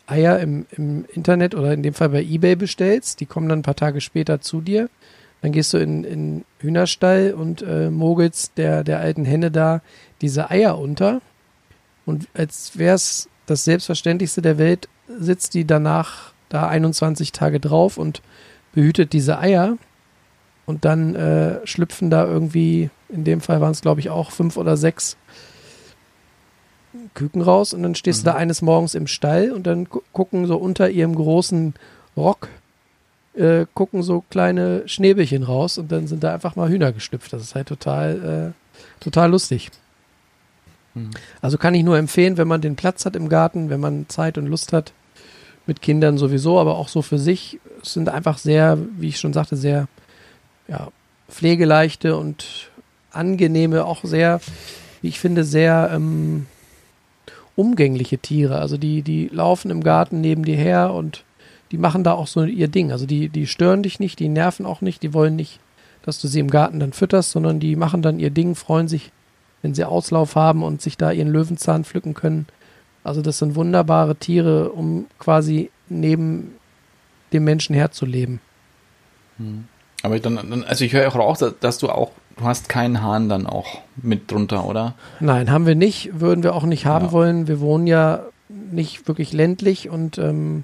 Eier 0.08 0.40
im, 0.40 0.66
im 0.72 1.06
Internet 1.12 1.56
oder 1.56 1.74
in 1.74 1.84
dem 1.84 1.94
Fall 1.94 2.10
bei 2.10 2.24
Ebay 2.24 2.56
bestellst. 2.56 3.20
Die 3.20 3.26
kommen 3.26 3.50
dann 3.50 3.60
ein 3.60 3.64
paar 3.64 3.76
Tage 3.76 4.02
später 4.02 4.40
zu 4.40 4.62
dir. 4.62 4.90
Dann 5.42 5.52
gehst 5.52 5.74
du 5.74 5.78
in 5.78 6.04
in 6.04 6.46
Hühnerstall 6.60 7.34
und 7.34 7.62
äh, 7.62 7.90
mogelst 7.90 8.58
der, 8.58 8.84
der 8.84 9.00
alten 9.00 9.26
Henne 9.26 9.52
da 9.52 9.82
diese 10.22 10.50
Eier 10.50 10.78
unter. 10.78 11.22
Und 12.06 12.28
als 12.34 12.78
wäre 12.78 12.96
es 12.96 13.30
das 13.46 13.64
Selbstverständlichste 13.66 14.42
der 14.42 14.58
Welt, 14.58 14.88
sitzt 15.20 15.54
die 15.54 15.66
danach 15.66 16.34
da 16.50 16.68
21 16.68 17.32
Tage 17.32 17.60
drauf 17.60 17.98
und 17.98 18.22
behütet 18.76 19.14
diese 19.14 19.40
Eier. 19.40 19.78
Und 20.68 20.86
dann 20.86 21.16
äh, 21.16 21.66
schlüpfen 21.66 22.10
da 22.10 22.26
irgendwie, 22.26 22.90
in 23.10 23.24
dem 23.24 23.42
Fall 23.42 23.62
waren 23.62 23.72
es 23.72 23.82
glaube 23.82 24.00
ich 24.00 24.10
auch 24.10 24.32
fünf 24.32 24.58
oder 24.58 24.78
sechs 24.78 25.18
Küken 27.14 27.42
raus. 27.42 27.74
Und 27.74 27.84
dann 27.84 27.96
stehst 27.96 28.22
du 28.22 28.26
da 28.26 28.36
eines 28.36 28.62
Morgens 28.62 28.96
im 28.96 29.08
Stall 29.08 29.52
und 29.52 29.66
dann 29.66 29.86
gu 29.86 30.02
gucken 30.12 30.46
so 30.46 30.58
unter 30.58 30.90
ihrem 30.90 31.16
großen 31.16 31.74
Rock, 32.18 32.48
äh, 33.36 33.66
gucken 33.74 34.02
so 34.02 34.24
kleine 34.30 34.88
Schnäbelchen 34.88 35.44
raus 35.44 35.78
und 35.78 35.92
dann 35.92 36.08
sind 36.08 36.24
da 36.24 36.34
einfach 36.34 36.56
mal 36.56 36.70
Hühner 36.70 36.92
geschlüpft. 36.92 37.34
Das 37.34 37.42
ist 37.42 37.56
halt 37.56 37.68
total, 37.68 38.54
äh, 38.54 39.04
total 39.04 39.32
lustig. 39.32 39.72
Also 41.42 41.58
kann 41.58 41.74
ich 41.74 41.84
nur 41.84 41.98
empfehlen, 41.98 42.38
wenn 42.38 42.48
man 42.48 42.62
den 42.62 42.76
Platz 42.76 43.06
hat 43.06 43.16
im 43.16 43.28
Garten, 43.30 43.70
wenn 43.70 43.82
man 43.82 44.08
Zeit 44.08 44.38
und 44.38 44.48
Lust 44.48 44.72
hat, 44.74 44.94
mit 45.68 45.82
Kindern 45.82 46.18
sowieso, 46.18 46.60
aber 46.60 46.78
auch 46.78 46.88
so 46.88 47.02
für 47.02 47.18
sich. 47.18 47.60
Es 47.82 47.94
sind 47.94 48.10
einfach 48.10 48.38
sehr, 48.38 48.78
wie 48.98 49.10
ich 49.10 49.20
schon 49.20 49.34
sagte, 49.34 49.56
sehr 49.56 49.88
ja, 50.68 50.90
pflegeleichte 51.30 52.16
und 52.18 52.70
angenehme, 53.12 53.86
auch 53.86 54.04
sehr, 54.04 54.42
wie 55.02 55.08
ich 55.08 55.20
finde, 55.20 55.44
sehr 55.44 55.92
ähm, 55.94 56.48
umgängliche 57.56 58.18
Tiere. 58.18 58.60
Also 58.60 58.78
die, 58.78 59.02
die 59.02 59.30
laufen 59.32 59.72
im 59.72 59.84
Garten 59.84 60.22
neben 60.22 60.44
dir 60.44 60.58
her 60.58 60.94
und 60.94 61.24
die 61.72 61.78
machen 61.78 62.04
da 62.04 62.14
auch 62.14 62.28
so 62.28 62.44
ihr 62.44 62.68
Ding. 62.68 62.92
Also 62.92 63.06
die, 63.06 63.30
die 63.30 63.48
stören 63.48 63.84
dich 63.84 64.00
nicht, 64.00 64.20
die 64.20 64.30
nerven 64.30 64.66
auch 64.66 64.82
nicht, 64.82 65.02
die 65.04 65.14
wollen 65.14 65.36
nicht, 65.36 65.60
dass 66.04 66.22
du 66.22 66.28
sie 66.28 66.40
im 66.40 66.52
Garten 66.52 66.80
dann 66.80 66.94
fütterst, 66.94 67.32
sondern 67.32 67.60
die 67.60 67.76
machen 67.76 68.02
dann 68.02 68.20
ihr 68.20 68.30
Ding, 68.30 68.56
freuen 68.56 68.88
sich, 68.88 69.12
wenn 69.62 69.74
sie 69.74 69.84
Auslauf 69.84 70.36
haben 70.36 70.64
und 70.64 70.82
sich 70.82 70.98
da 70.98 71.12
ihren 71.12 71.30
Löwenzahn 71.30 71.84
pflücken 71.84 72.14
können. 72.14 72.46
Also 73.06 73.22
das 73.22 73.38
sind 73.38 73.56
wunderbare 73.56 74.16
Tiere, 74.16 74.70
um 74.72 75.06
quasi 75.20 75.70
neben 75.88 76.56
dem 77.32 77.44
Menschen 77.44 77.76
herzuleben. 77.76 78.40
Aber 80.02 80.20
dann, 80.20 80.64
also 80.64 80.86
ich 80.86 80.94
höre 80.94 81.08
auch 81.08 81.16
raus, 81.16 81.40
dass, 81.40 81.54
dass 81.60 81.78
du 81.78 81.90
auch, 81.90 82.12
du 82.38 82.44
hast 82.46 82.68
keinen 82.70 83.02
Hahn 83.02 83.30
dann 83.30 83.48
auch 83.48 83.80
mit 83.96 84.32
drunter, 84.32 84.66
oder? 84.66 84.96
Nein, 85.20 85.52
haben 85.52 85.66
wir 85.66 85.76
nicht, 85.76 86.20
würden 86.20 86.44
wir 86.44 86.56
auch 86.56 86.64
nicht 86.64 86.86
haben 86.86 87.06
Ja. 87.08 87.12
wollen. 87.12 87.48
Wir 87.48 87.60
wohnen 87.60 87.86
ja 87.88 88.24
nicht 88.50 89.08
wirklich 89.08 89.34
ländlich 89.34 89.90
und 89.90 90.18
ähm, 90.18 90.64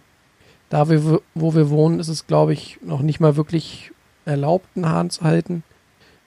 da, 0.70 0.90
wir, 0.90 1.20
wo 1.36 1.54
wir 1.54 1.70
wohnen, 1.70 2.00
ist 2.00 2.08
es, 2.08 2.28
glaube 2.28 2.54
ich, 2.54 2.80
noch 2.84 3.02
nicht 3.02 3.20
mal 3.20 3.36
wirklich 3.36 3.92
erlaubt, 4.26 4.66
einen 4.76 4.88
Hahn 4.90 5.10
zu 5.10 5.24
halten. 5.24 5.64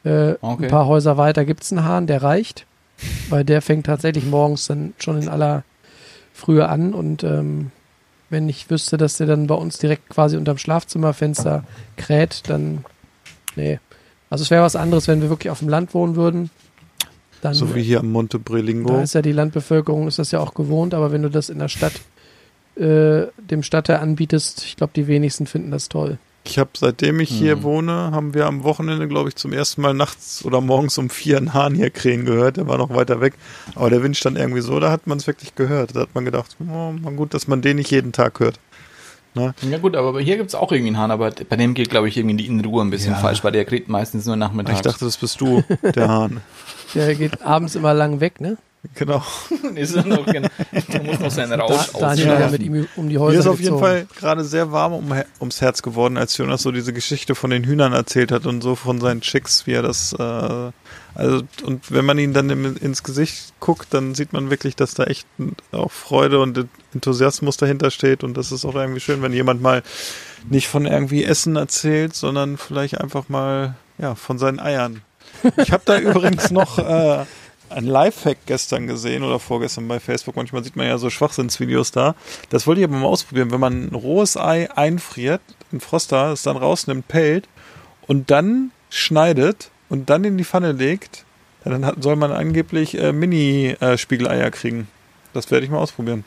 Äh, 0.04 0.34
Okay. 0.40 0.64
Ein 0.64 0.70
paar 0.70 0.86
Häuser 0.86 1.16
weiter 1.16 1.44
gibt 1.44 1.62
es 1.62 1.72
einen 1.72 1.84
Hahn, 1.84 2.06
der 2.06 2.22
reicht, 2.22 2.66
weil 3.30 3.44
der 3.44 3.62
fängt 3.62 3.86
tatsächlich 3.86 4.26
morgens 4.26 4.66
dann 4.66 4.92
schon 4.98 5.20
in 5.22 5.28
aller 5.28 5.64
Frühe 6.34 6.68
an 6.68 6.92
und 6.92 7.22
ähm, 7.22 7.70
wenn 8.28 8.48
ich 8.48 8.68
wüsste, 8.68 8.96
dass 8.96 9.16
der 9.16 9.28
dann 9.28 9.46
bei 9.46 9.54
uns 9.54 9.78
direkt 9.78 10.08
quasi 10.08 10.36
unterm 10.36 10.58
Schlafzimmerfenster 10.58 11.64
kräht, 11.96 12.42
dann 12.48 12.84
nee. 13.56 13.78
Also 14.28 14.42
es 14.42 14.50
wäre 14.50 14.64
was 14.64 14.74
anderes, 14.74 15.06
wenn 15.06 15.22
wir 15.22 15.30
wirklich 15.30 15.50
auf 15.50 15.60
dem 15.60 15.68
Land 15.68 15.94
wohnen 15.94 16.16
würden. 16.16 16.50
Dann 17.40 17.54
So 17.54 17.74
wie 17.74 17.82
hier 17.82 18.00
am 18.00 18.10
Monte 18.10 18.38
da 18.38 18.42
Brelingo. 18.44 18.98
ist 19.00 19.14
ja 19.14 19.22
die 19.22 19.32
Landbevölkerung, 19.32 20.08
ist 20.08 20.18
das 20.18 20.32
ja 20.32 20.40
auch 20.40 20.54
gewohnt, 20.54 20.92
aber 20.92 21.12
wenn 21.12 21.22
du 21.22 21.30
das 21.30 21.50
in 21.50 21.60
der 21.60 21.68
Stadt 21.68 22.00
äh, 22.76 23.26
dem 23.38 23.62
Stadtteil 23.62 23.98
anbietest, 23.98 24.64
ich 24.64 24.76
glaube, 24.76 24.92
die 24.96 25.06
wenigsten 25.06 25.46
finden 25.46 25.70
das 25.70 25.88
toll. 25.88 26.18
Ich 26.46 26.58
habe, 26.58 26.70
seitdem 26.76 27.20
ich 27.20 27.30
hier 27.30 27.56
Hm. 27.56 27.62
wohne, 27.62 27.92
haben 28.12 28.34
wir 28.34 28.44
am 28.46 28.64
Wochenende, 28.64 29.08
glaube 29.08 29.30
ich, 29.30 29.36
zum 29.36 29.52
ersten 29.54 29.80
Mal 29.80 29.94
nachts 29.94 30.44
oder 30.44 30.60
morgens 30.60 30.98
um 30.98 31.08
vier 31.08 31.38
einen 31.38 31.54
Hahn 31.54 31.74
hier 31.74 31.88
krähen 31.90 32.26
gehört. 32.26 32.58
Der 32.58 32.68
war 32.68 32.76
noch 32.76 32.90
weiter 32.90 33.20
weg. 33.22 33.32
Aber 33.74 33.88
der 33.88 34.02
Wind 34.02 34.16
stand 34.16 34.36
irgendwie 34.36 34.60
so, 34.60 34.78
da 34.78 34.90
hat 34.90 35.06
man 35.06 35.16
es 35.18 35.26
wirklich 35.26 35.54
gehört. 35.54 35.96
Da 35.96 36.00
hat 36.00 36.14
man 36.14 36.26
gedacht, 36.26 36.56
oh, 36.70 36.92
gut, 37.16 37.32
dass 37.32 37.48
man 37.48 37.62
den 37.62 37.76
nicht 37.76 37.90
jeden 37.90 38.12
Tag 38.12 38.40
hört. 38.40 38.60
Ja 39.34 39.78
gut, 39.78 39.96
aber 39.96 40.20
hier 40.20 40.36
gibt's 40.36 40.54
auch 40.54 40.70
irgendwie 40.72 40.88
einen 40.90 40.98
Hahn, 40.98 41.10
aber 41.10 41.30
bei 41.48 41.56
dem 41.56 41.74
geht, 41.74 41.90
glaube 41.90 42.08
ich, 42.08 42.16
irgendwie 42.16 42.36
die 42.36 42.46
Innenruhe 42.46 42.82
ein 42.84 42.90
bisschen 42.90 43.12
Ja. 43.14 43.18
falsch, 43.18 43.42
weil 43.42 43.52
der 43.52 43.64
kriegt 43.64 43.88
meistens 43.88 44.26
nur 44.26 44.36
nachmittags. 44.36 44.78
Ich 44.78 44.82
dachte, 44.82 45.04
das 45.04 45.16
bist 45.16 45.40
du, 45.40 45.62
der 45.94 46.08
Hahn. 46.08 46.40
Der 46.94 47.12
geht 47.16 47.42
abends 47.42 47.74
immer 47.74 47.92
lang 47.92 48.20
weg, 48.20 48.40
ne? 48.40 48.56
Genau. 48.94 49.20
ist 49.74 49.96
er 49.96 50.04
noch, 50.06 50.24
genau. 50.26 50.46
Der 50.92 51.02
muss 51.02 51.18
noch 51.18 51.30
seinen 51.30 51.58
Rausch 51.60 51.90
Da, 51.92 51.98
Daniel 51.98 52.28
hat 52.28 52.38
ja 52.40 52.48
mit 52.50 52.62
ihm 52.62 52.86
um 52.94 53.08
die 53.08 53.14
Mir 53.14 53.20
Häuser 53.20 53.40
ist 53.40 53.46
auf 53.48 53.58
jeden 53.58 53.74
gezogen. 53.74 53.80
Fall 53.82 54.06
gerade 54.16 54.44
sehr 54.44 54.70
warm 54.70 54.92
um, 54.92 55.12
ums 55.40 55.60
Herz 55.60 55.82
geworden, 55.82 56.16
als 56.16 56.36
Jonas 56.36 56.62
so 56.62 56.70
diese 56.70 56.92
Geschichte 56.92 57.34
von 57.34 57.50
den 57.50 57.64
Hühnern 57.64 57.92
erzählt 57.94 58.30
hat 58.30 58.46
und 58.46 58.60
so 58.62 58.76
von 58.76 59.00
seinen 59.00 59.22
Chicks, 59.22 59.66
wie 59.66 59.72
er 59.72 59.82
das, 59.82 60.12
äh, 60.12 60.70
also, 61.14 61.42
und 61.64 61.90
wenn 61.90 62.04
man 62.04 62.18
ihn 62.18 62.32
dann 62.32 62.50
im, 62.50 62.76
ins 62.76 63.02
Gesicht 63.02 63.54
guckt, 63.60 63.88
dann 63.94 64.14
sieht 64.14 64.32
man 64.32 64.50
wirklich, 64.50 64.76
dass 64.76 64.94
da 64.94 65.04
echt 65.04 65.26
auch 65.72 65.92
Freude 65.92 66.40
und 66.40 66.66
Enthusiasmus 66.92 67.56
dahinter 67.56 67.90
steht 67.90 68.24
und 68.24 68.36
das 68.36 68.52
ist 68.52 68.64
auch 68.64 68.74
irgendwie 68.74 69.00
schön, 69.00 69.22
wenn 69.22 69.32
jemand 69.32 69.62
mal 69.62 69.82
nicht 70.48 70.68
von 70.68 70.86
irgendwie 70.86 71.24
Essen 71.24 71.56
erzählt, 71.56 72.14
sondern 72.14 72.56
vielleicht 72.58 73.00
einfach 73.00 73.28
mal, 73.28 73.76
ja, 73.98 74.14
von 74.14 74.38
seinen 74.38 74.58
Eiern. 74.58 75.02
Ich 75.56 75.72
habe 75.72 75.82
da 75.84 75.98
übrigens 76.00 76.50
noch, 76.50 76.78
äh, 76.78 77.24
ein 77.70 77.86
Lifehack 77.86 78.38
gestern 78.46 78.86
gesehen 78.86 79.22
oder 79.22 79.38
vorgestern 79.38 79.88
bei 79.88 80.00
Facebook. 80.00 80.36
Manchmal 80.36 80.62
sieht 80.64 80.76
man 80.76 80.86
ja 80.86 80.98
so 80.98 81.10
Schwachsinnsvideos 81.10 81.90
da. 81.90 82.14
Das 82.50 82.66
wollte 82.66 82.80
ich 82.80 82.86
aber 82.86 82.96
mal 82.96 83.08
ausprobieren. 83.08 83.50
Wenn 83.50 83.60
man 83.60 83.86
ein 83.86 83.94
rohes 83.94 84.36
Ei 84.36 84.70
einfriert, 84.76 85.40
ein 85.72 85.80
Froster, 85.80 86.32
es 86.32 86.42
dann 86.42 86.56
rausnimmt, 86.56 87.08
pellt 87.08 87.48
und 88.06 88.30
dann 88.30 88.70
schneidet 88.90 89.70
und 89.88 90.10
dann 90.10 90.24
in 90.24 90.36
die 90.38 90.44
Pfanne 90.44 90.72
legt, 90.72 91.24
dann 91.64 91.84
hat, 91.86 92.02
soll 92.02 92.16
man 92.16 92.30
angeblich 92.32 92.98
äh, 92.98 93.12
Mini-Spiegeleier 93.12 94.50
kriegen. 94.50 94.88
Das 95.32 95.50
werde 95.50 95.64
ich 95.64 95.70
mal 95.70 95.78
ausprobieren. 95.78 96.24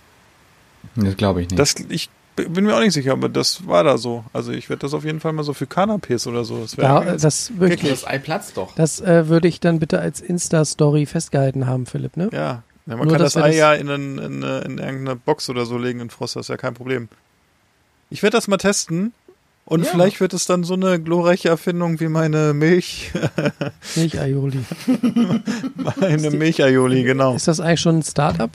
Das 0.95 1.15
glaube 1.15 1.41
ich 1.41 1.49
nicht. 1.49 1.59
Das, 1.59 1.75
ich 1.89 2.09
bin 2.35 2.65
mir 2.65 2.75
auch 2.75 2.79
nicht 2.79 2.93
sicher, 2.93 3.13
aber 3.13 3.29
das 3.29 3.67
war 3.67 3.83
da 3.83 3.97
so. 3.97 4.23
Also 4.33 4.51
ich 4.51 4.69
werde 4.69 4.81
das 4.81 4.93
auf 4.93 5.03
jeden 5.03 5.19
Fall 5.19 5.33
mal 5.33 5.43
so 5.43 5.53
für 5.53 5.65
Canapés 5.65 6.27
oder 6.27 6.43
so. 6.43 6.59
Das 6.61 6.77
wäre 6.77 6.87
Ja, 7.05 7.15
das 7.17 7.57
wirklich. 7.57 7.89
das 7.89 8.05
Ei 8.05 8.19
platzt 8.19 8.57
doch. 8.57 8.73
Das 8.75 8.99
äh, 9.01 9.27
würde 9.27 9.47
ich 9.47 9.59
dann 9.59 9.79
bitte 9.79 9.99
als 9.99 10.21
Insta-Story 10.21 11.05
festgehalten 11.05 11.67
haben, 11.67 11.85
Philipp, 11.85 12.15
ne? 12.17 12.29
Ja, 12.31 12.63
ja 12.85 12.95
man 12.95 12.99
Nur, 13.07 13.13
kann 13.13 13.23
das 13.23 13.37
Ei 13.37 13.47
das- 13.49 13.55
ja 13.55 13.73
in, 13.73 13.87
in, 13.89 14.19
eine- 14.19 14.59
in 14.61 14.77
irgendeine 14.77 15.15
Box 15.15 15.49
oder 15.49 15.65
so 15.65 15.77
legen 15.77 15.99
in 15.99 16.09
Frost, 16.09 16.35
das 16.35 16.45
ist 16.45 16.49
ja 16.49 16.57
kein 16.57 16.73
Problem. 16.73 17.09
Ich 18.09 18.21
werde 18.23 18.37
das 18.37 18.47
mal 18.47 18.57
testen 18.57 19.13
und 19.67 19.83
Ja. 19.85 19.91
vielleicht 19.91 20.19
wird 20.19 20.33
es 20.33 20.47
dann 20.47 20.63
so 20.63 20.73
eine 20.73 20.99
glorreiche 20.99 21.49
Erfindung 21.49 21.99
wie 21.99 22.07
meine 22.07 22.53
Milch, 22.55 23.11
Milchaioli. 23.95 24.59
meine 25.99 26.31
Milchaioli, 26.31 27.03
genau. 27.03 27.35
Ist 27.35 27.47
das 27.47 27.59
eigentlich 27.59 27.81
schon 27.81 27.99
ein 27.99 28.03
Startup? 28.03 28.49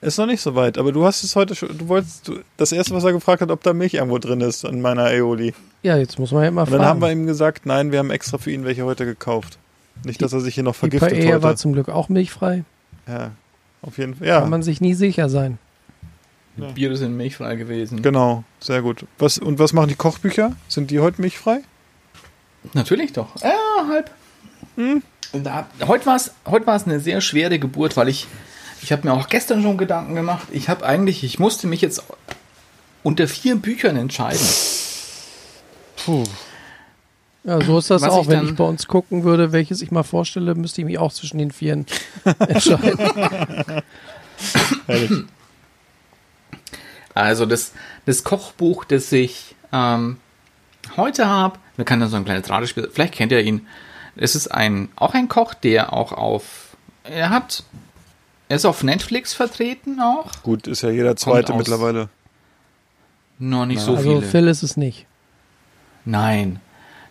Ist 0.00 0.18
noch 0.18 0.26
nicht 0.26 0.40
so 0.40 0.56
weit, 0.56 0.78
aber 0.78 0.90
du 0.90 1.04
hast 1.04 1.22
es 1.22 1.36
heute 1.36 1.54
schon, 1.54 1.78
du 1.78 1.86
wolltest, 1.86 2.26
du, 2.26 2.40
das 2.56 2.72
erste, 2.72 2.92
was 2.92 3.04
er 3.04 3.12
gefragt 3.12 3.40
hat, 3.40 3.52
ob 3.52 3.62
da 3.62 3.72
Milch 3.72 3.94
irgendwo 3.94 4.18
drin 4.18 4.40
ist 4.40 4.64
an 4.64 4.80
meiner 4.80 5.04
Aioli. 5.04 5.54
Ja, 5.84 5.96
jetzt 5.96 6.18
muss 6.18 6.32
man 6.32 6.42
ja 6.42 6.50
mal 6.50 6.62
Und 6.62 6.70
dann 6.72 6.80
fragen. 6.80 6.88
haben 6.90 7.00
wir 7.00 7.12
ihm 7.12 7.26
gesagt, 7.26 7.66
nein, 7.66 7.92
wir 7.92 8.00
haben 8.00 8.10
extra 8.10 8.38
für 8.38 8.50
ihn 8.50 8.64
welche 8.64 8.84
heute 8.84 9.04
gekauft. 9.04 9.58
Nicht, 10.04 10.20
dass 10.20 10.32
er 10.32 10.40
sich 10.40 10.54
hier 10.54 10.64
noch 10.64 10.72
Die 10.72 10.78
vergiftet 10.80 11.10
Paella 11.12 11.42
war 11.42 11.50
heute. 11.50 11.58
zum 11.60 11.72
Glück 11.74 11.88
auch 11.88 12.08
milchfrei. 12.08 12.64
Ja, 13.06 13.30
auf 13.82 13.98
jeden 13.98 14.14
Fall. 14.16 14.26
Kann 14.26 14.42
Ja, 14.42 14.48
man 14.48 14.62
sich 14.64 14.80
nie 14.80 14.94
sicher 14.94 15.28
sein. 15.28 15.58
Biere 16.56 16.96
sind 16.96 17.16
milchfrei 17.16 17.56
gewesen. 17.56 18.02
genau, 18.02 18.44
sehr 18.60 18.82
gut. 18.82 19.06
Was, 19.18 19.38
und 19.38 19.58
was 19.58 19.72
machen 19.72 19.88
die 19.88 19.94
Kochbücher? 19.94 20.54
Sind 20.68 20.90
die 20.90 21.00
heute 21.00 21.20
milchfrei? 21.20 21.60
Natürlich 22.74 23.12
doch. 23.12 23.40
Ja, 23.42 23.56
halb. 23.88 24.10
Hm. 24.76 25.02
Da, 25.32 25.66
heute 25.86 26.06
war 26.06 26.16
es 26.16 26.32
heute 26.46 26.66
war's 26.66 26.84
eine 26.84 27.00
sehr 27.00 27.20
schwere 27.22 27.58
Geburt, 27.58 27.96
weil 27.96 28.08
ich, 28.08 28.26
ich 28.82 28.92
habe 28.92 29.08
mir 29.08 29.14
auch 29.14 29.28
gestern 29.28 29.62
schon 29.62 29.78
Gedanken 29.78 30.14
gemacht. 30.14 30.46
Ich 30.50 30.68
habe 30.68 30.84
eigentlich, 30.84 31.24
ich 31.24 31.38
musste 31.38 31.66
mich 31.66 31.80
jetzt 31.80 32.02
unter 33.02 33.26
vier 33.26 33.56
Büchern 33.56 33.96
entscheiden. 33.96 34.46
Puh. 36.04 36.24
Ja, 37.44 37.60
so 37.60 37.78
ist 37.78 37.90
das 37.90 38.02
Was 38.02 38.10
auch. 38.10 38.22
ich 38.22 38.28
Wenn 38.28 38.46
ich 38.46 38.54
bei 38.54 38.64
uns 38.64 38.86
gucken 38.86 39.24
würde, 39.24 39.50
welches 39.52 39.82
ich 39.82 39.90
mal 39.90 40.04
vorstelle, 40.04 40.54
müsste 40.54 40.82
ich 40.82 40.84
mich 40.84 40.98
auch 40.98 41.12
zwischen 41.12 41.38
den 41.38 41.50
Vieren 41.50 41.86
entscheiden. 42.38 42.98
Herrlich. 44.86 45.24
Also 47.14 47.46
das, 47.46 47.72
das 48.06 48.24
Kochbuch, 48.24 48.84
das 48.84 49.12
ich 49.12 49.54
ähm, 49.72 50.18
heute 50.96 51.26
habe, 51.26 51.58
wir 51.76 51.84
können 51.84 52.00
da 52.00 52.08
so 52.08 52.16
ein 52.16 52.24
kleines 52.24 52.48
Ratespiel, 52.48 52.90
vielleicht 52.92 53.14
kennt 53.14 53.32
ihr 53.32 53.40
ihn. 53.40 53.66
Es 54.16 54.34
ist 54.34 54.48
ein, 54.48 54.88
auch 54.96 55.14
ein 55.14 55.28
Koch, 55.28 55.54
der 55.54 55.92
auch 55.92 56.12
auf, 56.12 56.76
er 57.04 57.30
hat, 57.30 57.64
er 58.48 58.56
ist 58.56 58.64
auf 58.66 58.82
Netflix 58.82 59.32
vertreten 59.34 60.00
auch. 60.00 60.30
Gut, 60.42 60.66
ist 60.66 60.82
ja 60.82 60.90
jeder 60.90 61.16
zweite 61.16 61.52
aus- 61.52 61.58
mittlerweile. 61.58 62.08
Noch 63.38 63.66
nicht 63.66 63.80
so 63.80 63.96
also 63.96 64.02
viele. 64.20 64.22
Phil 64.22 64.46
ist 64.48 64.62
es 64.62 64.76
nicht. 64.76 65.06
Nein. 66.04 66.60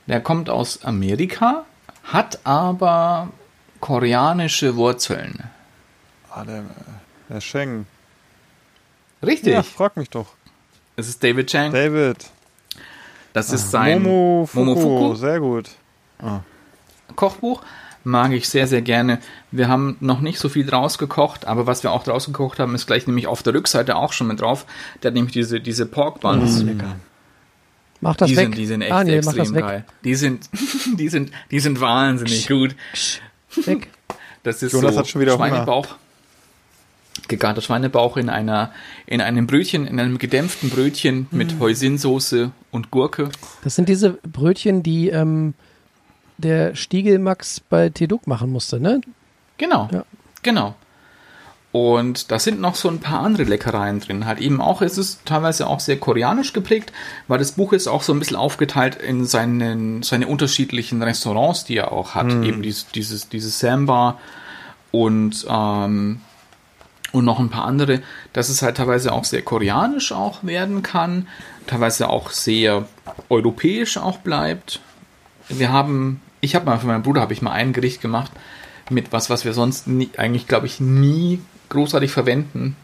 Der 0.07 0.21
kommt 0.21 0.49
aus 0.49 0.83
Amerika, 0.83 1.65
hat 2.03 2.39
aber 2.45 3.29
koreanische 3.79 4.75
Wurzeln. 4.75 5.43
Ah, 6.29 6.43
der, 6.45 6.63
der 7.29 7.41
Schengen. 7.41 7.87
Richtig. 9.23 9.53
Ja, 9.53 9.63
frag 9.63 9.97
mich 9.97 10.09
doch. 10.09 10.27
Es 10.95 11.07
ist 11.07 11.23
David 11.23 11.47
Chang. 11.47 11.71
David. 11.71 12.17
Das 13.33 13.51
ist 13.51 13.71
sein 13.71 14.03
Momofuku. 14.03 14.65
Momofuku. 14.65 15.15
Sehr 15.15 15.39
gut. 15.39 15.69
Kochbuch. 17.15 17.61
Mag 18.03 18.31
ich 18.31 18.49
sehr, 18.49 18.65
sehr 18.65 18.81
gerne. 18.81 19.19
Wir 19.51 19.67
haben 19.67 19.95
noch 19.99 20.21
nicht 20.21 20.39
so 20.39 20.49
viel 20.49 20.65
draus 20.65 20.97
gekocht, 20.97 21.45
aber 21.45 21.67
was 21.67 21.83
wir 21.83 21.91
auch 21.91 22.03
draus 22.03 22.25
gekocht 22.25 22.57
haben, 22.57 22.73
ist 22.73 22.87
gleich 22.87 23.05
nämlich 23.05 23.27
auf 23.27 23.43
der 23.43 23.53
Rückseite 23.53 23.95
auch 23.95 24.11
schon 24.11 24.25
mit 24.25 24.41
drauf. 24.41 24.65
Der 25.01 25.09
hat 25.09 25.13
nämlich 25.13 25.33
diese, 25.33 25.61
diese 25.61 25.85
Pork 25.85 26.19
Buns. 26.19 26.65
Mach 27.99 28.15
das 28.15 28.29
die, 28.29 28.35
weg. 28.35 28.45
sind, 28.45 28.57
die 28.57 28.65
sind 28.65 28.81
echt 28.81 28.91
mach 28.91 29.03
das 29.03 29.35
extrem 29.37 29.53
weg. 29.53 29.61
geil. 29.63 29.85
Die 30.03 30.15
sind, 30.15 30.49
die 30.97 31.09
sind, 31.09 31.31
die 31.51 31.59
sind 31.59 31.79
wahnsinnig 31.79 32.47
gut. 32.47 32.75
weg. 33.65 33.89
Das 34.41 34.63
ist 34.63 34.71
Jonas 34.71 34.95
so 34.95 34.99
hat 34.99 35.07
schon 35.07 35.21
wieder 35.21 35.37
Hunger. 35.37 35.85
Gegarter 37.31 37.61
Schweinebauch 37.61 38.17
in 38.17 38.29
einer, 38.29 38.71
in 39.07 39.21
einem 39.21 39.47
Brötchen, 39.47 39.87
in 39.87 39.99
einem 39.99 40.19
gedämpften 40.19 40.69
Brötchen 40.69 41.27
mit 41.31 41.59
Hoisinsoße 41.59 42.51
und 42.69 42.91
Gurke. 42.91 43.29
Das 43.63 43.75
sind 43.75 43.89
diese 43.89 44.11
Brötchen, 44.11 44.83
die 44.83 45.09
ähm, 45.09 45.55
der 46.37 46.75
Stiegel 46.75 47.19
Max 47.19 47.59
bei 47.59 47.89
Teduk 47.89 48.27
machen 48.27 48.51
musste, 48.51 48.79
ne? 48.79 49.01
Genau. 49.57 49.89
Ja. 49.91 50.03
Genau. 50.43 50.75
Und 51.71 52.31
da 52.31 52.39
sind 52.39 52.59
noch 52.59 52.75
so 52.75 52.89
ein 52.89 52.99
paar 52.99 53.21
andere 53.21 53.43
Leckereien 53.43 54.01
drin. 54.01 54.25
Halt 54.25 54.39
eben 54.39 54.59
auch, 54.59 54.81
es 54.81 54.97
ist 54.97 55.25
teilweise 55.25 55.67
auch 55.67 55.79
sehr 55.79 55.97
koreanisch 55.97 56.51
geprägt, 56.51 56.91
weil 57.29 57.39
das 57.39 57.53
Buch 57.53 57.71
ist 57.71 57.87
auch 57.87 58.03
so 58.03 58.11
ein 58.11 58.19
bisschen 58.19 58.35
aufgeteilt 58.35 58.97
in 58.97 59.25
seinen, 59.25 60.03
seine 60.03 60.27
unterschiedlichen 60.27 61.01
Restaurants, 61.01 61.63
die 61.63 61.77
er 61.77 61.93
auch 61.93 62.13
hat. 62.13 62.29
Eben 62.43 62.61
dieses, 62.61 62.87
dieses, 62.87 63.29
dieses 63.29 63.59
Samba 63.59 64.19
und, 64.91 65.45
ähm, 65.49 66.19
und 67.11 67.25
noch 67.25 67.39
ein 67.39 67.49
paar 67.49 67.65
andere, 67.65 68.01
dass 68.33 68.49
es 68.49 68.61
halt 68.61 68.77
teilweise 68.77 69.11
auch 69.11 69.25
sehr 69.25 69.41
koreanisch 69.41 70.11
auch 70.11 70.43
werden 70.43 70.81
kann, 70.81 71.27
teilweise 71.67 72.09
auch 72.09 72.31
sehr 72.31 72.87
europäisch 73.29 73.97
auch 73.97 74.19
bleibt. 74.19 74.79
Wir 75.49 75.71
haben, 75.71 76.21
ich 76.39 76.55
habe 76.55 76.65
mal 76.65 76.79
für 76.79 76.87
meinen 76.87 77.03
Bruder 77.03 77.21
habe 77.21 77.33
ich 77.33 77.41
mal 77.41 77.51
ein 77.51 77.73
Gericht 77.73 78.01
gemacht 78.01 78.31
mit 78.89 79.11
was, 79.11 79.29
was 79.29 79.45
wir 79.45 79.53
sonst 79.53 79.87
nie, 79.87 80.09
eigentlich 80.17 80.47
glaube 80.47 80.67
ich 80.67 80.79
nie 80.79 81.41
großartig 81.69 82.11
verwenden, 82.11 82.75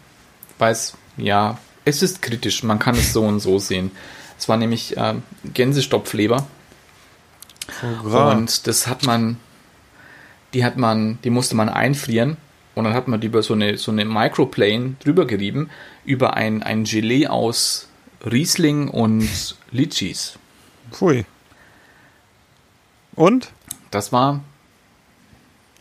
weil 0.57 0.71
es 0.71 0.93
ja, 1.17 1.57
es 1.85 2.01
ist 2.01 2.21
kritisch. 2.21 2.63
Man 2.63 2.79
kann 2.79 2.95
es 2.95 3.13
so 3.13 3.23
und 3.23 3.39
so 3.39 3.59
sehen. 3.59 3.91
Es 4.37 4.47
war 4.47 4.57
nämlich 4.57 4.95
ähm, 4.97 5.23
Gänsestopfleber 5.53 6.45
Hurra. 7.81 8.31
und 8.31 8.67
das 8.67 8.87
hat 8.87 9.05
man, 9.05 9.37
die 10.53 10.63
hat 10.63 10.77
man, 10.77 11.17
die 11.23 11.29
musste 11.29 11.55
man 11.55 11.69
einfrieren 11.69 12.37
und 12.77 12.83
dann 12.83 12.93
hat 12.93 13.07
man 13.07 13.19
die 13.19 13.27
über 13.27 13.41
so 13.41 13.55
eine, 13.55 13.75
so 13.77 13.91
eine 13.91 14.05
Microplane 14.05 14.97
drüber 15.03 15.25
gerieben, 15.25 15.71
über 16.05 16.35
ein, 16.35 16.61
ein 16.61 16.83
Gelee 16.83 17.25
aus 17.25 17.89
Riesling 18.23 18.89
und 18.89 19.27
Litchis. 19.71 20.37
Pfui. 20.91 21.25
Und? 23.15 23.49
Das 23.89 24.11
war, 24.11 24.41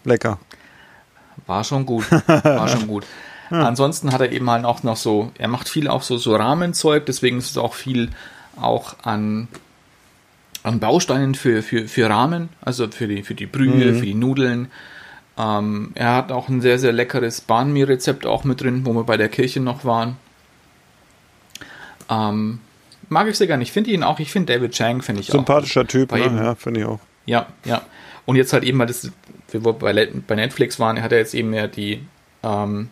Lecker. 0.04 0.38
war 1.46 1.64
schon 1.64 1.84
gut. 1.84 2.10
War 2.26 2.68
schon 2.68 2.86
gut. 2.86 3.04
Ansonsten 3.50 4.12
hat 4.12 4.22
er 4.22 4.32
eben 4.32 4.48
halt 4.50 4.64
auch 4.64 4.82
noch 4.82 4.96
so, 4.96 5.30
er 5.38 5.48
macht 5.48 5.68
viel 5.68 5.88
auch 5.88 6.02
so, 6.02 6.16
so 6.16 6.34
Rahmenzeug, 6.34 7.06
deswegen 7.06 7.38
ist 7.38 7.50
es 7.50 7.58
auch 7.58 7.74
viel 7.74 8.10
auch 8.60 8.96
an, 9.02 9.48
an 10.62 10.80
Bausteinen 10.80 11.34
für, 11.34 11.62
für, 11.62 11.86
für 11.86 12.08
Rahmen, 12.08 12.48
also 12.60 12.88
für 12.88 13.06
die, 13.06 13.22
für 13.22 13.34
die 13.34 13.46
Brühe, 13.46 13.94
für 13.94 14.06
die 14.06 14.14
Nudeln. 14.14 14.68
Ähm, 15.38 15.92
er 15.94 16.14
hat 16.14 16.32
auch 16.32 16.48
ein 16.48 16.60
sehr, 16.60 16.78
sehr 16.78 16.92
leckeres 16.92 17.40
Banh 17.40 17.72
Mi 17.72 17.82
Rezept 17.82 18.24
auch 18.26 18.44
mit 18.44 18.60
drin, 18.60 18.86
wo 18.86 18.94
wir 18.94 19.04
bei 19.04 19.16
der 19.16 19.28
Kirche 19.28 19.60
noch 19.60 19.84
waren. 19.84 20.16
Ähm, 22.08 22.60
mag 23.08 23.28
ich 23.28 23.36
sehr 23.36 23.46
gerne. 23.46 23.62
Ich 23.62 23.72
finde 23.72 23.90
ihn 23.90 24.02
auch, 24.02 24.18
ich 24.18 24.32
finde 24.32 24.52
David 24.52 24.72
Chang, 24.72 25.02
finde 25.02 25.20
ich 25.20 25.28
Sympathischer 25.28 25.82
auch. 25.82 25.86
Typ, 25.86 26.10
Bei 26.10 26.26
ne? 26.26 26.42
ja, 26.42 26.54
finde 26.54 26.80
ich 26.80 26.86
auch. 26.86 27.00
Ja, 27.26 27.46
ja. 27.64 27.82
Und 28.24 28.36
jetzt 28.36 28.52
halt 28.52 28.64
eben, 28.64 28.78
weil 28.78 28.86
das, 28.86 29.10
wir 29.50 29.64
wo 29.64 29.72
bei, 29.72 29.92
Netflix 29.92 30.80
waren, 30.80 31.00
hat 31.02 31.12
er 31.12 31.18
jetzt 31.18 31.34
eben 31.34 31.52
ja 31.52 31.66
die, 31.66 32.00
ähm, 32.42 32.88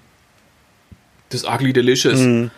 das 1.30 1.44
Ugly 1.44 1.72
Delicious. 1.72 2.20
Mhm. 2.20 2.50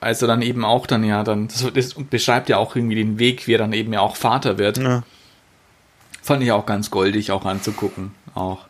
Also 0.00 0.26
dann 0.26 0.40
eben 0.42 0.64
auch 0.64 0.86
dann 0.86 1.04
ja, 1.04 1.24
dann, 1.24 1.48
das, 1.48 1.66
das 1.74 1.94
beschreibt 1.94 2.48
ja 2.48 2.56
auch 2.56 2.74
irgendwie 2.74 2.94
den 2.94 3.18
Weg, 3.18 3.46
wie 3.46 3.54
er 3.54 3.58
dann 3.58 3.72
eben 3.72 3.92
ja 3.92 4.00
auch 4.00 4.16
Vater 4.16 4.58
wird. 4.58 4.78
Ja. 4.78 5.02
Fand 6.22 6.42
ich 6.42 6.52
auch 6.52 6.66
ganz 6.66 6.90
goldig, 6.90 7.32
auch 7.32 7.44
anzugucken. 7.44 8.12
Auch. 8.34 8.69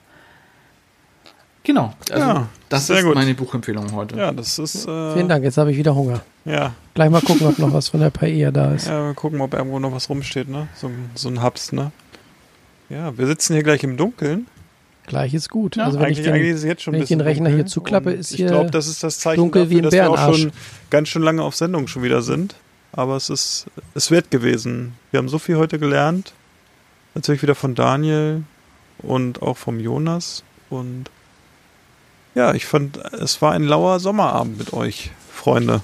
Genau. 1.62 1.92
Also, 2.10 2.26
Ja, 2.26 2.48
das 2.70 2.86
sehr 2.86 2.98
ist 2.98 3.04
gut. 3.04 3.14
meine 3.14 3.34
Buchempfehlung 3.34 3.92
heute. 3.92 4.16
ja, 4.16 4.32
das 4.32 4.58
ist. 4.58 4.86
Äh, 4.86 5.14
Vielen 5.14 5.28
Dank, 5.28 5.44
jetzt 5.44 5.58
habe 5.58 5.70
ich 5.72 5.76
wieder 5.76 5.94
Hunger. 5.94 6.22
Ja, 6.46 6.72
Gleich 6.94 7.10
mal 7.10 7.20
gucken, 7.20 7.46
ob 7.46 7.58
noch 7.58 7.72
was 7.72 7.88
von 7.88 8.00
der 8.00 8.10
Paella 8.10 8.50
da 8.50 8.72
ist. 8.74 8.86
ja, 8.88 9.06
wir 9.08 9.14
gucken, 9.14 9.40
ob 9.42 9.52
irgendwo 9.54 9.78
noch 9.78 9.92
was 9.92 10.08
rumsteht, 10.08 10.48
ne? 10.48 10.68
So, 10.74 10.86
ein- 10.88 11.10
so 11.14 11.28
ein 11.28 11.42
Hubs, 11.42 11.72
ne? 11.72 11.92
Ja, 12.88 13.16
wir 13.16 13.26
sitzen 13.26 13.52
hier 13.54 13.62
gleich 13.62 13.84
im 13.84 13.96
Dunkeln. 13.96 14.46
Gleich 15.06 15.34
ist 15.34 15.50
gut. 15.50 15.76
Ja, 15.76 15.84
also 15.84 16.00
wenn 16.00 16.10
ich 16.12 16.22
den, 16.22 16.32
eigentlich 16.32 16.50
ist 16.50 16.58
es 16.58 16.64
jetzt 16.64 16.82
schon 16.82 16.92
ein 16.94 16.98
wenn 16.98 17.02
ich 17.02 17.08
den 17.08 17.18
bisschen 17.18 17.28
Rechner 17.28 17.48
hier 17.48 17.58
dunkel. 17.58 17.72
zuklappe, 17.72 18.12
ist 18.12 18.30
Ich 18.30 18.36
hier 18.38 18.48
glaube, 18.48 18.70
das 18.70 18.86
ist 18.86 19.02
das 19.02 19.18
Zeichen 19.18 19.40
dunkel 19.40 19.62
dafür, 19.62 19.70
wie 19.70 19.80
ein 19.80 19.82
dass 19.84 19.92
wir 19.92 20.10
auch 20.10 20.34
schon 20.34 20.52
ganz 20.88 21.08
schön 21.08 21.22
lange 21.22 21.42
auf 21.42 21.56
Sendung 21.56 21.88
schon 21.88 22.02
wieder 22.02 22.22
sind. 22.22 22.54
Aber 22.92 23.16
es 23.16 23.28
ist 23.30 23.66
es 23.94 24.10
wert 24.10 24.30
gewesen. 24.30 24.94
Wir 25.10 25.18
haben 25.18 25.28
so 25.28 25.38
viel 25.38 25.56
heute 25.56 25.78
gelernt. 25.78 26.32
Natürlich 27.14 27.42
wieder 27.42 27.54
von 27.54 27.74
Daniel 27.74 28.42
und 28.98 29.42
auch 29.42 29.56
vom 29.56 29.78
Jonas. 29.80 30.42
Und 30.70 31.10
ja, 32.34 32.54
ich 32.54 32.66
fand, 32.66 32.98
es 33.14 33.40
war 33.42 33.52
ein 33.52 33.64
lauer 33.64 34.00
Sommerabend 34.00 34.58
mit 34.58 34.72
euch, 34.72 35.10
Freunde. 35.32 35.82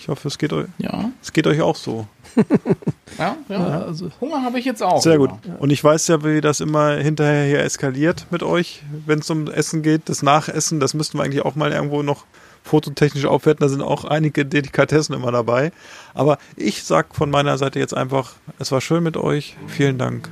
Ich 0.00 0.08
hoffe, 0.08 0.28
es 0.28 0.38
geht 0.38 0.52
euch, 0.52 0.66
Ja, 0.78 1.10
es 1.22 1.32
geht 1.32 1.46
euch 1.46 1.60
auch 1.60 1.76
so. 1.76 2.06
ja, 3.18 3.36
ja. 3.48 3.58
Ja, 3.58 3.80
also, 3.82 4.10
Hunger 4.20 4.42
habe 4.42 4.58
ich 4.58 4.64
jetzt 4.64 4.82
auch. 4.82 5.00
Sehr 5.00 5.18
gut. 5.18 5.30
Ja. 5.46 5.54
Und 5.58 5.70
ich 5.70 5.82
weiß 5.82 6.06
ja, 6.08 6.22
wie 6.22 6.40
das 6.40 6.60
immer 6.60 6.96
hinterher 6.96 7.46
hier 7.46 7.60
eskaliert 7.60 8.26
mit 8.30 8.42
euch, 8.42 8.82
wenn 9.06 9.20
es 9.20 9.30
um 9.30 9.50
Essen 9.50 9.82
geht. 9.82 10.02
Das 10.08 10.22
Nachessen, 10.22 10.80
das 10.80 10.94
müssten 10.94 11.18
wir 11.18 11.24
eigentlich 11.24 11.44
auch 11.44 11.54
mal 11.54 11.72
irgendwo 11.72 12.02
noch 12.02 12.24
fototechnisch 12.62 13.24
aufwerten. 13.24 13.60
Da 13.60 13.68
sind 13.68 13.82
auch 13.82 14.04
einige 14.04 14.44
Delikatessen 14.44 15.14
immer 15.14 15.32
dabei. 15.32 15.72
Aber 16.14 16.38
ich 16.56 16.84
sag 16.84 17.14
von 17.14 17.30
meiner 17.30 17.56
Seite 17.58 17.78
jetzt 17.78 17.94
einfach, 17.94 18.34
es 18.58 18.70
war 18.70 18.80
schön 18.80 19.02
mit 19.02 19.16
euch. 19.16 19.56
Vielen 19.66 19.98
Dank. 19.98 20.28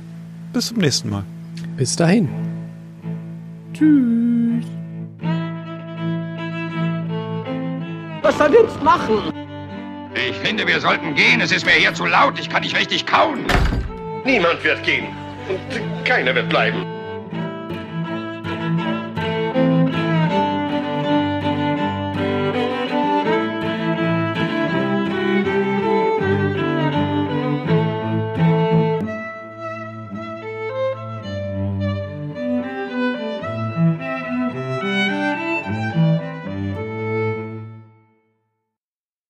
Bis 0.53 0.67
zum 0.67 0.77
nächsten 0.77 1.09
Mal. 1.09 1.23
bis 1.75 1.95
dahin. 1.95 2.29
Was 8.21 8.37
soll 8.37 8.53
jetzt 8.53 8.81
machen? 8.81 9.31
Ich 10.15 10.35
finde, 10.37 10.65
wir 10.65 10.79
sollten 10.79 11.13
gehen. 11.15 11.41
Es 11.41 11.51
ist 11.51 11.65
mir 11.65 11.73
hier 11.73 11.93
zu 11.93 12.05
laut. 12.05 12.39
Ich 12.39 12.49
kann 12.49 12.63
nicht 12.63 12.77
richtig 12.77 13.05
kauen. 13.05 13.45
Niemand 14.23 14.63
wird 14.63 14.83
gehen. 14.83 15.07
Und 15.47 16.05
keiner 16.05 16.33
wird 16.33 16.49
bleiben. 16.49 16.83